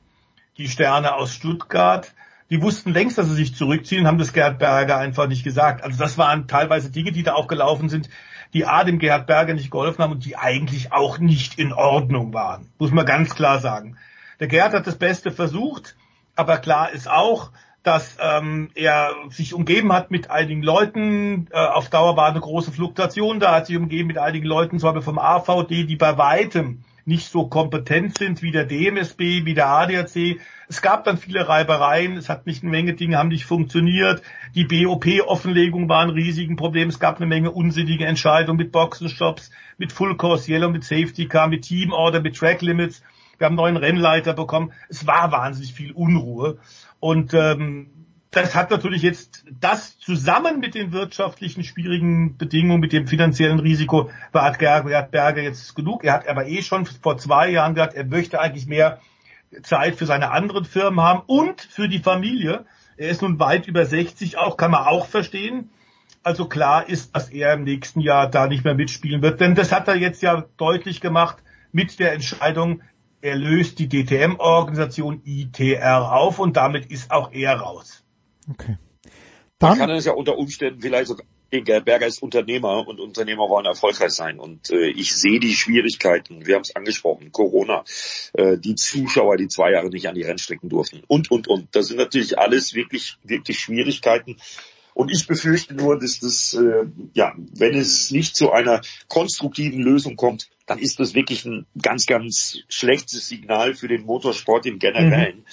[0.59, 2.13] die Sterne aus Stuttgart,
[2.51, 5.85] die wussten längst, dass sie sich zurückziehen, haben das Gerhard Berger einfach nicht gesagt.
[5.85, 8.09] Also das waren teilweise Dinge, die da auch gelaufen sind,
[8.55, 12.35] die A dem Gerhard Berger nicht geholfen haben und die eigentlich auch nicht in Ordnung
[12.35, 12.71] waren.
[12.79, 13.97] Muss man ganz klar sagen.
[14.41, 15.97] Der Gerhard hat das Beste versucht,
[16.35, 17.51] aber klar ist auch,
[17.87, 21.47] dass ähm, er sich umgeben hat mit einigen Leuten.
[21.53, 24.89] Äh, auf Dauer war eine große Fluktuation da, hat sich umgeben mit einigen Leuten, zum
[24.89, 29.69] Beispiel vom AVD, die bei weitem nicht so kompetent sind wie der DMSB, wie der
[29.69, 30.41] ADAC.
[30.69, 34.21] Es gab dann viele Reibereien, es hat nicht eine Menge Dinge haben nicht funktioniert.
[34.57, 36.89] Die BOP-Offenlegung war ein riesiges Problem.
[36.89, 41.47] Es gab eine Menge unsinnige Entscheidungen mit Boxenshops, mit Full Course Yellow, mit Safety Car,
[41.47, 43.05] mit Team Order, mit Track Limits.
[43.39, 44.73] Wir haben einen neuen Rennleiter bekommen.
[44.89, 46.59] Es war wahnsinnig viel Unruhe.
[47.01, 47.91] Und ähm,
[48.31, 54.11] das hat natürlich jetzt das zusammen mit den wirtschaftlichen schwierigen Bedingungen, mit dem finanziellen Risiko,
[54.35, 56.05] hat Gerhard Berger jetzt genug.
[56.05, 59.01] Er hat aber eh schon vor zwei Jahren gesagt, er möchte eigentlich mehr
[59.63, 62.67] Zeit für seine anderen Firmen haben und für die Familie.
[62.97, 65.71] Er ist nun weit über 60, auch kann man auch verstehen.
[66.23, 69.73] Also klar ist, dass er im nächsten Jahr da nicht mehr mitspielen wird, denn das
[69.73, 71.37] hat er jetzt ja deutlich gemacht
[71.73, 72.83] mit der Entscheidung,
[73.27, 78.05] er löst die DTM-Organisation ITR auf und damit ist auch er raus.
[78.49, 78.79] Okay.
[79.59, 83.49] Dann Man kann es ja unter Umständen vielleicht sogar Gerd Berger ist Unternehmer und Unternehmer
[83.49, 84.39] wollen erfolgreich sein.
[84.39, 87.85] Und äh, ich sehe die Schwierigkeiten, wir haben es angesprochen, Corona,
[88.35, 91.69] äh, die Zuschauer, die zwei Jahre nicht an die Rennstrecken durften und, und, und.
[91.75, 94.37] Das sind natürlich alles wirklich, wirklich Schwierigkeiten.
[94.93, 100.17] Und ich befürchte nur, dass das, äh, ja, wenn es nicht zu einer konstruktiven Lösung
[100.17, 105.39] kommt, dann ist das wirklich ein ganz, ganz schlechtes Signal für den Motorsport im Generellen.
[105.39, 105.45] Mhm.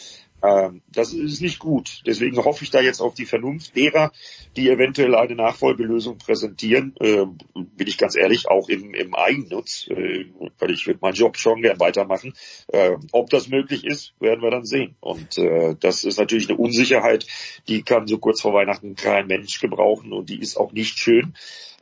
[0.44, 2.02] Ähm, das ist nicht gut.
[2.06, 4.12] Deswegen hoffe ich da jetzt auf die Vernunft derer,
[4.58, 6.96] die eventuell eine Nachfolgelösung präsentieren.
[7.00, 10.26] Ähm, bin ich ganz ehrlich, auch im, im Eigennutz, äh,
[10.60, 12.34] weil ich würde meinen Job schon gern weitermachen.
[12.68, 14.96] Äh, ob das möglich ist, werden wir dann sehen.
[15.00, 17.26] Und äh, das ist natürlich eine Unsicherheit,
[17.70, 21.34] die kann so kurz vor Weihnachten kein Mensch gebrauchen und die ist auch nicht schön.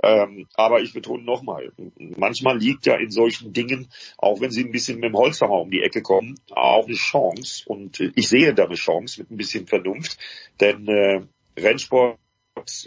[0.04, 1.72] Ähm, aber ich betone nochmal,
[2.18, 5.70] manchmal liegt ja in solchen Dingen, auch wenn sie ein bisschen mit dem Holzhammer um
[5.70, 7.64] die Ecke kommen, auch eine Chance.
[7.68, 10.18] Und ich sehe da eine Chance mit ein bisschen Vernunft,
[10.60, 11.22] denn äh,
[11.58, 12.18] Rennsport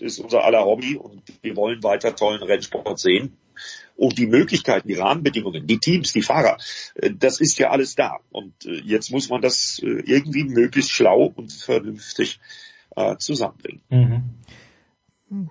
[0.01, 3.37] ist unser aller Hobby und wir wollen weiter tollen Rennsport sehen.
[3.97, 6.59] Und die Möglichkeiten, die Rahmenbedingungen, die Teams, die Fahrer,
[6.97, 8.19] äh, das ist ja alles da.
[8.31, 12.41] Und äh, jetzt muss man das äh, irgendwie möglichst schlau und vernünftig
[13.19, 13.83] zusammenbringen.
[13.89, 14.23] Mhm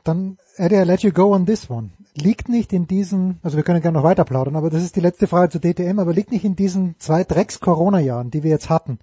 [0.03, 1.90] dann Eddie, I let you go on this one.
[2.15, 5.02] Liegt nicht in diesen, also wir können gerne noch weiter plaudern, aber das ist die
[5.02, 8.99] letzte Frage zu DTM, aber liegt nicht in diesen zwei Drecks-Corona-Jahren, die wir jetzt hatten,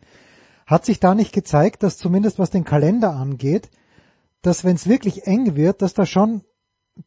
[0.70, 3.70] hat sich da nicht gezeigt, dass zumindest was den Kalender angeht,
[4.40, 6.42] dass wenn es wirklich eng wird, dass da schon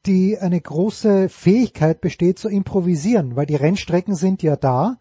[0.06, 4.98] die eine große Fähigkeit besteht zu improvisieren, weil die Rennstrecken sind ja da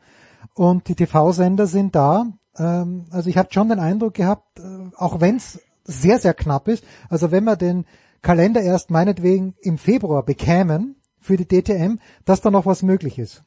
[0.54, 2.26] und die TV-Sender sind da.
[2.56, 4.62] Ähm, also ich habe schon den Eindruck gehabt, äh,
[4.96, 7.84] auch wenn es sehr, sehr knapp ist, also wenn man den
[8.22, 13.42] Kalender erst meinetwegen im Februar bekämen für die DTM, dass da noch was möglich ist?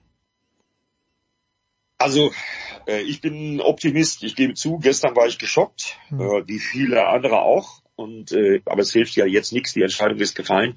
[1.97, 2.31] Also
[2.87, 4.23] äh, ich bin Optimist.
[4.23, 6.19] Ich gebe zu, gestern war ich geschockt, hm.
[6.19, 7.81] äh, wie viele andere auch.
[7.95, 9.73] Und äh, aber es hilft ja jetzt nichts.
[9.73, 10.75] Die Entscheidung ist gefallen.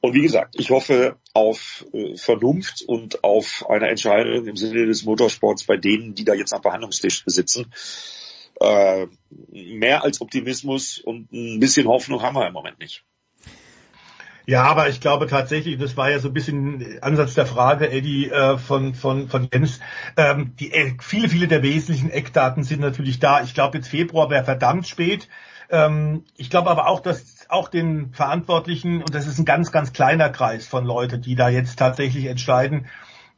[0.00, 5.04] Und wie gesagt, ich hoffe auf äh, Vernunft und auf eine Entscheidung im Sinne des
[5.04, 7.72] Motorsports bei denen, die da jetzt am Verhandlungstisch sitzen.
[8.60, 9.06] Äh,
[9.50, 13.04] mehr als Optimismus und ein bisschen Hoffnung haben wir im Moment nicht.
[14.48, 18.30] Ja, aber ich glaube tatsächlich, das war ja so ein bisschen Ansatz der Frage, Eddie,
[18.30, 19.78] äh, von, von, von Jens.
[20.16, 23.42] Ähm, die, äh, viele, viele der wesentlichen Eckdaten sind natürlich da.
[23.42, 25.28] Ich glaube, jetzt Februar wäre verdammt spät.
[25.68, 29.92] Ähm, ich glaube aber auch, dass auch den Verantwortlichen, und das ist ein ganz, ganz
[29.92, 32.86] kleiner Kreis von Leuten, die da jetzt tatsächlich entscheiden,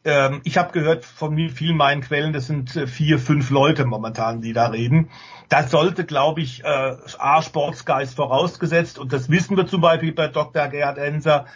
[0.04, 4.40] ähm, ich habe gehört von vielen meinen Quellen, das sind äh, vier, fünf Leute momentan,
[4.40, 5.10] die da reden.
[5.48, 10.28] Das sollte, glaube ich, äh, A, Sportsgeist vorausgesetzt, und das wissen wir zum Beispiel bei
[10.28, 10.68] Dr.
[10.68, 11.46] Gerhard Enser,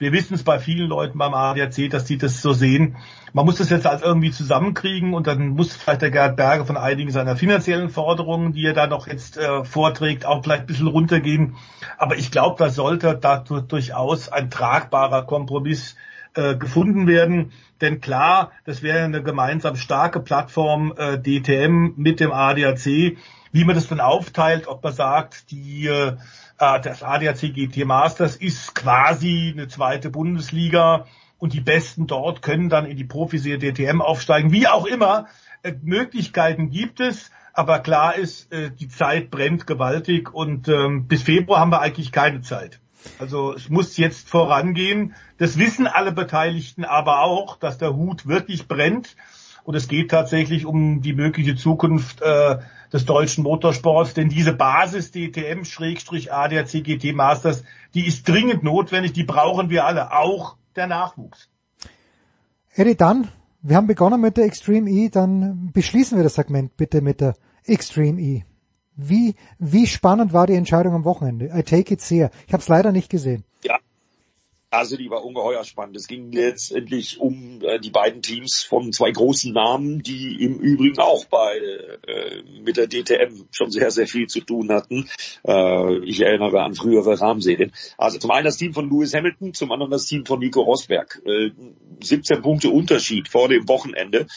[0.00, 2.96] wir wissen es bei vielen Leuten beim ADAC, dass die das so sehen.
[3.34, 6.78] Man muss das jetzt als irgendwie zusammenkriegen und dann muss vielleicht der Gerhard Berger von
[6.78, 10.86] einigen seiner finanziellen Forderungen, die er da noch jetzt äh, vorträgt, auch vielleicht ein bisschen
[10.86, 11.56] runtergehen.
[11.98, 15.96] Aber ich glaube, da sollte da durchaus ein tragbarer Kompromiss
[16.34, 17.52] äh, gefunden werden.
[17.80, 23.16] Denn klar, das wäre eine gemeinsam starke Plattform äh, DTM mit dem ADAC.
[23.52, 26.16] Wie man das dann aufteilt, ob man sagt, die äh,
[26.58, 31.06] äh das ADAC GT Masters ist quasi eine zweite Bundesliga
[31.38, 34.52] und die Besten dort können dann in die Profiserie DTM aufsteigen.
[34.52, 35.26] Wie auch immer,
[35.62, 37.30] äh, Möglichkeiten gibt es.
[37.52, 42.12] Aber klar ist, äh, die Zeit brennt gewaltig und ähm, bis Februar haben wir eigentlich
[42.12, 42.80] keine Zeit.
[43.18, 45.14] Also es muss jetzt vorangehen.
[45.38, 49.16] Das wissen alle Beteiligten aber auch, dass der Hut wirklich brennt.
[49.64, 52.58] Und es geht tatsächlich um die mögliche Zukunft äh,
[52.92, 57.62] des deutschen Motorsports, denn diese Basis DTM-ADAC GT Masters,
[57.94, 61.48] die ist dringend notwendig, die brauchen wir alle, auch der Nachwuchs.
[62.74, 63.28] Eddie, dann,
[63.62, 67.36] wir haben begonnen mit der Extreme E, dann beschließen wir das Segment bitte mit der
[67.64, 68.44] Extreme E.
[69.08, 71.50] Wie, wie spannend war die Entscheidung am Wochenende?
[71.54, 72.30] I take it sehr.
[72.46, 73.44] Ich habe es leider nicht gesehen.
[73.64, 73.78] Ja,
[74.72, 75.96] also die war ungeheuer spannend.
[75.96, 81.00] Es ging letztendlich um äh, die beiden Teams von zwei großen Namen, die im Übrigen
[81.00, 81.58] auch bei
[82.06, 85.08] äh, mit der DTM schon sehr, sehr viel zu tun hatten.
[85.44, 87.72] Äh, ich erinnere an frühere Rahmenserien.
[87.98, 91.20] Also zum einen das Team von Lewis Hamilton, zum anderen das Team von Nico Rosberg.
[91.24, 91.50] Äh,
[92.02, 94.28] 17 Punkte Unterschied vor dem Wochenende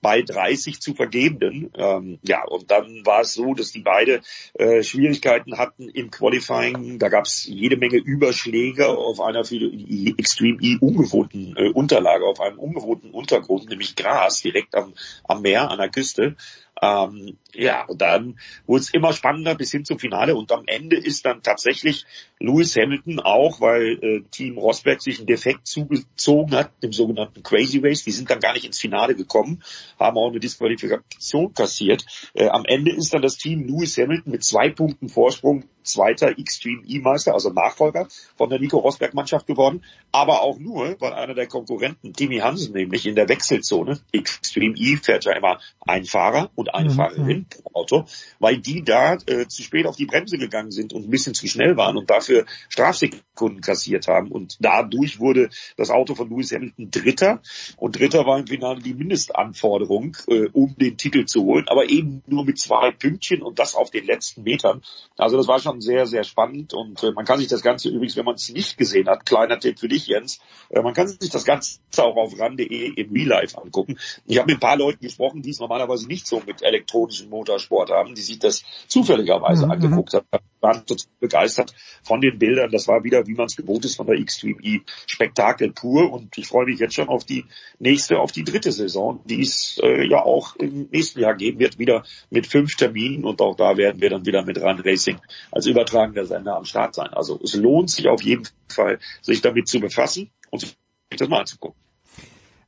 [0.00, 1.70] bei 30 zu vergebenden.
[1.74, 4.20] Ähm, ja, und dann war es so, dass die beide
[4.54, 6.98] äh, Schwierigkeiten hatten im Qualifying.
[6.98, 12.24] Da gab es jede Menge Überschläge auf einer für die Extreme E ungewohnten äh, Unterlage,
[12.24, 16.36] auf einem ungewohnten Untergrund, nämlich Gras direkt am, am Meer, an der Küste.
[16.82, 20.96] Ähm, ja, und dann wurde es immer spannender bis hin zum Finale und am Ende
[20.96, 22.04] ist dann tatsächlich
[22.38, 27.80] Lewis Hamilton auch, weil äh, Team Rosberg sich einen Defekt zugezogen hat, dem sogenannten Crazy
[27.82, 29.62] Race, die sind dann gar nicht ins Finale gekommen,
[29.98, 32.04] haben auch eine Disqualifikation kassiert.
[32.34, 36.82] Äh, am Ende ist dann das Team Lewis Hamilton mit zwei Punkten Vorsprung zweiter Extreme
[36.86, 41.46] E-Meister, also Nachfolger von der Nico Rosberg Mannschaft geworden, aber auch nur, weil einer der
[41.46, 46.74] Konkurrenten, Timmy Hansen, nämlich in der Wechselzone, Extreme E fährt ja immer ein Fahrer und
[46.74, 46.94] eine mhm.
[46.94, 48.04] Fahrerin pro Auto,
[48.38, 51.46] weil die da äh, zu spät auf die Bremse gegangen sind und ein bisschen zu
[51.46, 56.90] schnell waren und dafür Strafsekunden kassiert haben und dadurch wurde das Auto von Lewis Hamilton
[56.90, 57.42] Dritter
[57.76, 62.22] und Dritter war im Finale die Mindestanforderung, äh, um den Titel zu holen, aber eben
[62.26, 64.82] nur mit zwei Pünktchen und das auf den letzten Metern.
[65.16, 68.16] Also das war schon sehr, sehr spannend und äh, man kann sich das Ganze übrigens,
[68.16, 71.30] wenn man es nicht gesehen hat, kleiner Tipp für dich, Jens, äh, man kann sich
[71.30, 73.98] das Ganze auch auf ran.de im Real Life angucken.
[74.26, 77.90] Ich habe mit ein paar Leuten gesprochen, die es normalerweise nicht so mit elektronischen Motorsport
[77.90, 79.72] haben, die sich das zufälligerweise mhm.
[79.72, 80.26] angeguckt haben
[80.60, 82.70] waren total begeistert von den Bildern.
[82.70, 86.12] Das war wieder, wie man es gewohnt ist, von der Xtreme E Spektakel pur.
[86.12, 87.44] Und ich freue mich jetzt schon auf die
[87.78, 91.78] nächste, auf die dritte Saison, die es äh, ja auch im nächsten Jahr geben wird,
[91.78, 93.24] wieder mit fünf Terminen.
[93.24, 95.18] Und auch da werden wir dann wieder mit Run Racing
[95.50, 97.08] als übertragender Sender am Start sein.
[97.08, 100.76] Also es lohnt sich auf jeden Fall, sich damit zu befassen und sich
[101.16, 101.89] das mal anzugucken.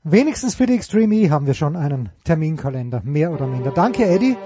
[0.04, 3.70] Wenigstens für die Extreme E haben wir schon einen Terminkalender, mehr oder minder.
[3.70, 4.36] Danke, Eddie.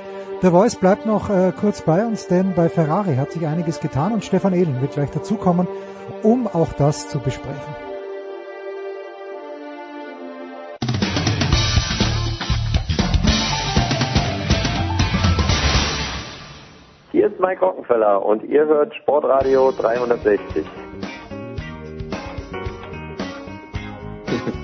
[0.43, 4.13] Der Voice bleibt noch äh, kurz bei uns, denn bei Ferrari hat sich einiges getan
[4.13, 5.67] und Stefan Ehlen wird gleich dazukommen,
[6.23, 7.75] um auch das zu besprechen.
[17.13, 20.67] Hier ist Mike Rockenfeller und ihr hört Sportradio 360.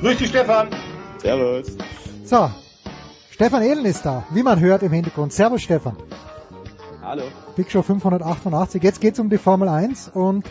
[0.01, 0.69] Grüß dich, Stefan.
[1.19, 1.77] Servus.
[2.25, 2.51] So,
[3.31, 5.33] Stefan Ehlen ist da, wie man hört im Hintergrund.
[5.33, 5.97] Servus Stefan.
[7.03, 7.25] Hallo.
[7.57, 8.81] Big Show 588.
[8.81, 10.45] Jetzt geht's um die Formel 1 und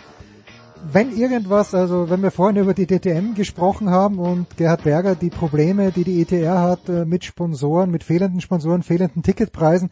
[0.92, 5.30] wenn irgendwas, also wenn wir vorhin über die DTM gesprochen haben und Gerhard Berger die
[5.30, 9.92] Probleme, die die ETR hat äh, mit Sponsoren, mit fehlenden Sponsoren, fehlenden Ticketpreisen,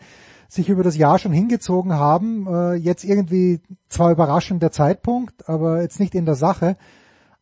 [0.50, 5.82] sich über das Jahr schon hingezogen haben, äh, jetzt irgendwie zwar überraschend der Zeitpunkt, aber
[5.82, 6.76] jetzt nicht in der Sache.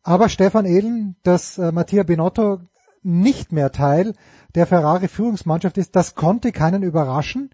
[0.08, 2.60] Aber Stefan Ehlen, dass äh, Mattia Binotto
[3.02, 4.14] nicht mehr Teil
[4.54, 7.50] der Ferrari-Führungsmannschaft ist, das konnte keinen überraschen.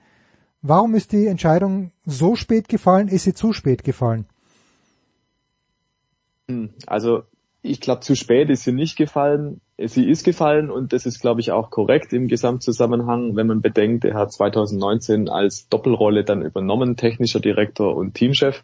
[0.63, 3.09] Warum ist die Entscheidung so spät gefallen?
[3.09, 4.27] Ist sie zu spät gefallen?
[6.47, 7.25] Hm, also
[7.61, 9.61] ich glaube, zu spät ist sie nicht gefallen.
[9.77, 14.05] Sie ist gefallen und das ist, glaube ich, auch korrekt im Gesamtzusammenhang, wenn man bedenkt,
[14.05, 18.63] er hat 2019 als Doppelrolle dann übernommen, technischer Direktor und Teamchef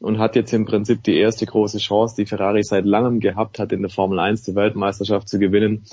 [0.00, 3.72] und hat jetzt im Prinzip die erste große Chance, die Ferrari seit langem gehabt hat,
[3.72, 5.84] in der Formel 1 die Weltmeisterschaft zu gewinnen,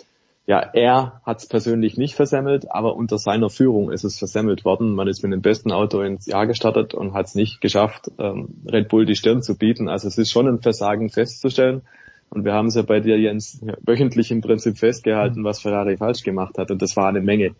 [0.48, 4.96] ja, er hat es persönlich nicht versemmelt, aber unter seiner Führung ist es versemmelt worden.
[4.96, 8.48] Man ist mit dem besten Auto ins Jahr gestartet und hat es nicht geschafft, ähm,
[8.66, 9.90] Red Bull die Stirn zu bieten.
[9.90, 11.82] Also es ist schon ein Versagen festzustellen.
[12.30, 16.24] Und wir haben es ja bei dir, Jens, wöchentlich im Prinzip festgehalten, was Ferrari falsch
[16.24, 16.72] gemacht hat.
[16.72, 17.54] Und das war eine Menge.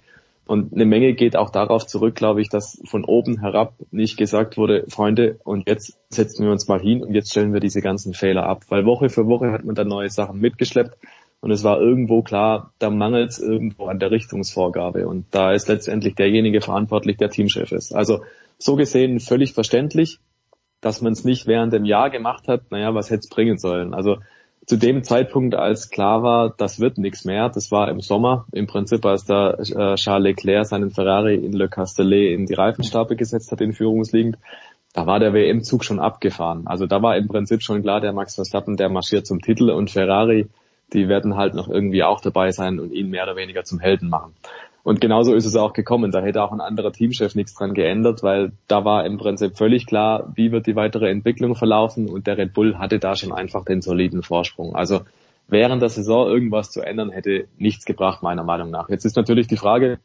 [0.48, 4.58] Und eine Menge geht auch darauf zurück, glaube ich, dass von oben herab nicht gesagt
[4.58, 8.14] wurde, Freunde, und jetzt setzen wir uns mal hin und jetzt stellen wir diese ganzen
[8.14, 8.64] Fehler ab.
[8.70, 10.98] Weil Woche für Woche hat man dann neue Sachen mitgeschleppt.
[11.40, 15.08] Und es war irgendwo klar, da mangelt es irgendwo an der Richtungsvorgabe.
[15.08, 17.94] Und da ist letztendlich derjenige verantwortlich, der Teamchef ist.
[17.94, 18.22] Also
[18.58, 20.20] so gesehen völlig verständlich,
[20.82, 22.72] dass man es nicht während dem Jahr gemacht hat.
[22.72, 23.94] Naja, was hätte es bringen sollen?
[23.94, 24.18] Also
[24.68, 28.68] zu dem Zeitpunkt, als klar war, das wird nichts mehr, das war im Sommer, im
[28.68, 33.52] Prinzip, als da äh, Charles Leclerc seinen Ferrari in Le Castellet in die Reifenstapel gesetzt
[33.52, 34.38] hat, in Führungsliegend,
[34.94, 36.68] da war der WM-Zug schon abgefahren.
[36.68, 39.90] Also da war im Prinzip schon klar, der Max Verstappen, der marschiert zum Titel und
[39.90, 40.48] Ferrari
[40.94, 44.10] die werden halt noch irgendwie auch dabei sein und ihn mehr oder weniger zum Helden
[44.10, 44.34] machen.
[44.88, 46.12] Und genauso ist es auch gekommen.
[46.12, 49.86] Da hätte auch ein anderer Teamchef nichts dran geändert, weil da war im Prinzip völlig
[49.86, 53.66] klar, wie wird die weitere Entwicklung verlaufen und der Red Bull hatte da schon einfach
[53.66, 54.78] den soliden Vorsprung.
[54.78, 55.02] Also
[55.50, 58.88] während der Saison irgendwas zu ändern, hätte nichts gebracht, meiner Meinung nach.
[58.88, 60.00] Jetzt ist natürlich die Frage,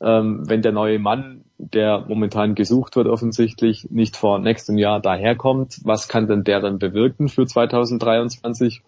[0.00, 5.80] ähm, wenn der neue Mann, der momentan gesucht wird offensichtlich, nicht vor nächstem Jahr daherkommt,
[5.82, 8.82] was kann denn der dann bewirken für 2023?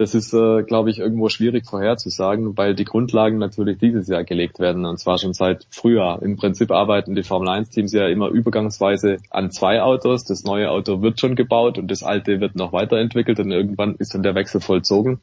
[0.00, 4.58] Das ist, äh, glaube ich, irgendwo schwierig vorherzusagen, weil die Grundlagen natürlich dieses Jahr gelegt
[4.58, 6.22] werden und zwar schon seit Frühjahr.
[6.22, 10.24] Im Prinzip arbeiten die Formel 1 Teams ja immer übergangsweise an zwei Autos.
[10.24, 14.14] Das neue Auto wird schon gebaut und das alte wird noch weiterentwickelt und irgendwann ist
[14.14, 15.20] dann der Wechsel vollzogen.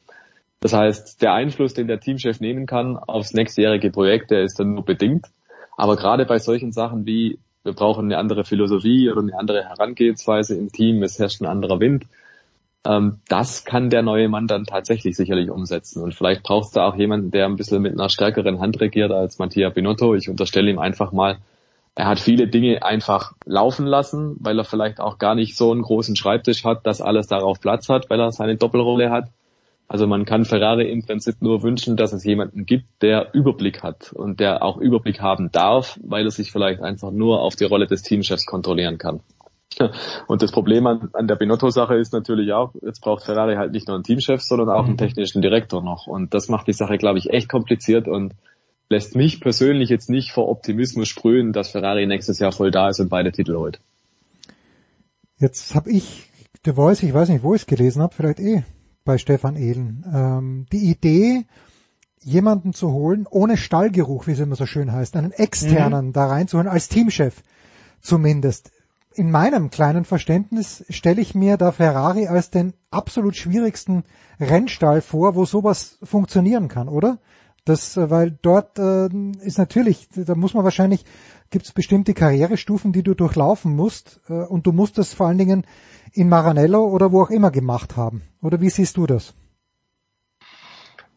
[0.60, 4.76] Das heißt, der Einfluss, den der Teamchef nehmen kann aufs nächstjährige Projekt, der ist dann
[4.76, 5.26] nur bedingt.
[5.76, 10.56] Aber gerade bei solchen Sachen wie wir brauchen eine andere Philosophie oder eine andere Herangehensweise
[10.56, 12.06] im Team, es herrscht ein anderer Wind,
[12.88, 16.02] ähm, das kann der neue Mann dann tatsächlich sicherlich umsetzen.
[16.02, 19.12] Und vielleicht braucht es da auch jemanden, der ein bisschen mit einer stärkeren Hand regiert
[19.12, 20.16] als Mattia Binotto.
[20.16, 21.38] Ich unterstelle ihm einfach mal,
[21.96, 25.82] er hat viele Dinge einfach laufen lassen, weil er vielleicht auch gar nicht so einen
[25.82, 29.30] großen Schreibtisch hat, dass alles darauf Platz hat, weil er seine Doppelrolle hat.
[29.90, 34.14] Also man kann Ferrari im Prinzip nur wünschen, dass es jemanden gibt, der Überblick hat
[34.14, 37.88] und der auch Überblick haben darf, weil er sich vielleicht einfach nur auf die Rolle
[37.88, 39.22] des Teamchefs kontrollieren kann.
[40.28, 43.88] Und das Problem an, an der Binotto-Sache ist natürlich auch, jetzt braucht Ferrari halt nicht
[43.88, 44.98] nur einen Teamchef, sondern auch einen mhm.
[44.98, 46.08] technischen Direktor noch.
[46.08, 48.34] Und das macht die Sache, glaube ich, echt kompliziert und
[48.90, 53.00] lässt mich persönlich jetzt nicht vor Optimismus sprühen, dass Ferrari nächstes Jahr voll da ist
[53.00, 53.80] und beide Titel holt.
[55.40, 56.30] Jetzt habe ich
[56.66, 58.64] The Voice, ich weiß nicht, wo ich es gelesen habe, vielleicht eh
[59.06, 60.04] bei Stefan Ehlen.
[60.14, 61.46] Ähm, die Idee,
[62.22, 66.14] jemanden zu holen, ohne Stallgeruch, wie es immer so schön heißt, einen externen mhm.
[66.14, 67.44] da reinzuholen, als Teamchef
[68.02, 68.72] zumindest
[69.18, 74.04] in meinem kleinen Verständnis stelle ich mir da Ferrari als den absolut schwierigsten
[74.40, 77.18] Rennstall vor, wo sowas funktionieren kann, oder?
[77.66, 79.08] Das, äh, weil dort äh,
[79.42, 81.04] ist natürlich, da muss man wahrscheinlich,
[81.50, 85.40] gibt es bestimmte Karrierestufen, die du durchlaufen musst, äh, und du musst das vor allen
[85.40, 85.66] Dingen
[86.14, 88.22] in Maranello oder wo auch immer gemacht haben.
[88.42, 89.34] Oder wie siehst du das?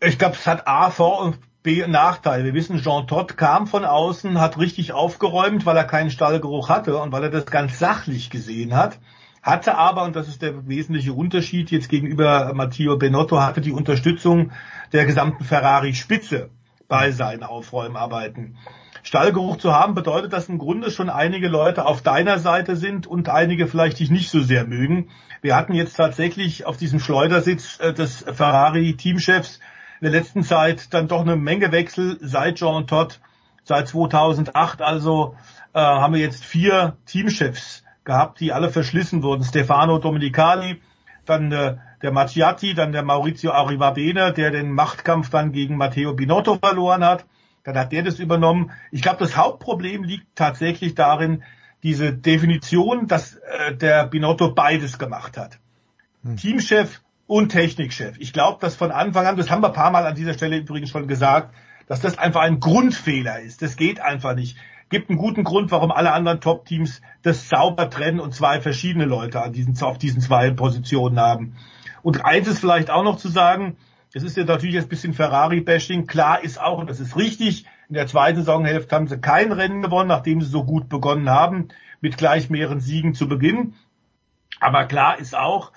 [0.01, 2.45] Ich glaube, es hat A Vor- und Nachteil.
[2.45, 6.97] Wir wissen, Jean Todt kam von außen, hat richtig aufgeräumt, weil er keinen Stallgeruch hatte
[6.97, 8.99] und weil er das ganz sachlich gesehen hat.
[9.43, 14.53] Hatte aber, und das ist der wesentliche Unterschied jetzt gegenüber Matteo Benotto, hatte die Unterstützung
[14.93, 16.51] der gesamten Ferrari-Spitze
[16.89, 18.57] bei seinen Aufräumarbeiten.
[19.03, 23.29] Stallgeruch zu haben bedeutet, dass im Grunde schon einige Leute auf deiner Seite sind und
[23.29, 25.09] einige vielleicht dich nicht so sehr mögen.
[25.41, 29.61] Wir hatten jetzt tatsächlich auf diesem Schleudersitz äh, des Ferrari-Teamchefs
[30.01, 33.21] in der letzten Zeit dann doch eine Menge Wechsel seit Jean Todt,
[33.65, 35.37] seit 2008 also
[35.75, 39.45] äh, haben wir jetzt vier Teamchefs gehabt, die alle verschlissen wurden.
[39.45, 40.81] Stefano Domenicali,
[41.27, 46.57] dann äh, der Macchiati, dann der Maurizio Arrivabene, der den Machtkampf dann gegen Matteo Binotto
[46.57, 47.27] verloren hat.
[47.65, 48.71] Dann hat der das übernommen.
[48.91, 51.43] Ich glaube, das Hauptproblem liegt tatsächlich darin,
[51.83, 55.59] diese Definition, dass äh, der Binotto beides gemacht hat.
[56.25, 56.37] Hm.
[56.37, 58.17] Teamchef und Technikchef.
[58.19, 60.57] Ich glaube, dass von Anfang an, das haben wir ein paar Mal an dieser Stelle
[60.57, 61.55] übrigens schon gesagt,
[61.87, 63.63] dass das einfach ein Grundfehler ist.
[63.63, 64.57] Das geht einfach nicht.
[64.89, 69.41] Gibt einen guten Grund, warum alle anderen Top-Teams das sauber trennen und zwei verschiedene Leute
[69.41, 71.55] an diesen, auf diesen zwei Positionen haben.
[72.03, 73.77] Und eins ist vielleicht auch noch zu sagen,
[74.13, 76.09] es ist ja natürlich jetzt ein bisschen Ferrari-Bashing.
[76.09, 79.83] Klar ist auch, und das ist richtig, in der zweiten Saisonhälfte haben sie kein Rennen
[79.83, 81.69] gewonnen, nachdem sie so gut begonnen haben,
[82.01, 83.75] mit gleich mehreren Siegen zu Beginn.
[84.59, 85.71] Aber klar ist auch,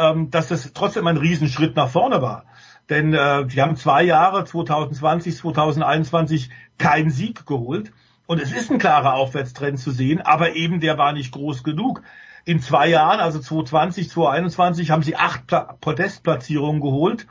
[0.00, 2.46] ähm, dass das trotzdem ein Riesenschritt nach vorne war.
[2.88, 7.92] Denn äh, die haben zwei Jahre, 2020, 2021, keinen Sieg geholt.
[8.26, 12.02] Und es ist ein klarer Aufwärtstrend zu sehen, aber eben der war nicht groß genug.
[12.44, 17.26] In zwei Jahren, also 2020, 2021, haben sie acht Pla Podestplatzierungen geholt,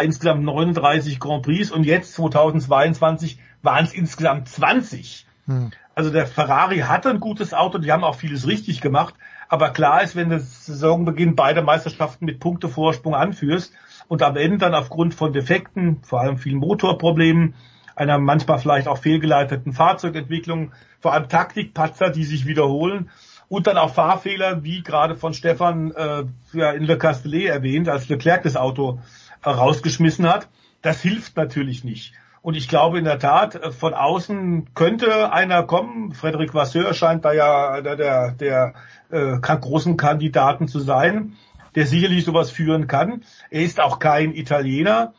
[0.00, 5.26] insgesamt 39 Grand Prix und jetzt 2022 waren es insgesamt 20.
[5.46, 5.72] Hm.
[5.94, 9.14] Also der Ferrari hatte ein gutes Auto, die haben auch vieles richtig gemacht,
[9.52, 13.74] aber klar ist, wenn das Saisonbeginn beide Meisterschaften mit Punktevorsprung anführst
[14.08, 17.52] und am Ende dann aufgrund von Defekten, vor allem vielen Motorproblemen,
[17.94, 23.10] einer manchmal vielleicht auch fehlgeleiteten Fahrzeugentwicklung, vor allem Taktikpatzer, die sich wiederholen
[23.50, 26.24] und dann auch Fahrfehler, wie gerade von Stefan äh,
[26.54, 29.00] ja, in Le Castellet erwähnt, als Leclerc das Auto
[29.44, 30.48] äh, rausgeschmissen hat.
[30.80, 32.14] Das hilft natürlich nicht.
[32.42, 36.12] Und ich glaube in der Tat, äh, von außen könnte einer kommen.
[36.12, 38.74] Frederic Vasseur scheint da ja einer der, der
[39.10, 41.34] äh, großen Kandidaten zu sein,
[41.76, 43.22] der sicherlich sowas führen kann.
[43.50, 45.14] Er ist auch kein Italiener,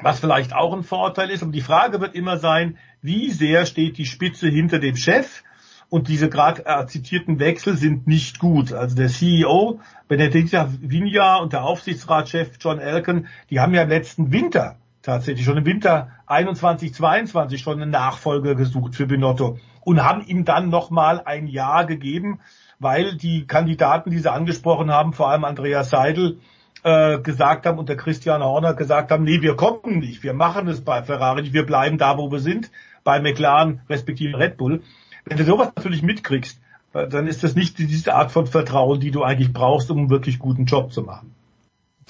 [0.00, 1.42] was vielleicht auch ein Vorteil ist.
[1.42, 5.44] Aber die Frage wird immer sein, wie sehr steht die Spitze hinter dem Chef?
[5.90, 8.72] Und diese gerade äh, zitierten Wechsel sind nicht gut.
[8.72, 14.32] Also der CEO Benedicta Vigna und der Aufsichtsratschef John Elkin, die haben ja im letzten
[14.32, 20.24] Winter tatsächlich schon im Winter 21, 22 schon eine Nachfolge gesucht für Binotto und haben
[20.26, 22.40] ihm dann nochmal ein Jahr gegeben,
[22.78, 26.38] weil die Kandidaten, die sie angesprochen haben, vor allem Andreas Seidel,
[26.82, 30.68] äh, gesagt haben und der Christian Horner gesagt haben, nee, wir kommen nicht, wir machen
[30.68, 32.70] es bei Ferrari wir bleiben da, wo wir sind,
[33.04, 34.82] bei McLaren respektive Red Bull.
[35.24, 36.60] Wenn du sowas natürlich mitkriegst,
[36.94, 40.10] äh, dann ist das nicht diese Art von Vertrauen, die du eigentlich brauchst, um einen
[40.10, 41.33] wirklich guten Job zu machen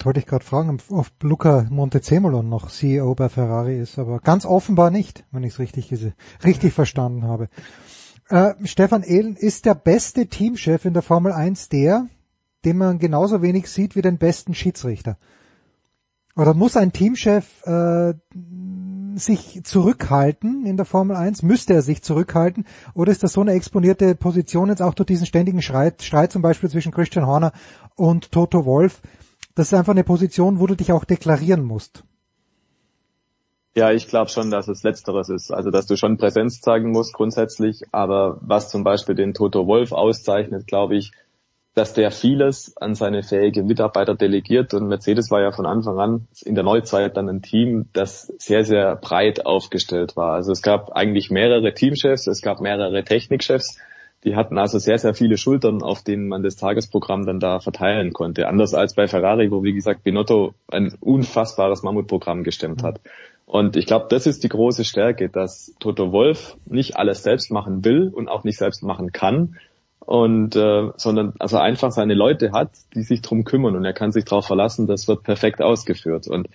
[0.03, 4.91] wollte ich gerade fragen, ob Luca Montezemolo noch CEO bei Ferrari ist, aber ganz offenbar
[4.91, 5.93] nicht, wenn ich es richtig,
[6.43, 7.49] richtig verstanden habe.
[8.29, 12.07] Äh, Stefan Ehlen ist der beste Teamchef in der Formel 1 der,
[12.65, 15.17] den man genauso wenig sieht wie den besten Schiedsrichter.
[16.35, 18.13] Oder muss ein Teamchef äh,
[19.15, 21.43] sich zurückhalten in der Formel 1?
[21.43, 22.65] Müsste er sich zurückhalten?
[22.93, 26.41] Oder ist das so eine exponierte Position jetzt auch durch diesen ständigen Streit, Streit zum
[26.41, 27.53] Beispiel zwischen Christian Horner
[27.95, 29.01] und Toto Wolf,
[29.55, 32.03] das ist einfach eine Position, wo du dich auch deklarieren musst.
[33.77, 35.51] Ja, ich glaube schon, dass es letzteres ist.
[35.51, 39.91] Also dass du schon Präsenz zeigen musst grundsätzlich, aber was zum Beispiel den Toto Wolf
[39.91, 41.11] auszeichnet, glaube ich,
[41.73, 46.27] dass der vieles an seine fähige Mitarbeiter delegiert und Mercedes war ja von Anfang an
[46.45, 50.35] in der Neuzeit dann ein Team, das sehr, sehr breit aufgestellt war.
[50.35, 53.77] Also es gab eigentlich mehrere Teamchefs, es gab mehrere Technikchefs,
[54.25, 58.11] Die hatten also sehr, sehr viele Schultern, auf denen man das Tagesprogramm dann da verteilen
[58.11, 58.47] konnte.
[58.47, 62.99] Anders als bei Ferrari, wo wie gesagt Binotto ein unfassbares Mammutprogramm gestemmt hat.
[63.45, 67.85] Und ich glaube, das ist die große Stärke, dass Toto Wolf nicht alles selbst machen
[67.85, 69.57] will und auch nicht selbst machen kann,
[70.05, 74.11] und äh, sondern also einfach seine Leute hat, die sich drum kümmern und er kann
[74.11, 76.27] sich darauf verlassen, das wird perfekt ausgeführt.
[76.27, 76.47] Und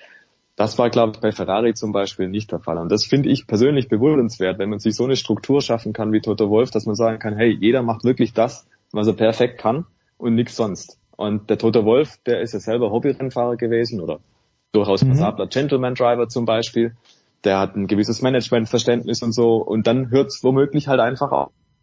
[0.60, 2.76] das war, glaube ich, bei Ferrari zum Beispiel nicht der Fall.
[2.76, 6.20] Und das finde ich persönlich bewundernswert, wenn man sich so eine Struktur schaffen kann wie
[6.20, 9.86] Toto Wolf, dass man sagen kann, hey, jeder macht wirklich das, was er perfekt kann
[10.18, 10.98] und nichts sonst.
[11.16, 14.20] Und der Toto Wolf, der ist ja selber Hobbyrennfahrer gewesen oder
[14.72, 15.12] durchaus mhm.
[15.12, 16.94] passabler Gentleman Driver zum Beispiel.
[17.44, 19.56] Der hat ein gewisses Managementverständnis und so.
[19.56, 21.32] Und dann hört es womöglich halt einfach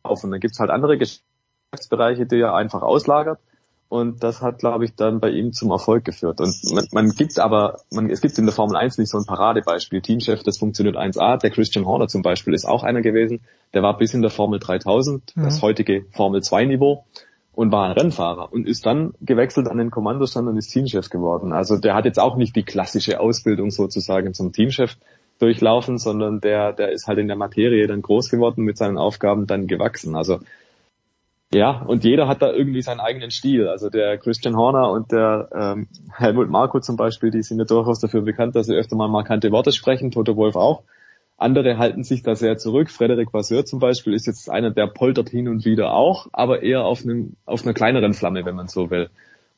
[0.03, 0.23] auf.
[0.23, 3.39] Und dann gibt's halt andere Geschäftsbereiche, die er einfach auslagert.
[3.89, 6.41] Und das hat, glaube ich, dann bei ihm zum Erfolg geführt.
[6.41, 9.25] Und man, man gibt aber, man, es gibt in der Formel 1 nicht so ein
[9.25, 10.01] Paradebeispiel.
[10.01, 11.37] Teamchef, das funktioniert 1A.
[11.37, 13.41] Der Christian Horner zum Beispiel ist auch einer gewesen.
[13.73, 15.43] Der war bis in der Formel 3000, mhm.
[15.43, 17.05] das heutige Formel 2 Niveau
[17.53, 21.53] und war ein Rennfahrer und ist dann gewechselt an den Kommandostand und ist Teamchef geworden.
[21.53, 24.97] Also der hat jetzt auch nicht die klassische Ausbildung sozusagen zum Teamchef
[25.39, 29.47] durchlaufen, sondern der, der ist halt in der Materie dann groß geworden, mit seinen Aufgaben
[29.47, 30.15] dann gewachsen.
[30.15, 30.39] Also
[31.53, 33.67] ja, und jeder hat da irgendwie seinen eigenen Stil.
[33.67, 37.99] Also der Christian Horner und der ähm, Helmut Marko zum Beispiel, die sind ja durchaus
[37.99, 40.83] dafür bekannt, dass sie öfter mal markante Worte sprechen, Toto Wolf auch.
[41.37, 42.89] Andere halten sich da sehr zurück.
[42.89, 46.83] Frederik Vasseur zum Beispiel ist jetzt einer, der poltert hin und wieder auch, aber eher
[46.83, 49.09] auf, einem, auf einer kleineren Flamme, wenn man so will.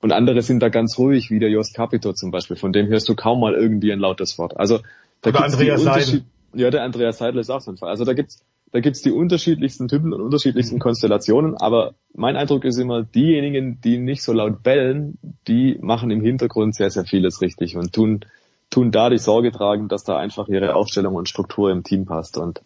[0.01, 2.55] Und andere sind da ganz ruhig, wie der Jos Capito zum Beispiel.
[2.55, 4.57] Von dem hörst du kaum mal irgendwie ein lautes Wort.
[4.57, 4.79] Also
[5.21, 6.23] da Oder Andreas Seidel.
[6.53, 7.89] Ja, der Andreas Seidel ist auch so ein Fall.
[7.89, 10.81] Also da gibt's da gibt's die unterschiedlichsten Typen und unterschiedlichsten mhm.
[10.81, 15.17] Konstellationen, aber mein Eindruck ist immer, diejenigen, die nicht so laut bellen,
[15.47, 18.25] die machen im Hintergrund sehr, sehr vieles richtig und tun,
[18.69, 22.37] tun da die Sorge tragen, dass da einfach ihre Aufstellung und Struktur im Team passt.
[22.37, 22.61] Und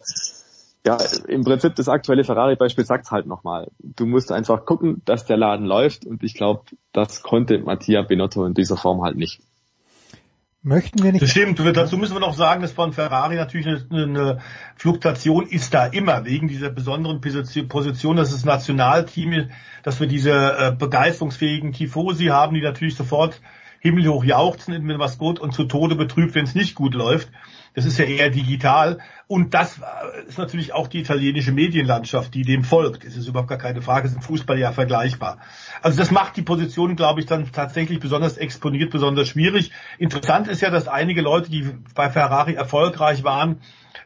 [0.86, 3.70] ja, im Prinzip das aktuelle Ferrari-Beispiel sagt's halt nochmal.
[3.78, 8.44] Du musst einfach gucken, dass der Laden läuft und ich glaube, das konnte Mattia Binotto
[8.44, 9.40] in dieser Form halt nicht.
[10.66, 11.22] Möchten wir nicht.
[11.22, 11.60] Das stimmt.
[11.60, 14.38] Dazu müssen wir noch sagen, dass von Ferrari natürlich eine, eine
[14.76, 19.50] Fluktuation ist da immer wegen dieser besonderen Position, dass es Nationalteam,
[19.82, 23.42] dass wir diese äh, begeisterungsfähigen Tifosi haben, die natürlich sofort
[23.78, 27.28] himmelhoch jauchzen, wenn was gut und zu Tode betrübt, wenn es nicht gut läuft.
[27.74, 28.98] Das ist ja eher digital.
[29.26, 33.04] Und das äh, ist natürlich auch die italienische Medienlandschaft, die dem folgt.
[33.04, 35.38] Es ist überhaupt gar keine Frage, es ist im Fußball ja vergleichbar.
[35.82, 39.72] Also das macht die Position, glaube ich, dann tatsächlich besonders exponiert, besonders schwierig.
[39.98, 43.60] Interessant ist ja, dass einige Leute, die bei Ferrari erfolgreich waren,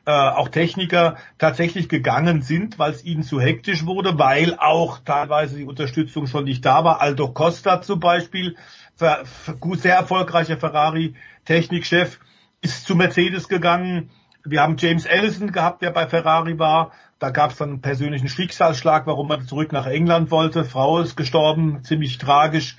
[0.06, 5.58] äh, auch Techniker tatsächlich gegangen sind, weil es ihnen zu hektisch wurde, weil auch teilweise
[5.58, 7.02] die Unterstützung schon nicht da war.
[7.02, 8.56] Aldo Costa zum Beispiel,
[8.97, 12.18] sehr erfolgreicher Ferrari-Technikchef,
[12.61, 14.11] ist zu Mercedes gegangen.
[14.45, 16.93] Wir haben James Ellison gehabt, der bei Ferrari war.
[17.19, 20.65] Da gab es dann einen persönlichen Schicksalsschlag, warum er zurück nach England wollte.
[20.65, 22.77] Frau ist gestorben, ziemlich tragisch.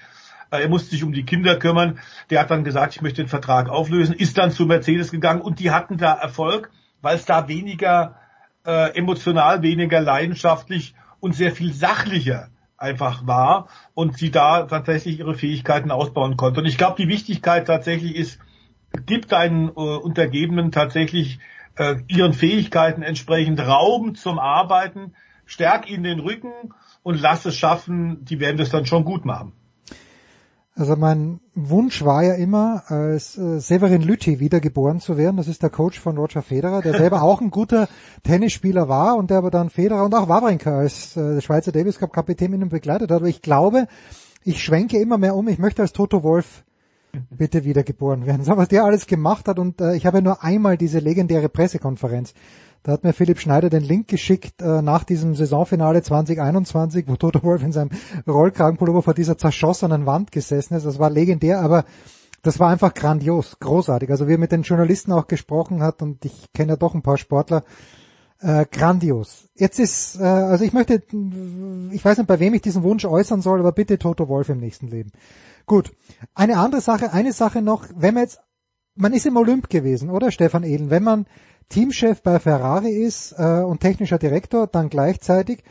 [0.51, 1.99] Äh, er musste sich um die Kinder kümmern.
[2.29, 5.59] Der hat dann gesagt, ich möchte den Vertrag auflösen, ist dann zu Mercedes gegangen und
[5.59, 8.15] die hatten da Erfolg, weil es da weniger
[8.65, 15.35] äh, emotional, weniger leidenschaftlich und sehr viel sachlicher einfach war und sie da tatsächlich ihre
[15.35, 16.61] Fähigkeiten ausbauen konnte.
[16.61, 18.39] Und ich glaube, die Wichtigkeit tatsächlich ist,
[19.05, 21.39] gibt deinen äh, Untergebenen tatsächlich
[21.77, 25.13] äh, ihren Fähigkeiten entsprechend Raum zum Arbeiten,
[25.45, 26.51] stärk ihnen den Rücken
[27.03, 29.53] und lass es schaffen, die werden das dann schon gut machen.
[30.75, 35.35] Also mein Wunsch war ja immer, als äh, Severin Lütti wiedergeboren zu werden.
[35.35, 37.89] Das ist der Coach von Roger Federer, der selber auch ein guter
[38.23, 42.13] Tennisspieler war und der aber dann Federer und auch Wawrinka als äh, Schweizer Davis Cup
[42.13, 43.17] Kapitän mit ihm begleitet hat.
[43.17, 43.87] Aber ich glaube,
[44.45, 45.49] ich schwenke immer mehr um.
[45.49, 46.63] Ich möchte als Toto Wolf
[47.29, 48.43] bitte wiedergeboren werden.
[48.43, 51.49] So was der alles gemacht hat und äh, ich habe ja nur einmal diese legendäre
[51.49, 52.33] Pressekonferenz.
[52.83, 57.43] Da hat mir Philipp Schneider den Link geschickt äh, nach diesem Saisonfinale 2021, wo Toto
[57.43, 57.89] Wolf in seinem
[58.25, 60.85] Rollkragenpullover vor dieser zerschossenen Wand gesessen ist.
[60.85, 61.83] Das war legendär, aber
[62.41, 64.09] das war einfach grandios, großartig.
[64.09, 67.01] Also wie er mit den Journalisten auch gesprochen hat und ich kenne ja doch ein
[67.01, 67.63] paar Sportler,
[68.41, 69.49] äh, grandios.
[69.55, 71.03] Jetzt ist, äh, also ich möchte,
[71.91, 74.59] ich weiß nicht, bei wem ich diesen Wunsch äußern soll, aber bitte Toto Wolf im
[74.59, 75.11] nächsten Leben.
[75.69, 75.91] Gut.
[76.33, 78.39] Eine andere Sache, eine Sache noch, wenn man jetzt,
[78.95, 80.89] man ist im Olymp gewesen, oder Stefan Ehlen?
[80.89, 81.27] Wenn man
[81.69, 85.63] Teamchef bei Ferrari ist äh, und technischer Direktor, dann gleichzeitig,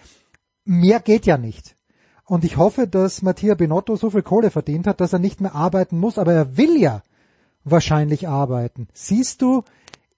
[0.64, 1.76] mehr geht ja nicht.
[2.24, 5.56] Und ich hoffe, dass Mattia Binotto so viel Kohle verdient hat, dass er nicht mehr
[5.56, 7.02] arbeiten muss, aber er will ja
[7.64, 8.86] wahrscheinlich arbeiten.
[8.92, 9.64] Siehst du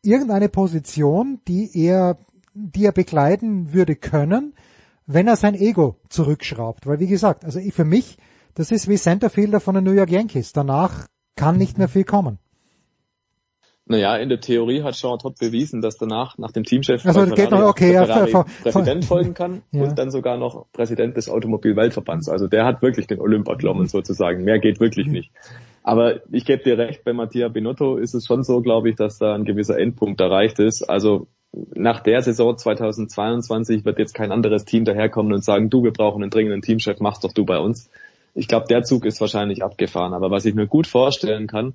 [0.03, 2.19] irgendeine Position, die er,
[2.53, 4.53] die er begleiten würde können,
[5.07, 6.87] wenn er sein Ego zurückschraubt?
[6.87, 8.19] Weil wie gesagt, also für mich
[8.55, 10.53] das ist wie Centerfielder von den New York Yankees.
[10.53, 11.07] Danach
[11.37, 12.39] kann nicht mehr viel kommen.
[13.87, 17.51] Naja, in der Theorie hat Jean Todt bewiesen, dass danach nach dem Teamchef also, geht
[17.51, 19.83] noch, okay, ja, von, Präsident folgen kann Ja.
[19.83, 22.29] und dann sogar noch Präsident des Automobilweltverbands.
[22.29, 24.45] Also der hat wirklich den Olymp erklommen sozusagen.
[24.45, 25.33] Mehr geht wirklich nicht.
[25.83, 29.19] Aber ich gebe dir recht, bei Mattia Binotto ist es schon so, glaube ich, dass
[29.19, 30.89] da ein gewisser Endpunkt erreicht ist.
[30.89, 31.27] Also
[31.75, 36.23] nach der Saison 2022 wird jetzt kein anderes Team daherkommen und sagen, du, wir brauchen
[36.23, 37.91] einen dringenden Teamchef, mach's doch du bei uns.
[38.35, 40.15] Ich glaube, der Zug ist wahrscheinlich abgefahren.
[40.15, 41.75] Aber was ich mir gut vorstellen kann,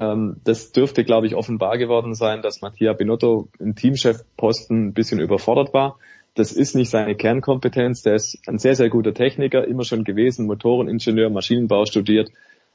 [0.00, 5.20] ähm, das dürfte, glaube ich, offenbar geworden sein, dass Mattia Binotto im Teamchefposten ein bisschen
[5.20, 5.98] überfordert war.
[6.34, 8.02] Das ist nicht seine Kernkompetenz.
[8.02, 12.30] Der ist ein sehr, sehr guter Techniker, immer schon gewesen, Motoreningenieur, Maschinenbau studiert.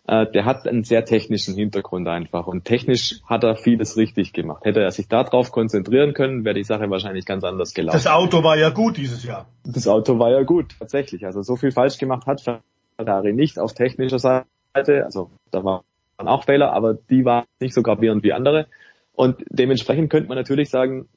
[0.08, 2.48] Äh, der hat einen sehr technischen Hintergrund einfach.
[2.48, 4.66] Und technisch hat er vieles richtig gemacht.
[4.66, 7.98] Hätte er sich darauf konzentrieren können, wäre die Sache wahrscheinlich ganz anders gelaufen.
[7.98, 9.48] Das Auto war ja gut dieses Jahr.
[9.64, 11.24] Das Auto war ja gut, tatsächlich.
[11.26, 12.42] Also so viel falsch gemacht hat
[13.06, 15.06] Ferrari nicht auf technischer Seite.
[15.06, 15.84] Also da waren
[16.18, 18.68] auch Fehler, aber die waren nicht so gravierend wie andere.
[19.14, 21.08] Und dementsprechend könnte man natürlich sagen,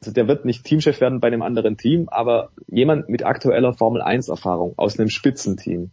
[0.00, 4.02] also der wird nicht Teamchef werden bei einem anderen Team, aber jemand mit aktueller Formel
[4.02, 5.90] 1 Erfahrung aus einem Spitzenteam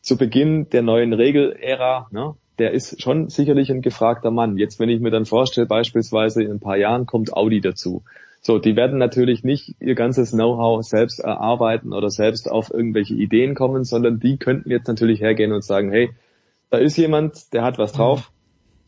[0.00, 4.56] zu Beginn der neuen Regelära, ne, der ist schon sicherlich ein gefragter Mann.
[4.56, 8.02] Jetzt, wenn ich mir dann vorstelle, beispielsweise in ein paar Jahren kommt Audi dazu.
[8.44, 13.54] So, die werden natürlich nicht ihr ganzes Know-how selbst erarbeiten oder selbst auf irgendwelche Ideen
[13.54, 16.10] kommen, sondern die könnten jetzt natürlich hergehen und sagen, hey,
[16.68, 18.32] da ist jemand, der hat was drauf,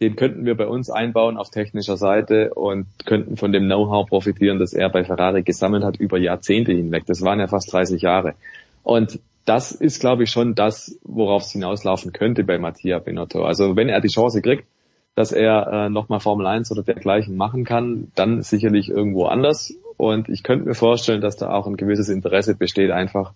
[0.00, 4.58] den könnten wir bei uns einbauen auf technischer Seite und könnten von dem Know-how profitieren,
[4.58, 7.05] das er bei Ferrari gesammelt hat über Jahrzehnte hinweg.
[7.07, 8.34] Das waren ja fast 30 Jahre.
[8.83, 13.44] Und das ist, glaube ich, schon das, worauf es hinauslaufen könnte bei Mattia Binotto.
[13.44, 14.66] Also wenn er die Chance kriegt,
[15.15, 19.73] dass er äh, nochmal Formel 1 oder dergleichen machen kann, dann sicherlich irgendwo anders.
[19.97, 23.33] Und ich könnte mir vorstellen, dass da auch ein gewisses Interesse besteht, einfach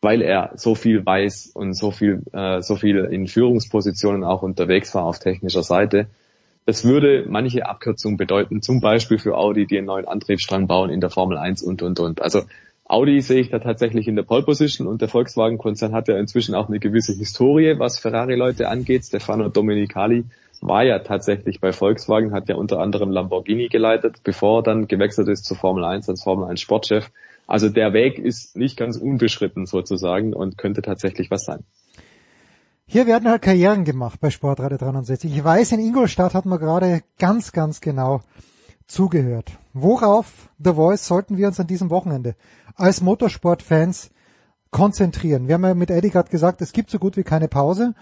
[0.00, 4.94] weil er so viel weiß und so viel, äh, so viel in Führungspositionen auch unterwegs
[4.94, 6.06] war auf technischer Seite.
[6.64, 11.00] Das würde manche Abkürzungen bedeuten, zum Beispiel für Audi, die einen neuen Antriebsstrang bauen in
[11.00, 12.22] der Formel 1 und, und, und.
[12.22, 12.42] Also
[12.84, 16.54] Audi sehe ich da tatsächlich in der Pole Position und der Volkswagen-Konzern hat ja inzwischen
[16.54, 19.04] auch eine gewisse Historie, was Ferrari-Leute angeht.
[19.04, 20.24] Stefano Domenicali
[20.60, 25.28] war ja tatsächlich bei Volkswagen, hat ja unter anderem Lamborghini geleitet, bevor er dann gewechselt
[25.28, 27.10] ist zur Formel 1 als Formel 1 Sportchef.
[27.46, 31.64] Also der Weg ist nicht ganz unbeschritten sozusagen und könnte tatsächlich was sein.
[32.86, 35.34] Hier werden halt Karrieren gemacht bei Sportradio 360.
[35.34, 38.20] Ich weiß, in Ingolstadt hat man gerade ganz, ganz genau
[38.88, 39.52] zugehört.
[39.72, 42.34] Worauf, The Voice, sollten wir uns an diesem Wochenende
[42.74, 44.10] als Motorsportfans
[44.70, 45.46] konzentrieren?
[45.46, 47.94] Wir haben ja mit Eddie gerade gesagt, es gibt so gut wie keine Pause.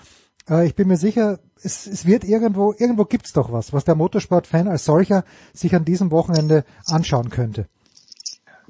[0.48, 3.94] Äh, Ich bin mir sicher, es, es wird irgendwo, irgendwo gibt's doch was, was der
[3.94, 7.66] Motorsportfan als solcher sich an diesem Wochenende anschauen könnte.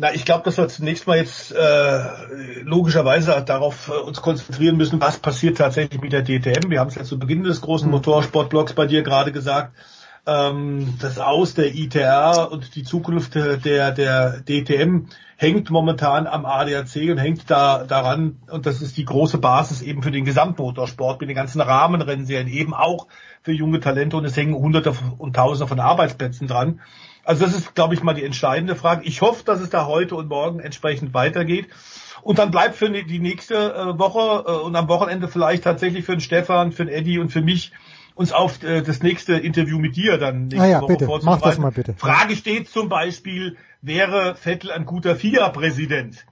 [0.00, 5.00] Na, ich glaube, dass wir zunächst mal jetzt äh, logischerweise darauf äh, uns konzentrieren müssen,
[5.00, 6.70] was passiert tatsächlich mit der DTM.
[6.70, 9.72] Wir haben es ja zu Beginn des großen Motorsportblocks bei dir gerade gesagt.
[10.28, 17.10] Ähm, das Aus der ITR und die Zukunft der, der DTM hängt momentan am ADAC
[17.10, 21.30] und hängt da daran, und das ist die große Basis eben für den Gesamtmotorsport mit
[21.30, 23.06] den ganzen Rahmenrennserien, eben auch
[23.42, 26.80] für junge Talente und es hängen Hunderte und Tausende von Arbeitsplätzen dran.
[27.24, 29.04] Also das ist, glaube ich, mal die entscheidende Frage.
[29.04, 31.68] Ich hoffe, dass es da heute und morgen entsprechend weitergeht.
[32.20, 36.12] Und dann bleibt für die nächste äh, Woche äh, und am Wochenende vielleicht tatsächlich für
[36.12, 37.72] den Stefan, für den Eddie und für mich
[38.18, 41.10] uns auf äh, das nächste Interview mit dir dann nächste Ah ja, Woche bitte, mach
[41.12, 41.44] vorzubereiten.
[41.44, 41.94] das mal bitte.
[41.96, 46.26] Frage steht zum Beispiel, wäre Vettel ein guter FIA-Präsident?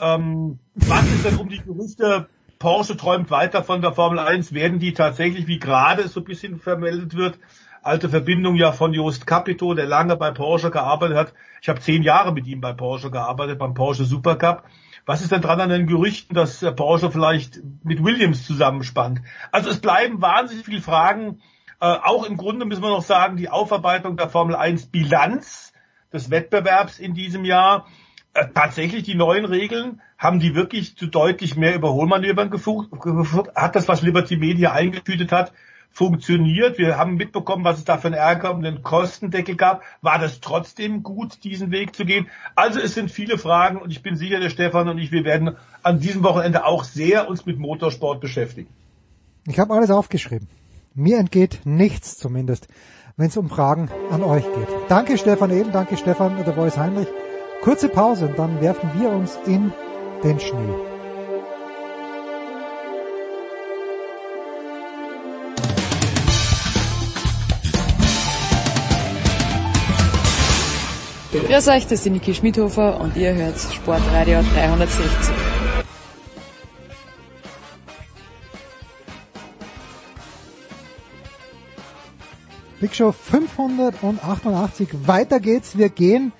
[0.00, 2.28] Ähm, was ist denn um die Gerüchte,
[2.60, 6.60] Porsche träumt weiter von der Formel 1, werden die tatsächlich, wie gerade so ein bisschen
[6.60, 7.38] vermeldet wird,
[7.82, 11.34] alte Verbindung ja von Jost Capito, der lange bei Porsche gearbeitet hat.
[11.60, 14.62] Ich habe zehn Jahre mit ihm bei Porsche gearbeitet, beim Porsche Supercup.
[15.08, 19.22] Was ist denn dran an den Gerüchten, dass Porsche vielleicht mit Williams zusammenspannt?
[19.50, 21.40] Also es bleiben wahnsinnig viele Fragen.
[21.80, 25.72] Äh, auch im Grunde müssen wir noch sagen, die Aufarbeitung der Formel 1 Bilanz
[26.12, 27.86] des Wettbewerbs in diesem Jahr.
[28.34, 32.88] Äh, tatsächlich die neuen Regeln, haben die wirklich zu deutlich mehr Überholmanövern geführt?
[33.54, 35.54] Hat das, was Liberty Media eingetütet hat,
[35.90, 36.78] funktioniert?
[36.78, 39.82] Wir haben mitbekommen, was es da für einen Ärger um den Kostendeckel gab.
[40.00, 42.28] War das trotzdem gut, diesen Weg zu gehen?
[42.54, 45.56] Also es sind viele Fragen und ich bin sicher, der Stefan und ich, wir werden
[45.82, 48.68] an diesem Wochenende auch sehr uns mit Motorsport beschäftigen.
[49.46, 50.48] Ich habe alles aufgeschrieben.
[50.94, 52.68] Mir entgeht nichts zumindest,
[53.16, 54.68] wenn es um Fragen an euch geht.
[54.88, 57.08] Danke Stefan Eben, danke Stefan der Voice Heinrich.
[57.62, 59.72] Kurze Pause und dann werfen wir uns in
[60.22, 60.87] den Schnee.
[71.46, 75.04] Grüß euch, das ist die Niki Schmidhofer und ihr hört Sportradio 360.
[82.80, 84.88] Big Show 588.
[85.06, 85.76] Weiter geht's.
[85.76, 86.32] Wir gehen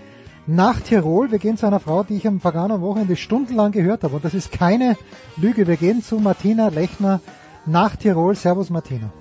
[0.47, 1.31] nach Tirol.
[1.31, 4.17] Wir gehen zu einer Frau, die ich am vergangenen Wochenende stundenlang gehört habe.
[4.17, 4.97] Und das ist keine
[5.37, 5.67] Lüge.
[5.67, 7.21] Wir gehen zu Martina Lechner
[7.67, 8.35] nach Tirol.
[8.35, 9.13] Servus Martina.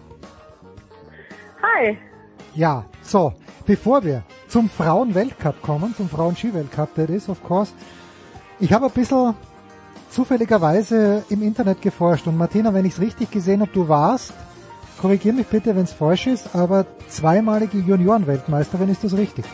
[1.61, 1.97] Hi.
[2.53, 3.33] Ja, so,
[3.65, 7.73] bevor wir zum Frauen-Weltcup kommen, zum Frauen-Ski-Weltcup, der ist, of course,
[8.59, 9.35] ich habe ein bisschen
[10.09, 14.33] zufälligerweise im Internet geforscht und Martina, wenn ich es richtig gesehen habe, du warst,
[15.01, 19.45] korrigier mich bitte, wenn es falsch ist, aber zweimalige Juniorenweltmeisterin, ist das richtig?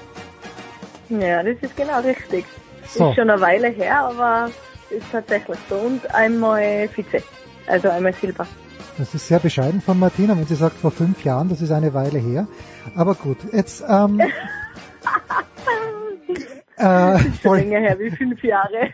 [1.09, 2.45] Ja, das ist genau richtig.
[2.87, 3.09] So.
[3.09, 4.49] Ist schon eine Weile her, aber
[4.89, 5.75] ist tatsächlich so.
[5.75, 7.23] Und einmal Vize,
[7.67, 8.47] also einmal Silber.
[8.97, 11.93] Das ist sehr bescheiden von Martina, wenn sie sagt vor fünf Jahren, das ist eine
[11.93, 12.47] Weile her.
[12.95, 14.21] Aber gut, jetzt ähm,
[16.77, 18.93] äh, voll- länger her wie fünf Jahre.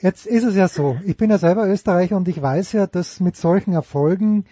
[0.00, 3.20] Jetzt ist es ja so, ich bin ja selber Österreicher und ich weiß ja, dass
[3.20, 4.44] mit solchen Erfolgen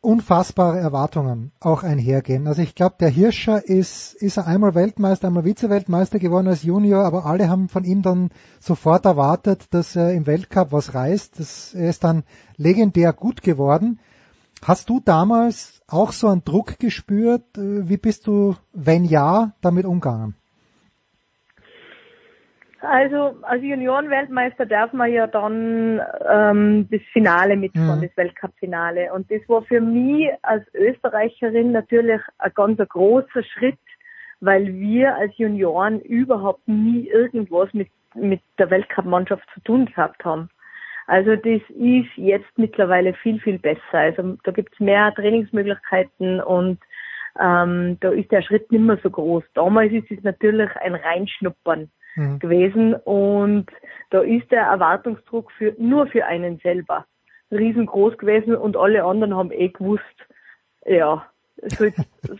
[0.00, 2.46] unfassbare Erwartungen auch einhergehen.
[2.46, 7.04] Also ich glaube, der Hirscher ist, ist er einmal Weltmeister, einmal Vize-Weltmeister geworden als Junior,
[7.04, 11.40] aber alle haben von ihm dann sofort erwartet, dass er im Weltcup was reißt.
[11.40, 12.22] Das, er ist dann
[12.56, 13.98] legendär gut geworden.
[14.62, 17.56] Hast du damals auch so einen Druck gespürt?
[17.56, 20.34] Äh, Wie bist du, wenn ja, damit umgegangen?
[22.80, 28.02] Also als Juniorenweltmeister darf man ja dann ähm, das Finale mitfahren, Mhm.
[28.02, 29.12] das Weltcup-Finale.
[29.12, 33.78] Und das war für mich als Österreicherin natürlich ein ganz ein großer Schritt,
[34.40, 40.48] weil wir als Junioren überhaupt nie irgendwas mit, mit der Weltcup-Mannschaft zu tun gehabt haben.
[41.08, 43.80] Also das ist jetzt mittlerweile viel, viel besser.
[43.92, 46.78] Also da gibt's mehr Trainingsmöglichkeiten und
[47.40, 49.44] ähm, da ist der Schritt nicht mehr so groß.
[49.54, 52.38] Damals ist es natürlich ein Reinschnuppern Mhm.
[52.40, 53.70] gewesen und
[54.10, 57.06] da ist der Erwartungsdruck für, nur für einen selber
[57.50, 60.02] riesengroß gewesen und alle anderen haben eh gewusst,
[60.84, 61.24] ja,
[61.66, 61.92] soll,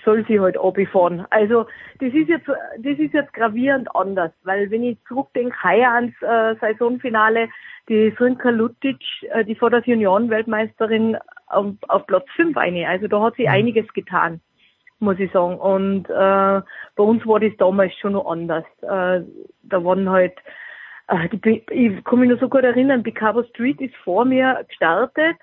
[0.05, 1.27] soll sie halt abfahren.
[1.31, 1.67] Also
[2.01, 6.55] das ist jetzt das ist jetzt gravierend anders, weil wenn ich zurückdenke, heuer ans äh,
[6.61, 7.49] Saisonfinale,
[7.89, 11.17] die Srinka Lutic, äh, die vor der Juniorenweltmeisterin
[11.47, 12.89] auf, auf Platz 5 eine.
[12.89, 14.41] Also da hat sie einiges getan
[15.01, 15.59] muss ich sagen.
[15.59, 16.61] Und äh,
[16.97, 18.65] bei uns war das damals schon noch anders.
[18.83, 19.23] Äh,
[19.63, 20.35] da waren halt,
[21.09, 25.37] äh, die, ich kann mich noch so gut erinnern, Picabo Street ist vor mir gestartet.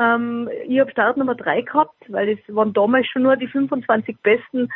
[0.00, 4.16] Ähm, ich habe Start Nummer drei gehabt, weil es waren damals schon nur die 25
[4.22, 4.68] Besten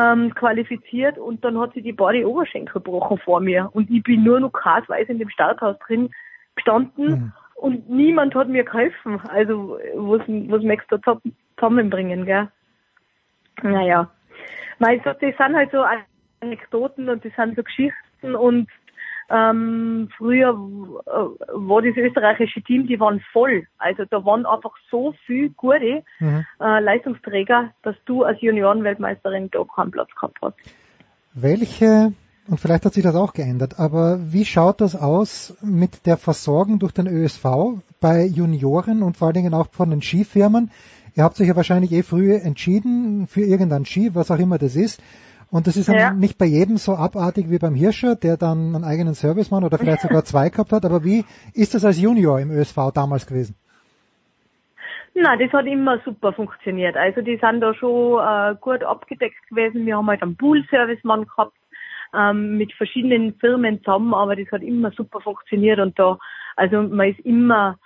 [0.00, 4.22] ähm, qualifiziert und dann hat sie die beide Oberschenkel gebrochen vor mir und ich bin
[4.22, 6.10] nur noch kasweis in dem Starthaus drin
[6.54, 9.20] gestanden und niemand hat mir geholfen.
[9.28, 11.20] Also was, was möchtest du da
[11.56, 12.48] zusammenbringen, gell?
[13.62, 14.08] Naja.
[14.78, 15.84] Mei, so, das sind halt so
[16.40, 18.68] Anekdoten und das sind so Geschichten und
[19.30, 21.10] ähm, früher äh,
[21.52, 23.66] war das österreichische Team, die waren voll.
[23.78, 26.44] Also da waren einfach so viel gute Mhm.
[26.60, 30.56] äh, Leistungsträger, dass du als Juniorenweltmeisterin da keinen Platz gehabt hast.
[31.32, 32.12] Welche,
[32.48, 36.80] und vielleicht hat sich das auch geändert, aber wie schaut das aus mit der Versorgung
[36.80, 37.44] durch den ÖSV
[38.00, 40.70] bei Junioren und vor allen Dingen auch von den Skifirmen?
[41.14, 44.74] Ihr habt euch ja wahrscheinlich eh früh entschieden für irgendein Ski, was auch immer das
[44.74, 45.00] ist.
[45.50, 46.12] Und das ist Ja.
[46.12, 50.02] nicht bei jedem so abartig wie beim Hirscher, der dann einen eigenen Servicemann oder vielleicht
[50.02, 50.84] sogar zwei gehabt hat.
[50.84, 53.56] Aber wie ist das als Junior im ÖSV damals gewesen?
[55.14, 56.96] Na, das hat immer super funktioniert.
[56.96, 59.84] Also die sind da schon äh, gut abgedeckt gewesen.
[59.84, 61.56] Wir haben halt einen Pool-Servicemann gehabt
[62.14, 66.18] ähm, mit verschiedenen Firmen zusammen, aber das hat immer super funktioniert und da,
[66.56, 67.78] also man ist immer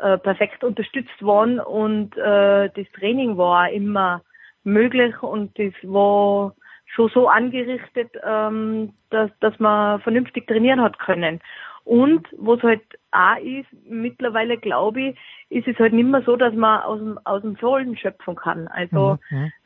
[0.00, 4.22] äh, perfekt unterstützt worden und äh, das Training war immer
[4.64, 6.54] möglich und das war
[6.94, 11.40] schon so angerichtet, ähm, dass, dass man vernünftig trainieren hat können.
[11.84, 16.54] Und was halt auch ist, mittlerweile glaube ich, ist es halt nicht mehr so, dass
[16.54, 18.68] man aus dem, aus dem Vollen schöpfen kann.
[18.68, 19.18] Also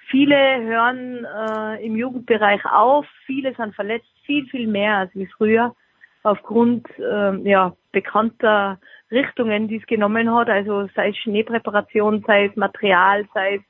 [0.08, 5.74] viele hören äh, im Jugendbereich auf, viele sind verletzt, viel, viel mehr als wie früher,
[6.22, 8.78] aufgrund ähm, ja, bekannter
[9.10, 13.62] Richtungen, die es genommen hat, also sei es Schneepräparation, sei es Material, sei es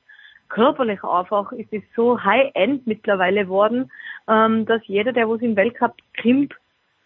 [0.49, 3.91] körperlich einfach, ist es so high-end mittlerweile worden,
[4.28, 6.55] ähm, dass jeder, der was im Weltcup krimpt,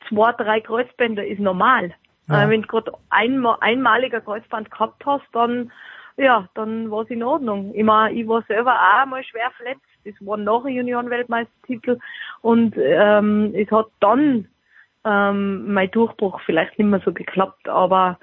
[0.09, 1.93] zwei, drei Kreuzbänder ist normal.
[2.29, 2.45] Ja.
[2.45, 5.71] Äh, wenn du gerade einmal, einmaliger Kreuzband gehabt hast, dann
[6.17, 7.73] ja, dann war es in Ordnung.
[7.75, 9.81] Ich, mein, ich war selber auch einmal schwer verletzt.
[10.05, 11.99] Das war nach dem Juniorenweltmeistertitel
[12.43, 14.49] und ähm, es hat dann
[15.05, 18.19] ähm, mein Durchbruch vielleicht nicht mehr so geklappt, aber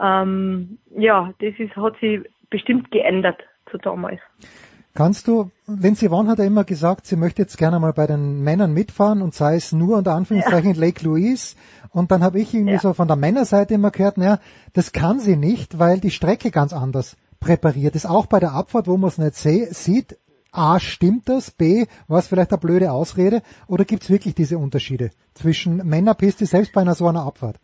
[0.00, 2.20] ähm, ja, das ist, hat sich
[2.50, 4.20] bestimmt geändert zu damals.
[4.94, 8.42] Kannst du, Lindsay Vonn hat ja immer gesagt, sie möchte jetzt gerne mal bei den
[8.42, 11.56] Männern mitfahren und sei es nur unter Anführungszeichen Lake Louise.
[11.90, 14.38] Und dann habe ich irgendwie so von der Männerseite immer gehört, naja,
[14.74, 18.04] das kann sie nicht, weil die Strecke ganz anders präpariert ist.
[18.06, 19.34] Auch bei der Abfahrt, wo man es nicht
[19.74, 20.18] sieht,
[20.54, 21.50] A, stimmt das?
[21.50, 23.40] B, war es vielleicht eine blöde Ausrede?
[23.68, 27.58] Oder gibt es wirklich diese Unterschiede zwischen Männerpiste, selbst bei einer so einer Abfahrt?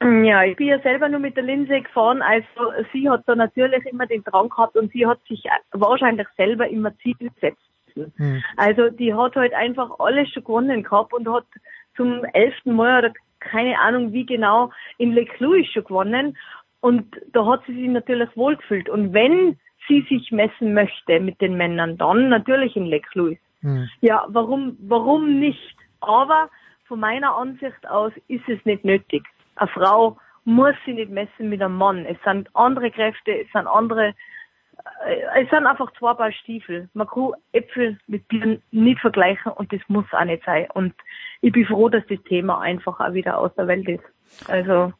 [0.24, 3.84] Ja, ich bin ja selber nur mit der Linse gefahren, also sie hat da natürlich
[3.86, 7.60] immer den Drang gehabt und sie hat sich wahrscheinlich selber immer Ziel gesetzt.
[7.94, 8.42] Hm.
[8.56, 11.44] Also die hat halt einfach alles schon gewonnen gehabt und hat
[11.96, 16.36] zum elften Mal oder keine Ahnung wie genau in Lake Louis schon gewonnen
[16.80, 21.56] und da hat sie sich natürlich wohlgefühlt und wenn sie sich messen möchte mit den
[21.56, 23.38] Männern, dann natürlich in Lake Louis.
[23.60, 23.88] Hm.
[24.00, 25.76] Ja, warum, warum nicht?
[26.00, 26.48] Aber
[26.86, 29.24] von meiner Ansicht aus ist es nicht nötig.
[29.56, 32.06] Eine Frau muss sich nicht messen mit einem Mann.
[32.06, 34.14] Es sind andere Kräfte, es sind andere,
[35.06, 36.88] äh, es sind einfach zwei Paar Stiefel.
[36.94, 40.66] Man kann Äpfel mit Birnen nicht vergleichen und das muss auch nicht sein.
[40.72, 40.94] Und
[41.40, 44.04] ich bin froh, dass das Thema einfach auch wieder aus der Welt ist.
[44.48, 44.92] Also,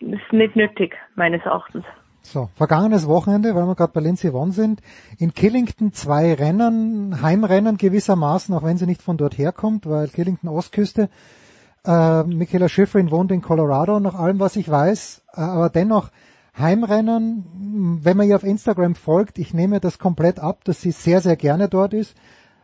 [0.00, 1.84] ist nicht nötig, meines Erachtens.
[2.22, 4.82] So, vergangenes Wochenende, weil wir gerade bei Lindsay Vonn sind,
[5.18, 10.50] in Killington zwei Rennen, Heimrennen gewissermaßen, auch wenn sie nicht von dort herkommt, weil Killington
[10.50, 11.08] Ostküste,
[11.84, 16.10] äh, Michaela Schifrin wohnt in Colorado, nach allem, was ich weiß, äh, aber dennoch
[16.58, 21.20] Heimrennen, wenn man ihr auf Instagram folgt, ich nehme das komplett ab, dass sie sehr,
[21.20, 22.16] sehr gerne dort ist.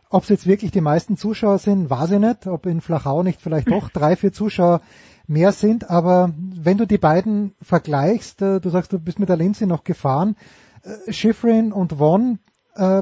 [0.09, 2.47] Ob es jetzt wirklich die meisten Zuschauer sind, weiß ich nicht.
[2.47, 4.81] Ob in Flachau nicht vielleicht doch drei, vier Zuschauer
[5.27, 5.89] mehr sind.
[5.89, 9.83] Aber wenn du die beiden vergleichst, äh, du sagst, du bist mit der Lindsay noch
[9.83, 10.35] gefahren,
[10.83, 12.39] äh, Schifrin und Von,
[12.75, 13.01] äh,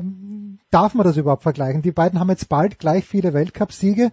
[0.72, 1.82] darf man das überhaupt vergleichen?
[1.82, 4.12] Die beiden haben jetzt bald gleich viele Weltcupsiege.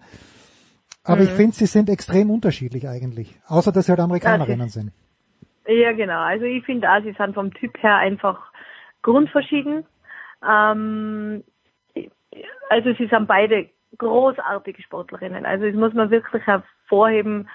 [1.03, 1.23] Aber Mhm.
[1.23, 3.39] ich finde, sie sind extrem unterschiedlich eigentlich.
[3.47, 4.91] Außer, dass sie halt Amerikanerinnen Ja, sind.
[5.67, 6.19] Ja, genau.
[6.21, 8.39] Also ich finde auch, sie sind vom Typ her einfach
[9.01, 9.85] grundverschieden.
[10.47, 11.43] Ähm,
[12.69, 15.45] also sie sind beide großartige Sportlerinnen.
[15.45, 17.49] Also das muss man wirklich hervorheben.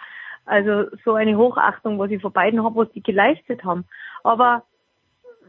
[0.44, 3.84] Also so eine Hochachtung, was ich von beiden habe, was die geleistet haben.
[4.23, 4.62] Aber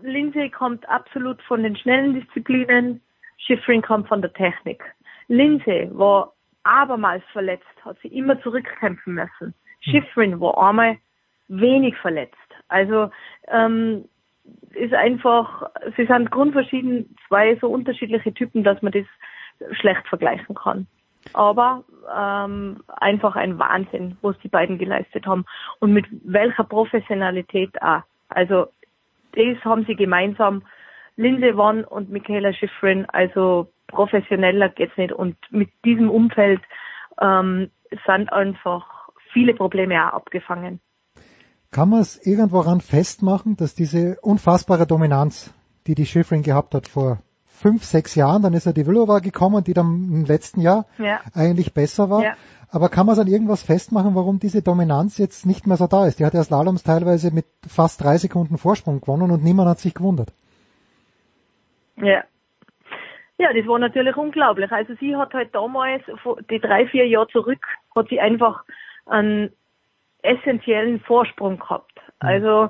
[0.02, 3.02] Lindsay kommt absolut von den schnellen Disziplinen,
[3.38, 4.84] Schifrin kommt von der Technik.
[5.28, 6.34] Lindsay war
[6.68, 9.54] abermals verletzt, hat sie immer zurückkämpfen müssen.
[9.80, 10.98] Schifrin war einmal
[11.48, 12.36] wenig verletzt.
[12.68, 13.10] Also
[13.48, 14.06] ähm,
[14.74, 19.06] ist einfach, sie sind grundverschieden zwei so unterschiedliche Typen, dass man das
[19.78, 20.88] schlecht vergleichen kann.
[21.34, 21.84] Aber
[22.16, 25.46] ähm, einfach ein Wahnsinn, was die beiden geleistet haben
[25.80, 28.04] und mit welcher Professionalität auch.
[28.30, 28.68] Also
[29.34, 30.64] das haben sie gemeinsam,
[31.16, 35.12] Lindsay Vonn und Michaela Schifrin, also professioneller geht's nicht.
[35.12, 36.62] Und mit diesem Umfeld
[37.22, 37.72] ähm,
[38.06, 40.80] sind einfach viele Probleme auch abgefangen.
[41.72, 45.54] Kann man es irgendwo ran festmachen, dass diese unfassbare Dominanz,
[45.86, 49.64] die die Schifrin gehabt hat vor fünf, sechs Jahren, dann ist ja die Villova gekommen,
[49.64, 51.20] die dann im letzten Jahr Ja.
[51.34, 52.24] eigentlich besser war.
[52.24, 52.34] Ja.
[52.70, 56.06] Aber kann man es an irgendwas festmachen, warum diese Dominanz jetzt nicht mehr so da
[56.06, 56.20] ist?
[56.20, 59.94] Die hat ja Slaloms teilweise mit fast drei Sekunden Vorsprung gewonnen und niemand hat sich
[59.94, 60.34] gewundert.
[61.96, 62.24] Ja.
[63.40, 64.72] Ja, das war natürlich unglaublich.
[64.72, 66.04] Also sie hat halt damals,
[66.50, 68.64] die drei, vier Jahre zurück, hat sie einfach
[69.06, 69.52] einen
[70.24, 72.00] essentiellen Vorsprung gehabt.
[72.20, 72.70] Also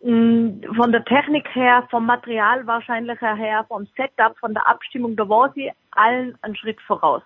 [0.00, 5.28] mh, von der Technik her, vom Material wahrscheinlich her, vom Setup, von der Abstimmung, da
[5.28, 7.22] war sie allen einen Schritt voraus.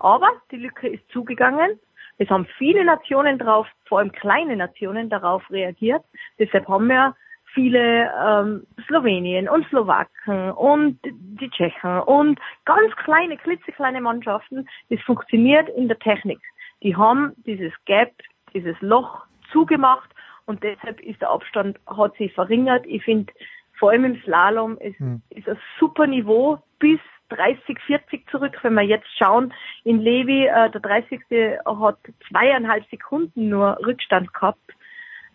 [0.00, 1.78] Aber die Lücke ist zugegangen.
[2.18, 6.02] Es haben viele Nationen drauf, vor allem kleine Nationen darauf reagiert.
[6.38, 7.14] Deshalb haben wir
[7.54, 14.68] viele ähm, Slowenien und Slowaken und die Tschechen und ganz kleine, klitzekleine Mannschaften.
[14.90, 16.40] Das funktioniert in der Technik.
[16.82, 18.12] Die haben dieses Gap,
[18.52, 20.10] dieses Loch zugemacht
[20.46, 22.84] und deshalb ist der Abstand, hat sich verringert.
[22.86, 23.32] Ich finde,
[23.78, 25.00] vor allem im Slalom ist,
[25.30, 27.00] ist ein super Niveau bis
[27.30, 28.56] 30, 40 zurück.
[28.62, 29.52] Wenn wir jetzt schauen,
[29.84, 31.20] in Levi, äh, der 30.
[31.64, 34.60] hat zweieinhalb Sekunden nur Rückstand gehabt.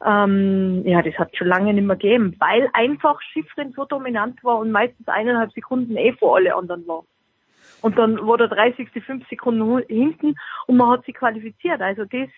[0.03, 4.57] Ähm, ja, das hat schon lange nicht mehr gegeben, weil einfach Schiffrin so dominant war
[4.57, 7.03] und meistens eineinhalb Sekunden eh vor alle anderen war.
[7.81, 8.89] Und dann war der 30.
[9.03, 10.35] fünf Sekunden hinten
[10.67, 11.81] und man hat sie qualifiziert.
[11.81, 12.29] Also das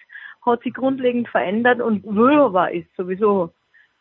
[0.45, 3.51] hat sich grundlegend verändert und Wöhrer ist sowieso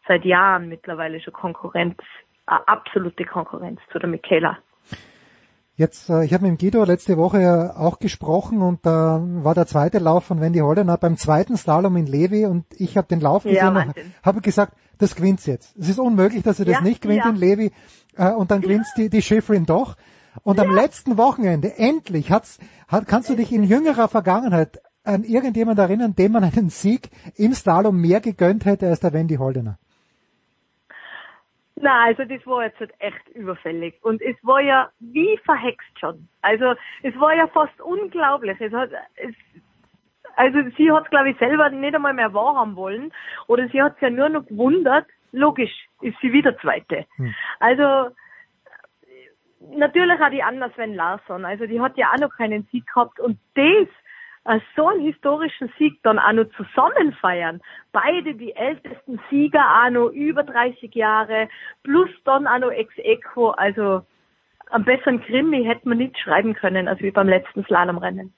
[0.09, 1.99] seit Jahren mittlerweile schon Konkurrenz,
[2.47, 4.59] eine absolute Konkurrenz zu der Michaela.
[5.75, 9.55] Jetzt, äh, ich habe mit dem Guido letzte Woche ja auch gesprochen und da war
[9.55, 13.21] der zweite Lauf von Wendy Holdener beim zweiten Slalom in Levi und ich habe den
[13.21, 14.13] Lauf Ja, gesehen und Wahnsinn.
[14.23, 15.75] habe gesagt, das gewinnt's jetzt.
[15.79, 17.31] Es ist unmöglich, dass sie das Ja, nicht gewinnt ja.
[17.31, 17.73] in Levi
[18.17, 19.97] äh, und dann gewinnt's die, die Schifrin doch.
[20.43, 25.79] Und am letzten Wochenende, endlich, hat's, hat, kannst du dich in jüngerer Vergangenheit an irgendjemand
[25.79, 29.79] erinnern, dem man einen Sieg im Slalom mehr gegönnt hätte als der Wendy Holdener?
[31.77, 33.95] Na, also das war jetzt halt echt überfällig.
[34.03, 36.29] Und es war ja wie verhext schon.
[36.43, 38.61] Also es war ja fast unglaublich.
[38.61, 39.35] Es hat, es,
[40.37, 43.13] also sie hat glaube ich selber nicht einmal mehr wahrhaben wollen.
[43.47, 45.07] Oder sie hat sich ja nur noch gewundert.
[45.33, 47.07] Logisch ist sie wieder Zweite.
[47.59, 48.15] Also
[49.71, 51.45] natürlich auch die Anna Sven Larsson.
[51.45, 53.89] Also die hat ja auch noch keinen Sieg gehabt und das
[54.77, 57.61] so einen historischen Sieg dann auch noch zusammen feiern.
[57.93, 61.49] Beide die ältesten Sieger auch noch über 30 Jahre,
[61.83, 63.51] plus dann auch noch ex equo.
[63.51, 64.03] Also
[64.71, 68.33] am besseren Krimi hätte man nicht schreiben können, als wie beim letzten Slalomrennen.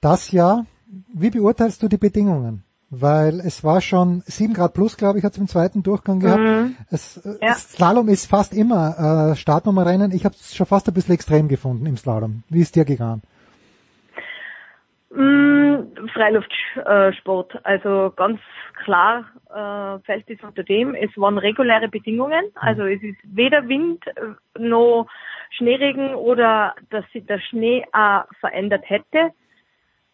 [0.00, 0.64] Das ja.
[1.12, 2.62] Wie beurteilst du die Bedingungen?
[2.88, 6.40] Weil es war schon 7 Grad plus, glaube ich, hat es im zweiten Durchgang gehabt.
[6.40, 6.76] Mhm.
[6.88, 7.54] Es, ja.
[7.54, 10.12] Slalom ist fast immer äh, Startnummerrennen.
[10.12, 12.44] Ich habe es schon fast ein bisschen extrem gefunden im Slalom.
[12.48, 13.22] Wie ist dir gegangen?
[15.16, 18.38] Mm, Freiluftsport, also ganz
[18.84, 20.94] klar äh, fällt es unter dem.
[20.94, 25.06] Es waren reguläre Bedingungen, also es ist weder Wind äh, noch
[25.56, 29.30] Schneeregen oder dass sich der Schnee auch verändert hätte.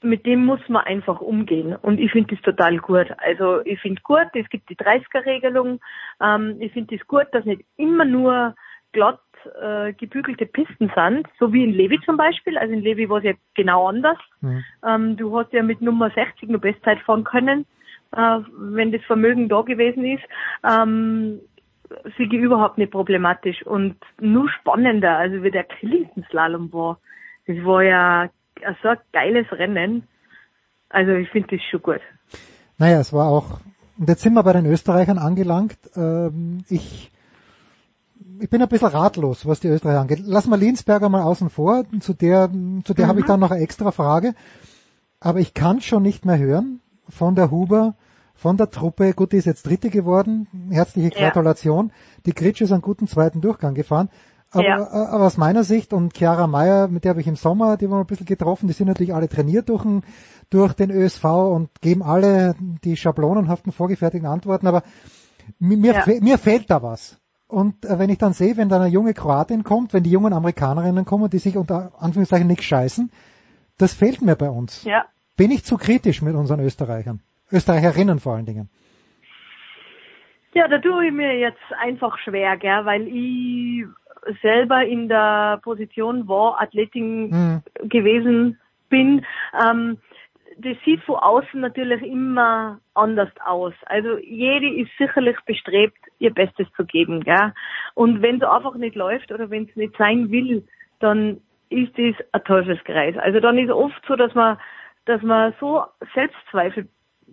[0.03, 3.09] Mit dem muss man einfach umgehen und ich finde das total gut.
[3.19, 5.81] Also ich finde gut, es gibt die 30er-Regelung.
[6.21, 8.55] Ähm, ich finde es das gut, dass nicht immer nur
[8.93, 9.19] glatt
[9.61, 12.59] äh, gebügelte Pisten sind, so wie in Levi zum Beispiel.
[12.59, 14.19] Also in Levi war es ja genau anders.
[14.41, 14.65] Mhm.
[14.87, 17.67] Ähm, du hast ja mit Nummer 60 nur Bestzeit fahren können,
[18.13, 20.25] äh, wenn das Vermögen da gewesen ist.
[20.65, 21.41] Ähm,
[22.17, 26.99] Siege überhaupt nicht problematisch und nur spannender, also wie der Killington-Slalom war.
[27.47, 28.31] Das war ja
[28.83, 30.09] so ein geiles Rennen.
[30.89, 32.01] Also ich finde das schon gut.
[32.79, 33.61] Naja, es war auch,
[33.99, 35.79] und jetzt sind wir bei den Österreichern angelangt.
[35.97, 37.11] Ähm, ich
[38.41, 40.21] ich bin ein bisschen ratlos, was die Österreicher angeht.
[40.25, 42.51] Lass mal Linsberger mal außen vor, zu der,
[42.85, 43.09] zu der mhm.
[43.09, 44.35] habe ich dann noch eine extra Frage.
[45.21, 47.95] Aber ich kann schon nicht mehr hören von der Huber,
[48.35, 49.15] von der Truppe.
[49.15, 50.49] Gut, die ist jetzt Dritte geworden.
[50.71, 51.89] Herzliche Gratulation.
[51.89, 52.23] Ja.
[52.27, 54.09] Die Gritsch ist einen guten zweiten Durchgang gefahren.
[54.51, 54.79] Aber, ja.
[54.79, 57.89] Äh, aber aus meiner Sicht und Chiara Meyer, mit der habe ich im Sommer, die
[57.91, 60.03] waren ein bisschen getroffen, die sind natürlich alle trainiert durch den,
[60.51, 62.55] durch den ÖSV und geben alle
[62.85, 64.83] die schablonenhaften vorgefertigten Antworten, aber
[65.59, 66.21] mir, ja.
[66.21, 67.19] mir fehlt da was.
[67.53, 70.33] Und äh, wenn ich dann sehe, wenn da eine junge Kroatin kommt, wenn die jungen
[70.33, 73.11] Amerikanerinnen kommen, die sich unter Anführungszeichen nichts scheißen,
[73.79, 74.85] das fehlt mir bei uns.
[74.85, 75.05] Ja.
[75.37, 77.21] Bin ich zu kritisch mit unseren Österreichern?
[77.53, 78.71] Österreicherinnen vor allen Dingen.
[80.55, 83.85] Ja, da tue ich mir jetzt einfach schwer, gell, weil ich
[84.41, 87.89] selber in der Position war, Athletin mhm.
[87.89, 88.59] gewesen
[88.89, 89.27] bin.
[89.63, 89.99] Ähm,
[90.63, 93.75] das sieht von außen natürlich immer anders aus.
[93.87, 97.23] Also jede ist sicherlich bestrebt, ihr Bestes zu geben.
[97.23, 97.53] Gell?
[97.95, 100.67] Und wenn es einfach nicht läuft oder wenn es nicht sein will,
[101.01, 103.17] dann ist das ein Teufelskreis.
[103.19, 104.59] Also dann ist oft so, dass man,
[105.07, 105.85] dass man so
[106.15, 106.89] Selbstzweifel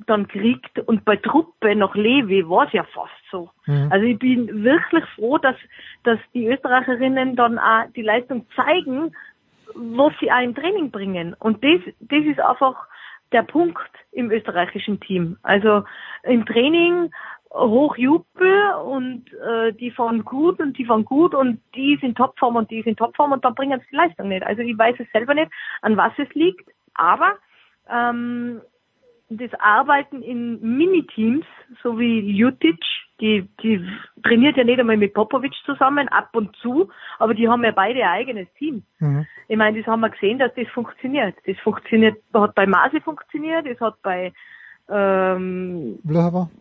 [0.07, 3.49] dann kriegt und bei Truppe nach Levi war es ja fast so.
[3.65, 3.89] Mhm.
[3.91, 5.55] Also ich bin wirklich froh, dass,
[6.03, 9.13] dass die Österreicherinnen dann auch die Leistung zeigen,
[9.75, 11.35] was sie auch im Training bringen.
[11.37, 12.75] Und das, das ist einfach
[13.31, 15.37] der Punkt im österreichischen Team.
[15.43, 15.83] Also
[16.23, 17.11] im Training
[17.51, 22.69] hochjubel und äh, die fahren gut und die fahren gut und die sind Topform und
[22.69, 24.43] die sind Topform und dann bringen sie die Leistung nicht.
[24.43, 25.51] Also ich weiß es selber nicht,
[25.81, 27.33] an was es liegt, aber
[27.89, 28.61] ähm,
[29.29, 31.45] das Arbeiten in Miniteams,
[31.83, 32.79] so wie Jutic,
[33.19, 33.87] die, die
[34.23, 38.01] trainiert ja nicht einmal mit Popovic zusammen, ab und zu, aber die haben ja beide
[38.03, 38.83] ein eigenes Team.
[38.99, 39.27] Mhm.
[39.47, 41.35] Ich meine, das haben wir gesehen, dass das funktioniert.
[41.45, 44.33] Das funktioniert, hat bei Masi funktioniert, es hat bei
[44.89, 45.99] ähm,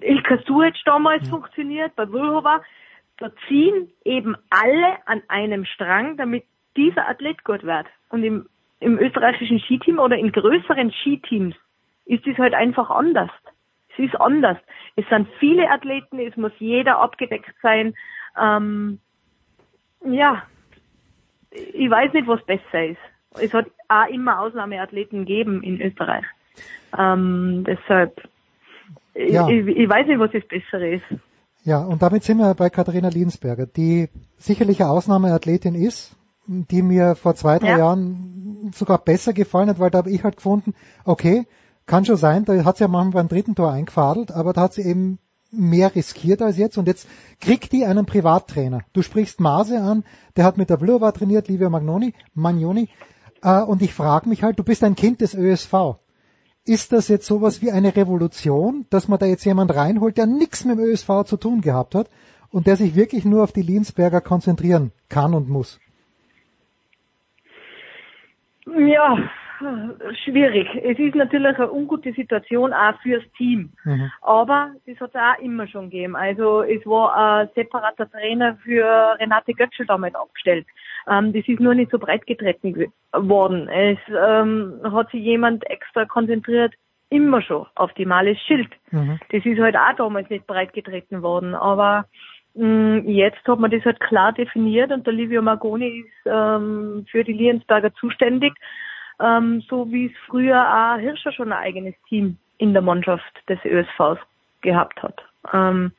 [0.01, 1.31] Ilka Suec damals mhm.
[1.31, 2.61] funktioniert, bei Vlhova.
[3.17, 6.45] Da ziehen eben alle an einem Strang, damit
[6.77, 7.87] dieser Athlet gut wird.
[8.11, 8.47] Und im,
[8.81, 11.55] im österreichischen Skiteam oder in größeren Skiteams
[12.09, 13.31] ist es halt einfach anders.
[13.91, 14.57] Es ist anders.
[14.97, 17.95] Es sind viele Athleten, es muss jeder abgedeckt sein.
[18.41, 18.99] Ähm,
[20.05, 20.43] ja,
[21.51, 22.99] ich weiß nicht, was besser ist.
[23.41, 26.25] Es hat auch immer Ausnahmeathleten gegeben in Österreich.
[26.97, 28.28] Ähm, deshalb,
[29.15, 29.49] ja.
[29.49, 31.05] ich, ich weiß nicht, was das Bessere ist.
[31.65, 37.15] Ja, und damit sind wir bei Katharina Liensberger, die sicherlich eine Ausnahmeathletin ist, die mir
[37.15, 37.78] vor zwei, drei ja.
[37.78, 41.47] Jahren sogar besser gefallen hat, weil da habe ich halt gefunden, okay,
[41.89, 44.75] kann schon sein, da hat sie ja manchmal beim dritten Tor eingefadelt, aber da hat
[44.75, 45.18] sie eben
[45.50, 47.08] mehr riskiert als jetzt und jetzt
[47.41, 48.83] kriegt die einen Privattrainer.
[48.92, 50.05] Du sprichst Mase an,
[50.36, 52.89] der hat mit der Vlova trainiert, Livia Magnoni, Magnoni,
[53.42, 55.97] äh, und ich frage mich halt, du bist ein Kind des ÖSV.
[56.65, 60.67] Ist das jetzt sowas wie eine Revolution, dass man da jetzt jemand reinholt, der nichts
[60.67, 62.10] mit dem ÖSV zu tun gehabt hat
[62.50, 65.81] und der sich wirklich nur auf die Liensberger konzentrieren kann und muss?
[68.67, 69.17] Ja,
[70.25, 70.69] schwierig.
[70.83, 73.73] Es ist natürlich eine ungute Situation auch fürs Team.
[73.85, 74.11] Mhm.
[74.23, 76.17] Aber das hat es auch immer schon gegeben.
[76.17, 78.85] Also es war ein separater Trainer für
[79.19, 80.67] Renate Götzschel damals aufgestellt.
[81.09, 83.69] Ähm, das ist nur nicht so breit getreten worden.
[83.69, 86.75] Es ähm, hat sich jemand extra konzentriert,
[87.11, 88.70] immer schon auf die Males Schild.
[88.91, 89.19] Mhm.
[89.31, 91.55] Das ist halt auch damals nicht breit getreten worden.
[91.55, 92.07] Aber
[92.55, 97.25] mh, jetzt hat man das halt klar definiert und der Livio Margoni ist ähm, für
[97.25, 98.53] die Liensberger zuständig,
[99.21, 103.59] ähm, so wie es früher auch Hirscher schon ein eigenes Team in der Mannschaft des
[103.65, 104.19] ÖSVs
[104.61, 105.23] gehabt hat.
[105.53, 105.93] Ähm,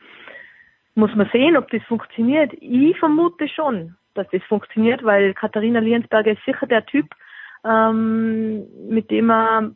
[0.95, 2.51] muss man sehen, ob das funktioniert.
[2.59, 7.07] Ich vermute schon, dass das funktioniert, weil Katharina Liensberger ist sicher der Typ,
[7.64, 9.72] ähm, mit dem er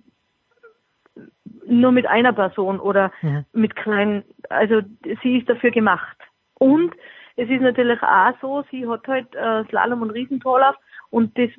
[1.65, 3.45] nur mit einer Person oder Mhm.
[3.53, 4.81] mit kleinen, also
[5.21, 6.17] sie ist dafür gemacht.
[6.55, 6.93] Und
[7.35, 10.75] es ist natürlich auch so, sie hat halt äh, Slalom und Riesentorlauf
[11.09, 11.49] und das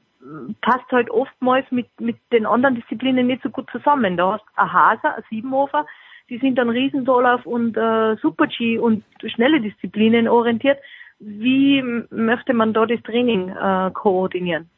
[0.61, 4.17] passt halt oftmals mit, mit den anderen Disziplinen nicht so gut zusammen.
[4.17, 5.87] Da hast du ein Haser, ein Siebenhofer,
[6.31, 10.79] die sind dann Riesentorlauf und äh, Super-G und schnelle Disziplinen orientiert.
[11.19, 14.69] Wie möchte man da das Training äh, koordinieren?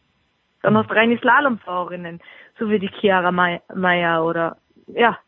[0.63, 2.21] Dann hast du reine Slalomfahrerinnen,
[2.59, 4.57] so wie die Chiara Mei- Meier oder
[4.89, 5.19] ja,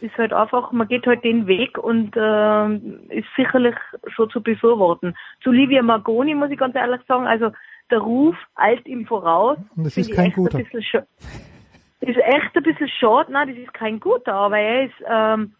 [0.00, 2.74] ist halt einfach, man geht halt den Weg und äh,
[3.14, 3.76] ist sicherlich
[4.08, 5.16] schon zu befürworten.
[5.42, 7.52] Zu Livia Margoni muss ich ganz ehrlich sagen, also
[7.90, 9.58] der Ruf eilt ihm voraus.
[9.76, 10.58] Und das ist kein guter.
[10.58, 15.52] Ist echt ein bisschen schade, nein, das ist kein guter, aber er ist, ähm,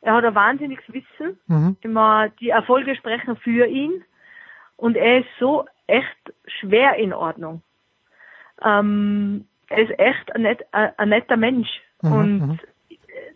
[0.00, 1.38] er hat ein wahnsinniges Wissen.
[1.48, 1.76] Mhm.
[1.80, 4.04] Immer die Erfolge sprechen für ihn
[4.76, 7.62] und er ist so echt schwer in Ordnung.
[8.62, 11.68] Ähm, er ist echt ein, net, ein, ein netter Mensch
[12.02, 12.58] Mhm, und mhm.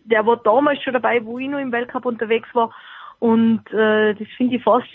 [0.05, 2.73] der war damals schon dabei, wo ich noch im Weltcup unterwegs war
[3.19, 4.87] und äh, das finde ich fast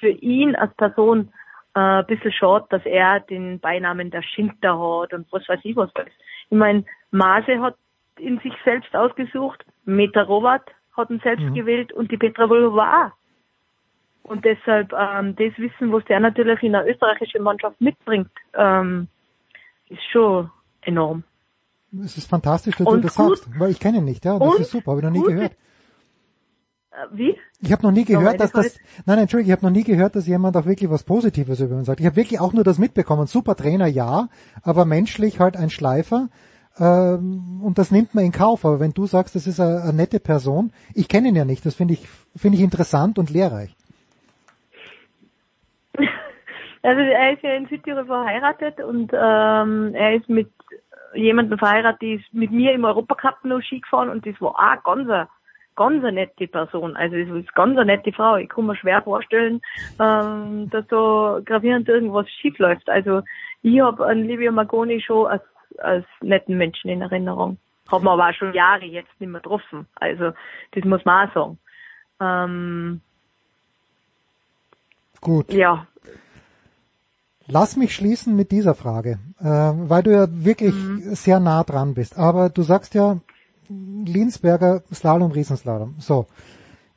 [0.00, 1.32] für ihn als Person
[1.74, 5.76] äh, ein bisschen schade, dass er den Beinamen der Schinter hat und was weiß ich
[5.76, 5.90] was.
[6.50, 7.76] Ich meine, Maase hat
[8.18, 11.54] ihn sich selbst ausgesucht, Meta Robert hat ihn selbst Mhm.
[11.54, 13.12] gewählt und die Petra Volova.
[14.22, 19.08] Und deshalb ähm, das Wissen, was der natürlich in der österreichischen Mannschaft mitbringt, ähm,
[19.88, 20.50] ist schon
[20.82, 21.24] enorm.
[22.02, 24.38] Es ist fantastisch, dass du Und das gut- sagst, weil ich kenne ihn nicht, ja,
[24.38, 25.56] das ist super, habe ich noch nie gehört.
[26.94, 27.38] Äh, wie?
[27.60, 30.26] Ich habe noch nie gehört, dass das nein, Entschuldigung, ich habe noch nie gehört, dass
[30.26, 32.00] jemand auch wirklich was Positives über ihn sagt.
[32.00, 33.26] Ich habe wirklich auch nur das mitbekommen.
[33.26, 34.28] Super Trainer, ja,
[34.62, 36.28] aber menschlich halt ein Schleifer.
[36.78, 38.64] Ähm, und das nimmt man in Kauf.
[38.64, 41.64] Aber wenn du sagst, das ist eine, eine nette Person, ich kenne ihn ja nicht,
[41.66, 42.06] das finde ich,
[42.36, 43.74] finde ich interessant und lehrreich.
[46.86, 50.50] Also er ist ja in Südtirol verheiratet und ähm, er ist mit
[51.14, 54.82] jemandem verheiratet, die ist mit mir im Europacup noch Ski gefahren und das war auch
[54.84, 55.26] ganz eine,
[55.76, 56.96] ganz eine nette Person.
[56.96, 58.36] Also das ist ganz eine nette Frau.
[58.36, 59.60] Ich kann mir schwer vorstellen,
[60.00, 62.88] ähm, dass da gravierend irgendwas schief läuft.
[62.88, 63.22] Also
[63.62, 65.42] ich habe an Livia Magoni schon als,
[65.78, 67.58] als netten Menschen in Erinnerung.
[67.90, 69.86] Haben wir aber auch schon Jahre jetzt nicht mehr getroffen.
[69.96, 70.32] Also
[70.72, 71.58] das muss man auch sagen.
[72.20, 73.00] Ähm,
[75.20, 75.52] Gut.
[75.52, 75.86] ja,
[77.46, 80.74] Lass mich schließen mit dieser Frage, äh, weil du ja wirklich
[81.12, 82.18] sehr nah dran bist.
[82.18, 83.18] Aber du sagst ja,
[83.68, 85.96] Linsberger Slalom, Riesenslalom.
[85.98, 86.26] So,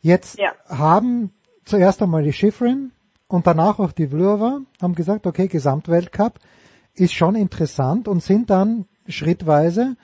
[0.01, 0.51] jetzt Ja.
[0.67, 1.31] haben
[1.65, 2.91] zuerst einmal die Schifrin
[3.27, 6.39] und danach auch die Vlhova haben gesagt, okay, Gesamtweltcup
[6.93, 9.95] ist schon interessant und sind dann schrittweise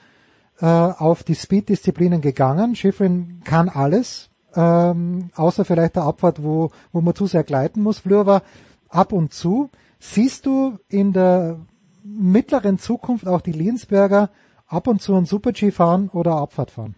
[0.60, 2.76] äh, auf die Speed-Disziplinen gegangen.
[2.76, 8.00] Schifrin kann alles, ähm, außer vielleicht der Abfahrt, wo, wo man zu sehr gleiten muss.
[8.00, 8.42] Vlhova
[8.88, 9.70] ab und zu.
[9.98, 11.58] Siehst du in der
[12.04, 14.30] mittleren Zukunft auch die Liensberger
[14.68, 16.94] ab und zu ein Super-G fahren oder Abfahrt fahren?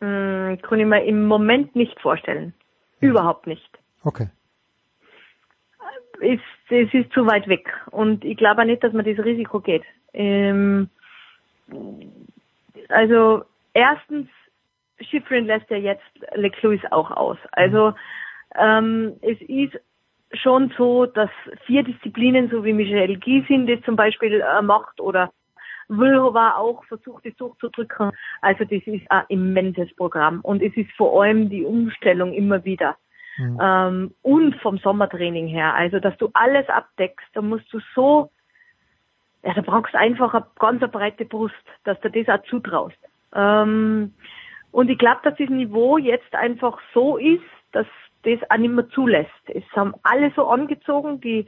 [0.00, 2.54] Mm, kann ich mir im Moment nicht vorstellen.
[3.00, 3.78] Überhaupt nicht.
[4.02, 4.28] Okay.
[6.20, 7.68] Es, es ist zu weit weg.
[7.90, 9.82] Und ich glaube auch nicht, dass man das Risiko geht.
[10.12, 10.88] Ähm,
[12.88, 14.28] also erstens,
[15.00, 17.38] Schifrin lässt ja jetzt Lecluse auch aus.
[17.52, 17.94] Also
[18.54, 19.78] ähm, es ist
[20.32, 21.30] schon so, dass
[21.66, 25.32] vier Disziplinen, so wie Michel Gysin das zum Beispiel äh, macht oder
[25.88, 28.12] Vlhova auch versucht, es durchzudrücken.
[28.40, 32.96] Also das ist ein immenses Programm und es ist vor allem die Umstellung immer wieder.
[33.38, 35.74] Ähm, und vom Sommertraining her.
[35.74, 38.30] Also, dass du alles abdeckst, da musst du so,
[39.42, 42.96] ja, da brauchst du einfach eine ganz eine breite Brust, dass du das auch zutraust.
[43.34, 44.14] Ähm,
[44.70, 47.86] und ich glaube, dass das Niveau jetzt einfach so ist, dass
[48.22, 49.30] das auch nicht mehr zulässt.
[49.46, 51.46] Es haben alle so angezogen, die,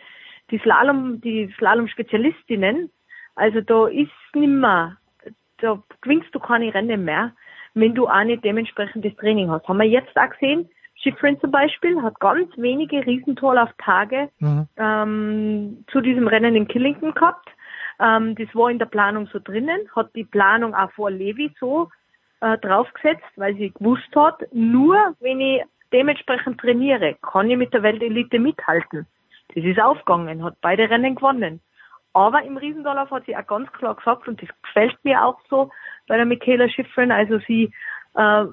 [0.50, 2.90] die Slalom, die Slalom-Spezialistinnen.
[3.36, 4.96] Also da ist nimmer,
[5.58, 7.32] da gewinnst du keine Rennen mehr,
[7.74, 9.68] wenn du auch nicht dementsprechend das Training hast.
[9.68, 14.30] Haben wir jetzt auch gesehen, Schifrin zum Beispiel hat ganz wenige Riesentorlauftage
[14.78, 17.48] ähm, zu diesem Rennen in Killington gehabt.
[18.00, 21.90] Ähm, das war in der Planung so drinnen, hat die Planung auch vor Levi so
[22.40, 27.82] äh, draufgesetzt, weil sie gewusst hat, nur wenn ich dementsprechend trainiere, kann ich mit der
[27.82, 29.06] Weltelite mithalten.
[29.54, 31.60] Das ist aufgegangen, hat beide Rennen gewonnen.
[32.16, 35.70] Aber im Riesendorlauf hat sie auch ganz klar gesagt, und das gefällt mir auch so
[36.08, 37.70] bei der Michaela Schifrin, also sie,
[38.14, 38.46] äh,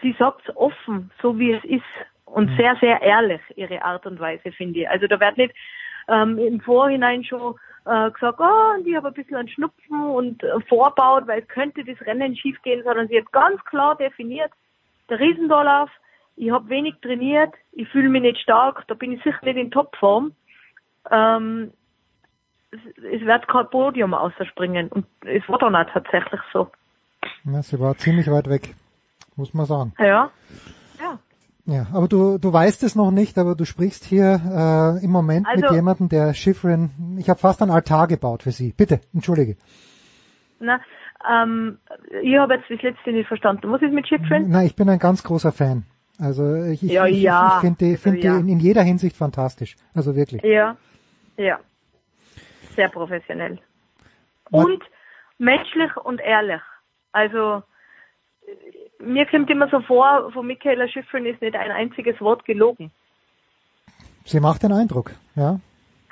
[0.00, 1.82] sie sagt offen, so wie es ist.
[2.24, 4.88] und sehr, sehr ehrlich, ihre Art und Weise, finde ich.
[4.88, 5.54] Also da wird nicht
[6.08, 10.42] ähm, im Vorhinein schon äh, gesagt, oh, und ich habe ein bisschen einen Schnupfen und
[10.42, 14.52] äh, vorbaut, weil es könnte das Rennen schief gehen, sondern sie hat ganz klar definiert,
[15.10, 15.90] der Riesendorlauf,
[16.36, 19.70] ich habe wenig trainiert, ich fühle mich nicht stark, da bin ich sicher nicht in
[19.70, 20.32] Topform.
[21.10, 21.72] Ähm,
[22.70, 26.68] es, wird kein Podium ausspringen und es war dann auch tatsächlich so.
[27.44, 28.74] Ja, sie war ziemlich weit weg,
[29.36, 29.92] muss man sagen.
[29.98, 30.30] Ja.
[31.00, 31.18] Ja.
[31.66, 34.40] Ja, aber du, du weißt es noch nicht, aber du sprichst hier
[35.00, 38.52] äh, im Moment Also- mit jemandem, der Schifrin, ich habe fast ein Altar gebaut für
[38.52, 38.72] sie.
[38.74, 39.56] Bitte, entschuldige.
[40.60, 40.80] Na,
[41.30, 41.78] ähm,
[42.22, 43.70] ich habe jetzt das letzte nicht verstanden.
[43.70, 44.48] Was ist mit Schifrin?
[44.48, 45.84] Nein, ich bin ein ganz großer Fan.
[46.18, 47.54] Also ich, ich, Ja, ich, ja.
[47.56, 48.34] ich finde die, find Also, ja.
[48.36, 49.76] die in, in jeder Hinsicht fantastisch.
[49.94, 50.42] Also wirklich.
[50.42, 50.76] Ja,
[51.36, 51.58] ja.
[52.78, 53.58] Sehr professionell.
[54.52, 54.84] Und
[55.38, 56.60] menschlich und ehrlich.
[57.10, 57.64] Also,
[59.00, 62.92] mir kommt immer so vor, von Michaela Schifrin ist nicht ein einziges Wort gelogen.
[64.24, 65.58] Sie macht den Eindruck, ja.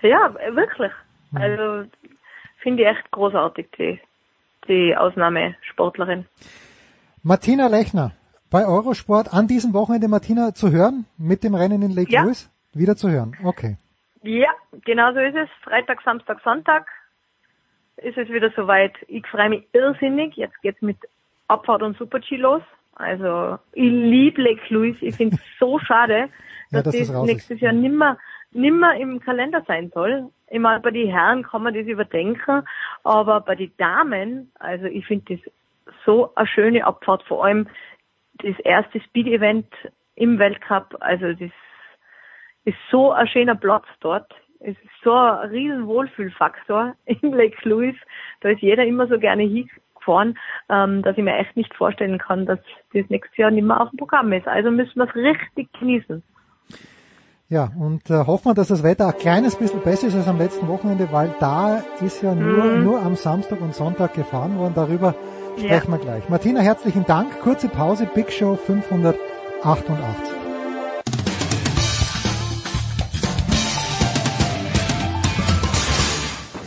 [0.02, 0.90] Ja, wirklich.
[1.34, 1.88] Also,
[2.58, 4.00] finde ich echt großartig, die,
[4.66, 6.26] die Ausnahmesportlerin.
[7.22, 8.10] Martina Lechner,
[8.50, 12.24] bei Eurosport an diesem Wochenende Martina zu hören, mit dem Rennen in Lake Ja.
[12.24, 12.48] Louise?
[12.74, 13.76] Wieder zu hören, okay.
[14.26, 14.50] Ja,
[14.84, 15.48] genau so ist es.
[15.62, 16.88] Freitag, Samstag, Sonntag
[17.98, 18.92] ist es wieder soweit.
[19.06, 20.34] Ich freue mich irrsinnig.
[20.34, 20.96] Jetzt geht's mit
[21.46, 22.62] Abfahrt und Super-G los.
[22.96, 24.98] Also, ich liebe Lake Louise.
[25.00, 26.28] Ich finde es so schade,
[26.70, 28.18] Ja, dass dass das das nächstes Jahr nimmer,
[28.50, 30.28] nimmer im Kalender sein soll.
[30.50, 32.62] Ich meine, bei den Herren kann man das überdenken,
[33.04, 35.52] aber bei den Damen, also ich finde das
[36.04, 37.68] so eine schöne Abfahrt, vor allem
[38.42, 39.72] das erste Speed-Event
[40.16, 41.50] im Weltcup, also das
[42.66, 44.30] ist so ein schöner Platz dort.
[44.60, 47.98] Es ist so ein riesen Wohlfühlfaktor in Lake Louise.
[48.42, 50.36] Da ist jeder immer so gerne hingefahren,
[50.68, 52.58] ähm, dass ich mir echt nicht vorstellen kann, dass
[52.92, 54.46] das nächstes Jahr nicht mehr auf dem Programm ist.
[54.46, 56.22] Also müssen wir es richtig genießen.
[57.48, 60.38] Ja, und äh, hoffen wir, dass das Wetter ein kleines bisschen besser ist als am
[60.38, 62.82] letzten Wochenende, weil da ist ja nur, Mhm.
[62.82, 64.72] nur am Samstag und Sonntag gefahren worden.
[64.74, 65.14] Darüber
[65.56, 65.62] Ja.
[65.64, 66.28] sprechen wir gleich.
[66.28, 67.38] Martina, herzlichen Dank.
[67.40, 70.45] Kurze Pause, Big Show 588.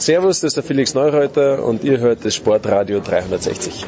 [0.09, 3.85] Servus, das ist der Felix Neureuter und ihr hört das Sportradio 360.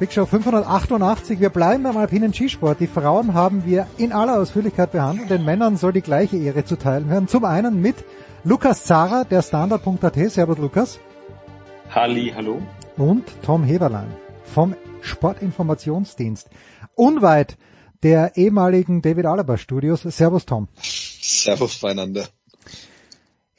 [0.00, 1.38] Big Show 588.
[1.38, 2.80] Wir bleiben beim alpinen Skisport.
[2.80, 5.30] Die Frauen haben wir in aller Ausführlichkeit behandelt.
[5.30, 7.28] Den Männern soll die gleiche Ehre zuteil werden.
[7.28, 7.94] Zum einen mit
[8.42, 10.30] Lukas Zara, der Standard.at.
[10.32, 10.98] Servus Lukas.
[11.94, 12.60] Halli, hallo.
[12.96, 14.08] Und Tom Heberlein
[14.42, 16.50] vom Sportinformationsdienst.
[16.96, 17.56] Unweit
[18.02, 20.02] der ehemaligen David Alaba Studios.
[20.02, 20.68] Servus Tom.
[20.80, 22.26] Servus beieinander.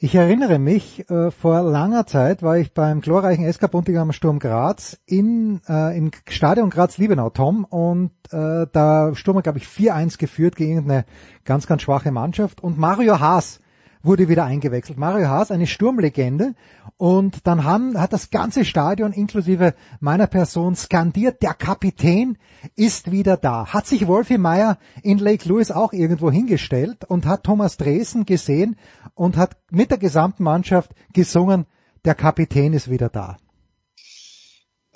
[0.00, 4.96] Ich erinnere mich, äh, vor langer Zeit war ich beim glorreichen SK Buntigam Sturm Graz
[5.06, 10.78] in, äh, im Stadion Graz-Liebenau, Tom, und äh, da Sturm, glaube ich, 4-1 geführt gegen
[10.78, 11.04] eine
[11.44, 13.58] ganz, ganz schwache Mannschaft und Mario Haas
[14.02, 14.98] wurde wieder eingewechselt.
[14.98, 16.54] Mario Haas, eine Sturmlegende.
[16.96, 22.38] Und dann haben, hat das ganze Stadion inklusive meiner Person skandiert, der Kapitän
[22.74, 23.72] ist wieder da.
[23.72, 28.76] Hat sich Wolfi Meyer in Lake Louise auch irgendwo hingestellt und hat Thomas Dresen gesehen
[29.14, 31.66] und hat mit der gesamten Mannschaft gesungen,
[32.04, 33.36] der Kapitän ist wieder da.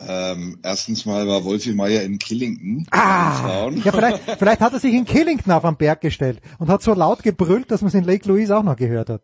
[0.06, 2.86] Ähm, erstens mal war Wolfi Meier in Killington.
[2.90, 6.82] Ah, ja, vielleicht, vielleicht hat er sich in Killington auf den Berg gestellt und hat
[6.82, 9.22] so laut gebrüllt, dass man es in Lake Louise auch noch gehört hat.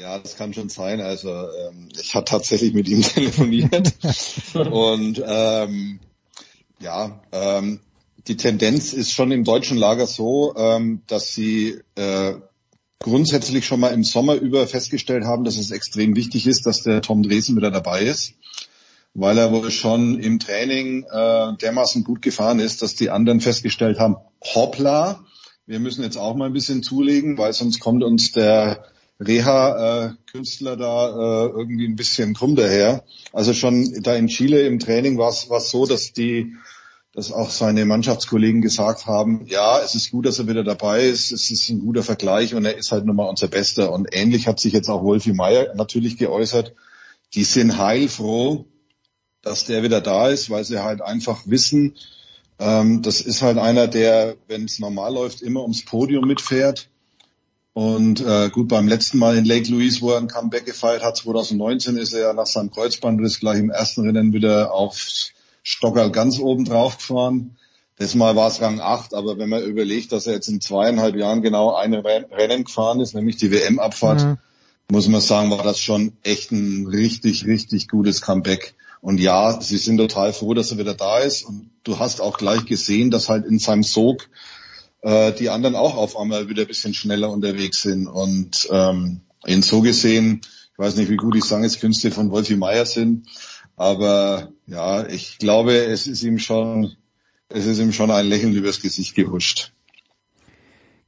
[0.00, 1.00] Ja, das kann schon sein.
[1.00, 3.94] Also ähm, ich habe tatsächlich mit ihm telefoniert
[4.54, 6.00] und ähm,
[6.80, 7.80] ja, ähm,
[8.26, 12.34] die Tendenz ist schon im deutschen Lager so, ähm, dass sie äh,
[12.98, 17.02] grundsätzlich schon mal im Sommer über festgestellt haben, dass es extrem wichtig ist, dass der
[17.02, 18.34] Tom Dresen wieder dabei ist,
[19.14, 23.98] weil er wohl schon im Training äh, dermaßen gut gefahren ist, dass die anderen festgestellt
[24.00, 25.24] haben, hoppla,
[25.66, 28.84] wir müssen jetzt auch mal ein bisschen zulegen, weil sonst kommt uns der
[29.20, 33.04] Reha-Künstler da äh, irgendwie ein bisschen krumm daher.
[33.32, 36.56] Also schon da in Chile im Training war es so, dass die,
[37.12, 41.30] dass auch seine Mannschaftskollegen gesagt haben, ja, es ist gut, dass er wieder dabei ist,
[41.30, 43.92] es ist ein guter Vergleich und er ist halt nun mal unser Bester.
[43.92, 46.74] Und ähnlich hat sich jetzt auch Wolfi Meier natürlich geäußert.
[47.34, 48.66] Die sind heilfroh,
[49.44, 51.94] dass der wieder da ist, weil sie halt einfach wissen,
[52.58, 56.88] ähm, das ist halt einer, der, wenn es normal läuft, immer ums Podium mitfährt.
[57.72, 61.16] Und äh, gut, beim letzten Mal in Lake Louise, wo er ein Comeback gefeiert hat,
[61.16, 64.96] 2019, ist er ja nach seinem Kreuzbandriss gleich im ersten Rennen wieder auf
[65.64, 67.56] Stockerl ganz oben drauf gefahren.
[67.96, 71.16] Das Mal war es Rang 8, aber wenn man überlegt, dass er jetzt in zweieinhalb
[71.16, 74.38] Jahren genau ein Rennen gefahren ist, nämlich die WM-Abfahrt, Mhm.
[74.90, 78.74] muss man sagen, war das schon echt ein richtig, richtig gutes Comeback.
[79.04, 81.42] Und ja, sie sind total froh, dass er wieder da ist.
[81.42, 84.30] Und du hast auch gleich gesehen, dass halt in seinem Sog
[85.02, 88.06] äh, die anderen auch auf einmal wieder ein bisschen schneller unterwegs sind.
[88.06, 90.40] Und ähm, in so gesehen,
[90.72, 93.26] ich weiß nicht, wie gut die Sangeskünste von Wolfi Meier sind,
[93.76, 96.96] aber ja, ich glaube, es ist ihm schon,
[97.50, 99.74] es ist ihm schon ein Lächeln übers Gesicht gehuscht.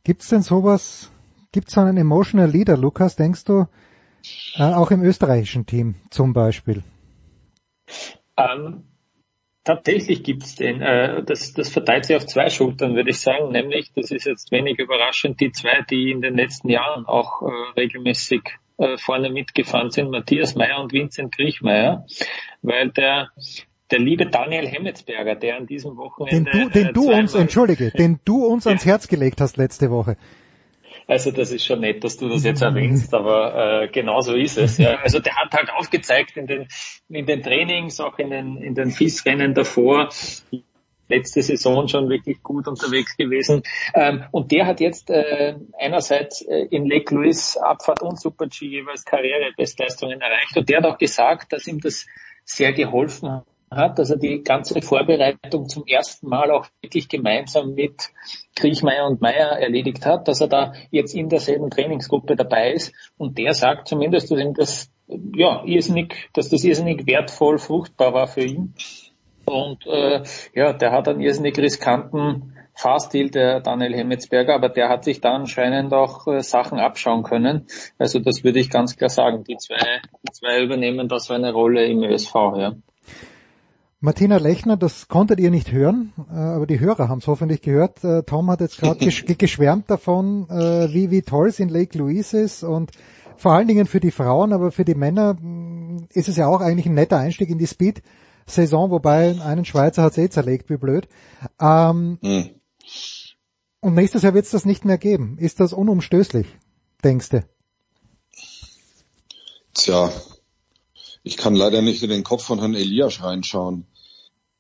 [0.05, 1.09] Gibt's denn sowas,
[1.51, 3.65] gibt's so einen emotional Leader, Lukas, denkst du,
[4.57, 6.85] äh, auch im österreichischen Team zum Beispiel?
[8.37, 8.85] Ähm,
[9.65, 10.81] tatsächlich gibt's den.
[10.83, 13.53] Äh, das, das verteilt sich auf zwei Schultern, würde ich sagen.
[13.53, 17.81] Nämlich, das ist jetzt wenig überraschend, die zwei, die in den letzten Jahren auch äh,
[17.81, 18.43] regelmäßig
[18.79, 22.07] äh, vorne mitgefahren sind, Matthias Meyer und Vincent Griechmeier,
[22.63, 23.31] weil der
[23.91, 26.51] der liebe Daniel Hemmetsberger, der an diesem Wochenende...
[26.51, 30.17] Den du, den du uns, entschuldige, den du uns ans Herz gelegt hast letzte Woche.
[31.09, 34.59] Also das ist schon nett, dass du das jetzt erwähnst, aber äh, genau so ist
[34.59, 34.79] es.
[34.79, 34.97] Ja.
[35.03, 36.69] Also der hat halt aufgezeigt in den,
[37.09, 40.11] in den Trainings, auch in den, in den FIS-Rennen davor,
[41.09, 43.63] letzte Saison schon wirklich gut unterwegs gewesen.
[43.95, 49.05] Ähm, und der hat jetzt äh, einerseits äh, in Lake Louise Abfahrt und Super-G jeweils
[49.05, 50.57] Karrierebestleistungen erreicht.
[50.57, 52.07] Und der hat auch gesagt, dass ihm das
[52.45, 58.11] sehr geholfen hat hat, er die ganze Vorbereitung zum ersten Mal auch wirklich gemeinsam mit
[58.55, 63.39] Kriechmeier und Meier erledigt hat, dass er da jetzt in derselben Trainingsgruppe dabei ist und
[63.39, 68.75] der sagt zumindest, dass ja irrsinnig, dass das irrsinnig wertvoll, fruchtbar war für ihn.
[69.45, 70.23] Und äh,
[70.55, 75.35] ja, der hat einen irrsinnig riskanten Fahrstil, der Daniel Hemmetsberger, aber der hat sich da
[75.35, 77.67] anscheinend auch äh, Sachen abschauen können.
[77.99, 79.45] Also das würde ich ganz klar sagen.
[79.45, 82.75] Die zwei, die zwei übernehmen da so eine Rolle im ÖSV, ja.
[84.01, 88.05] Martina Lechner, das konntet ihr nicht hören, äh, aber die Hörer haben es hoffentlich gehört.
[88.05, 89.05] Äh, Tom hat jetzt gerade
[89.39, 92.93] geschwärmt davon, äh, wie, wie toll es in Lake Louise ist und
[93.39, 96.61] vor allen Dingen für die Frauen, aber für die Männer mm, ist es ja auch
[96.61, 100.77] eigentlich ein netter Einstieg in die Speed-Saison, wobei einen Schweizer hat es eh zerlegt, wie
[100.77, 101.09] blöd.
[101.61, 102.51] Ähm, hm.
[103.81, 105.39] Und nächstes Jahr wird es das nicht mehr geben.
[105.39, 106.47] Ist das unumstößlich,
[107.03, 107.45] denkst du?
[109.75, 110.11] Tja,
[111.27, 113.85] ich kann leider nicht in den Kopf von Herrn Elias reinschauen.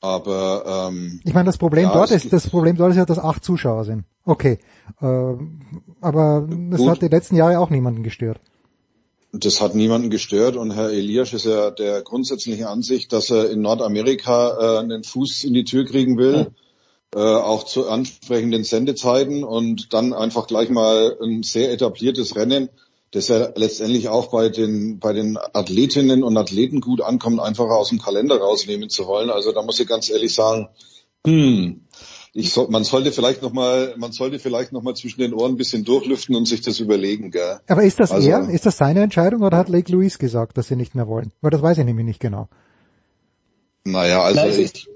[0.00, 3.20] Aber ähm, ich meine, das Problem ja, dort ist, das Problem dort ist ja, dass
[3.20, 4.04] acht Zuschauer sind.
[4.24, 4.58] Okay,
[5.00, 5.06] äh,
[6.00, 6.90] aber das gut.
[6.90, 8.40] hat die letzten Jahre auch niemanden gestört.
[9.32, 13.60] Das hat niemanden gestört und Herr Elias ist ja der grundsätzlichen Ansicht, dass er in
[13.60, 16.50] Nordamerika äh, einen Fuß in die Tür kriegen will,
[17.14, 17.20] ja.
[17.20, 22.70] äh, auch zu ansprechenden Sendezeiten und dann einfach gleich mal ein sehr etabliertes Rennen
[23.16, 27.88] das ja letztendlich auch bei den, bei den Athletinnen und Athleten gut ankommt, einfach aus
[27.88, 29.30] dem Kalender rausnehmen zu wollen.
[29.30, 30.68] Also da muss ich ganz ehrlich sagen,
[31.26, 31.80] hm,
[32.34, 35.52] ich soll, man sollte vielleicht noch mal, man sollte vielleicht noch mal zwischen den Ohren
[35.52, 37.60] ein bisschen durchlüften und sich das überlegen, gell?
[37.66, 40.68] Aber ist das also, er, ist das seine Entscheidung oder hat Lake Louise gesagt, dass
[40.68, 41.32] sie nicht mehr wollen?
[41.40, 42.48] Weil das weiß ich nämlich nicht genau.
[43.84, 44.88] Naja, also Nein, ich,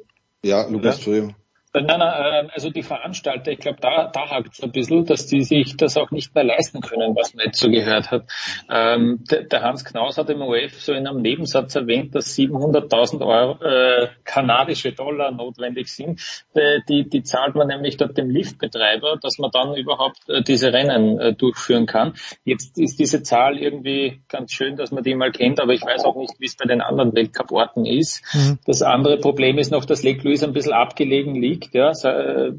[0.45, 0.93] ja, Lukas, ja.
[0.93, 1.35] Entschuldigung.
[1.73, 5.27] Nein, nein, ähm, also die Veranstalter, ich glaube, da, da hakt es ein bisschen, dass
[5.29, 8.25] die sich das auch nicht mehr leisten können, was man jetzt so gehört hat.
[8.69, 13.25] Ähm, der, der, Hans Knaus hat im OF so in einem Nebensatz erwähnt, dass 700.000
[13.25, 16.21] Euro äh, kanadische Dollar notwendig sind.
[16.55, 20.73] Äh, die, die zahlt man nämlich dort dem Liftbetreiber, dass man dann überhaupt äh, diese
[20.73, 22.15] Rennen äh, durchführen kann.
[22.43, 26.05] Jetzt ist diese Zahl irgendwie ganz schön, dass man die mal kennt, aber ich weiß
[26.05, 28.25] auch nicht, wie es bei den anderen Weltcup-Orten ist.
[28.35, 28.59] Mhm.
[28.67, 32.53] Das andere Problem ist noch, dass Lake Louise ein bisschen abgelegen liegt liegt, ja, äh,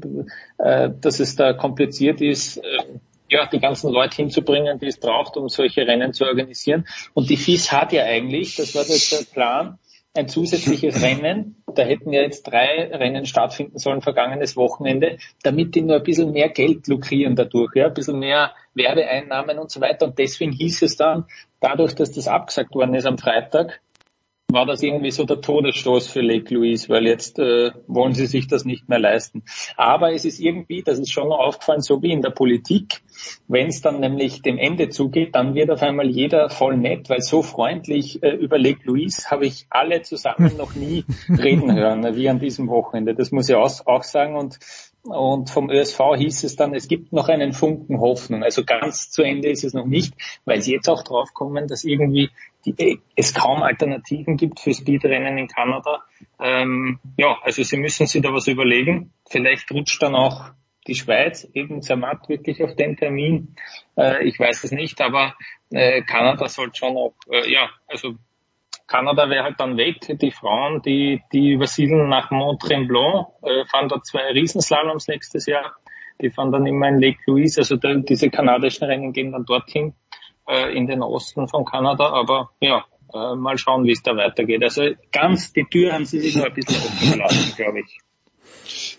[0.58, 2.62] äh, dass es da kompliziert ist, äh,
[3.28, 6.86] ja, die ganzen Leute hinzubringen, die es braucht, um solche Rennen zu organisieren.
[7.14, 9.78] Und die FIS hat ja eigentlich, das war das der Plan,
[10.14, 11.56] ein zusätzliches Rennen.
[11.74, 16.32] Da hätten ja jetzt drei Rennen stattfinden sollen vergangenes Wochenende, damit die nur ein bisschen
[16.32, 20.06] mehr Geld lukrieren dadurch, ja, ein bisschen mehr Werbeeinnahmen und so weiter.
[20.06, 21.24] Und deswegen hieß es dann,
[21.60, 23.80] dadurch, dass das abgesagt worden ist am Freitag,
[24.52, 28.46] war das irgendwie so der Todesstoß für Lake Louise, weil jetzt äh, wollen sie sich
[28.46, 29.42] das nicht mehr leisten.
[29.76, 33.02] Aber es ist irgendwie, das ist schon noch aufgefallen, so wie in der Politik,
[33.48, 37.20] wenn es dann nämlich dem Ende zugeht, dann wird auf einmal jeder voll nett, weil
[37.20, 42.28] so freundlich äh, über Lake Louise habe ich alle zusammen noch nie reden hören, wie
[42.28, 43.14] an diesem Wochenende.
[43.14, 44.58] Das muss ich auch, auch sagen und
[45.04, 48.44] und vom ÖSV hieß es dann, es gibt noch einen Funken Hoffnung.
[48.44, 50.14] Also ganz zu Ende ist es noch nicht,
[50.44, 52.30] weil sie jetzt auch drauf kommen, dass irgendwie
[52.64, 56.04] die, es kaum Alternativen gibt für Speedrennen in Kanada.
[56.40, 59.12] Ähm, ja, also sie müssen sich da was überlegen.
[59.28, 60.52] Vielleicht rutscht dann auch
[60.86, 63.56] die Schweiz eben Zermatt wirklich auf den Termin.
[63.96, 65.34] Äh, ich weiß es nicht, aber
[65.70, 68.14] äh, Kanada sollte schon auch, äh, ja, also
[68.92, 69.96] Kanada wäre halt dann weg.
[70.20, 75.72] Die Frauen, die, die übersiedeln nach Mont Tremblant, äh, fahren da zwei Riesenslaloms nächstes Jahr.
[76.20, 77.60] Die fahren dann immer in Lake Louise.
[77.60, 79.94] Also da, diese kanadischen Rennen gehen dann dorthin,
[80.46, 82.10] äh, in den Osten von Kanada.
[82.12, 84.62] Aber ja, Äh, mal schauen, wie es da weitergeht.
[84.62, 88.00] Also ganz die Tür haben sie sich noch ein bisschen offen gelassen, glaube ich.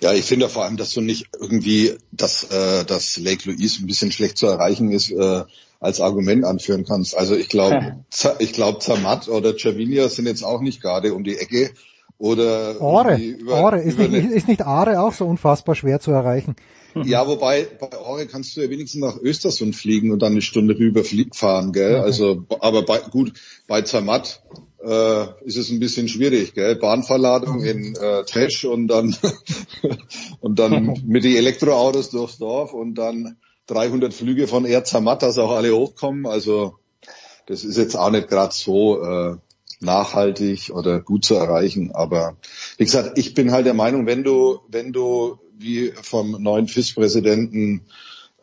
[0.01, 3.87] Ja, ich finde vor allem, dass du nicht irgendwie, dass, äh, dass Lake Louise ein
[3.87, 5.43] bisschen schlecht zu erreichen ist, äh,
[5.83, 7.15] als Argument anführen kannst.
[7.17, 8.05] Also ich glaube,
[8.39, 11.71] ich glaube, Zermatt oder Cervinia sind jetzt auch nicht gerade um die Ecke.
[12.17, 13.81] Oder Ore, über, Ore.
[13.81, 16.55] Ist, nicht, ist nicht Aare auch so unfassbar schwer zu erreichen?
[17.05, 20.77] Ja, wobei bei Ore kannst du ja wenigstens nach Östersund fliegen und dann eine Stunde
[20.77, 21.01] rüber
[21.33, 21.95] fahren, gell?
[21.95, 22.03] Okay.
[22.03, 23.33] Also, aber bei, gut,
[23.67, 24.43] bei Zermatt
[24.85, 26.75] äh, ist es ein bisschen schwierig, gell?
[26.75, 29.15] Bahnverladung in äh, Tesch und dann
[30.39, 33.37] und dann mit den Elektroautos durchs Dorf und dann
[33.67, 36.25] 300 Flüge von Air Zermatt, dass auch alle hochkommen.
[36.25, 36.75] Also
[37.45, 39.37] das ist jetzt auch nicht gerade so äh,
[39.79, 41.91] nachhaltig oder gut zu erreichen.
[41.93, 42.37] Aber
[42.77, 47.85] wie gesagt, ich bin halt der Meinung, wenn du, wenn du wie vom neuen FIS-Präsidenten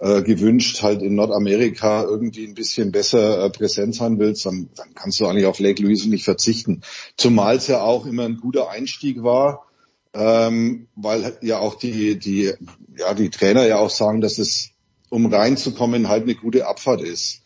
[0.00, 4.94] äh, gewünscht, halt in Nordamerika irgendwie ein bisschen besser äh, präsent sein willst, dann, dann
[4.94, 6.82] kannst du eigentlich auf Lake Louise nicht verzichten.
[7.16, 9.66] Zumal es ja auch immer ein guter Einstieg war,
[10.15, 12.52] ähm, weil ja auch die, die,
[12.97, 14.69] ja, die Trainer ja auch sagen, dass es,
[15.10, 17.42] um reinzukommen, halt eine gute Abfahrt ist.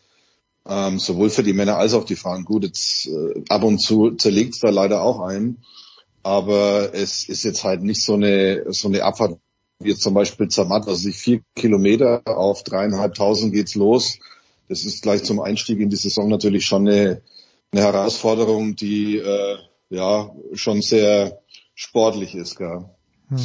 [0.67, 2.45] Ähm, sowohl für die Männer als auch die Frauen.
[2.45, 5.57] Gut, jetzt äh, ab und zu zerlegt es da leider auch ein.
[6.23, 9.37] Aber es ist jetzt halt nicht so eine, so eine Abfahrt
[9.79, 14.17] wie jetzt zum Beispiel Zermatt, also sich vier Kilometer auf dreieinhalbtausend geht's los.
[14.69, 17.21] Das ist gleich zum Einstieg in die Saison natürlich schon eine,
[17.71, 19.57] eine Herausforderung, die äh,
[19.89, 21.41] ja schon sehr
[21.75, 22.57] sportlich ist.
[22.57, 22.85] Gell?
[23.29, 23.37] Hm.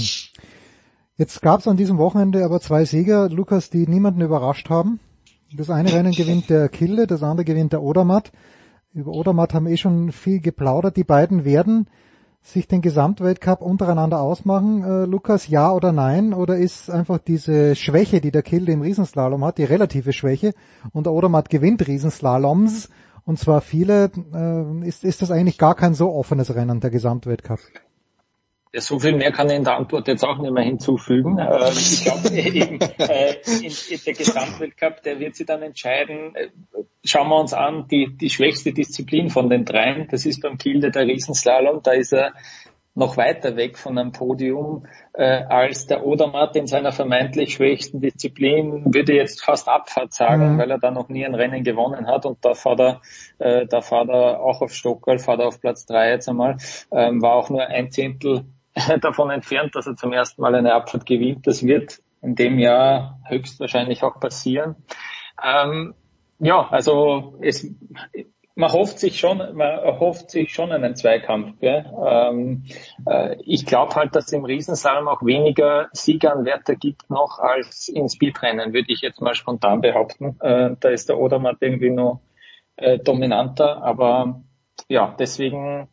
[1.21, 5.01] Jetzt gab es an diesem Wochenende aber zwei Sieger, Lukas, die niemanden überrascht haben.
[5.55, 8.33] Das eine Rennen gewinnt der Kilde, das andere gewinnt der Odermatt.
[8.95, 10.97] Über Odermatt haben eh schon viel geplaudert.
[10.97, 11.89] Die beiden werden
[12.41, 16.33] sich den Gesamtweltcup untereinander ausmachen, äh, Lukas, ja oder nein?
[16.33, 20.55] Oder ist einfach diese Schwäche, die der Kilde im Riesenslalom hat, die relative Schwäche
[20.93, 22.89] und der Odermatt gewinnt Riesenslaloms
[23.27, 27.61] und zwar viele, äh, ist, ist das eigentlich gar kein so offenes Rennen, der Gesamtweltcup?
[28.77, 31.39] So viel mehr kann ich in der Antwort jetzt auch nicht mehr hinzufügen.
[31.51, 36.35] Ähm, ich glaube, eben äh, in, in der Gesamtweltcup, der wird sich dann entscheiden.
[36.37, 36.49] Äh,
[37.03, 40.91] Schauen wir uns an, die, die schwächste Disziplin von den dreien, das ist beim Kilde
[40.91, 41.81] der Riesenslalom.
[41.83, 42.35] Da ist er
[42.95, 48.85] noch weiter weg von einem Podium äh, als der Odermatt in seiner vermeintlich schwächsten Disziplin,
[48.93, 50.59] würde jetzt fast Abfahrt sagen, Mhm.
[50.59, 53.01] weil er da noch nie ein Rennen gewonnen hat und da fährt er,
[53.39, 56.57] äh, da fährt er auch auf Stockerl, fährt er auf Platz drei jetzt einmal,
[56.93, 58.45] ähm, war auch nur ein Zehntel
[59.01, 61.47] davon entfernt, dass er zum ersten Mal eine Abfahrt gewinnt.
[61.47, 64.77] Das wird in dem Jahr höchstwahrscheinlich auch passieren.
[65.43, 65.95] Ähm,
[66.39, 67.67] ja, also es,
[68.55, 71.59] man hofft sich schon, man erhofft sich schon einen Zweikampf.
[71.61, 71.85] Gell?
[72.07, 72.65] Ähm,
[73.07, 78.09] äh, ich glaube halt, dass es im Riesenslalom auch weniger Siegeranwärter gibt noch als in
[78.09, 80.37] Speedrennen, würde ich jetzt mal spontan behaupten.
[80.41, 82.21] Äh, da ist der Odermatt irgendwie noch
[82.77, 84.43] äh, dominanter, aber
[84.89, 85.89] ja, deswegen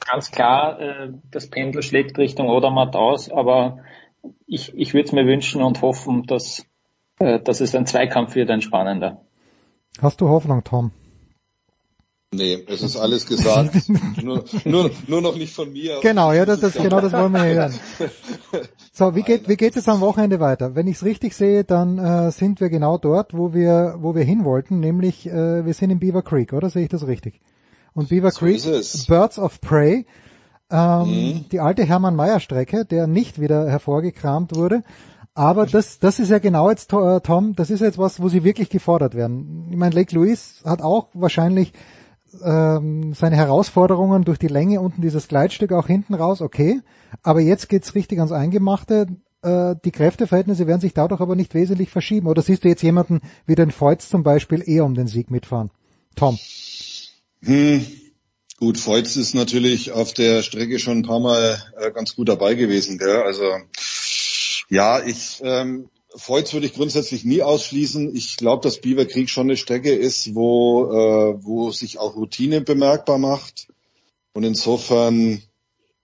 [0.00, 3.78] ganz klar, äh, das Pendel schlägt Richtung Odermatt aus, aber
[4.46, 6.66] ich, ich würde es mir wünschen und hoffen, dass,
[7.18, 9.24] äh, dass es ein Zweikampf wird, ein spannender.
[10.00, 10.92] Hast du Hoffnung, Tom?
[12.32, 13.74] Nee, es ist alles gesagt.
[14.22, 15.98] nur, nur, nur noch nicht von mir.
[16.00, 17.74] Genau, ja, das, das, genau das wollen wir hören.
[18.92, 20.74] So, wie geht, wie geht es am Wochenende weiter?
[20.74, 24.24] Wenn ich es richtig sehe, dann äh, sind wir genau dort, wo wir, wo wir
[24.24, 27.40] hin wollten, nämlich äh, wir sind in Beaver Creek, oder sehe ich das richtig?
[27.94, 28.62] Und Beaver So Creek.
[29.08, 30.06] Birds of Prey,
[30.70, 31.44] ähm, Mhm.
[31.50, 34.82] die alte Hermann-Mayer-Strecke, der nicht wieder hervorgekramt wurde.
[35.34, 38.44] Aber das, das ist ja genau jetzt, äh, Tom, das ist jetzt was, wo sie
[38.44, 39.68] wirklich gefordert werden.
[39.70, 41.72] Ich meine, Lake Louise hat auch wahrscheinlich
[42.44, 46.80] ähm, seine Herausforderungen durch die Länge unten dieses Gleitstück auch hinten raus, okay.
[47.22, 49.06] Aber jetzt geht's richtig ans Eingemachte.
[49.42, 52.26] Äh, die Kräfteverhältnisse werden sich dadurch aber nicht wesentlich verschieben.
[52.28, 55.70] Oder siehst du jetzt jemanden wie den Feutz zum Beispiel eher um den Sieg mitfahren?
[56.14, 56.38] Tom.
[57.42, 57.86] Hm.
[58.58, 62.54] Gut, Feutz ist natürlich auf der Strecke schon ein paar Mal äh, ganz gut dabei
[62.54, 62.98] gewesen.
[62.98, 63.22] Gell?
[63.22, 63.44] Also
[64.68, 68.14] ja, ich ähm, Feutz würde ich grundsätzlich nie ausschließen.
[68.14, 73.18] Ich glaube, dass Creek schon eine Strecke ist, wo äh, wo sich auch Routine bemerkbar
[73.18, 73.68] macht.
[74.32, 75.42] Und insofern,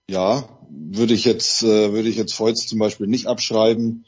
[0.09, 4.05] ja, würde ich jetzt äh, würde ich jetzt Feutz zum Beispiel nicht abschreiben.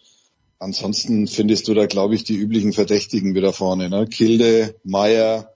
[0.58, 3.90] Ansonsten findest du da, glaube ich, die üblichen Verdächtigen wieder vorne.
[3.90, 4.08] Ne?
[4.08, 5.54] Kilde, Meier,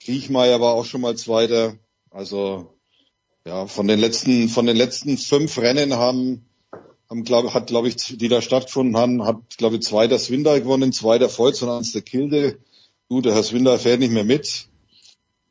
[0.00, 1.74] Kriechmeier war auch schon mal Zweiter.
[2.10, 2.74] Also
[3.46, 6.46] ja, von den letzten von den letzten fünf Rennen haben
[7.08, 10.60] haben glaub, hat glaube ich die da stattgefunden haben, hat glaube ich zwei der Swindal
[10.60, 12.58] gewonnen, zwei der Volz und eins der Kilde.
[13.08, 14.68] Gut, der Herr Swindal fährt nicht mehr mit.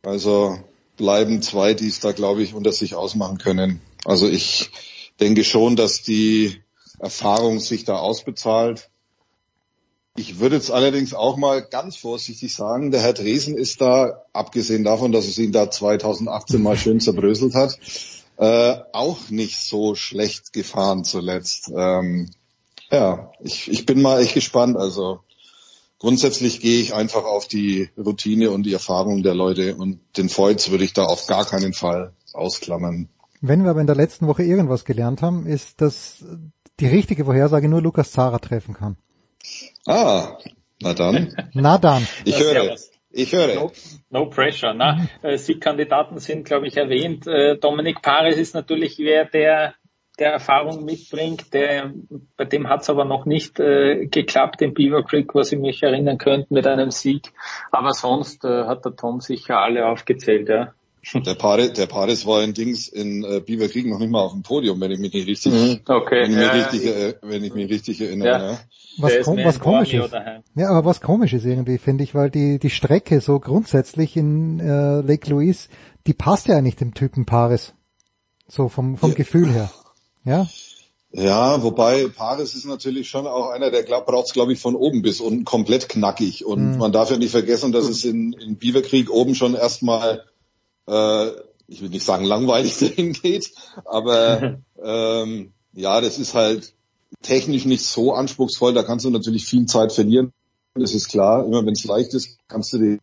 [0.01, 0.57] Also
[0.95, 3.81] bleiben zwei, die es da glaube ich unter sich ausmachen können.
[4.05, 4.69] Also ich
[5.19, 6.61] denke schon, dass die
[6.99, 8.89] Erfahrung sich da ausbezahlt.
[10.15, 14.83] Ich würde jetzt allerdings auch mal ganz vorsichtig sagen, der Herr Dresen ist da, abgesehen
[14.83, 17.77] davon, dass es ihn da 2018 mal schön zerbröselt hat,
[18.37, 21.71] äh, auch nicht so schlecht gefahren zuletzt.
[21.75, 22.29] Ähm,
[22.91, 24.77] ja, ich, ich bin mal echt gespannt.
[24.77, 25.19] Also
[25.99, 30.69] grundsätzlich gehe ich einfach auf die Routine und die Erfahrung der Leute und den Feuz
[30.69, 33.09] würde ich da auf gar keinen Fall ausklammern.
[33.41, 36.25] Wenn wir aber in der letzten Woche irgendwas gelernt haben, ist, dass
[36.79, 38.97] die richtige Vorhersage nur Lukas Zara treffen kann.
[39.85, 40.37] Ah,
[40.81, 41.35] na dann.
[41.53, 42.07] Na dann.
[42.25, 42.75] Ich höre.
[43.11, 43.55] Ich höre.
[43.55, 43.71] No,
[44.09, 44.73] no pressure.
[44.73, 47.25] Na, äh, Siegkandidaten sind, glaube ich, erwähnt.
[47.27, 49.73] Äh, Dominik Paris ist natürlich wer, der
[50.19, 51.93] der Erfahrung mitbringt, der,
[52.35, 55.81] bei dem hat es aber noch nicht äh, geklappt in Beaver Creek, was ich mich
[55.81, 57.31] erinnern könnte, mit einem Sieg.
[57.71, 60.73] Aber sonst äh, hat der Tom sicher alle aufgezählt, ja.
[61.13, 64.33] Der Paris, der Paris war in Dings in äh, Beaver Creek noch nicht mal auf
[64.33, 65.79] dem Podium, wenn ich mich nicht richtig, Mhm.
[65.87, 68.27] okay, wenn, ich ja, mich richtig äh, wenn ich mich richtig erinnere.
[68.27, 68.51] Ja.
[68.51, 68.59] Ja.
[68.97, 70.13] Was, kom was komisch ist.
[70.55, 74.59] Ja, aber was komisch ist irgendwie, finde ich, weil die, die Strecke so grundsätzlich in
[74.59, 75.69] äh, Lake Louise,
[76.05, 77.73] die passt ja eigentlich dem Typen Paris.
[78.47, 79.15] So vom, vom Ja.
[79.15, 79.71] Gefühl her.
[80.25, 80.47] Ja?
[81.11, 85.01] Ja, wobei Paris ist natürlich schon auch einer, der braucht es, glaube ich, von oben
[85.01, 86.45] bis unten komplett knackig.
[86.45, 86.77] Und Mhm.
[86.77, 90.23] man darf ja nicht vergessen, dass es in, in Beaver Creek oben schon erstmal,
[90.89, 91.31] äh,
[91.67, 93.51] ich will nicht sagen langweilig dahin geht,
[93.85, 96.73] aber ähm, ja, das ist halt
[97.21, 98.73] technisch nicht so anspruchsvoll.
[98.73, 100.33] Da kannst du natürlich viel Zeit verlieren.
[100.75, 101.45] Das ist klar.
[101.45, 102.99] Immer wenn es leicht ist, kannst du die,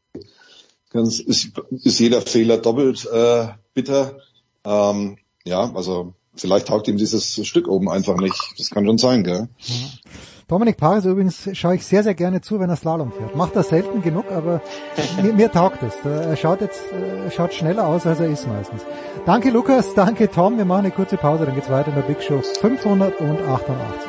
[0.91, 4.19] kannst, ist, ist jeder Fehler doppelt äh, bitter.
[4.65, 8.55] Ähm, ja, also vielleicht taugt ihm dieses Stück oben einfach nicht.
[8.59, 9.49] Das kann schon sein, gell?
[10.49, 13.35] Dominik Paris übrigens schaue ich sehr, sehr gerne zu, wenn er Slalom fährt.
[13.35, 14.61] Macht das selten genug, aber
[15.21, 15.93] mir, mir taugt es.
[16.05, 18.83] Er schaut jetzt, er schaut schneller aus, als er ist meistens.
[19.25, 20.57] Danke Lukas, danke Tom.
[20.57, 24.07] Wir machen eine kurze Pause, dann geht's weiter in der Big Show 588.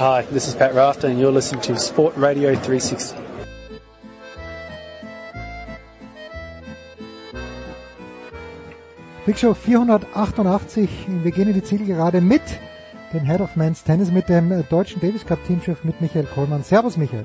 [0.00, 3.21] Hi, this is Pat Rafter and you're listening to Sport Radio 360.
[9.24, 10.88] Big Show 488.
[11.22, 12.42] Wir gehen in die Zielgerade mit
[13.12, 16.64] dem Head of Men's Tennis, mit dem äh, deutschen Davis Cup Teamchef, mit Michael Kollmann.
[16.64, 17.24] Servus Michael.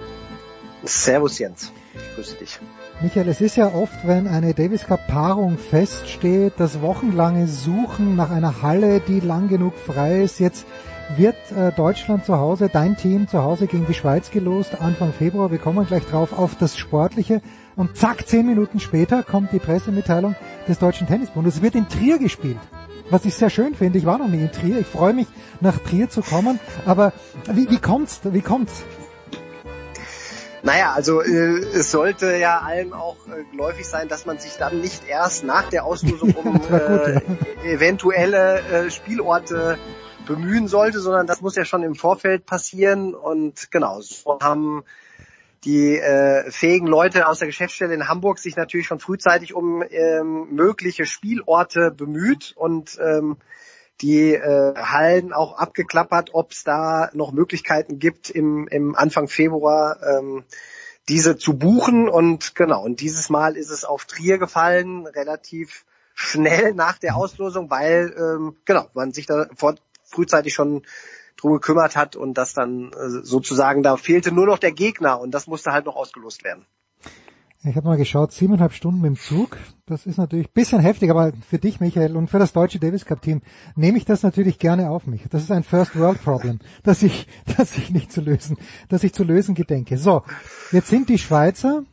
[0.83, 1.71] Servus Jens.
[1.95, 2.59] Ich grüße dich.
[3.01, 8.29] Michael, es ist ja oft, wenn eine Davis Cup Paarung feststeht, das wochenlange Suchen nach
[8.29, 10.39] einer Halle, die lang genug frei ist.
[10.39, 10.67] Jetzt
[11.15, 15.49] wird äh, Deutschland zu Hause, dein Team zu Hause gegen die Schweiz gelost, Anfang Februar.
[15.49, 17.41] Wir kommen gleich drauf auf das Sportliche.
[17.77, 20.35] Und zack, zehn Minuten später kommt die Pressemitteilung
[20.67, 21.57] des Deutschen Tennisbundes.
[21.57, 22.57] Es wird in Trier gespielt.
[23.11, 23.99] Was ich sehr schön finde.
[23.99, 24.79] Ich war noch nie in Trier.
[24.79, 25.27] Ich freue mich,
[25.61, 26.59] nach Trier zu kommen.
[26.87, 27.13] Aber
[27.53, 28.19] wie, wie kommt's?
[28.23, 28.83] Wie kommt's?
[30.63, 34.81] Naja, also äh, es sollte ja allen auch äh, geläufig sein, dass man sich dann
[34.81, 37.21] nicht erst nach der Auslosung um gut, äh,
[37.63, 39.77] eventuelle äh, Spielorte
[40.25, 43.13] bemühen sollte, sondern das muss ja schon im Vorfeld passieren.
[43.13, 44.83] Und genau, so haben
[45.63, 50.47] die äh, fähigen Leute aus der Geschäftsstelle in Hamburg sich natürlich schon frühzeitig um ähm,
[50.51, 53.37] mögliche Spielorte bemüht und ähm,
[54.01, 59.97] die äh, Hallen auch abgeklappert, ob es da noch Möglichkeiten gibt, im, im Anfang Februar
[60.03, 60.43] ähm,
[61.09, 62.07] diese zu buchen.
[62.07, 67.69] Und genau, und dieses Mal ist es auf Trier gefallen, relativ schnell nach der Auslosung,
[67.69, 70.83] weil ähm, genau man sich da vor, frühzeitig schon
[71.37, 75.31] drum gekümmert hat und das dann äh, sozusagen, da fehlte nur noch der Gegner und
[75.31, 76.65] das musste halt noch ausgelost werden.
[77.63, 79.57] Ich habe mal geschaut, siebeneinhalb Stunden mit dem Zug.
[79.87, 83.05] Das ist natürlich ein bisschen heftig, aber für dich, Michael, und für das deutsche Davis
[83.05, 83.41] Cup Team
[83.75, 85.23] nehme ich das natürlich gerne auf mich.
[85.29, 88.57] Das ist ein First World Problem, das ich, das ich nicht zu lösen,
[88.89, 89.97] das ich zu lösen gedenke.
[89.97, 90.23] So,
[90.71, 91.83] jetzt sind die Schweizer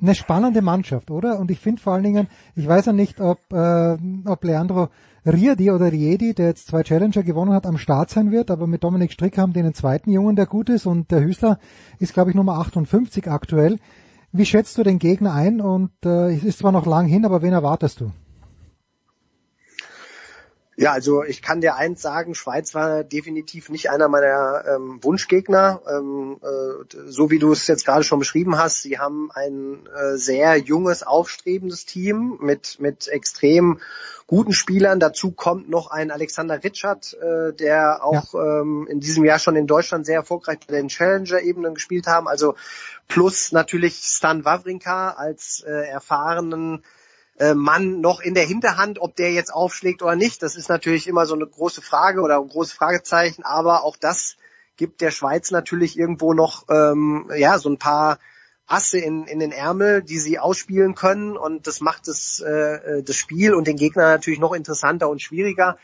[0.00, 1.38] eine spannende Mannschaft, oder?
[1.38, 4.88] Und ich finde vor allen Dingen, ich weiß ja nicht, ob, äh, ob Leandro
[5.24, 8.84] Riedi oder Riedi, der jetzt zwei Challenger gewonnen hat, am Start sein wird, aber mit
[8.84, 11.58] Dominik Strick haben die einen zweiten Jungen, der gut ist und der Hüßler
[11.98, 13.78] ist, glaube ich, Nummer 58 aktuell.
[14.32, 15.60] Wie schätzt du den Gegner ein?
[15.60, 18.10] Und äh, es ist zwar noch lang hin, aber wen erwartest du?
[20.76, 25.80] Ja, also ich kann dir eins sagen, Schweiz war definitiv nicht einer meiner ähm, Wunschgegner.
[25.88, 30.16] Ähm, äh, so wie du es jetzt gerade schon beschrieben hast, sie haben ein äh,
[30.16, 33.78] sehr junges, aufstrebendes Team mit, mit extrem
[34.26, 34.98] guten Spielern.
[34.98, 38.60] Dazu kommt noch ein Alexander Ritschard, äh, der auch ja.
[38.60, 42.26] ähm, in diesem Jahr schon in Deutschland sehr erfolgreich bei den Challenger-Ebenen gespielt haben.
[42.26, 42.56] Also
[43.06, 46.82] plus natürlich Stan Wawrinka als äh, erfahrenen
[47.54, 50.42] Mann noch in der Hinterhand, ob der jetzt aufschlägt oder nicht.
[50.42, 54.36] Das ist natürlich immer so eine große Frage oder ein großes Fragezeichen, aber auch das
[54.76, 58.18] gibt der Schweiz natürlich irgendwo noch ähm, ja so ein paar
[58.66, 63.16] Asse in, in den Ärmel, die sie ausspielen können und das macht das, äh, das
[63.16, 65.76] Spiel und den Gegner natürlich noch interessanter und schwieriger.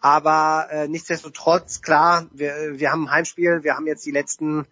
[0.00, 4.66] Aber äh, nichtsdestotrotz, klar, wir, wir haben ein Heimspiel, wir haben jetzt die letzten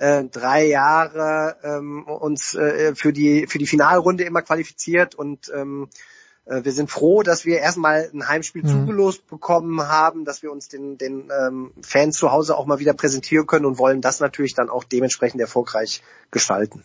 [0.00, 5.88] äh, drei Jahre ähm, uns äh, für die für die Finalrunde immer qualifiziert und ähm,
[6.46, 8.68] äh, wir sind froh, dass wir erstmal ein Heimspiel mhm.
[8.68, 12.94] zugelost bekommen haben, dass wir uns den, den ähm, Fans zu Hause auch mal wieder
[12.94, 16.82] präsentieren können und wollen das natürlich dann auch dementsprechend erfolgreich gestalten.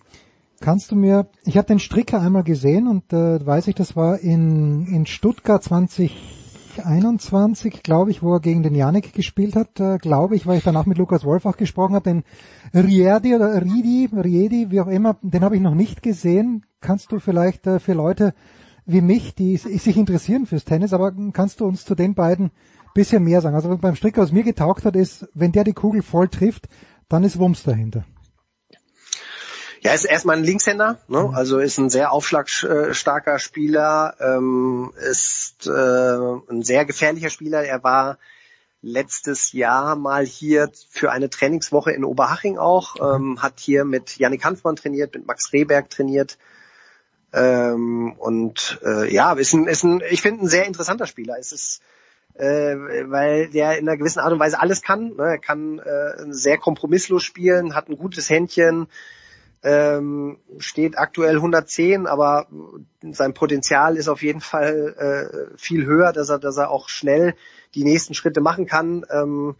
[0.59, 4.19] Kannst du mir, ich habe den Stricker einmal gesehen und äh, weiß ich, das war
[4.19, 5.63] in, in Stuttgart
[6.75, 10.63] 2021, glaube ich, wo er gegen den Janik gespielt hat, äh, glaube ich, weil ich
[10.63, 12.23] danach mit Lukas Wolf auch gesprochen habe, den
[12.73, 16.65] Riedi oder Ridi, Riedi, wie auch immer, den habe ich noch nicht gesehen.
[16.81, 18.33] Kannst du vielleicht äh, für Leute
[18.85, 22.51] wie mich, die sich interessieren fürs Tennis, aber kannst du uns zu den beiden
[22.93, 23.55] bisschen mehr sagen?
[23.55, 26.67] Also beim Stricker, was mir getaugt hat, ist, wenn der die Kugel voll trifft,
[27.09, 28.05] dann ist Wumms dahinter.
[29.85, 31.19] Ja, ist erstmal ein Linkshänder, ne?
[31.21, 31.35] Mhm.
[31.35, 37.63] also ist ein sehr aufschlagstarker Spieler, ähm, ist äh, ein sehr gefährlicher Spieler.
[37.63, 38.17] Er war
[38.81, 43.33] letztes Jahr mal hier für eine Trainingswoche in Oberhaching auch, mhm.
[43.33, 46.39] ähm, hat hier mit Yannick Hanfmann trainiert, mit Max Rehberg trainiert.
[47.31, 51.37] Ähm, und äh, ja, ist ein, ist ein, ich finde ein sehr interessanter Spieler.
[51.39, 51.83] Es ist
[52.33, 52.75] äh,
[53.09, 55.15] weil der in einer gewissen Art und Weise alles kann.
[55.15, 55.23] Ne?
[55.23, 58.87] Er kann äh, sehr kompromisslos spielen, hat ein gutes Händchen,
[59.65, 62.47] ähm, steht aktuell 110, aber
[63.01, 67.33] sein Potenzial ist auf jeden Fall äh, viel höher, dass er, dass er auch schnell
[67.73, 69.05] die nächsten Schritte machen kann.
[69.09, 69.55] Ähm,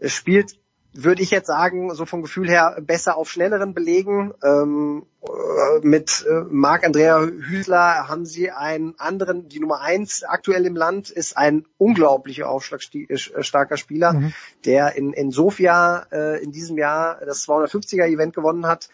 [0.00, 0.56] spielt,
[1.02, 4.32] würde ich jetzt sagen, so vom Gefühl her besser auf schnelleren Belegen.
[4.42, 10.76] Ähm, äh, mit äh, Marc-Andrea Hüsler haben sie einen anderen, die Nummer eins aktuell im
[10.76, 14.32] Land ist ein unglaublicher aufschlagstarker äh, Spieler, mhm.
[14.64, 18.88] der in, in Sofia äh, in diesem Jahr das 250er Event gewonnen hat.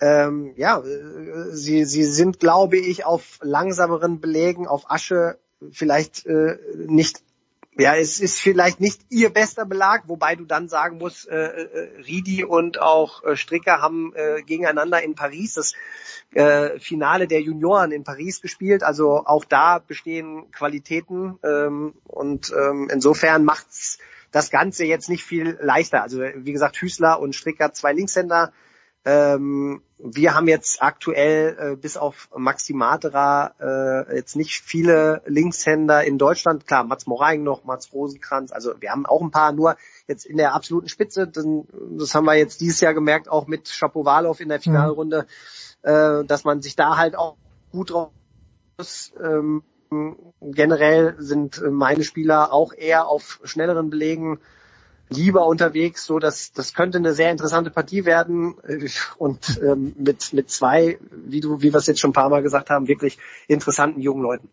[0.00, 0.80] Ähm, ja,
[1.50, 5.38] sie, sie sind, glaube ich, auf langsameren Belegen, auf Asche
[5.72, 7.22] vielleicht äh, nicht
[7.78, 12.02] ja, es ist vielleicht nicht ihr bester Belag, wobei du dann sagen musst, äh, äh,
[12.02, 15.74] Ridi und auch äh, Stricker haben äh, gegeneinander in Paris das
[16.32, 18.82] äh, Finale der Junioren in Paris gespielt.
[18.82, 23.98] Also auch da bestehen Qualitäten ähm, und ähm, insofern macht's
[24.32, 26.02] das Ganze jetzt nicht viel leichter.
[26.02, 28.52] Also wie gesagt, Hüßler und Stricker zwei Linkshänder,
[29.04, 36.04] ähm, wir haben jetzt aktuell äh, bis auf Maxi Matera äh, jetzt nicht viele Linkshänder
[36.04, 36.66] in Deutschland.
[36.66, 38.52] Klar, Mats Moraing noch, Mats Rosenkranz.
[38.52, 41.26] Also wir haben auch ein paar, nur jetzt in der absoluten Spitze.
[41.26, 41.44] Das,
[41.98, 45.26] das haben wir jetzt dieses Jahr gemerkt, auch mit Schapowalow in der Finalrunde,
[45.82, 45.88] mhm.
[45.90, 47.36] äh, dass man sich da halt auch
[47.72, 48.10] gut drauf
[48.78, 49.12] muss.
[49.20, 49.62] Ähm,
[50.42, 54.38] generell sind meine Spieler auch eher auf schnelleren Belegen
[55.10, 58.54] lieber unterwegs, so dass das könnte eine sehr interessante Partie werden
[59.16, 62.42] und ähm, mit mit zwei, wie du wie wir es jetzt schon ein paar Mal
[62.42, 64.48] gesagt haben, wirklich interessanten jungen Leuten.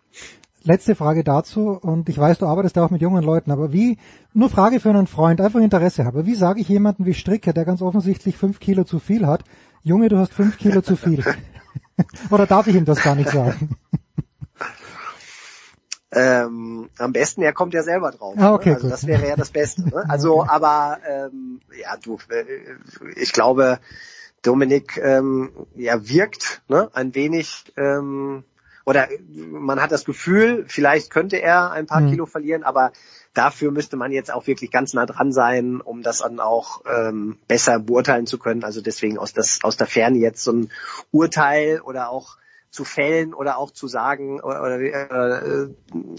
[0.64, 4.00] Letzte Frage dazu und ich weiß, du arbeitest ja auch mit jungen Leuten, aber wie,
[4.34, 7.66] nur Frage für einen Freund, einfach Interesse habe, wie sage ich jemanden wie Stricke, der
[7.66, 9.43] ganz offensichtlich fünf Kilo zu viel hat,
[9.84, 11.24] Junge, du hast fünf Kilo zu viel.
[12.32, 13.77] Oder darf ich ihm das gar nicht sagen?
[16.16, 18.35] Ähm, am besten, er kommt ja selber drauf.
[18.38, 18.76] Ah, okay, ne?
[18.76, 18.94] Also gut.
[18.94, 19.82] das wäre ja das Beste.
[19.84, 20.06] Ne?
[20.08, 22.45] Also, aber ähm, ja, du, äh,
[23.16, 23.80] ich glaube,
[24.42, 28.44] Dominik ähm, ja wirkt ne, ein wenig ähm,
[28.85, 32.11] oder man hat das Gefühl, vielleicht könnte er ein paar mhm.
[32.11, 32.92] Kilo verlieren, aber
[33.34, 37.38] dafür müsste man jetzt auch wirklich ganz nah dran sein, um das dann auch ähm,
[37.48, 38.64] besser beurteilen zu können.
[38.64, 40.69] Also deswegen aus, das, aus der Ferne jetzt so ein
[41.11, 42.38] Urteil oder auch
[42.76, 45.70] zu fällen oder auch zu sagen oder, oder äh,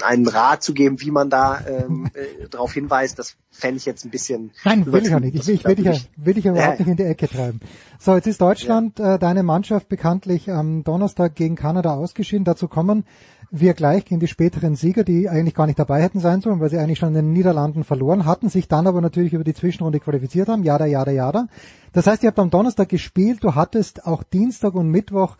[0.02, 4.04] einen Rat zu geben, wie man da ähm, äh, darauf hinweist, das fände ich jetzt
[4.04, 4.50] ein bisschen.
[4.64, 5.34] Nein, will ich ja nicht.
[5.36, 7.60] Ich will, ich will, dich, ja, will dich ja überhaupt nicht in die Ecke treiben.
[7.98, 9.14] So, jetzt ist Deutschland, ja.
[9.14, 12.44] äh, deine Mannschaft bekanntlich am Donnerstag gegen Kanada ausgeschieden.
[12.44, 13.04] Dazu kommen
[13.50, 16.70] wir gleich gegen die späteren Sieger, die eigentlich gar nicht dabei hätten sein sollen, weil
[16.70, 20.00] sie eigentlich schon in den Niederlanden verloren hatten, sich dann aber natürlich über die Zwischenrunde
[20.00, 20.64] qualifiziert haben.
[20.64, 21.46] Jada, jada, jada.
[21.92, 25.36] Das heißt, ihr habt am Donnerstag gespielt, du hattest auch Dienstag und Mittwoch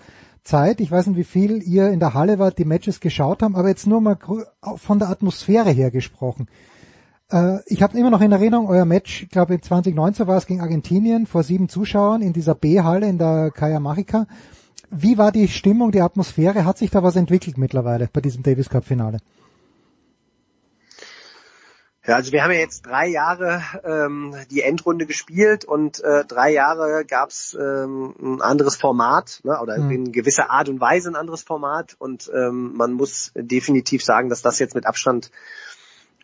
[0.47, 3.57] Zeit, ich weiß nicht, wie viel ihr in der Halle wart, die Matches geschaut haben,
[3.57, 4.16] aber jetzt nur mal
[4.76, 6.49] von der Atmosphäre her gesprochen.
[7.31, 10.60] Äh, ich habe immer noch in Erinnerung, euer Match, ich glaube 2019 war es gegen
[10.60, 14.26] Argentinien vor sieben Zuschauern in dieser B-Halle in der Kaya Marica.
[14.91, 16.65] Wie war die Stimmung, die Atmosphäre?
[16.65, 19.18] Hat sich da was entwickelt mittlerweile bei diesem Davis Cup Finale?
[22.07, 26.52] Ja, also wir haben ja jetzt drei Jahre ähm, die Endrunde gespielt und äh, drei
[26.52, 29.91] Jahre gab's ähm, ein anderes Format ne, oder mhm.
[29.91, 34.41] in gewisser Art und Weise ein anderes Format und ähm, man muss definitiv sagen, dass
[34.41, 35.33] das jetzt mit Abstand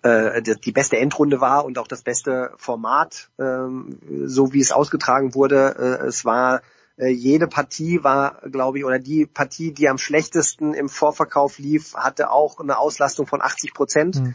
[0.03, 5.35] äh, die beste Endrunde war und auch das beste Format, ähm, so wie es ausgetragen
[5.35, 5.99] wurde.
[6.03, 6.63] Äh, es war
[6.97, 11.95] äh, jede Partie war, glaube ich, oder die Partie, die am schlechtesten im Vorverkauf lief,
[11.97, 14.21] hatte auch eine Auslastung von 80 Prozent.
[14.21, 14.35] Mhm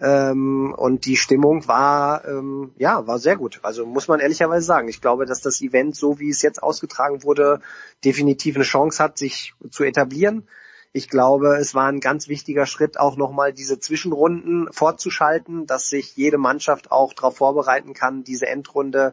[0.00, 3.60] Ähm, und die Stimmung war, ähm, ja, war sehr gut.
[3.62, 4.88] Also muss man ehrlicherweise sagen.
[4.88, 7.60] Ich glaube, dass das Event, so wie es jetzt ausgetragen wurde,
[8.04, 10.48] definitiv eine Chance hat, sich zu etablieren.
[10.92, 16.16] Ich glaube, es war ein ganz wichtiger Schritt, auch nochmal diese Zwischenrunden fortzuschalten, dass sich
[16.16, 19.12] jede Mannschaft auch darauf vorbereiten kann, diese Endrunde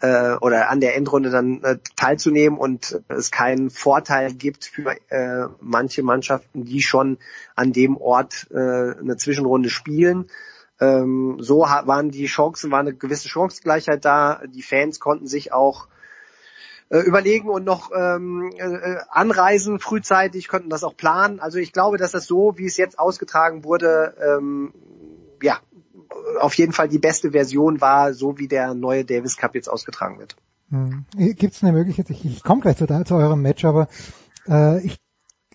[0.00, 5.48] äh, oder an der Endrunde dann äh, teilzunehmen und es keinen Vorteil gibt für äh,
[5.60, 7.18] manche Mannschaften, die schon
[7.56, 10.30] an dem Ort äh, eine Zwischenrunde spielen.
[10.80, 14.42] Ähm, so waren die Chancen, war eine gewisse Chancengleichheit da.
[14.46, 15.88] Die Fans konnten sich auch
[16.90, 21.40] äh, überlegen und noch ähm, äh, anreisen frühzeitig, konnten das auch planen.
[21.40, 24.72] Also ich glaube, dass das so, wie es jetzt ausgetragen wurde, ähm,
[25.42, 25.58] ja,
[26.40, 30.18] auf jeden Fall die beste Version war, so wie der neue Davis Cup jetzt ausgetragen
[30.18, 30.36] wird.
[30.70, 31.04] Hm.
[31.16, 33.88] Gibt es eine Möglichkeit, ich, ich komme gleich zu, zu eurem Match, aber
[34.46, 34.98] äh, ich,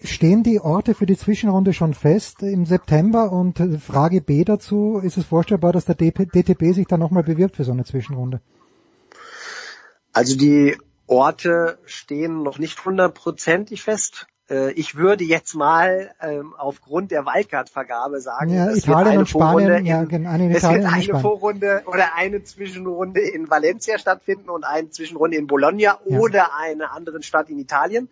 [0.03, 4.99] stehen die Orte für die Zwischenrunde schon fest im September und äh, Frage B dazu,
[5.03, 8.41] ist es vorstellbar, dass der DTB sich da nochmal bewirbt für so eine Zwischenrunde?
[10.11, 14.27] Also die Orte stehen noch nicht hundertprozentig fest.
[14.49, 19.19] Äh, ich würde jetzt mal ähm, aufgrund der Wildcard-Vergabe sagen, ja, es Italien wird eine
[19.19, 21.19] und Spanien, Vorrunde in, ja, genau, in es wird eine.
[21.19, 25.99] Vorrunde oder eine Zwischenrunde in Valencia stattfinden und eine Zwischenrunde in Bologna Ja.
[26.19, 28.09] oder einer anderen Stadt in Italien.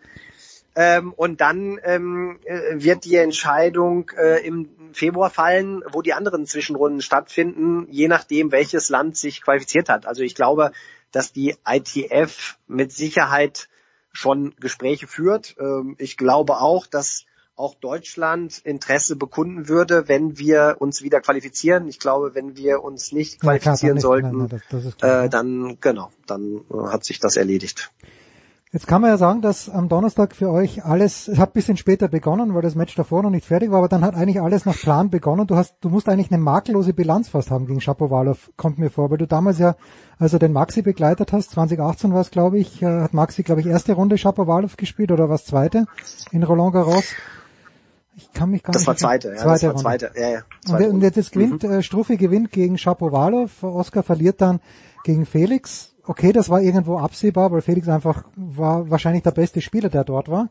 [0.74, 6.46] Ähm, und dann ähm, äh, wird die Entscheidung äh, im Februar fallen, wo die anderen
[6.46, 10.06] Zwischenrunden stattfinden, je nachdem, welches Land sich qualifiziert hat.
[10.06, 10.72] Also ich glaube,
[11.10, 13.68] dass die ITF mit Sicherheit
[14.12, 15.56] schon Gespräche führt.
[15.58, 17.24] Ähm, ich glaube auch, dass
[17.54, 21.86] auch Deutschland Interesse bekunden würde, wenn wir uns wieder qualifizieren.
[21.88, 24.02] Ich glaube, wenn wir uns nicht Ja, klar, qualifizieren dann nicht.
[24.02, 27.90] sollten, Nein, nein, das- das klar, äh, dann genau, dann hat sich das erledigt.
[28.74, 31.76] Jetzt kann man ja sagen, dass am Donnerstag für euch alles, es hat ein bisschen
[31.76, 34.64] später begonnen, weil das Match davor noch nicht fertig war, aber dann hat eigentlich alles
[34.64, 35.46] nach Plan begonnen.
[35.46, 39.10] Du hast, du musst eigentlich eine makellose Bilanz fast haben gegen Shapovalov, kommt mir vor,
[39.10, 39.76] weil du damals ja,
[40.18, 43.66] also den Maxi begleitet hast, 2018 war es, glaube ich, äh, hat Maxi, glaube ich,
[43.66, 45.84] erste Runde Shapovalov gespielt oder was zweite
[46.30, 47.04] in Roland Garros.
[48.16, 49.82] Ich kann mich gar Das nicht war zweite, ja, das zweite war Runde.
[49.82, 51.12] zweite, ja, ja, Und, zweite und Runde.
[51.14, 54.60] jetzt, gewinnt, äh, Struffi gewinnt gegen Shapovalov, Oscar verliert dann
[55.04, 55.91] gegen Felix.
[56.04, 60.28] Okay, das war irgendwo absehbar, weil Felix einfach war wahrscheinlich der beste Spieler, der dort
[60.28, 60.48] war.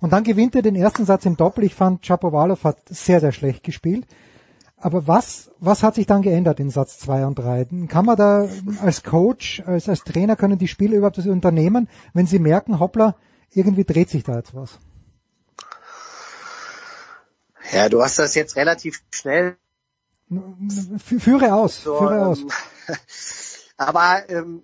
[0.00, 1.64] Und dann gewinnt er den ersten Satz im Doppel.
[1.64, 4.06] Ich fand, Shapovalov hat sehr, sehr schlecht gespielt.
[4.76, 7.66] Aber was, was hat sich dann geändert in Satz zwei und drei?
[7.88, 8.46] Kann man da
[8.82, 13.16] als Coach, als, als Trainer, können die Spieler überhaupt das unternehmen, wenn sie merken, hoppla,
[13.50, 14.78] irgendwie dreht sich da jetzt was?
[17.72, 19.56] Ja, du hast das jetzt relativ schnell
[20.98, 22.40] Führe aus, so, führe aus.
[22.40, 22.48] ähm,
[23.76, 24.62] aber ähm,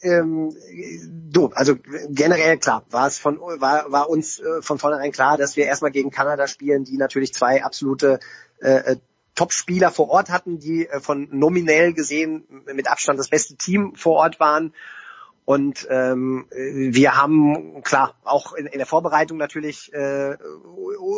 [0.00, 0.56] ähm,
[1.30, 1.76] du, also
[2.08, 5.90] generell klar, war es von war, war uns äh, von vornherein klar, dass wir erstmal
[5.90, 8.20] gegen Kanada spielen, die natürlich zwei absolute
[8.60, 8.96] äh, äh,
[9.34, 14.16] Top-Spieler vor Ort hatten, die äh, von nominell gesehen mit Abstand das beste Team vor
[14.16, 14.74] Ort waren.
[15.44, 20.36] Und ähm, wir haben klar auch in, in der Vorbereitung natürlich äh,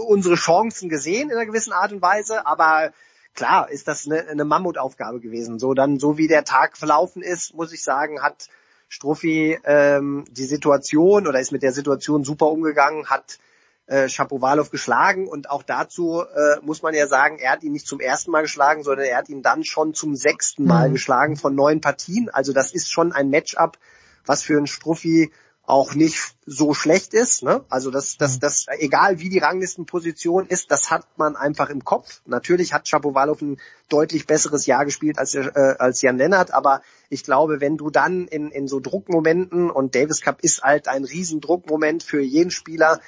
[0.08, 2.92] unsere Chancen gesehen in einer gewissen Art und Weise, aber
[3.34, 5.58] klar ist das eine, eine Mammutaufgabe gewesen.
[5.58, 8.48] So dann, so wie der Tag verlaufen ist, muss ich sagen, hat
[8.88, 13.38] Struffi ähm, die Situation oder ist mit der Situation super umgegangen, hat
[13.86, 17.86] äh, Shapovalov geschlagen und auch dazu äh, muss man ja sagen, er hat ihn nicht
[17.86, 20.92] zum ersten Mal geschlagen, sondern er hat ihn dann schon zum sechsten Mal Mhm.
[20.92, 22.28] geschlagen von neun Partien.
[22.30, 23.78] Also das ist schon ein Matchup,
[24.26, 25.32] was für einen Struffi
[25.64, 27.42] auch nicht so schlecht ist.
[27.42, 27.64] Ne?
[27.68, 32.20] Also das, das, das, egal wie die Ranglistenposition ist, das hat man einfach im Kopf.
[32.26, 37.22] Natürlich hat Shapovalov ein deutlich besseres Jahr gespielt als, äh, als Jan Lennart, aber ich
[37.22, 42.02] glaube, wenn du dann in, in so Druckmomenten und Davis Cup ist halt ein Riesendruckmoment
[42.02, 43.00] für jeden Spieler,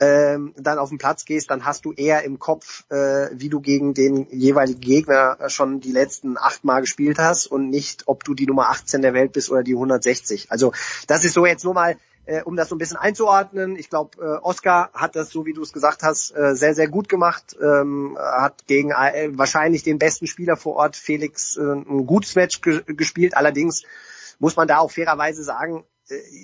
[0.00, 3.60] ähm, dann auf den Platz gehst, dann hast du eher im Kopf, äh, wie du
[3.60, 8.34] gegen den jeweiligen Gegner schon die letzten acht Mal gespielt hast und nicht, ob du
[8.34, 10.50] die Nummer 18 der Welt bist oder die 160.
[10.50, 10.72] Also
[11.06, 13.76] das ist so jetzt nur mal, äh, um das so ein bisschen einzuordnen.
[13.76, 16.88] Ich glaube, äh, Oscar hat das, so wie du es gesagt hast, äh, sehr, sehr
[16.88, 17.56] gut gemacht.
[17.60, 22.60] Ähm, hat gegen äh, wahrscheinlich den besten Spieler vor Ort, Felix, äh, ein gutes Match
[22.62, 23.36] ge gespielt.
[23.36, 23.82] Allerdings
[24.38, 25.84] muss man da auch fairerweise sagen,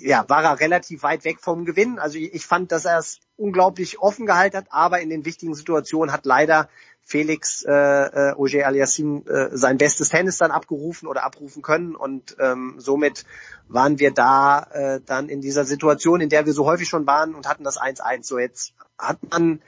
[0.01, 1.99] ja, war er relativ weit weg vom Gewinn.
[1.99, 6.13] Also ich, fand, dass er es unglaublich offen gehalten hat, aber in den wichtigen Situationen
[6.13, 6.69] hat leider
[7.01, 12.35] Felix äh, äh, Auger Aliassim äh, sein bestes Tennis dann abgerufen oder abrufen können und
[12.37, 13.25] ähm, somit
[13.69, 17.33] waren wir da äh, dann in dieser Situation, in der wir so häufig schon waren
[17.33, 18.25] und hatten das 1-1.
[18.25, 19.61] So jetzt hat man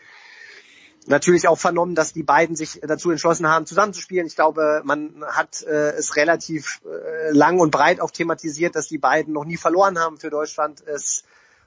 [1.09, 4.27] natürlich auch vernommen, dass die beiden sich dazu entschlossen haben, zusammenzuspielen.
[4.27, 8.99] Ich glaube, man hat äh, es relativ äh, lang und breit auch thematisiert, dass die
[8.99, 10.81] beiden noch nie verloren haben für Deutschland.
[10.85, 11.23] Es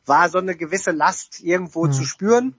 [0.07, 1.93] war so eine gewisse Last irgendwo Mhm.
[1.93, 2.55] zu spüren.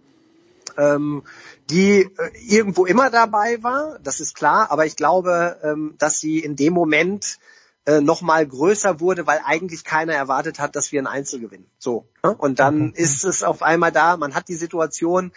[0.78, 1.24] ähm,
[1.70, 2.10] die äh,
[2.48, 6.74] irgendwo immer dabei war, das ist klar, aber ich glaube, ähm, dass sie in dem
[6.74, 7.38] Moment
[7.86, 11.70] äh, noch mal größer wurde, weil eigentlich keiner erwartet hat, dass wir ein Einzel gewinnen.
[11.78, 12.08] So.
[12.24, 12.34] Ne?
[12.36, 12.94] Und dann mhm.
[12.96, 15.32] ist es auf einmal da, man hat die Situation,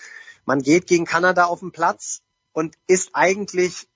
[0.46, 3.86] man geht gegen Kanada auf den Platz und ist eigentlich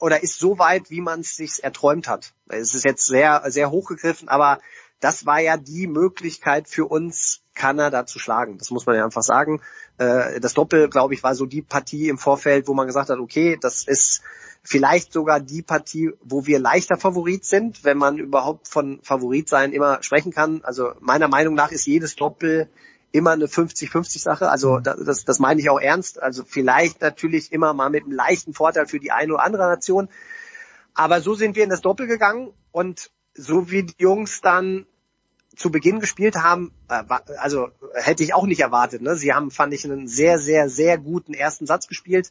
[0.00, 2.32] oder ist so weit, wie man es sich erträumt hat.
[2.48, 4.58] Es ist jetzt sehr, sehr hochgegriffen, aber
[4.98, 8.58] das war ja die Möglichkeit für uns, Kanada zu schlagen.
[8.58, 9.60] Das muss man ja einfach sagen.
[9.98, 13.18] Äh, das Doppel, glaube ich, war so die Partie im Vorfeld, wo man gesagt hat,
[13.18, 14.22] okay, das ist
[14.62, 19.72] vielleicht sogar die Partie, wo wir leichter Favorit sind, wenn man überhaupt von Favorit sein
[19.72, 20.62] immer sprechen kann.
[20.64, 22.68] Also meiner Meinung nach ist jedes Doppel
[23.12, 24.50] immer eine 50-50 Sache.
[24.50, 24.82] Also mhm.
[24.82, 26.22] das, das meine ich auch ernst.
[26.22, 30.08] Also vielleicht natürlich immer mal mit einem leichten Vorteil für die eine oder andere Nation.
[30.94, 34.86] Aber so sind wir in das Doppel gegangen und so wie die Jungs dann
[35.56, 37.02] zu Beginn gespielt haben, äh,
[37.38, 39.02] also hätte ich auch nicht erwartet.
[39.02, 39.16] Ne?
[39.16, 42.30] Sie haben, fand ich, einen sehr, sehr, sehr guten ersten Satz gespielt.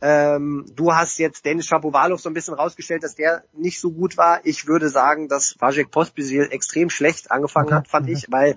[0.00, 4.16] Ähm, du hast jetzt Dennis Shapovalov so ein bisschen rausgestellt, dass der nicht so gut
[4.16, 4.40] war.
[4.44, 8.56] Ich würde sagen, dass Vajek Pospisil extrem schlecht angefangen hat, fand ich, weil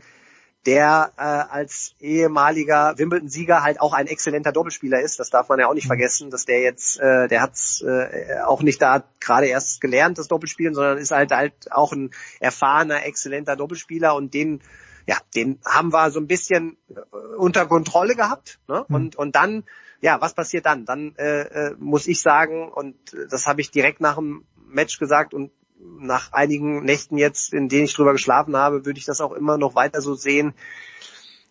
[0.65, 5.19] der äh, als ehemaliger Wimbledon-Sieger halt auch ein exzellenter Doppelspieler ist.
[5.19, 5.89] Das darf man ja auch nicht mhm.
[5.89, 10.27] vergessen, dass der jetzt, äh, der hat äh, auch nicht da gerade erst gelernt, das
[10.27, 14.61] Doppelspielen, sondern ist halt halt auch ein erfahrener, exzellenter Doppelspieler und den,
[15.07, 18.59] ja, den haben wir so ein bisschen äh, unter Kontrolle gehabt.
[18.67, 18.85] Ne?
[18.87, 18.95] Mhm.
[18.95, 19.63] Und und dann,
[19.99, 20.85] ja, was passiert dann?
[20.85, 22.95] Dann äh, äh, muss ich sagen, und
[23.31, 25.51] das habe ich direkt nach dem Match gesagt und
[25.99, 29.57] nach einigen Nächten jetzt, in denen ich drüber geschlafen habe, würde ich das auch immer
[29.57, 30.53] noch weiter so sehen.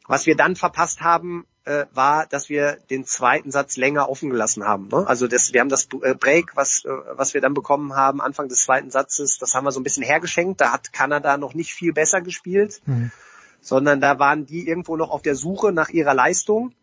[0.06, 4.64] Was wir dann verpasst haben, äh, war, dass wir den zweiten Satz länger offen gelassen
[4.64, 4.88] haben.
[4.88, 5.06] Ne?
[5.06, 8.48] Also das, wir haben das äh, Break, was, äh, was wir dann bekommen haben, Anfang
[8.48, 10.60] des zweiten Satzes, das haben wir so ein bisschen hergeschenkt.
[10.60, 13.12] Da hat Kanada noch nicht viel besser gespielt, mhm.
[13.60, 16.74] sondern da waren die irgendwo noch auf der Suche nach ihrer Leistung,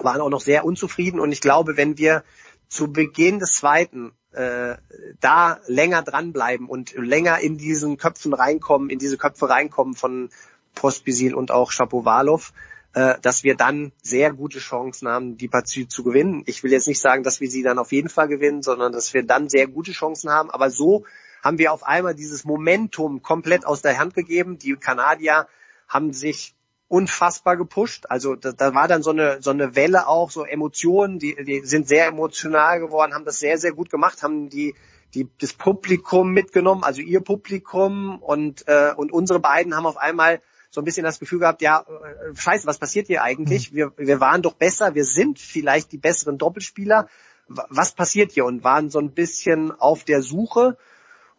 [0.00, 1.20] waren auch noch sehr unzufrieden.
[1.20, 2.24] Und ich glaube, wenn wir
[2.68, 4.76] zu Beginn des zweiten äh,
[5.20, 10.30] da länger dranbleiben und länger in diesen Köpfen reinkommen, in diese Köpfe reinkommen von
[10.74, 12.52] Postbisil und auch Shapovalov,
[12.94, 16.42] äh, dass wir dann sehr gute Chancen haben, die Partie zu gewinnen.
[16.46, 19.14] Ich will jetzt nicht sagen, dass wir sie dann auf jeden Fall gewinnen, sondern dass
[19.14, 20.50] wir dann sehr gute Chancen haben.
[20.50, 21.04] Aber so
[21.42, 24.58] haben wir auf einmal dieses Momentum komplett aus der Hand gegeben.
[24.58, 25.48] Die Kanadier
[25.88, 26.54] haben sich
[26.88, 28.06] unfassbar gepusht.
[28.08, 31.60] Also da, da war dann so eine so eine Welle auch, so Emotionen, die, die
[31.60, 34.74] sind sehr emotional geworden, haben das sehr sehr gut gemacht, haben die
[35.14, 40.40] die das Publikum mitgenommen, also ihr Publikum und äh, und unsere beiden haben auf einmal
[40.70, 43.72] so ein bisschen das Gefühl gehabt, ja, äh, scheiße, was passiert hier eigentlich?
[43.72, 43.76] Mhm.
[43.76, 47.08] Wir, wir waren doch besser, wir sind vielleicht die besseren Doppelspieler.
[47.46, 48.44] Was passiert hier?
[48.44, 50.76] Und waren so ein bisschen auf der Suche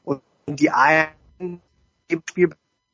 [0.04, 1.62] und die einen
[2.08, 2.50] im Spiel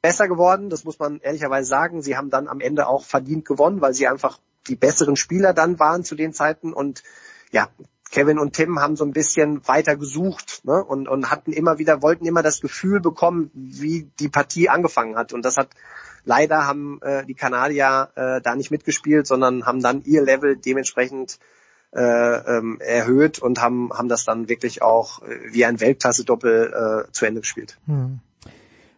[0.06, 2.04] besser geworden, das muss man ehrlicherweise sagen.
[2.04, 5.80] Sie haben dann am Ende auch verdient gewonnen, weil sie einfach die besseren Spieler dann
[5.80, 7.02] waren zu den Zeiten und
[7.52, 7.70] ja,
[8.12, 10.84] Kevin und Tim haben so ein bisschen weiter gesucht ne?
[10.84, 15.34] und, und hatten immer wieder, wollten immer das Gefühl bekommen, wie die Partie angefangen hat.
[15.34, 15.70] Und das hat
[16.24, 21.40] leider haben äh, die Kanadier äh, da nicht mitgespielt, sondern haben dann ihr Level dementsprechend
[21.94, 22.02] äh,
[22.58, 27.26] ähm, erhöht und haben, haben das dann wirklich auch äh, wie ein Weltklasse-Doppel äh, zu
[27.26, 27.80] Ende gespielt.
[27.88, 28.20] Hm.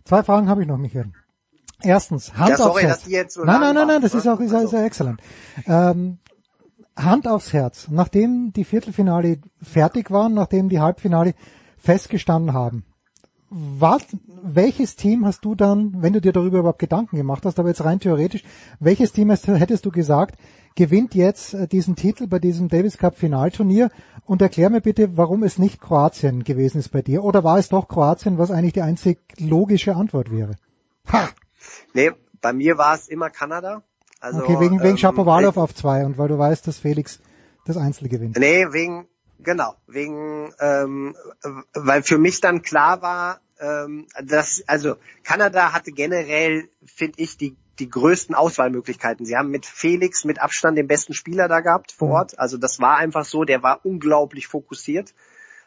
[0.07, 1.11] Zwei Fragen habe ich noch, Michael.
[1.81, 3.33] Erstens, Hand ja, sorry, aufs Herz.
[3.33, 5.19] So nein, nein, nein, nein, das ist auch, ist, ist ja exzellent.
[5.65, 6.19] Ähm,
[6.95, 7.89] Hand aufs Herz.
[7.89, 11.35] Nachdem die Viertelfinale fertig waren, nachdem die Halbfinale
[11.77, 12.85] festgestanden haben,
[13.49, 14.05] was,
[14.43, 17.83] welches Team hast du dann, wenn du dir darüber überhaupt Gedanken gemacht hast, aber jetzt
[17.83, 18.43] rein theoretisch,
[18.79, 20.37] welches Team hast, hättest du gesagt,
[20.75, 23.89] gewinnt jetzt äh, diesen Titel bei diesem Davis Cup Finalturnier
[24.25, 27.69] und erklär mir bitte, warum es nicht Kroatien gewesen ist bei dir oder war es
[27.69, 30.55] doch Kroatien, was eigentlich die einzig logische Antwort wäre?
[31.11, 31.29] Ha.
[31.93, 32.11] Nee,
[32.41, 33.83] bei mir war es immer Kanada.
[34.19, 37.19] Also, okay, wegen, wegen ähm, Shapovalov auf zwei und weil du weißt, dass Felix
[37.65, 38.37] das Einzel gewinnt.
[38.37, 39.07] Nee, wegen,
[39.39, 41.15] Genau, wegen, ähm,
[41.73, 47.55] weil für mich dann klar war, ähm, dass, also Kanada hatte generell, finde ich, die,
[47.79, 49.25] die größten Auswahlmöglichkeiten.
[49.25, 52.13] Sie haben mit Felix mit Abstand den besten Spieler da gehabt vor mhm.
[52.15, 52.39] Ort.
[52.39, 55.13] Also das war einfach so, der war unglaublich fokussiert.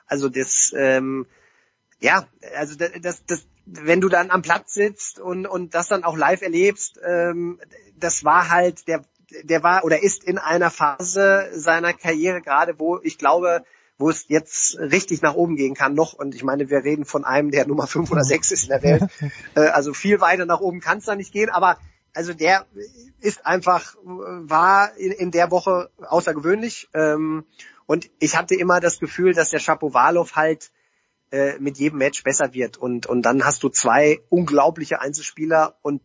[0.06, 1.26] Also das, ähm,
[2.00, 2.26] ja,
[2.56, 6.16] also das, das, das, wenn du dann am Platz sitzt und, und das dann auch
[6.16, 7.60] live erlebst, ähm,
[7.96, 9.04] das war halt, der,
[9.42, 13.64] der war oder ist in einer Phase seiner Karriere gerade, wo ich glaube,
[14.00, 16.14] wo es jetzt richtig nach oben gehen kann noch.
[16.14, 18.82] Und ich meine, wir reden von einem, der Nummer fünf oder sechs ist in der
[18.82, 19.02] Welt.
[19.54, 21.50] Äh, also viel weiter nach oben kann es da nicht gehen.
[21.50, 21.76] Aber
[22.14, 22.66] also der
[23.20, 26.88] ist einfach, war in, in der Woche außergewöhnlich.
[26.94, 27.44] Ähm,
[27.86, 30.70] und ich hatte immer das Gefühl, dass der Shapovalov halt
[31.30, 32.76] äh, mit jedem Match besser wird.
[32.76, 36.00] Und, und dann hast du zwei unglaubliche Einzelspieler und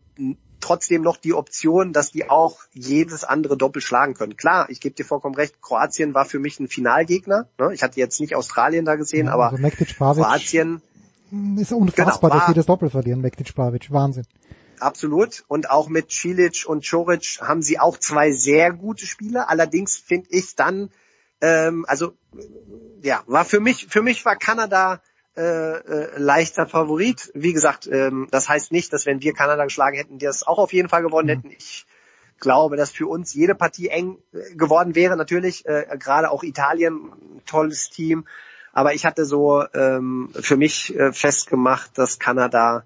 [0.66, 4.36] trotzdem noch die Option, dass die auch jedes andere Doppel schlagen können.
[4.36, 7.48] Klar, ich gebe dir vollkommen recht, Kroatien war für mich ein Finalgegner.
[7.58, 7.72] Ne?
[7.72, 10.82] Ich hatte jetzt nicht Australien da gesehen, Ja, aber also Mektic Pavic Kroatien
[11.58, 13.92] ist unfassbar, Genau, dass sie das Doppel verlieren, Mektic Pavic.
[13.92, 14.26] Wahnsinn.
[14.80, 15.44] Absolut.
[15.46, 19.48] Und auch mit Cilic und Čorić haben sie auch zwei sehr gute Spieler.
[19.48, 20.90] Allerdings finde ich dann,
[21.40, 22.12] ähm, also
[23.02, 25.00] ja, war für mich, für mich war Kanada
[25.36, 27.30] äh, äh, leichter Favorit.
[27.34, 30.58] Wie gesagt, ähm, das heißt nicht, dass wenn wir Kanada geschlagen hätten, die das auch
[30.58, 31.50] auf jeden Fall gewonnen hätten.
[31.50, 31.86] Ich
[32.40, 35.16] glaube, dass für uns jede Partie eng äh, geworden wäre.
[35.16, 37.12] Natürlich, äh, gerade auch Italien,
[37.44, 38.26] tolles Team.
[38.72, 42.84] Aber ich hatte so ähm, für mich äh, festgemacht, dass Kanada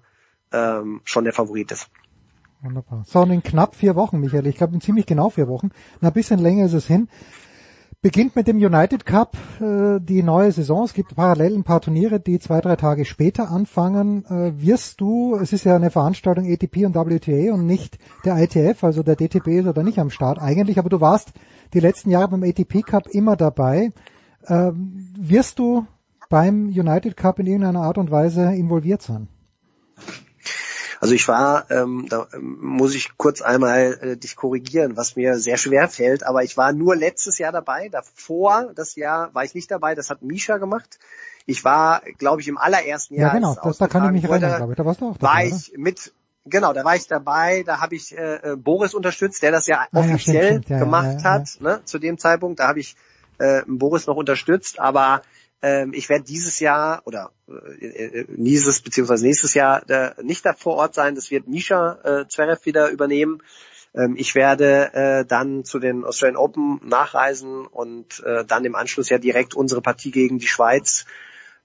[0.51, 1.89] ähm, schon der Favorit ist.
[2.61, 3.03] Wunderbar.
[3.07, 6.09] So, und in knapp vier Wochen, Michael, ich glaube in ziemlich genau vier Wochen, na,
[6.09, 7.09] ein bisschen länger ist es hin,
[8.01, 10.85] beginnt mit dem United Cup äh, die neue Saison.
[10.85, 14.25] Es gibt parallel ein paar Turniere, die zwei, drei Tage später anfangen.
[14.25, 18.83] Äh, wirst du, es ist ja eine Veranstaltung ATP und WTA und nicht der ITF,
[18.83, 21.33] also der DTB ist oder nicht am Start eigentlich, aber du warst
[21.73, 23.91] die letzten Jahre beim ATP Cup immer dabei.
[24.47, 25.85] Ähm, wirst du
[26.29, 29.27] beim United Cup in irgendeiner Art und Weise involviert sein?
[31.01, 35.39] Also ich war, ähm, da ähm, muss ich kurz einmal äh, dich korrigieren, was mir
[35.39, 37.89] sehr schwer fällt, aber ich war nur letztes Jahr dabei.
[37.89, 40.99] Davor, das Jahr, war ich nicht dabei, das hat Misha gemacht.
[41.47, 43.31] Ich war, glaube ich, im allerersten Ja, Jahr.
[43.33, 44.77] genau, als es das, da kann ich mich erinnern, glaube ich.
[44.77, 45.55] Da warst du auch War dabei, oder?
[45.55, 46.13] ich mit,
[46.45, 49.79] genau, da war ich dabei, da habe ich äh, äh, Boris unterstützt, der das ja
[49.79, 51.23] Ah, ja, stimmt, offiziell stimmt, ja, ja, gemacht ja, ja.
[51.23, 52.59] hat, Ne, zu dem Zeitpunkt.
[52.59, 52.95] Da habe ich
[53.39, 55.23] äh, Boris noch unterstützt, aber
[55.61, 60.53] ähm, ich werde dieses Jahr oder äh, äh, dieses beziehungsweise nächstes Jahr äh, nicht da
[60.53, 61.15] vor Ort sein.
[61.15, 63.41] Das wird Misha äh, Zverev wieder übernehmen.
[63.93, 69.09] Ähm, ich werde äh, dann zu den Australian Open nachreisen und äh, dann im Anschluss
[69.09, 71.05] ja direkt unsere Partie gegen die Schweiz.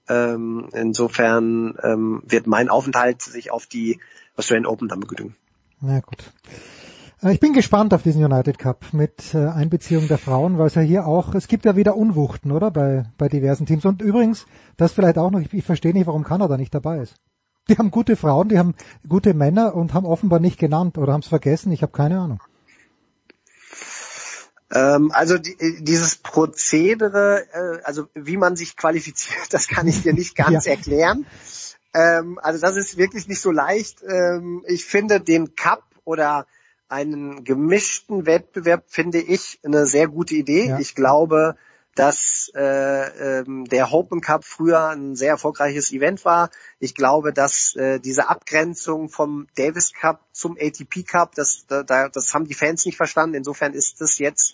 [0.09, 3.99] Ähm, insofern ähm, wird mein Aufenthalt sich auf die
[4.35, 5.35] Australian Open dann begütigen.
[5.81, 6.23] Na gut.
[7.21, 10.75] Äh, Ich bin gespannt auf diesen United Cup mit äh, Einbeziehung der Frauen, weil es
[10.75, 12.71] ja hier auch, es gibt ja wieder Unwuchten, oder?
[12.71, 13.85] Bei, bei diversen Teams.
[13.85, 14.45] Und übrigens,
[14.77, 17.15] das vielleicht auch noch, ich, ich verstehe nicht, warum Kanada nicht dabei ist.
[17.69, 18.75] Die haben gute Frauen, die haben
[19.09, 22.41] gute Männer und haben offenbar nicht genannt oder haben es vergessen, ich habe keine Ahnung.
[24.71, 30.13] Ähm, also die, dieses Prozedere, äh, also wie man sich qualifiziert, das kann ich dir
[30.13, 30.71] nicht ganz Ja.
[30.71, 31.25] erklären.
[31.93, 34.01] Ähm, also das ist wirklich nicht so leicht.
[34.07, 36.45] Ähm, ich finde den Cup oder
[36.89, 40.67] einen gemischten Wettbewerb finde ich eine sehr gute Idee.
[40.67, 40.79] Ja.
[40.79, 41.55] Ich glaube,
[41.95, 46.51] dass äh, ähm, der Open Cup früher ein sehr erfolgreiches Event war.
[46.79, 52.09] Ich glaube, dass äh, diese Abgrenzung vom Davis Cup zum ATP Cup, das, da, da-
[52.09, 53.35] das haben die Fans nicht verstanden.
[53.35, 54.53] Insofern ist das jetzt,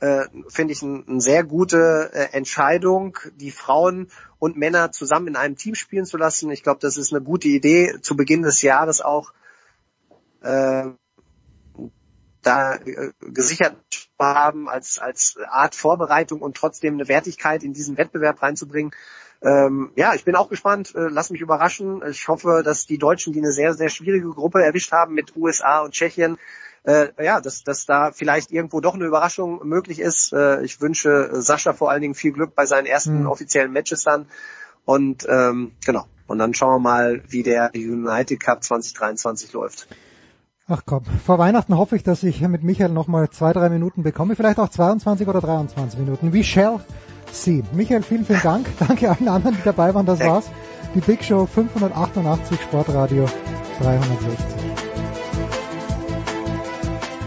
[0.00, 5.36] äh, finde ich, ein, eine sehr gute äh, Entscheidung, die Frauen und Männer zusammen in
[5.36, 6.50] einem Team spielen zu lassen.
[6.50, 9.32] Ich glaube, das ist eine gute Idee, zu Beginn des Jahres auch
[10.42, 10.90] äh,
[12.42, 13.76] da äh, gesichert
[14.18, 18.92] haben als, als Art Vorbereitung und trotzdem eine Wertigkeit in diesen Wettbewerb reinzubringen.
[19.42, 20.94] Ähm, ja, ich bin auch gespannt.
[20.94, 22.02] Äh, lass mich überraschen.
[22.08, 25.80] Ich hoffe, dass die Deutschen, die eine sehr, sehr schwierige Gruppe erwischt haben mit USA
[25.80, 26.38] und Tschechien,
[26.84, 30.32] äh, ja, dass, dass da vielleicht irgendwo doch eine Überraschung möglich ist.
[30.32, 33.26] Äh, ich wünsche Sascha vor allen Dingen viel Glück bei seinen ersten Mhm.
[33.26, 34.26] offiziellen Matches dann.
[34.84, 36.06] Und ähm, genau.
[36.26, 39.88] Und dann schauen wir mal, wie der United Cup 2023 läuft.
[40.68, 44.36] Ach komm, vor Weihnachten hoffe ich, dass ich mit Michael nochmal zwei, drei Minuten bekomme,
[44.36, 46.32] vielleicht auch 22 oder 23 Minuten.
[46.32, 46.78] We shall
[47.32, 47.64] see.
[47.72, 48.68] Michael, vielen, vielen Dank.
[48.78, 50.06] Danke allen anderen, die dabei waren.
[50.06, 50.48] Das war's.
[50.94, 53.24] Die Big Show 588 Sportradio
[53.80, 54.38] 360.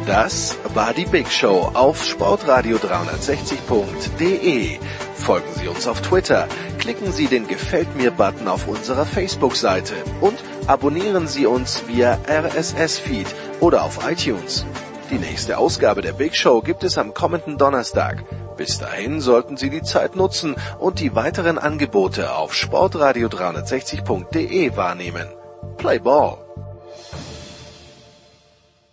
[0.06, 4.80] Das war die Big Show auf sportradio360.de.
[5.16, 6.48] Folgen Sie uns auf Twitter,
[6.78, 10.36] klicken Sie den Gefällt mir Button auf unserer Facebook-Seite und
[10.68, 13.28] abonnieren Sie uns via RSS-Feed
[13.60, 14.66] oder auf iTunes.
[15.12, 18.24] Die nächste Ausgabe der Big Show gibt es am kommenden Donnerstag.
[18.58, 25.28] Bis dahin sollten Sie die Zeit nutzen und die weiteren Angebote auf sportradio360.de wahrnehmen.
[25.78, 26.38] Play Ball!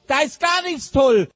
[0.07, 1.29] Da ist gar nichts toll.